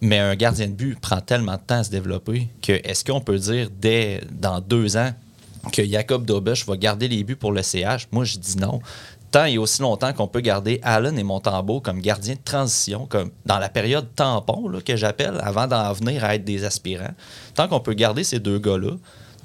Mais 0.00 0.18
un 0.18 0.34
gardien 0.34 0.68
de 0.68 0.72
but 0.72 1.00
prend 1.00 1.20
tellement 1.20 1.54
de 1.54 1.62
temps 1.66 1.78
à 1.78 1.84
se 1.84 1.90
développer 1.90 2.48
que 2.60 2.72
est-ce 2.72 3.04
qu'on 3.04 3.20
peut 3.20 3.38
dire 3.38 3.70
dès 3.70 4.20
dans 4.30 4.60
deux 4.60 4.96
ans 4.96 5.12
que 5.72 5.84
Jacob 5.84 6.26
Dobesch 6.26 6.66
va 6.66 6.76
garder 6.76 7.08
les 7.08 7.24
buts 7.24 7.36
pour 7.36 7.52
le 7.52 7.62
CH? 7.62 8.08
Moi, 8.12 8.24
je 8.24 8.38
dis 8.38 8.58
non. 8.58 8.80
Tant 9.30 9.46
et 9.46 9.58
aussi 9.58 9.82
longtemps 9.82 10.12
qu'on 10.12 10.28
peut 10.28 10.40
garder 10.40 10.80
Allen 10.82 11.18
et 11.18 11.22
Montembeau 11.22 11.80
comme 11.80 12.00
gardiens 12.00 12.34
de 12.34 12.40
transition, 12.44 13.06
comme 13.06 13.30
dans 13.44 13.58
la 13.58 13.68
période 13.68 14.06
tampon 14.14 14.70
que 14.84 14.96
j'appelle, 14.96 15.40
avant 15.42 15.66
d'en 15.66 15.92
venir 15.92 16.24
à 16.24 16.34
être 16.34 16.44
des 16.44 16.64
aspirants, 16.64 17.14
tant 17.54 17.66
qu'on 17.66 17.80
peut 17.80 17.94
garder 17.94 18.22
ces 18.22 18.38
deux 18.38 18.58
gars-là, 18.58 18.92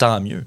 tant 0.02 0.20
mieux. 0.20 0.44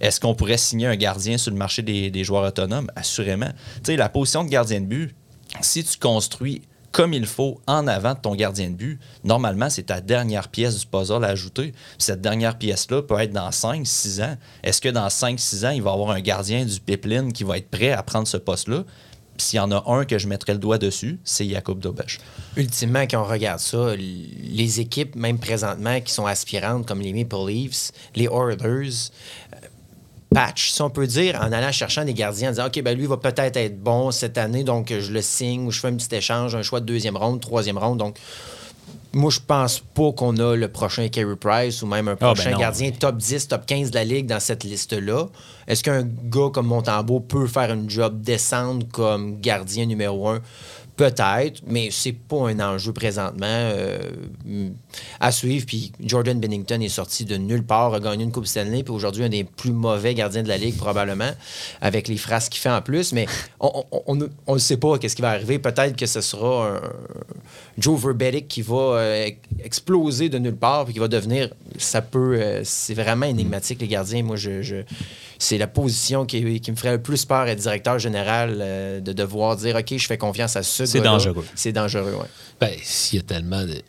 Est-ce 0.00 0.18
qu'on 0.18 0.34
pourrait 0.34 0.56
signer 0.56 0.88
un 0.88 0.96
gardien 0.96 1.38
sur 1.38 1.52
le 1.52 1.56
marché 1.56 1.80
des, 1.82 2.24
joueurs 2.24 2.42
autonomes? 2.42 2.90
Assurément. 2.96 3.50
Tu 3.76 3.92
sais, 3.92 3.96
la 3.96 4.08
position 4.08 4.42
de 4.42 4.50
gardien 4.50 4.80
de 4.80 4.86
but, 4.86 5.14
si 5.60 5.84
tu 5.84 5.96
construis 5.96 6.62
comme 6.90 7.12
il 7.12 7.26
faut 7.26 7.60
en 7.66 7.86
avant 7.86 8.14
de 8.14 8.18
ton 8.18 8.34
gardien 8.34 8.70
de 8.70 8.74
but, 8.74 8.98
normalement, 9.22 9.70
c'est 9.70 9.84
ta 9.84 10.00
dernière 10.00 10.48
pièce 10.48 10.80
du 10.80 10.86
puzzle 10.86 11.24
à 11.24 11.28
ajouter. 11.28 11.72
Cette 11.98 12.20
dernière 12.20 12.58
pièce-là 12.58 13.02
peut 13.02 13.18
être 13.20 13.32
dans 13.32 13.50
5-6 13.50 14.24
ans. 14.24 14.36
Est-ce 14.64 14.80
que 14.80 14.88
dans 14.88 15.06
5-6 15.06 15.66
ans, 15.66 15.70
il 15.70 15.82
va 15.82 15.90
y 15.90 15.92
avoir 15.92 16.10
un 16.10 16.20
gardien 16.20 16.64
du 16.64 16.80
pipeline 16.80 17.32
qui 17.32 17.44
va 17.44 17.58
être 17.58 17.70
prêt 17.70 17.92
à 17.92 18.02
prendre 18.02 18.26
ce 18.26 18.38
poste-là? 18.38 18.84
S'il 19.42 19.58
y 19.58 19.60
en 19.60 19.70
a 19.70 19.82
un 19.86 20.04
que 20.04 20.18
je 20.18 20.28
mettrais 20.28 20.52
le 20.52 20.58
doigt 20.58 20.78
dessus, 20.78 21.18
c'est 21.24 21.48
Jacob 21.48 21.78
Dobesch. 21.78 22.18
Ultimement, 22.56 23.02
quand 23.02 23.22
on 23.22 23.24
regarde 23.24 23.60
ça, 23.60 23.94
les 23.96 24.80
équipes, 24.80 25.16
même 25.16 25.38
présentement, 25.38 26.00
qui 26.00 26.12
sont 26.12 26.26
aspirantes, 26.26 26.86
comme 26.86 27.00
les 27.00 27.12
Maple 27.12 27.48
Leafs, 27.48 27.92
les 28.14 28.24
Oilers, 28.26 29.10
euh, 29.52 29.56
patch, 30.34 30.70
si 30.70 30.82
on 30.82 30.90
peut 30.90 31.06
dire, 31.06 31.40
en 31.40 31.52
allant 31.52 31.72
cherchant 31.72 32.04
des 32.04 32.14
gardiens, 32.14 32.48
en 32.48 32.52
disant 32.52 32.66
OK, 32.66 32.82
ben 32.82 32.96
lui 32.96 33.06
va 33.06 33.16
peut-être 33.16 33.56
être 33.56 33.80
bon 33.80 34.10
cette 34.10 34.38
année, 34.38 34.64
donc 34.64 34.92
je 34.92 35.12
le 35.12 35.22
signe 35.22 35.66
ou 35.66 35.70
je 35.70 35.80
fais 35.80 35.88
un 35.88 35.96
petit 35.96 36.14
échange, 36.14 36.54
un 36.54 36.62
choix 36.62 36.80
de 36.80 36.86
deuxième 36.86 37.16
ronde, 37.16 37.40
troisième 37.40 37.78
ronde. 37.78 37.98
Donc, 37.98 38.18
moi, 39.16 39.30
je 39.30 39.40
pense 39.40 39.80
pas 39.80 40.12
qu'on 40.12 40.36
a 40.36 40.54
le 40.56 40.68
prochain 40.68 41.08
Carey 41.08 41.36
Price 41.36 41.80
ou 41.80 41.86
même 41.86 42.06
un 42.06 42.16
ben 42.16 42.34
prochain 42.34 42.56
gardien 42.56 42.90
top 42.90 43.16
10, 43.16 43.48
top 43.48 43.64
15 43.64 43.90
de 43.90 43.94
la 43.94 44.04
ligue 44.04 44.26
dans 44.26 44.40
cette 44.40 44.62
liste-là. 44.62 45.28
Est-ce 45.66 45.82
qu'un 45.82 46.02
gars 46.02 46.50
comme 46.52 46.66
Montembeau 46.66 47.20
peut 47.20 47.46
faire 47.46 47.72
une 47.72 47.88
job 47.88 48.20
décente 48.20 48.90
comme 48.92 49.40
gardien 49.40 49.86
numéro 49.86 50.28
un? 50.28 50.42
Peut-être, 50.96 51.62
mais 51.66 51.88
c'est 51.90 52.12
pas 52.12 52.48
un 52.48 52.60
enjeu 52.60 52.92
présentement 52.92 53.46
euh, 53.46 53.98
à 55.20 55.32
suivre. 55.32 55.64
Puis 55.66 55.92
Jordan 56.00 56.38
Bennington 56.38 56.80
est 56.80 56.88
sorti 56.88 57.24
de 57.24 57.36
nulle 57.36 57.64
part, 57.64 57.92
a 57.94 58.00
gagné 58.00 58.24
une 58.24 58.32
Coupe 58.32 58.46
Stanley, 58.46 58.82
puis 58.82 58.92
aujourd'hui 58.92 59.24
un 59.24 59.28
des 59.28 59.44
plus 59.44 59.72
mauvais 59.72 60.14
gardiens 60.14 60.42
de 60.42 60.48
la 60.48 60.56
ligue 60.56 60.76
probablement, 60.76 61.30
avec 61.82 62.08
les 62.08 62.16
phrases 62.16 62.48
qu'il 62.48 62.60
fait 62.60 62.70
en 62.70 62.80
plus. 62.80 63.12
Mais 63.12 63.26
on 63.60 64.14
ne 64.16 64.58
sait 64.58 64.78
pas 64.78 64.98
qu'est-ce 64.98 65.16
qui 65.16 65.22
va 65.22 65.30
arriver. 65.30 65.58
Peut-être 65.58 65.96
que 65.96 66.06
ce 66.06 66.22
sera 66.22 66.68
un 66.68 66.80
Joe 67.78 68.00
Verbetic 68.00 68.48
qui 68.48 68.62
va 68.62 68.74
euh, 68.76 69.28
exploser 69.62 70.28
de 70.28 70.38
nulle 70.38 70.56
part, 70.56 70.84
puis 70.84 70.94
qui 70.94 71.00
va 71.00 71.08
devenir. 71.08 71.50
Ça 71.78 72.00
peut. 72.02 72.36
euh, 72.40 72.60
c'est 72.64 72.94
vraiment 72.94 73.26
énigmatique 73.26 73.80
les 73.80 73.88
gardiens. 73.88 74.22
Moi, 74.22 74.36
je, 74.36 74.62
je- 74.62 74.82
c'est 75.38 75.58
la 75.58 75.66
position 75.66 76.24
qui, 76.24 76.60
qui 76.60 76.70
me 76.70 76.76
ferait 76.76 76.92
le 76.92 77.02
plus 77.02 77.24
peur 77.26 77.46
être 77.48 77.58
directeur 77.58 77.98
général 77.98 78.58
euh, 78.60 79.00
de 79.00 79.12
devoir 79.12 79.56
dire 79.56 79.76
OK, 79.76 79.94
je 79.96 80.06
fais 80.06 80.16
confiance 80.18 80.56
à 80.56 80.62
ce 80.62 80.86
C'est 80.86 81.00
dangereux. 81.00 81.44
C'est 81.54 81.72
dangereux, 81.72 82.14
oui. 82.18 82.26
Ben, 82.60 82.70
s'il 82.82 83.18
y 83.18 83.20
a 83.20 83.24
tellement 83.24 83.64
de. 83.64 83.82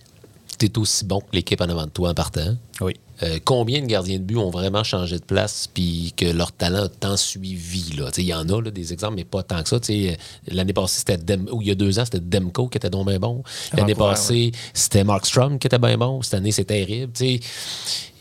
T'es 0.57 0.75
aussi 0.77 1.05
bon 1.05 1.19
que 1.21 1.27
l'équipe 1.33 1.61
en 1.61 1.69
avant 1.69 1.85
de 1.85 1.91
toi 1.91 2.09
en 2.09 2.13
partant. 2.13 2.55
Oui. 2.81 2.93
Euh, 3.23 3.39
combien 3.43 3.81
de 3.81 3.87
gardiens 3.87 4.17
de 4.19 4.23
but 4.23 4.37
ont 4.37 4.49
vraiment 4.51 4.83
changé 4.83 5.17
de 5.17 5.23
place 5.23 5.67
puis 5.71 6.13
que 6.15 6.25
leur 6.25 6.51
talent 6.51 6.83
a 6.83 6.87
tant 6.87 7.17
suivi? 7.17 7.91
Tu 8.13 8.21
Il 8.21 8.27
y 8.27 8.33
en 8.33 8.47
a 8.47 8.61
là, 8.61 8.69
des 8.71 8.93
exemples, 8.93 9.15
mais 9.15 9.23
pas 9.23 9.41
tant 9.43 9.61
que 9.63 9.69
ça. 9.69 9.79
Tu 9.79 10.07
euh, 10.09 10.13
L'année 10.47 10.73
passée, 10.73 10.99
c'était 10.99 11.17
Dem- 11.17 11.47
ou 11.51 11.61
il 11.61 11.67
y 11.67 11.71
a 11.71 11.75
deux 11.75 11.97
ans, 11.99 12.05
c'était 12.05 12.19
Demko 12.19 12.67
qui 12.69 12.77
était 12.77 12.89
donc 12.91 13.07
bien 13.07 13.19
bon. 13.19 13.43
L'année 13.75 13.95
passée, 13.95 14.51
c'était 14.73 15.03
Mark 15.03 15.25
Strom 15.25 15.57
qui 15.57 15.67
était 15.67 15.79
bien 15.79 15.97
bon. 15.97 16.21
Cette 16.21 16.35
année, 16.35 16.51
c'est 16.51 16.65
terrible. 16.65 17.11
Tu 17.13 17.39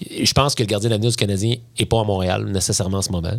Je 0.01 0.33
pense 0.33 0.55
que 0.55 0.63
le 0.63 0.67
gardien 0.67 0.91
d'avenir 0.91 1.11
du 1.11 1.17
Canadien 1.17 1.57
n'est 1.79 1.87
pas 1.87 2.01
à 2.01 2.05
Montréal 2.05 2.45
nécessairement 2.47 2.99
en 2.99 3.03
ce 3.03 3.13
moment. 3.13 3.39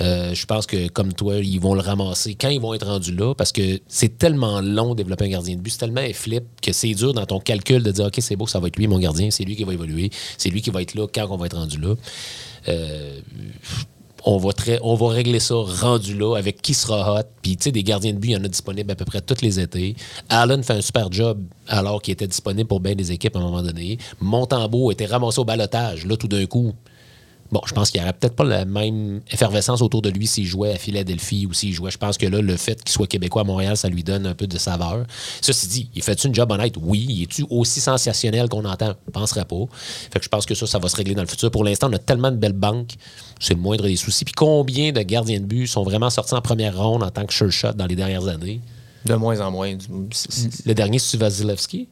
Euh, 0.00 0.34
je 0.34 0.46
pense 0.46 0.66
que, 0.66 0.88
comme 0.88 1.12
toi, 1.12 1.36
ils 1.36 1.60
vont 1.60 1.74
le 1.74 1.80
ramasser 1.80 2.34
quand 2.34 2.48
ils 2.48 2.60
vont 2.60 2.74
être 2.74 2.86
rendus 2.86 3.14
là, 3.14 3.34
parce 3.34 3.52
que 3.52 3.80
c'est 3.88 4.18
tellement 4.18 4.60
long 4.60 4.90
de 4.90 4.96
développer 4.96 5.26
un 5.26 5.28
gardien 5.28 5.56
de 5.56 5.60
but, 5.60 5.70
c'est 5.70 5.78
tellement 5.78 6.06
flip 6.12 6.44
que 6.60 6.72
c'est 6.72 6.92
dur 6.94 7.14
dans 7.14 7.24
ton 7.24 7.40
calcul 7.40 7.82
de 7.82 7.90
dire 7.90 8.06
OK, 8.06 8.16
c'est 8.20 8.36
beau, 8.36 8.46
ça 8.46 8.60
va 8.60 8.68
être 8.68 8.76
lui, 8.76 8.88
mon 8.88 8.98
gardien, 8.98 9.30
c'est 9.30 9.44
lui 9.44 9.56
qui 9.56 9.64
va 9.64 9.72
évoluer, 9.72 10.10
c'est 10.36 10.50
lui 10.50 10.60
qui 10.60 10.70
va 10.70 10.82
être 10.82 10.94
là 10.94 11.06
quand 11.12 11.26
on 11.30 11.36
va 11.36 11.46
être 11.46 11.56
rendu 11.56 11.78
là. 11.78 11.94
Euh, 12.68 13.20
on 14.28 14.38
va, 14.38 15.08
régler 15.08 15.38
ça 15.38 15.54
rendu 15.54 16.18
là 16.18 16.36
avec 16.36 16.60
qui 16.60 16.74
sera 16.74 17.20
hot. 17.20 17.24
Puis, 17.42 17.56
tu 17.56 17.64
sais, 17.64 17.72
des 17.72 17.84
gardiens 17.84 18.12
de 18.12 18.18
but, 18.18 18.30
il 18.30 18.32
y 18.32 18.36
en 18.36 18.42
a 18.42 18.48
disponibles 18.48 18.90
à 18.90 18.96
peu 18.96 19.04
près 19.04 19.20
tous 19.20 19.40
les 19.40 19.60
étés. 19.60 19.94
Allen 20.28 20.64
fait 20.64 20.72
un 20.72 20.80
super 20.80 21.12
job 21.12 21.40
alors 21.68 22.02
qu'il 22.02 22.12
était 22.12 22.26
disponible 22.26 22.66
pour 22.66 22.80
bien 22.80 22.96
des 22.96 23.12
équipes 23.12 23.36
à 23.36 23.38
un 23.38 23.42
moment 23.42 23.62
donné. 23.62 23.98
Montembeau 24.20 24.90
était 24.90 25.06
ramassé 25.06 25.38
au 25.38 25.44
balotage. 25.44 26.04
Là, 26.06 26.16
tout 26.16 26.26
d'un 26.26 26.44
coup, 26.46 26.72
Bon, 27.52 27.60
je 27.66 27.72
pense 27.72 27.90
qu'il 27.90 28.00
n'y 28.00 28.04
aurait 28.04 28.12
peut-être 28.12 28.34
pas 28.34 28.44
la 28.44 28.64
même 28.64 29.20
effervescence 29.30 29.80
autour 29.82 30.02
de 30.02 30.10
lui 30.10 30.26
s'il 30.26 30.46
jouait 30.46 30.72
à 30.72 30.76
Philadelphie 30.76 31.46
ou 31.46 31.52
s'il 31.52 31.72
jouait. 31.72 31.90
Je 31.90 31.98
pense 31.98 32.18
que 32.18 32.26
là, 32.26 32.40
le 32.40 32.56
fait 32.56 32.82
qu'il 32.82 32.92
soit 32.92 33.06
québécois 33.06 33.42
à 33.42 33.44
Montréal, 33.44 33.76
ça 33.76 33.88
lui 33.88 34.02
donne 34.02 34.26
un 34.26 34.34
peu 34.34 34.46
de 34.46 34.58
saveur. 34.58 35.06
Ceci 35.40 35.68
dit, 35.68 35.90
il 35.94 36.02
fait-tu 36.02 36.26
une 36.26 36.34
job 36.34 36.50
honnête? 36.50 36.74
Oui. 36.80 37.06
Il 37.08 37.22
est-tu 37.22 37.44
aussi 37.50 37.80
sensationnel 37.80 38.48
qu'on 38.48 38.64
entend? 38.64 38.86
Je 38.88 39.08
ne 39.08 39.12
penserais 39.12 39.44
pas. 39.44 39.64
Fait 40.12 40.18
que 40.18 40.24
je 40.24 40.28
pense 40.28 40.44
que 40.46 40.54
ça, 40.54 40.66
ça 40.66 40.78
va 40.78 40.88
se 40.88 40.96
régler 40.96 41.14
dans 41.14 41.22
le 41.22 41.28
futur. 41.28 41.50
Pour 41.50 41.64
l'instant, 41.64 41.88
on 41.90 41.92
a 41.94 41.98
tellement 41.98 42.30
de 42.30 42.36
belles 42.36 42.52
banques, 42.52 42.94
c'est 43.40 43.54
le 43.54 43.60
moindre 43.60 43.84
des 43.84 43.96
soucis. 43.96 44.24
Puis 44.24 44.34
combien 44.34 44.92
de 44.92 45.00
gardiens 45.02 45.38
de 45.40 45.44
but 45.44 45.66
sont 45.66 45.82
vraiment 45.84 46.10
sortis 46.10 46.34
en 46.34 46.40
première 46.42 46.76
ronde 46.76 47.02
en 47.02 47.10
tant 47.10 47.24
que 47.26 47.32
sure 47.32 47.50
shot 47.52 47.72
dans 47.74 47.86
les 47.86 47.96
dernières 47.96 48.26
années? 48.28 48.60
De 49.04 49.14
moins 49.14 49.40
en 49.40 49.52
moins. 49.52 49.72
Du- 49.74 49.86
Le 50.64 50.74
dernier, 50.74 50.98
c'est 50.98 51.16
Vasilevski. 51.16 51.86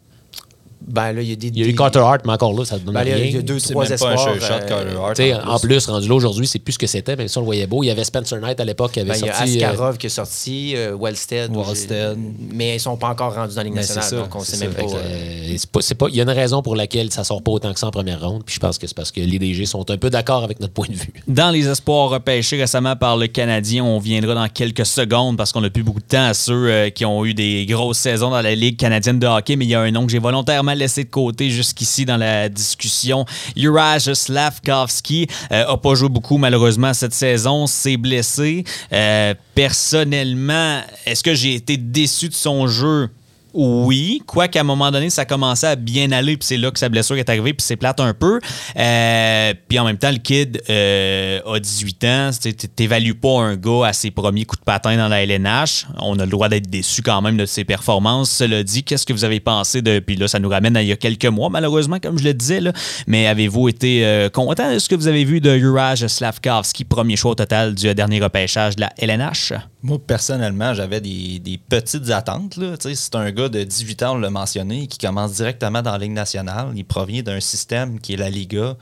Ben 0.87 1.13
là, 1.13 1.23
il 1.23 1.29
y 1.29 1.33
a 1.33 1.37
des. 1.37 1.49
Il 1.49 1.59
y 1.59 1.65
a 1.65 1.67
eu 1.67 1.75
Carter 1.75 2.01
Hart, 2.01 2.23
mais 2.27 2.33
encore 2.33 2.53
là, 2.53 2.65
ça 2.65 2.77
ne 2.77 2.81
donne 2.81 2.95
Ben, 2.95 3.03
il 3.05 3.09
y 3.09 3.13
a- 3.13 3.17
rien. 3.17 3.25
il 3.27 3.35
y 3.35 3.39
a 3.39 3.43
deux, 3.43 3.61
trois 3.61 3.85
même 3.85 3.93
espoirs. 3.93 4.29
euh, 4.29 5.39
en 5.45 5.55
en 5.55 5.59
plus. 5.59 5.87
rendu 5.87 6.09
là 6.09 6.15
aujourd'hui, 6.15 6.47
c'est 6.47 6.59
plus 6.59 6.73
ce 6.75 6.79
que 6.79 6.87
c'était, 6.87 7.17
mais 7.17 7.29
ça, 7.29 7.41
on 7.41 7.43
le 7.43 7.47
voyait 7.47 7.67
beau. 7.67 7.83
Il 7.83 7.87
y 7.87 7.91
avait 7.91 8.05
Spencer 8.05 8.39
Knight 8.41 8.61
à 8.61 8.65
l'époque 8.65 8.93
qui 8.93 9.01
avait 9.01 9.11
Ben, 9.11 9.17
il 9.21 9.27
y 9.27 9.29
a 9.31 9.35
sorti. 9.35 9.63
euh, 9.63 9.69
Askarov 9.69 9.97
qui 9.99 10.07
est 10.07 10.11
sorti, 10.11 10.73
euh, 10.77 10.97
Wellstead. 11.01 11.51
Wellstead. 11.55 12.19
Mais 12.53 12.77
ils 12.77 12.81
sont 12.81 12.97
pas 12.97 13.09
encore 13.09 13.35
rendus 13.35 13.55
dans 13.55 13.61
la 13.61 13.65
Ligue 13.65 13.75
nationale, 13.75 14.05
ça, 14.05 14.17
donc 14.17 14.35
on 14.35 14.41
sait 14.41 14.59
même 14.59 14.75
pas. 14.75 14.83
Euh, 14.83 15.57
pas- 15.95 16.07
Il 16.09 16.17
y 16.17 16.21
a 16.21 16.25
une 16.25 16.31
raison 16.31 16.63
pour 16.63 16.77
laquelle 16.77 17.11
ça 17.11 17.25
sort 17.25 17.43
pas 17.43 17.51
autant 17.53 17.73
que 17.73 17.79
ça 17.81 17.87
en 17.87 17.91
première 17.91 18.21
ronde. 18.21 18.43
Puis 18.45 18.55
je 18.57 18.61
pense 18.61 18.79
que 18.79 18.87
c'est 18.87 18.95
parce 18.97 19.11
que 19.11 19.21
les 19.21 19.39
DG 19.39 19.67
sont 19.67 19.89
un 19.91 19.97
peu 19.97 20.11
d'accord 20.11 20.45
avec 20.45 20.61
notre 20.61 20.73
point 20.73 20.87
de 20.89 20.95
vue. 20.95 21.13
Dans 21.29 21.51
les 21.51 21.69
espoirs 21.69 22.11
repêchés 22.11 22.57
récemment 22.61 22.97
par 22.97 23.17
le 23.17 23.27
Canadien, 23.27 23.85
on 23.85 23.99
viendra 23.99 24.35
dans 24.35 24.49
quelques 24.49 24.87
secondes 24.87 25.37
parce 25.37 25.53
qu'on 25.53 25.61
n'a 25.61 25.71
plus 25.71 25.83
beaucoup 25.83 26.01
de 26.01 26.05
temps 26.07 26.25
à 26.27 26.35
ceux 26.35 26.67
euh, 26.69 26.91
qui 26.91 27.05
ont 27.05 27.25
eu 27.25 27.35
des 27.35 27.67
grosses 27.67 27.99
saisons 27.99 28.31
dans 28.31 28.43
la 28.43 28.55
Ligue 28.55 28.77
canadienne 28.77 29.19
de 29.19 29.27
hockey, 29.27 29.57
mais 29.57 29.65
il 29.65 29.71
y 29.71 29.75
a 29.75 29.81
un 29.81 29.91
nom 29.91 30.05
que 30.07 30.13
j'ai 30.13 30.19
volontairement 30.19 30.74
laissé 30.75 31.05
de 31.05 31.11
côté 31.11 31.51
jusqu'ici 31.51 32.05
dans 32.05 32.17
la 32.17 32.49
discussion. 32.49 33.25
Juraj 33.57 34.13
Slavkovski 34.13 35.27
euh, 35.53 35.67
a 35.67 35.77
pas 35.77 35.95
joué 35.95 36.09
beaucoup 36.09 36.39
malheureusement 36.39 36.95
cette 36.95 37.15
saison, 37.15 37.67
s'est 37.67 37.97
blessé. 37.97 38.65
Euh, 38.93 39.35
personnellement, 39.55 40.81
est-ce 41.07 41.23
que 41.23 41.35
j'ai 41.35 41.55
été 41.55 41.77
déçu 41.77 42.29
de 42.29 42.35
son 42.35 42.67
jeu? 42.67 43.09
Oui, 43.55 44.21
quoi 44.27 44.49
qu'à 44.49 44.61
un 44.61 44.65
moment 44.65 44.91
donné, 44.91 45.11
ça 45.11 45.25
commençait 45.25 45.69
à 45.69 45.77
bien 45.77 46.11
aller, 46.11 46.37
puis 46.37 46.47
c'est 46.47 46.57
là 46.57 46.73
que 46.73 46.79
sa 46.79 46.89
blessure 46.89 47.17
est 47.17 47.29
arrivée, 47.29 47.55
puis 47.55 47.65
c'est 47.65 47.77
plate 47.77 48.01
un 48.01 48.13
peu. 48.13 48.41
Euh, 48.77 49.55
puis 49.69 49.79
en 49.79 49.85
même 49.85 49.97
temps, 49.97 50.11
le 50.11 50.19
kid 50.19 50.61
euh, 50.69 51.41
a 51.47 51.61
18 51.61 52.05
ans. 52.05 52.31
T'évalues 52.75 53.15
pas 53.15 53.41
un 53.41 53.57
gars 53.57 53.87
à 53.87 53.93
ses 53.93 54.11
premiers 54.11 54.45
coups 54.45 54.61
de 54.61 54.65
patin 54.65 54.97
dans 54.97 55.07
la 55.07 55.23
LNH. 55.23 55.87
On 56.01 56.19
a 56.19 56.25
le 56.25 56.31
droit 56.31 56.49
d'être 56.49 56.69
déçu 56.69 57.03
quand 57.03 57.23
même 57.23 57.37
de 57.37 57.47
ses 57.47 57.65
performances. 57.65 58.31
Cela 58.31 58.65
dit, 58.65 58.83
qu'est-ce 58.83 59.07
que 59.07 59.13
vous 59.13 59.25
avez 59.25 59.39
pensé 59.39 59.83
de. 59.83 60.01
Puis 60.01 60.17
là, 60.17 60.27
ça 60.27 60.41
nous 60.41 60.49
ramène 60.49 60.77
à 60.77 60.83
il 60.83 60.89
y 60.89 60.93
a 60.93 60.97
quelques 60.97 61.25
mois, 61.27 61.49
malheureusement, 61.49 61.99
comme 62.01 62.19
je 62.19 62.25
le 62.25 62.35
disais. 62.35 62.61
Mais 63.07 63.29
avez-vous 63.29 63.69
été 63.69 64.05
euh, 64.05 64.29
content 64.31 64.73
de 64.73 64.81
ce 64.81 64.89
que 64.89 64.97
vous 64.97 65.07
avez 65.07 65.25
vu 65.25 65.41
de 65.41 65.57
Juraj 65.57 66.07
Slavkovski, 66.07 66.85
premier 66.85 67.17
choix 67.17 67.37
total 67.37 67.75
du 67.75 67.95
dernier 67.95 68.21
repêchage 68.21 68.75
de 68.77 68.81
la 68.81 68.93
LNH? 68.99 69.53
Moi, 69.83 69.99
personnellement, 70.05 70.75
j'avais 70.75 71.01
des, 71.01 71.39
des 71.39 71.59
petites 71.59 72.11
attentes. 72.11 72.59
C'est 72.81 73.15
un 73.15 73.31
gars 73.31 73.44
de 73.49 73.63
18 73.65 74.03
ans, 74.03 74.15
on 74.15 74.19
l'a 74.19 74.31
mentionné, 74.31 74.87
qui 74.87 74.99
commence 74.99 75.33
directement 75.33 75.83
dans 75.83 75.93
la 75.93 75.99
Ligue 75.99 76.13
nationale. 76.13 76.69
Il 76.75 76.85
provient 76.85 77.23
d'un 77.23 77.41
système 77.41 78.01
qui 78.01 78.15
est 78.15 78.17
la 78.17 78.31
Liga, 78.31 78.77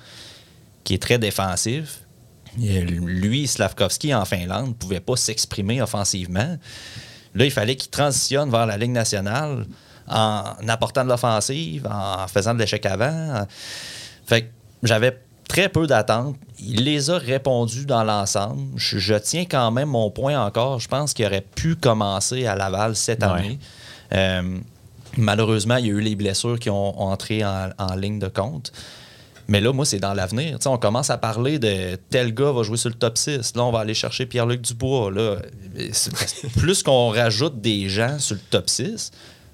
qui 0.84 0.94
est 0.94 1.02
très 1.02 1.18
défensif. 1.18 2.00
Et 2.62 2.80
lui, 2.82 3.46
Slavkovski, 3.46 4.14
en 4.14 4.24
Finlande, 4.24 4.68
ne 4.68 4.72
pouvait 4.74 5.00
pas 5.00 5.16
s'exprimer 5.16 5.80
offensivement. 5.80 6.58
Là, 7.34 7.44
il 7.46 7.50
fallait 7.50 7.76
qu'il 7.76 7.90
transitionne 7.90 8.50
vers 8.50 8.66
la 8.66 8.76
Ligue 8.76 8.90
nationale 8.90 9.66
en 10.08 10.52
apportant 10.68 11.04
de 11.04 11.08
l'offensive, 11.08 11.86
en 11.90 12.26
faisant 12.28 12.52
de 12.54 12.58
l'échec 12.58 12.84
avant. 12.84 13.46
Fait 14.26 14.42
que 14.42 14.46
j'avais 14.82 15.18
très 15.48 15.68
peu 15.68 15.86
d'attentes. 15.86 16.36
Il 16.58 16.84
les 16.84 17.08
a 17.10 17.16
répondues 17.18 17.86
dans 17.86 18.04
l'ensemble. 18.04 18.60
Je, 18.76 18.98
je 18.98 19.14
tiens 19.14 19.44
quand 19.48 19.70
même 19.70 19.88
mon 19.88 20.10
point 20.10 20.44
encore. 20.44 20.78
Je 20.80 20.88
pense 20.88 21.14
qu'il 21.14 21.24
aurait 21.26 21.40
pu 21.54 21.76
commencer 21.76 22.46
à 22.46 22.54
Laval 22.54 22.96
cette 22.96 23.22
Ouais. 23.22 23.28
année. 23.28 23.58
Euh, 24.14 24.58
malheureusement, 25.16 25.76
il 25.76 25.86
y 25.86 25.88
a 25.90 25.92
eu 25.92 26.00
les 26.00 26.14
blessures 26.14 26.58
qui 26.58 26.70
ont, 26.70 27.00
entré 27.00 27.44
en, 27.44 27.94
ligne 27.96 28.18
de 28.18 28.28
compte. 28.28 28.72
Mais 29.48 29.60
là, 29.60 29.72
moi, 29.72 29.84
c'est 29.84 29.98
dans 29.98 30.14
l'avenir. 30.14 30.58
On 30.66 30.78
commence 30.78 31.10
à 31.10 31.18
parler 31.18 31.58
de 31.58 31.96
tel 32.10 32.32
gars 32.32 32.52
va 32.52 32.62
jouer 32.62 32.76
sur 32.76 32.90
le 32.90 32.94
top 32.94 33.18
6. 33.18 33.54
Là, 33.56 33.64
on 33.64 33.72
va 33.72 33.80
aller 33.80 33.94
chercher 33.94 34.26
Pierre-Luc 34.26 34.62
Dubois. 34.62 35.10
Là. 35.10 35.36
Plus 36.58 36.82
qu'on 36.82 37.08
rajoute 37.08 37.60
des 37.60 37.88
gens 37.88 38.18
sur 38.18 38.36
le 38.36 38.40
top 38.50 38.70
6, 38.70 39.10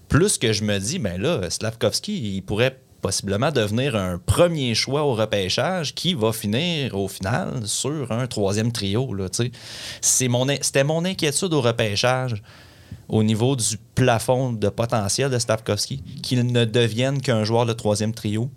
plus 0.08 0.38
que 0.38 0.52
je 0.52 0.62
me 0.62 0.78
dis, 0.78 0.98
ben 0.98 1.20
là, 1.20 1.48
Slavkovski, 1.50 2.36
il 2.36 2.42
pourrait 2.42 2.78
possiblement 3.00 3.50
devenir 3.50 3.96
un 3.96 4.18
premier 4.18 4.74
choix 4.74 5.02
au 5.02 5.14
repêchage 5.14 5.94
qui 5.94 6.14
va 6.14 6.32
finir 6.32 6.96
au 6.96 7.08
final 7.08 7.66
sur 7.66 8.10
un 8.10 8.26
troisième 8.26 8.72
trio. 8.72 9.14
C'est 10.00 10.28
mon 10.28 10.46
C'était 10.60 10.84
mon 10.84 11.04
inquiétude 11.04 11.52
au 11.54 11.60
repêchage 11.60 12.42
au 13.08 13.22
niveau 13.22 13.56
du 13.56 13.78
plafond 13.94 14.52
de 14.52 14.68
potentiel 14.68 15.30
de 15.30 15.38
Stavkovski, 15.38 16.02
qu'il 16.22 16.46
ne 16.46 16.64
devienne 16.64 17.20
qu'un 17.20 17.44
joueur 17.44 17.66
de 17.66 17.72
troisième 17.72 18.12
trio. 18.12 18.50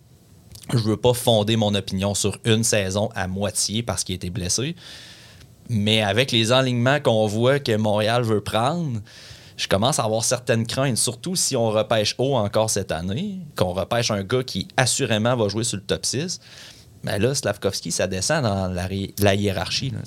Je 0.73 0.77
veux 0.77 0.97
pas 0.97 1.13
fonder 1.13 1.55
mon 1.55 1.73
opinion 1.73 2.13
sur 2.13 2.37
une 2.45 2.63
saison 2.63 3.09
à 3.15 3.27
moitié 3.27 3.83
parce 3.83 4.03
qu'il 4.03 4.15
était 4.15 4.29
blessé. 4.29 4.75
Mais 5.69 6.01
avec 6.01 6.31
les 6.31 6.51
enlignements 6.51 6.99
qu'on 6.99 7.27
voit 7.27 7.59
que 7.59 7.75
Montréal 7.75 8.23
veut 8.23 8.41
prendre, 8.41 8.99
je 9.57 9.67
commence 9.67 9.99
à 9.99 10.03
avoir 10.03 10.23
certaines 10.23 10.65
craintes, 10.65 10.97
surtout 10.97 11.35
si 11.35 11.55
on 11.55 11.69
repêche 11.69 12.15
haut 12.17 12.35
encore 12.35 12.69
cette 12.69 12.91
année, 12.91 13.39
qu'on 13.55 13.73
repêche 13.73 14.11
un 14.11 14.23
gars 14.23 14.43
qui 14.43 14.67
assurément 14.75 15.35
va 15.35 15.47
jouer 15.49 15.63
sur 15.63 15.77
le 15.77 15.83
top 15.83 16.05
6. 16.05 16.39
Mais 17.03 17.19
là, 17.19 17.33
Slavkovski, 17.33 17.91
ça 17.91 18.07
descend 18.07 18.43
dans 18.43 18.67
la, 18.67 19.35
hiérarchie. 19.35 19.91
Là. 19.91 19.99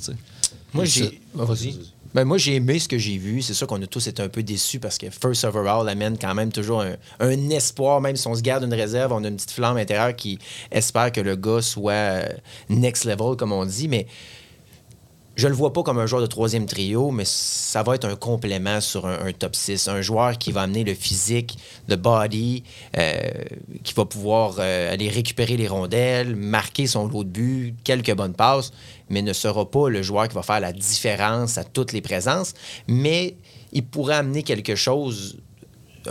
Moi, 0.72 0.84
j'ai. 0.84 1.20
Vas-y. 1.34 1.93
Ben, 2.14 2.24
moi, 2.24 2.38
j'ai 2.38 2.54
aimé 2.54 2.78
ce 2.78 2.86
que 2.88 2.96
j'ai 2.96 3.18
vu. 3.18 3.42
C'est 3.42 3.54
sûr 3.54 3.66
qu'on 3.66 3.82
a 3.82 3.86
tous 3.88 4.06
été 4.06 4.22
un 4.22 4.28
peu 4.28 4.44
déçus 4.44 4.78
parce 4.78 4.98
que 4.98 5.10
First 5.10 5.44
Overall 5.44 5.88
amène 5.88 6.16
quand 6.16 6.32
même 6.32 6.52
toujours 6.52 6.84
un, 7.18 7.50
espoir, 7.50 8.00
même 8.00 8.14
si 8.14 8.28
on 8.28 8.36
se 8.36 8.40
garde 8.40 8.62
une 8.62 8.72
réserve, 8.72 9.12
on 9.12 9.24
a 9.24 9.28
une 9.28 9.34
petite 9.34 9.50
flamme 9.50 9.76
intérieure 9.76 10.14
qui 10.14 10.38
espère 10.70 11.10
que 11.10 11.20
le 11.20 11.34
gars 11.34 11.60
soit 11.60 11.92
euh, 11.92 12.28
next 12.68 13.04
level, 13.04 13.36
comme 13.36 13.50
on 13.50 13.64
dit. 13.64 13.88
Mais 13.88 14.06
je 15.36 15.48
le 15.48 15.54
vois 15.54 15.72
pas 15.72 15.82
comme 15.82 15.98
un 15.98 16.06
joueur 16.06 16.22
de 16.22 16.26
troisième 16.26 16.66
trio, 16.66 17.10
mais 17.10 17.24
ça 17.24 17.82
va 17.82 17.96
être 17.96 18.04
un 18.04 18.14
complément 18.14 18.80
sur 18.80 19.06
un, 19.06 19.32
top 19.32 19.56
6. 19.56 19.88
Un 19.88 20.00
joueur 20.00 20.38
qui 20.38 20.52
va 20.52 20.62
amener 20.62 20.84
le 20.84 20.94
physique, 20.94 21.58
le 21.88 21.96
body, 21.96 22.62
euh, 22.96 23.18
qui 23.82 23.94
va 23.94 24.04
pouvoir 24.04 24.56
euh, 24.58 24.92
aller 24.92 25.08
récupérer 25.08 25.56
les 25.56 25.66
rondelles, 25.66 26.36
marquer 26.36 26.86
son 26.86 27.08
lot 27.08 27.24
de 27.24 27.30
buts, 27.30 27.74
quelques 27.82 28.14
bonnes 28.14 28.34
passes, 28.34 28.72
mais 29.10 29.22
ne 29.22 29.32
sera 29.32 29.68
pas 29.68 29.88
le 29.88 30.02
joueur 30.02 30.28
qui 30.28 30.34
va 30.34 30.42
faire 30.42 30.60
la 30.60 30.72
différence 30.72 31.58
à 31.58 31.64
toutes 31.64 31.92
les 31.92 32.00
présences. 32.00 32.54
Mais 32.86 33.36
il 33.72 33.84
pourrait 33.84 34.16
amener 34.16 34.44
quelque 34.44 34.76
chose 34.76 35.38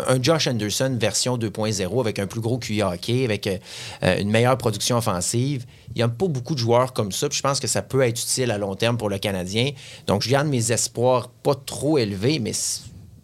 un 0.08 0.22
Josh 0.22 0.48
Anderson 0.48 0.98
version 1.00 1.38
2.0 1.38 2.00
avec 2.00 2.20
un 2.20 2.28
plus 2.28 2.42
gros 2.42 2.58
QI 2.58 2.82
hockey, 2.82 3.26
avec 3.26 3.48
euh, 3.48 4.20
une 4.20 4.30
meilleure 4.30 4.58
production 4.58 4.98
offensive. 4.98 5.66
Il 5.90 5.98
n'y 5.98 6.04
a 6.04 6.08
pas 6.08 6.28
beaucoup 6.28 6.56
de 6.56 6.60
joueurs 6.60 6.94
comme 6.94 7.12
ça. 7.12 7.30
puis 7.30 7.38
je 7.38 7.44
pense 7.44 7.60
que 7.60 7.68
ça 7.68 7.82
peut 7.82 8.02
être 8.02 8.20
utile 8.20 8.52
à 8.52 8.58
long 8.58 8.76
terme 8.76 8.98
pour 8.98 9.10
le 9.10 9.18
Canadien. 9.18 9.72
Donc, 10.08 10.24
je 10.24 10.30
garde 10.30 10.48
mes 10.48 10.72
espoirs 10.72 11.30
pas 11.30 11.56
trop 11.56 11.98
élevés, 11.98 12.40
mais 12.40 12.54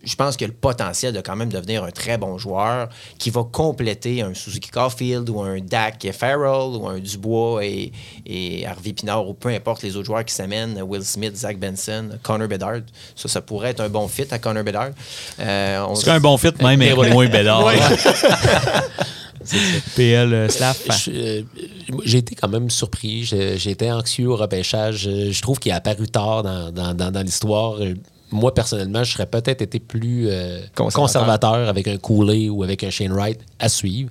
je 0.04 0.16
pense 0.16 0.38
qu'il 0.38 0.48
y 0.48 0.50
a 0.50 0.54
le 0.54 0.58
potentiel 0.60 1.14
de 1.14 1.20
quand 1.22 1.36
même 1.36 1.50
devenir 1.50 1.84
un 1.84 1.92
très 1.92 2.18
bon 2.18 2.38
joueur 2.38 2.88
qui 3.18 3.30
va 3.30 3.44
compléter 3.44 4.22
un 4.22 4.34
Suzuki 4.34 4.70
Caulfield 4.70 5.30
ou 5.30 5.42
un 5.42 5.60
Dak 5.60 6.08
Farrell 6.18 6.76
ou 6.78 6.88
un 6.88 7.00
Dubois 7.00 7.66
et, 7.66 7.92
et 8.26 8.66
Harvey 8.66 8.94
Pinard 8.94 9.28
ou 9.28 9.34
peu 9.34 9.50
importe 9.50 9.84
les 9.84 9.96
autres 9.98 10.06
joueurs 10.06 10.24
qui 10.24 10.34
s'amènent, 10.34 10.82
Will 10.82 11.04
Smith, 11.04 11.36
Zach 11.36 11.60
Benson, 11.60 12.12
Connor 12.24 12.48
Bedard. 12.48 12.82
Ça, 13.16 13.28
ça 13.28 13.42
pourrait 13.42 13.72
être 13.72 13.82
un 13.82 13.90
bon 13.90 14.08
fit 14.08 14.26
à 14.32 14.40
Connor 14.40 14.64
Bedard. 14.64 14.92
Euh, 15.40 15.86
on- 15.88 15.96
Ce 15.96 16.02
serait 16.04 16.16
un 16.16 16.20
bon 16.22 16.38
fit, 16.38 16.48
même, 16.62 16.80
mais 16.80 16.94
moins 17.12 17.28
bédard. 17.28 17.66
PL 19.96 20.34
euh, 20.34 20.48
euh, 21.08 21.42
J'ai 22.06 22.18
été 22.18 22.36
quand 22.36 22.50
même 22.50 22.70
surpris. 22.70 23.24
J'ai 23.24 23.72
été 23.72 23.92
anxieux 23.92 24.28
au 24.28 24.36
repêchage. 24.36 25.08
Euh, 25.08 25.32
Je 25.32 25.42
trouve 25.42 25.60
qu'il 25.60 25.72
est 25.72 25.76
apparu 25.76 26.08
tard 26.08 26.44
dans, 26.44 26.72
dans- 26.72 26.94
dans- 26.94 27.12
dans 27.12 27.22
l'histoire. 27.22 27.76
Moi, 28.32 28.54
personnellement, 28.54 29.04
je 29.04 29.14
serais 29.14 29.26
peut-être 29.26 29.62
été 29.62 29.80
plus 29.80 30.28
euh, 30.30 30.60
Conservateur. 30.76 30.94
conservateur. 31.02 31.70
avec 31.70 31.88
un 31.88 31.98
Cooley 31.98 32.50
ou 32.50 32.64
avec 32.64 32.84
un 32.84 32.90
Shane 32.90 33.12
Wright 33.12 33.40
à 33.60 33.70
suivre. 33.70 34.10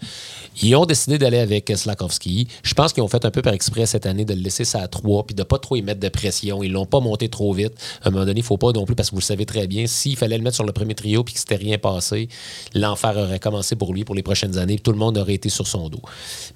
Ils 0.61 0.75
ont 0.75 0.87
décidé 0.87 1.19
d'aller 1.19 1.39
avec 1.39 1.73
Slakowski. 1.75 2.49
Je 2.65 2.75
pense 2.75 2.93
qu'ils 2.93 3.03
ont 3.03 3.09
fait 3.09 3.25
un 3.25 3.31
peu 3.31 3.43
par 3.43 3.53
exprès 3.53 3.87
cette 3.87 4.07
année 4.07 4.25
de 4.25 4.35
le 4.35 4.41
laisser 4.41 4.65
ça 4.65 4.81
à 4.81 4.89
3 4.89 5.25
puis 5.25 5.35
de 5.37 5.43
pas 5.45 5.59
trop 5.59 5.77
y 5.77 5.83
mettre 5.83 6.01
de 6.01 6.09
pression. 6.09 6.63
Ils 6.65 6.73
l'ont 6.73 6.87
pas 6.87 6.99
monté 7.01 7.29
trop 7.29 7.53
vite. 7.53 7.73
À 8.03 8.09
un 8.09 8.11
moment 8.11 8.25
donné, 8.25 8.41
il 8.41 8.45
faut 8.45 8.57
pas 8.57 8.73
non 8.73 8.85
plus, 8.85 8.97
parce 8.97 9.11
que 9.11 9.15
vous 9.15 9.21
le 9.21 9.25
savez 9.25 9.47
très 9.47 9.67
bien, 9.69 9.87
s'il 9.87 10.17
fallait 10.17 10.37
le 10.37 10.43
mettre 10.43 10.57
sur 10.57 10.65
le 10.65 10.73
premier 10.73 10.95
trio 10.97 11.23
puis 11.23 11.35
que 11.35 11.41
c'était 11.41 11.57
rien 11.57 11.79
passé, 11.79 12.29
l'enfer 12.75 13.17
aurait 13.17 13.39
commencé 13.39 13.77
pour 13.77 13.95
lui 13.95 14.05
pour 14.05 14.15
les 14.17 14.23
prochaines 14.25 14.59
années. 14.59 14.75
puis 14.75 14.83
Tout 14.83 14.93
le 14.93 14.99
monde 14.99 15.17
aurait 15.17 15.35
été 15.35 15.49
sur 15.49 15.67
son 15.67 15.89
dos. 15.89 16.03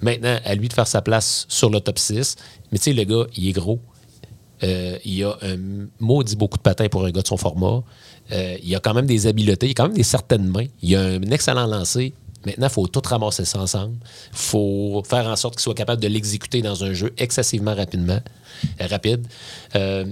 Maintenant, 0.01 0.37
à 0.43 0.55
lui 0.55 0.67
de 0.67 0.73
faire 0.73 0.87
sa 0.87 1.01
place 1.01 1.45
sur 1.47 1.69
le 1.69 1.79
top 1.79 1.97
6. 1.97 2.35
Mais 2.71 2.79
tu 2.79 2.85
sais, 2.85 2.93
le 2.93 3.03
gars, 3.03 3.25
il 3.37 3.47
est 3.47 3.51
gros. 3.53 3.79
Euh, 4.63 4.97
il 5.03 5.23
a 5.23 5.37
un 5.41 5.57
maudit 5.99 6.35
beaucoup 6.35 6.57
de 6.57 6.63
patins 6.63 6.87
pour 6.87 7.05
un 7.05 7.11
gars 7.11 7.21
de 7.21 7.27
son 7.27 7.37
format. 7.37 7.83
Euh, 8.31 8.57
il 8.63 8.73
a 8.75 8.79
quand 8.79 8.93
même 8.93 9.05
des 9.05 9.27
habiletés, 9.27 9.67
il 9.67 9.71
a 9.71 9.73
quand 9.73 9.87
même 9.87 9.97
des 9.97 10.03
certaines 10.03 10.47
mains. 10.47 10.67
Il 10.81 10.95
a 10.95 11.01
un 11.01 11.21
excellent 11.23 11.67
lancer. 11.67 12.13
Maintenant, 12.45 12.67
il 12.67 12.73
faut 12.73 12.87
tout 12.87 13.01
ramasser 13.05 13.45
ça 13.45 13.59
ensemble. 13.59 13.95
Il 14.31 14.37
faut 14.37 15.01
faire 15.05 15.27
en 15.27 15.35
sorte 15.35 15.55
qu'il 15.55 15.63
soit 15.63 15.73
capable 15.73 16.01
de 16.01 16.07
l'exécuter 16.07 16.61
dans 16.61 16.83
un 16.83 16.93
jeu 16.93 17.13
excessivement 17.17 17.73
rapidement, 17.73 18.19
euh, 18.81 18.87
rapide. 18.87 19.25
Euh, 19.75 20.05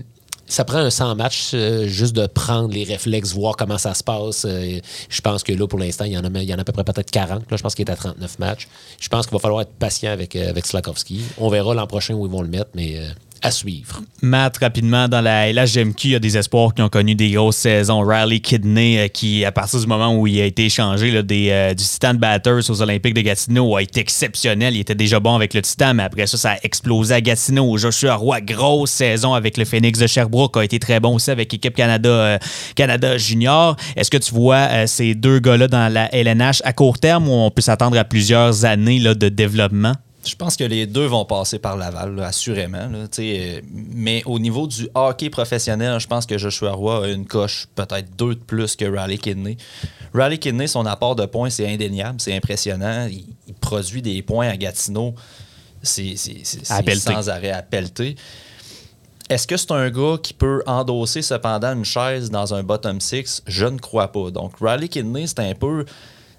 ça 0.51 0.65
prend 0.65 0.79
un 0.79 0.89
100 0.89 1.15
matchs 1.15 1.51
euh, 1.53 1.87
juste 1.87 2.13
de 2.13 2.27
prendre 2.27 2.73
les 2.73 2.83
réflexes, 2.83 3.33
voir 3.33 3.55
comment 3.55 3.77
ça 3.77 3.93
se 3.93 4.03
passe. 4.03 4.45
Je 4.45 5.21
pense 5.21 5.43
que 5.43 5.53
là, 5.53 5.65
pour 5.65 5.79
l'instant, 5.79 6.03
il 6.03 6.11
y 6.11 6.17
en 6.17 6.25
a, 6.25 6.43
y 6.43 6.51
à 6.51 6.63
peu 6.63 6.73
près 6.73 6.83
peut-être 6.83 7.09
40. 7.09 7.49
Là, 7.49 7.57
je 7.57 7.63
pense 7.63 7.73
qu'il 7.73 7.87
est 7.87 7.91
à 7.91 7.95
39 7.95 8.37
matchs. 8.39 8.67
Je 8.99 9.07
pense 9.07 9.27
qu'il 9.27 9.33
va 9.33 9.39
falloir 9.39 9.61
être 9.61 9.71
patient 9.71 10.11
avec, 10.11 10.35
euh, 10.35 10.53
Slakowski. 10.61 11.21
On 11.37 11.49
verra 11.49 11.73
l'an 11.73 11.87
prochain 11.87 12.15
où 12.15 12.25
ils 12.25 12.31
vont 12.31 12.41
le 12.41 12.49
mettre, 12.49 12.69
mais 12.75 12.99
à 13.41 13.51
suivre. 13.51 14.01
Matt, 14.21 14.57
rapidement, 14.57 15.07
dans 15.07 15.21
la 15.21 15.51
LHGMQ, 15.51 16.07
il 16.07 16.11
y 16.11 16.15
a 16.15 16.19
des 16.19 16.37
espoirs 16.37 16.73
qui 16.73 16.81
ont 16.81 16.89
connu 16.89 17.15
des 17.15 17.31
grosses 17.31 17.57
saisons. 17.57 18.01
Riley 18.01 18.39
Kidney, 18.39 18.99
euh, 18.99 19.07
qui, 19.07 19.43
à 19.45 19.51
partir 19.51 19.79
du 19.79 19.87
moment 19.87 20.15
où 20.15 20.27
il 20.27 20.39
a 20.39 20.45
été 20.45 20.65
échangé 20.65 21.23
des, 21.23 21.49
euh, 21.49 21.73
du 21.73 21.83
Titan 21.83 22.13
Batters 22.13 22.69
aux 22.69 22.81
Olympiques 22.81 23.15
de 23.15 23.21
Gatineau, 23.21 23.75
a 23.75 23.81
été 23.81 23.99
exceptionnel. 23.99 24.75
Il 24.75 24.81
était 24.81 24.95
déjà 24.95 25.19
bon 25.19 25.35
avec 25.35 25.53
le 25.53 25.61
Titan, 25.61 25.93
mais 25.95 26.03
après 26.03 26.27
ça, 26.27 26.37
ça 26.37 26.51
a 26.51 26.57
explosé 26.63 27.15
à 27.15 27.21
Gatineau. 27.21 27.77
Joshua 27.77 28.15
Roy, 28.15 28.41
grosse 28.41 28.91
saison 28.91 29.33
avec 29.33 29.57
le 29.57 29.65
Phoenix 29.65 29.97
de 29.97 30.07
Sherbrooke, 30.07 30.57
a 30.57 30.63
été 30.63 30.79
très 30.79 30.99
bon 30.99 31.15
aussi 31.15 31.31
avec 31.31 31.51
l'équipe 31.51 31.75
Canada, 31.75 32.09
euh, 32.09 32.37
Canada 32.75 33.17
Junior. 33.17 33.75
Est-ce 33.95 34.11
que 34.11 34.17
tu 34.17 34.33
vois 34.33 34.87
ces 34.87 35.15
deux 35.15 35.39
gars-là 35.39 35.67
dans 35.67 35.91
la 35.91 36.13
LNH 36.13 36.61
à 36.63 36.73
court 36.73 36.99
terme 36.99 37.27
ou 37.27 37.31
on 37.31 37.49
peut 37.49 37.61
s'attendre 37.61 37.97
à 37.97 38.03
plusieurs 38.03 38.65
années 38.65 38.99
là, 38.99 39.15
de 39.15 39.29
développement? 39.29 39.93
Je 40.23 40.35
pense 40.35 40.55
que 40.55 40.63
les 40.63 40.85
deux 40.85 41.05
vont 41.05 41.25
passer 41.25 41.57
par 41.57 41.77
Laval, 41.77 42.15
là, 42.15 42.27
assurément. 42.27 42.87
là, 42.87 43.07
euh, 43.19 43.61
mais 43.71 44.21
au 44.25 44.37
niveau 44.37 44.67
du 44.67 44.87
hockey 44.93 45.29
professionnel, 45.29 45.99
je 45.99 46.07
pense 46.07 46.25
que 46.25 46.37
Joshua 46.37 46.73
Roy 46.73 47.05
a 47.05 47.07
une 47.09 47.25
coche, 47.25 47.67
peut-être 47.75 48.15
deux 48.15 48.35
de 48.35 48.39
plus 48.39 48.75
que 48.75 48.85
Raleigh 48.85 49.17
Kidney. 49.17 49.57
Raleigh 50.13 50.39
Kidney, 50.39 50.67
son 50.67 50.85
apport 50.85 51.15
de 51.15 51.25
points, 51.25 51.49
c'est 51.49 51.67
indéniable, 51.67 52.21
c'est 52.21 52.35
impressionnant. 52.35 53.07
Il, 53.09 53.25
il 53.47 53.53
produit 53.55 54.01
des 54.01 54.21
points 54.21 54.47
à 54.47 54.57
Gatineau. 54.57 55.15
C'est 55.81 56.15
sans 56.15 57.29
arrêt 57.29 57.51
à 57.51 57.63
pelleter. 57.63 58.15
Est-ce 59.29 59.47
que 59.47 59.57
c'est 59.57 59.71
un 59.71 59.89
gars 59.89 60.17
qui 60.21 60.33
peut 60.33 60.61
endosser 60.67 61.21
cependant 61.21 61.73
une 61.73 61.85
chaise 61.85 62.29
dans 62.29 62.53
un 62.53 62.63
bottom 62.63 62.99
six? 62.99 63.41
Je 63.47 63.65
ne 63.65 63.79
crois 63.79 64.11
pas. 64.11 64.29
Donc, 64.29 64.53
Riley 64.59 64.89
Kidney, 64.89 65.25
c'est 65.25 65.39
un 65.39 65.55
peu 65.55 65.85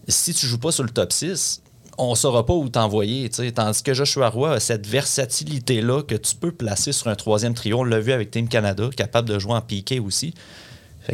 si 0.09 0.35
tu 0.35 0.47
joues 0.47 0.59
pas 0.59 0.73
sur 0.73 0.85
le 0.85 0.91
top 0.91 1.13
6, 1.13 1.63
on 1.99 2.15
saura 2.15 2.47
pas 2.47 2.55
où 2.55 2.69
t'envoyer. 2.69 3.29
Tandis 3.29 3.83
que 3.83 3.95
Joshua 3.95 4.29
Roy 4.29 4.53
a 4.53 4.61
cette 4.61 4.87
versatilité-là 4.87 6.03
que 6.03 6.15
tu 6.15 6.35
peux 6.35 6.53
placer 6.53 6.93
sur 6.93 7.09
un 7.09 7.15
troisième 7.15 7.55
trio. 7.55 7.81
On 7.81 7.85
vu 7.85 8.13
avec 8.13 8.31
Team 8.31 8.49
Canada, 8.49 8.89
capable 8.97 9.29
de 9.29 9.39
jouer 9.39 9.55
en 9.55 9.61
piqué 9.61 10.01
aussi. 10.01 10.35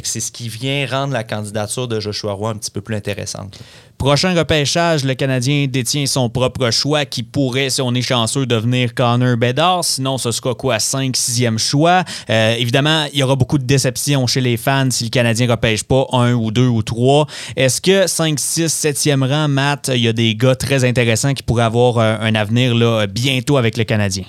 C'est 0.04 0.20
ce 0.20 0.30
qui 0.30 0.48
vient 0.48 0.86
rendre 0.86 1.12
la 1.12 1.24
candidature 1.24 1.88
de 1.88 2.00
Joshua 2.00 2.32
Roy 2.32 2.50
un 2.50 2.56
petit 2.56 2.70
peu 2.70 2.80
plus 2.80 2.94
intéressante. 2.94 3.58
Prochain 3.98 4.32
repêchage, 4.32 5.04
le 5.04 5.14
Canadien 5.14 5.66
détient 5.68 6.06
son 6.06 6.30
propre 6.30 6.70
choix 6.70 7.04
qui 7.04 7.24
pourrait, 7.24 7.68
si 7.68 7.82
on 7.82 7.92
est 7.94 8.02
chanceux, 8.02 8.46
devenir 8.46 8.94
Connor 8.94 9.36
Bedard. 9.36 9.84
Sinon, 9.84 10.18
ce 10.18 10.30
sera 10.30 10.54
quoi, 10.54 10.78
5, 10.78 11.16
6e 11.16 11.58
choix. 11.58 12.04
Euh, 12.30 12.54
évidemment, 12.54 13.06
il 13.12 13.18
y 13.18 13.22
aura 13.24 13.34
beaucoup 13.34 13.58
de 13.58 13.64
déceptions 13.64 14.28
chez 14.28 14.40
les 14.40 14.56
fans 14.56 14.88
si 14.90 15.04
le 15.04 15.10
Canadien 15.10 15.46
ne 15.46 15.50
repêche 15.50 15.82
pas 15.82 16.06
un 16.12 16.32
ou 16.32 16.52
deux 16.52 16.68
ou 16.68 16.82
trois. 16.84 17.26
Est-ce 17.56 17.80
que 17.80 18.06
5, 18.06 18.38
6, 18.38 18.66
7e 18.66 19.28
rang, 19.28 19.48
Matt, 19.48 19.90
il 19.92 20.02
y 20.02 20.08
a 20.08 20.12
des 20.12 20.36
gars 20.36 20.54
très 20.54 20.84
intéressants 20.84 21.34
qui 21.34 21.42
pourraient 21.42 21.64
avoir 21.64 21.98
euh, 21.98 22.16
un 22.20 22.36
avenir 22.36 22.76
là, 22.76 23.06
bientôt 23.08 23.56
avec 23.56 23.76
le 23.76 23.82
Canadien? 23.82 24.24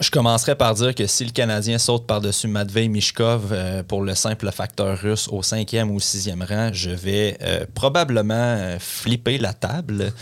Je 0.00 0.12
commencerai 0.12 0.54
par 0.54 0.74
dire 0.74 0.94
que 0.94 1.08
si 1.08 1.24
le 1.24 1.32
Canadien 1.32 1.76
saute 1.76 2.06
par-dessus 2.06 2.46
Matvei 2.46 2.86
Mishkov 2.86 3.48
euh, 3.50 3.82
pour 3.82 4.02
le 4.02 4.14
simple 4.14 4.48
facteur 4.52 4.96
russe 4.96 5.26
au 5.26 5.42
cinquième 5.42 5.90
ou 5.90 5.98
sixième 5.98 6.40
rang, 6.40 6.70
je 6.72 6.90
vais 6.90 7.36
euh, 7.42 7.64
probablement 7.74 8.34
euh, 8.34 8.76
flipper 8.78 9.38
la 9.38 9.52
table 9.52 10.12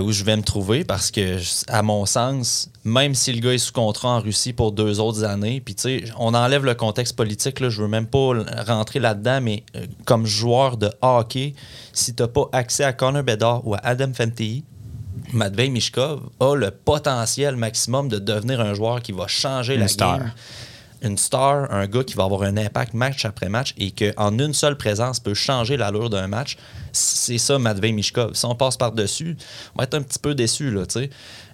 où 0.00 0.10
je 0.10 0.24
vais 0.24 0.38
me 0.38 0.42
trouver 0.42 0.84
parce 0.84 1.10
que, 1.10 1.36
à 1.68 1.82
mon 1.82 2.06
sens, 2.06 2.70
même 2.84 3.14
si 3.14 3.30
le 3.34 3.40
gars 3.40 3.52
est 3.52 3.58
sous 3.58 3.74
contrat 3.74 4.08
en 4.08 4.20
Russie 4.20 4.54
pour 4.54 4.72
deux 4.72 5.00
autres 5.00 5.22
années, 5.22 5.60
puis 5.60 5.74
tu 5.74 5.82
sais, 5.82 6.04
on 6.18 6.32
enlève 6.32 6.64
le 6.64 6.74
contexte 6.74 7.14
politique, 7.14 7.60
là, 7.60 7.68
je 7.68 7.82
veux 7.82 7.88
même 7.88 8.06
pas 8.06 8.32
rentrer 8.66 9.00
là-dedans, 9.00 9.42
mais 9.42 9.64
comme 10.06 10.24
joueur 10.24 10.78
de 10.78 10.90
hockey, 11.02 11.52
si 11.92 12.14
tu 12.14 12.22
n'as 12.22 12.28
pas 12.28 12.48
accès 12.52 12.84
à 12.84 12.94
Connor 12.94 13.22
Bedard 13.22 13.66
ou 13.66 13.74
à 13.74 13.80
Adam 13.84 14.14
Fantilli, 14.14 14.64
Matvei 15.32 15.70
Mishkov 15.70 16.20
a 16.40 16.54
le 16.54 16.70
potentiel 16.70 17.56
maximum 17.56 18.08
de 18.08 18.18
devenir 18.18 18.60
un 18.60 18.74
joueur 18.74 19.02
qui 19.02 19.12
va 19.12 19.26
changer 19.26 19.76
la 19.76 19.88
star. 19.88 20.18
game. 20.18 20.32
Une 21.02 21.18
star, 21.18 21.70
un 21.70 21.86
gars 21.86 22.04
qui 22.04 22.14
va 22.14 22.24
avoir 22.24 22.42
un 22.42 22.56
impact 22.56 22.94
match 22.94 23.26
après 23.26 23.50
match 23.50 23.74
et 23.76 23.90
qu'en 23.90 24.38
une 24.38 24.54
seule 24.54 24.78
présence 24.78 25.20
peut 25.20 25.34
changer 25.34 25.76
l'allure 25.76 26.08
d'un 26.08 26.26
match. 26.26 26.56
C'est 26.92 27.36
ça, 27.36 27.58
Matvei 27.58 27.92
Mishkov. 27.92 28.32
Si 28.34 28.46
on 28.46 28.54
passe 28.54 28.78
par-dessus, 28.78 29.36
on 29.74 29.78
va 29.78 29.84
être 29.84 29.94
un 29.94 30.00
petit 30.00 30.18
peu 30.18 30.34
déçu. 30.34 30.70
Là. 30.70 30.84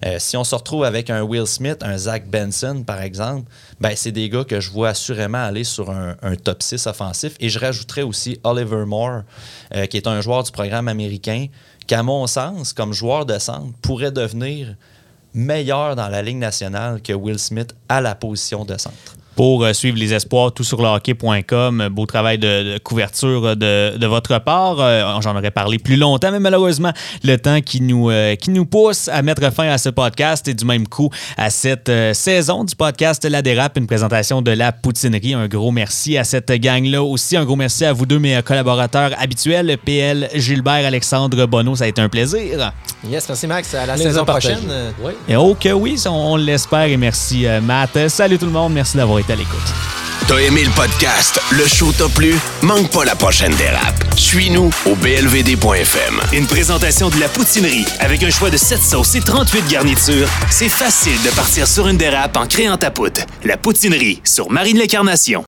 Euh, 0.04 0.16
si 0.20 0.36
on 0.36 0.44
se 0.44 0.54
retrouve 0.54 0.84
avec 0.84 1.10
un 1.10 1.22
Will 1.22 1.48
Smith, 1.48 1.78
un 1.82 1.98
Zach 1.98 2.28
Benson, 2.28 2.84
par 2.86 3.02
exemple, 3.02 3.50
ben, 3.80 3.92
c'est 3.96 4.12
des 4.12 4.28
gars 4.28 4.44
que 4.44 4.60
je 4.60 4.70
vois 4.70 4.90
assurément 4.90 5.42
aller 5.42 5.64
sur 5.64 5.90
un, 5.90 6.14
un 6.22 6.36
top 6.36 6.62
6 6.62 6.86
offensif. 6.86 7.34
Et 7.40 7.48
je 7.48 7.58
rajouterais 7.58 8.02
aussi 8.02 8.38
Oliver 8.44 8.84
Moore, 8.86 9.22
euh, 9.74 9.86
qui 9.86 9.96
est 9.96 10.06
un 10.06 10.20
joueur 10.20 10.44
du 10.44 10.52
programme 10.52 10.86
américain, 10.86 11.46
qui, 11.86 11.94
à 11.94 12.02
mon 12.02 12.26
sens, 12.26 12.72
comme 12.72 12.92
joueur 12.92 13.26
de 13.26 13.38
centre, 13.38 13.76
pourrait 13.82 14.12
devenir 14.12 14.76
meilleur 15.34 15.96
dans 15.96 16.08
la 16.08 16.22
Ligue 16.22 16.36
nationale 16.38 17.00
que 17.02 17.12
Will 17.12 17.38
Smith 17.38 17.74
à 17.88 18.00
la 18.00 18.14
position 18.14 18.64
de 18.64 18.76
centre. 18.76 19.16
Pour 19.34 19.64
euh, 19.64 19.72
suivre 19.72 19.98
les 19.98 20.12
espoirs, 20.12 20.52
tout 20.52 20.64
sur 20.64 20.82
le. 20.82 21.88
Beau 21.88 22.06
travail 22.06 22.38
de, 22.38 22.78
couverture 22.78 23.56
de, 23.56 23.96
de 23.96 24.06
votre 24.06 24.38
part. 24.38 24.76
Euh, 24.80 25.20
J'en 25.20 25.36
aurais 25.36 25.50
parlé 25.50 25.78
plus 25.78 25.96
longtemps, 25.96 26.30
mais 26.30 26.40
malheureusement, 26.40 26.92
le 27.24 27.36
temps 27.36 27.60
qui 27.60 27.80
nous, 27.80 28.10
euh, 28.10 28.34
pousse 28.70 29.08
à 29.08 29.22
mettre 29.22 29.52
fin 29.52 29.68
à 29.68 29.78
ce 29.78 29.88
podcast 29.88 30.48
et 30.48 30.54
du 30.54 30.64
même 30.64 30.86
coup 30.86 31.10
à 31.36 31.50
cette 31.50 31.88
euh, 31.88 32.14
saison 32.14 32.64
du 32.64 32.74
podcast 32.74 33.24
La 33.24 33.42
Dérape, 33.42 33.76
une 33.76 33.86
présentation 33.86 34.42
de 34.42 34.50
la 34.50 34.72
poutinerie. 34.72 35.34
Un 35.34 35.48
gros 35.48 35.70
merci 35.70 36.16
à 36.16 36.24
cette 36.24 36.50
gang-là 36.52 37.02
aussi. 37.02 37.36
Un 37.36 37.44
gros 37.44 37.56
merci 37.56 37.84
à 37.84 37.92
vous 37.92 38.06
deux, 38.06 38.18
mes 38.18 38.40
collaborateurs 38.42 39.12
habituels, 39.18 39.76
PL 39.84 40.28
Gilbert, 40.34 40.86
Alexandre 40.86 41.46
Bonneau. 41.46 41.76
Ça 41.76 41.84
a 41.84 41.88
été 41.88 42.00
un 42.00 42.08
plaisir. 42.08 42.72
Yes, 43.08 43.28
merci 43.28 43.46
Max. 43.46 43.74
À 43.74 43.86
la 43.86 43.96
saison 43.96 44.24
prochaine. 44.24 44.60
Oui. 45.00 45.12
Et 45.28 45.36
oh 45.36 45.56
que 45.58 45.70
oui, 45.70 46.00
on, 46.06 46.10
on 46.10 46.36
l'espère 46.36 46.84
et 46.84 46.96
merci 46.96 47.46
euh, 47.46 47.60
Matt. 47.60 48.08
Salut 48.08 48.38
tout 48.38 48.46
le 48.46 48.52
monde, 48.52 48.72
merci 48.72 48.96
d'avoir 48.96 49.18
été 49.18 49.32
à 49.32 49.36
l'écoute. 49.36 49.58
T'as 50.28 50.38
aimé 50.38 50.62
le 50.62 50.70
podcast? 50.70 51.40
Le 51.50 51.66
show 51.66 51.90
t'a 51.92 52.08
plu? 52.08 52.34
Manque 52.62 52.90
pas 52.92 53.04
la 53.04 53.16
prochaine 53.16 53.52
dérape. 53.56 54.04
Suis-nous 54.16 54.70
au 54.86 54.94
blvd.fm. 54.94 56.20
Une 56.32 56.46
présentation 56.46 57.10
de 57.10 57.18
la 57.18 57.28
poutinerie 57.28 57.84
avec 57.98 58.22
un 58.22 58.30
choix 58.30 58.48
de 58.48 58.56
7 58.56 58.80
sauces 58.80 59.16
et 59.16 59.20
38 59.20 59.66
garnitures. 59.68 60.28
C'est 60.48 60.68
facile 60.68 61.20
de 61.24 61.30
partir 61.30 61.66
sur 61.66 61.88
une 61.88 61.96
dérape 61.96 62.36
en 62.36 62.46
créant 62.46 62.76
ta 62.76 62.92
poudre. 62.92 63.22
La 63.44 63.56
poutinerie 63.56 64.20
sur 64.24 64.48
Marine 64.48 64.78
l'Incarnation. 64.78 65.40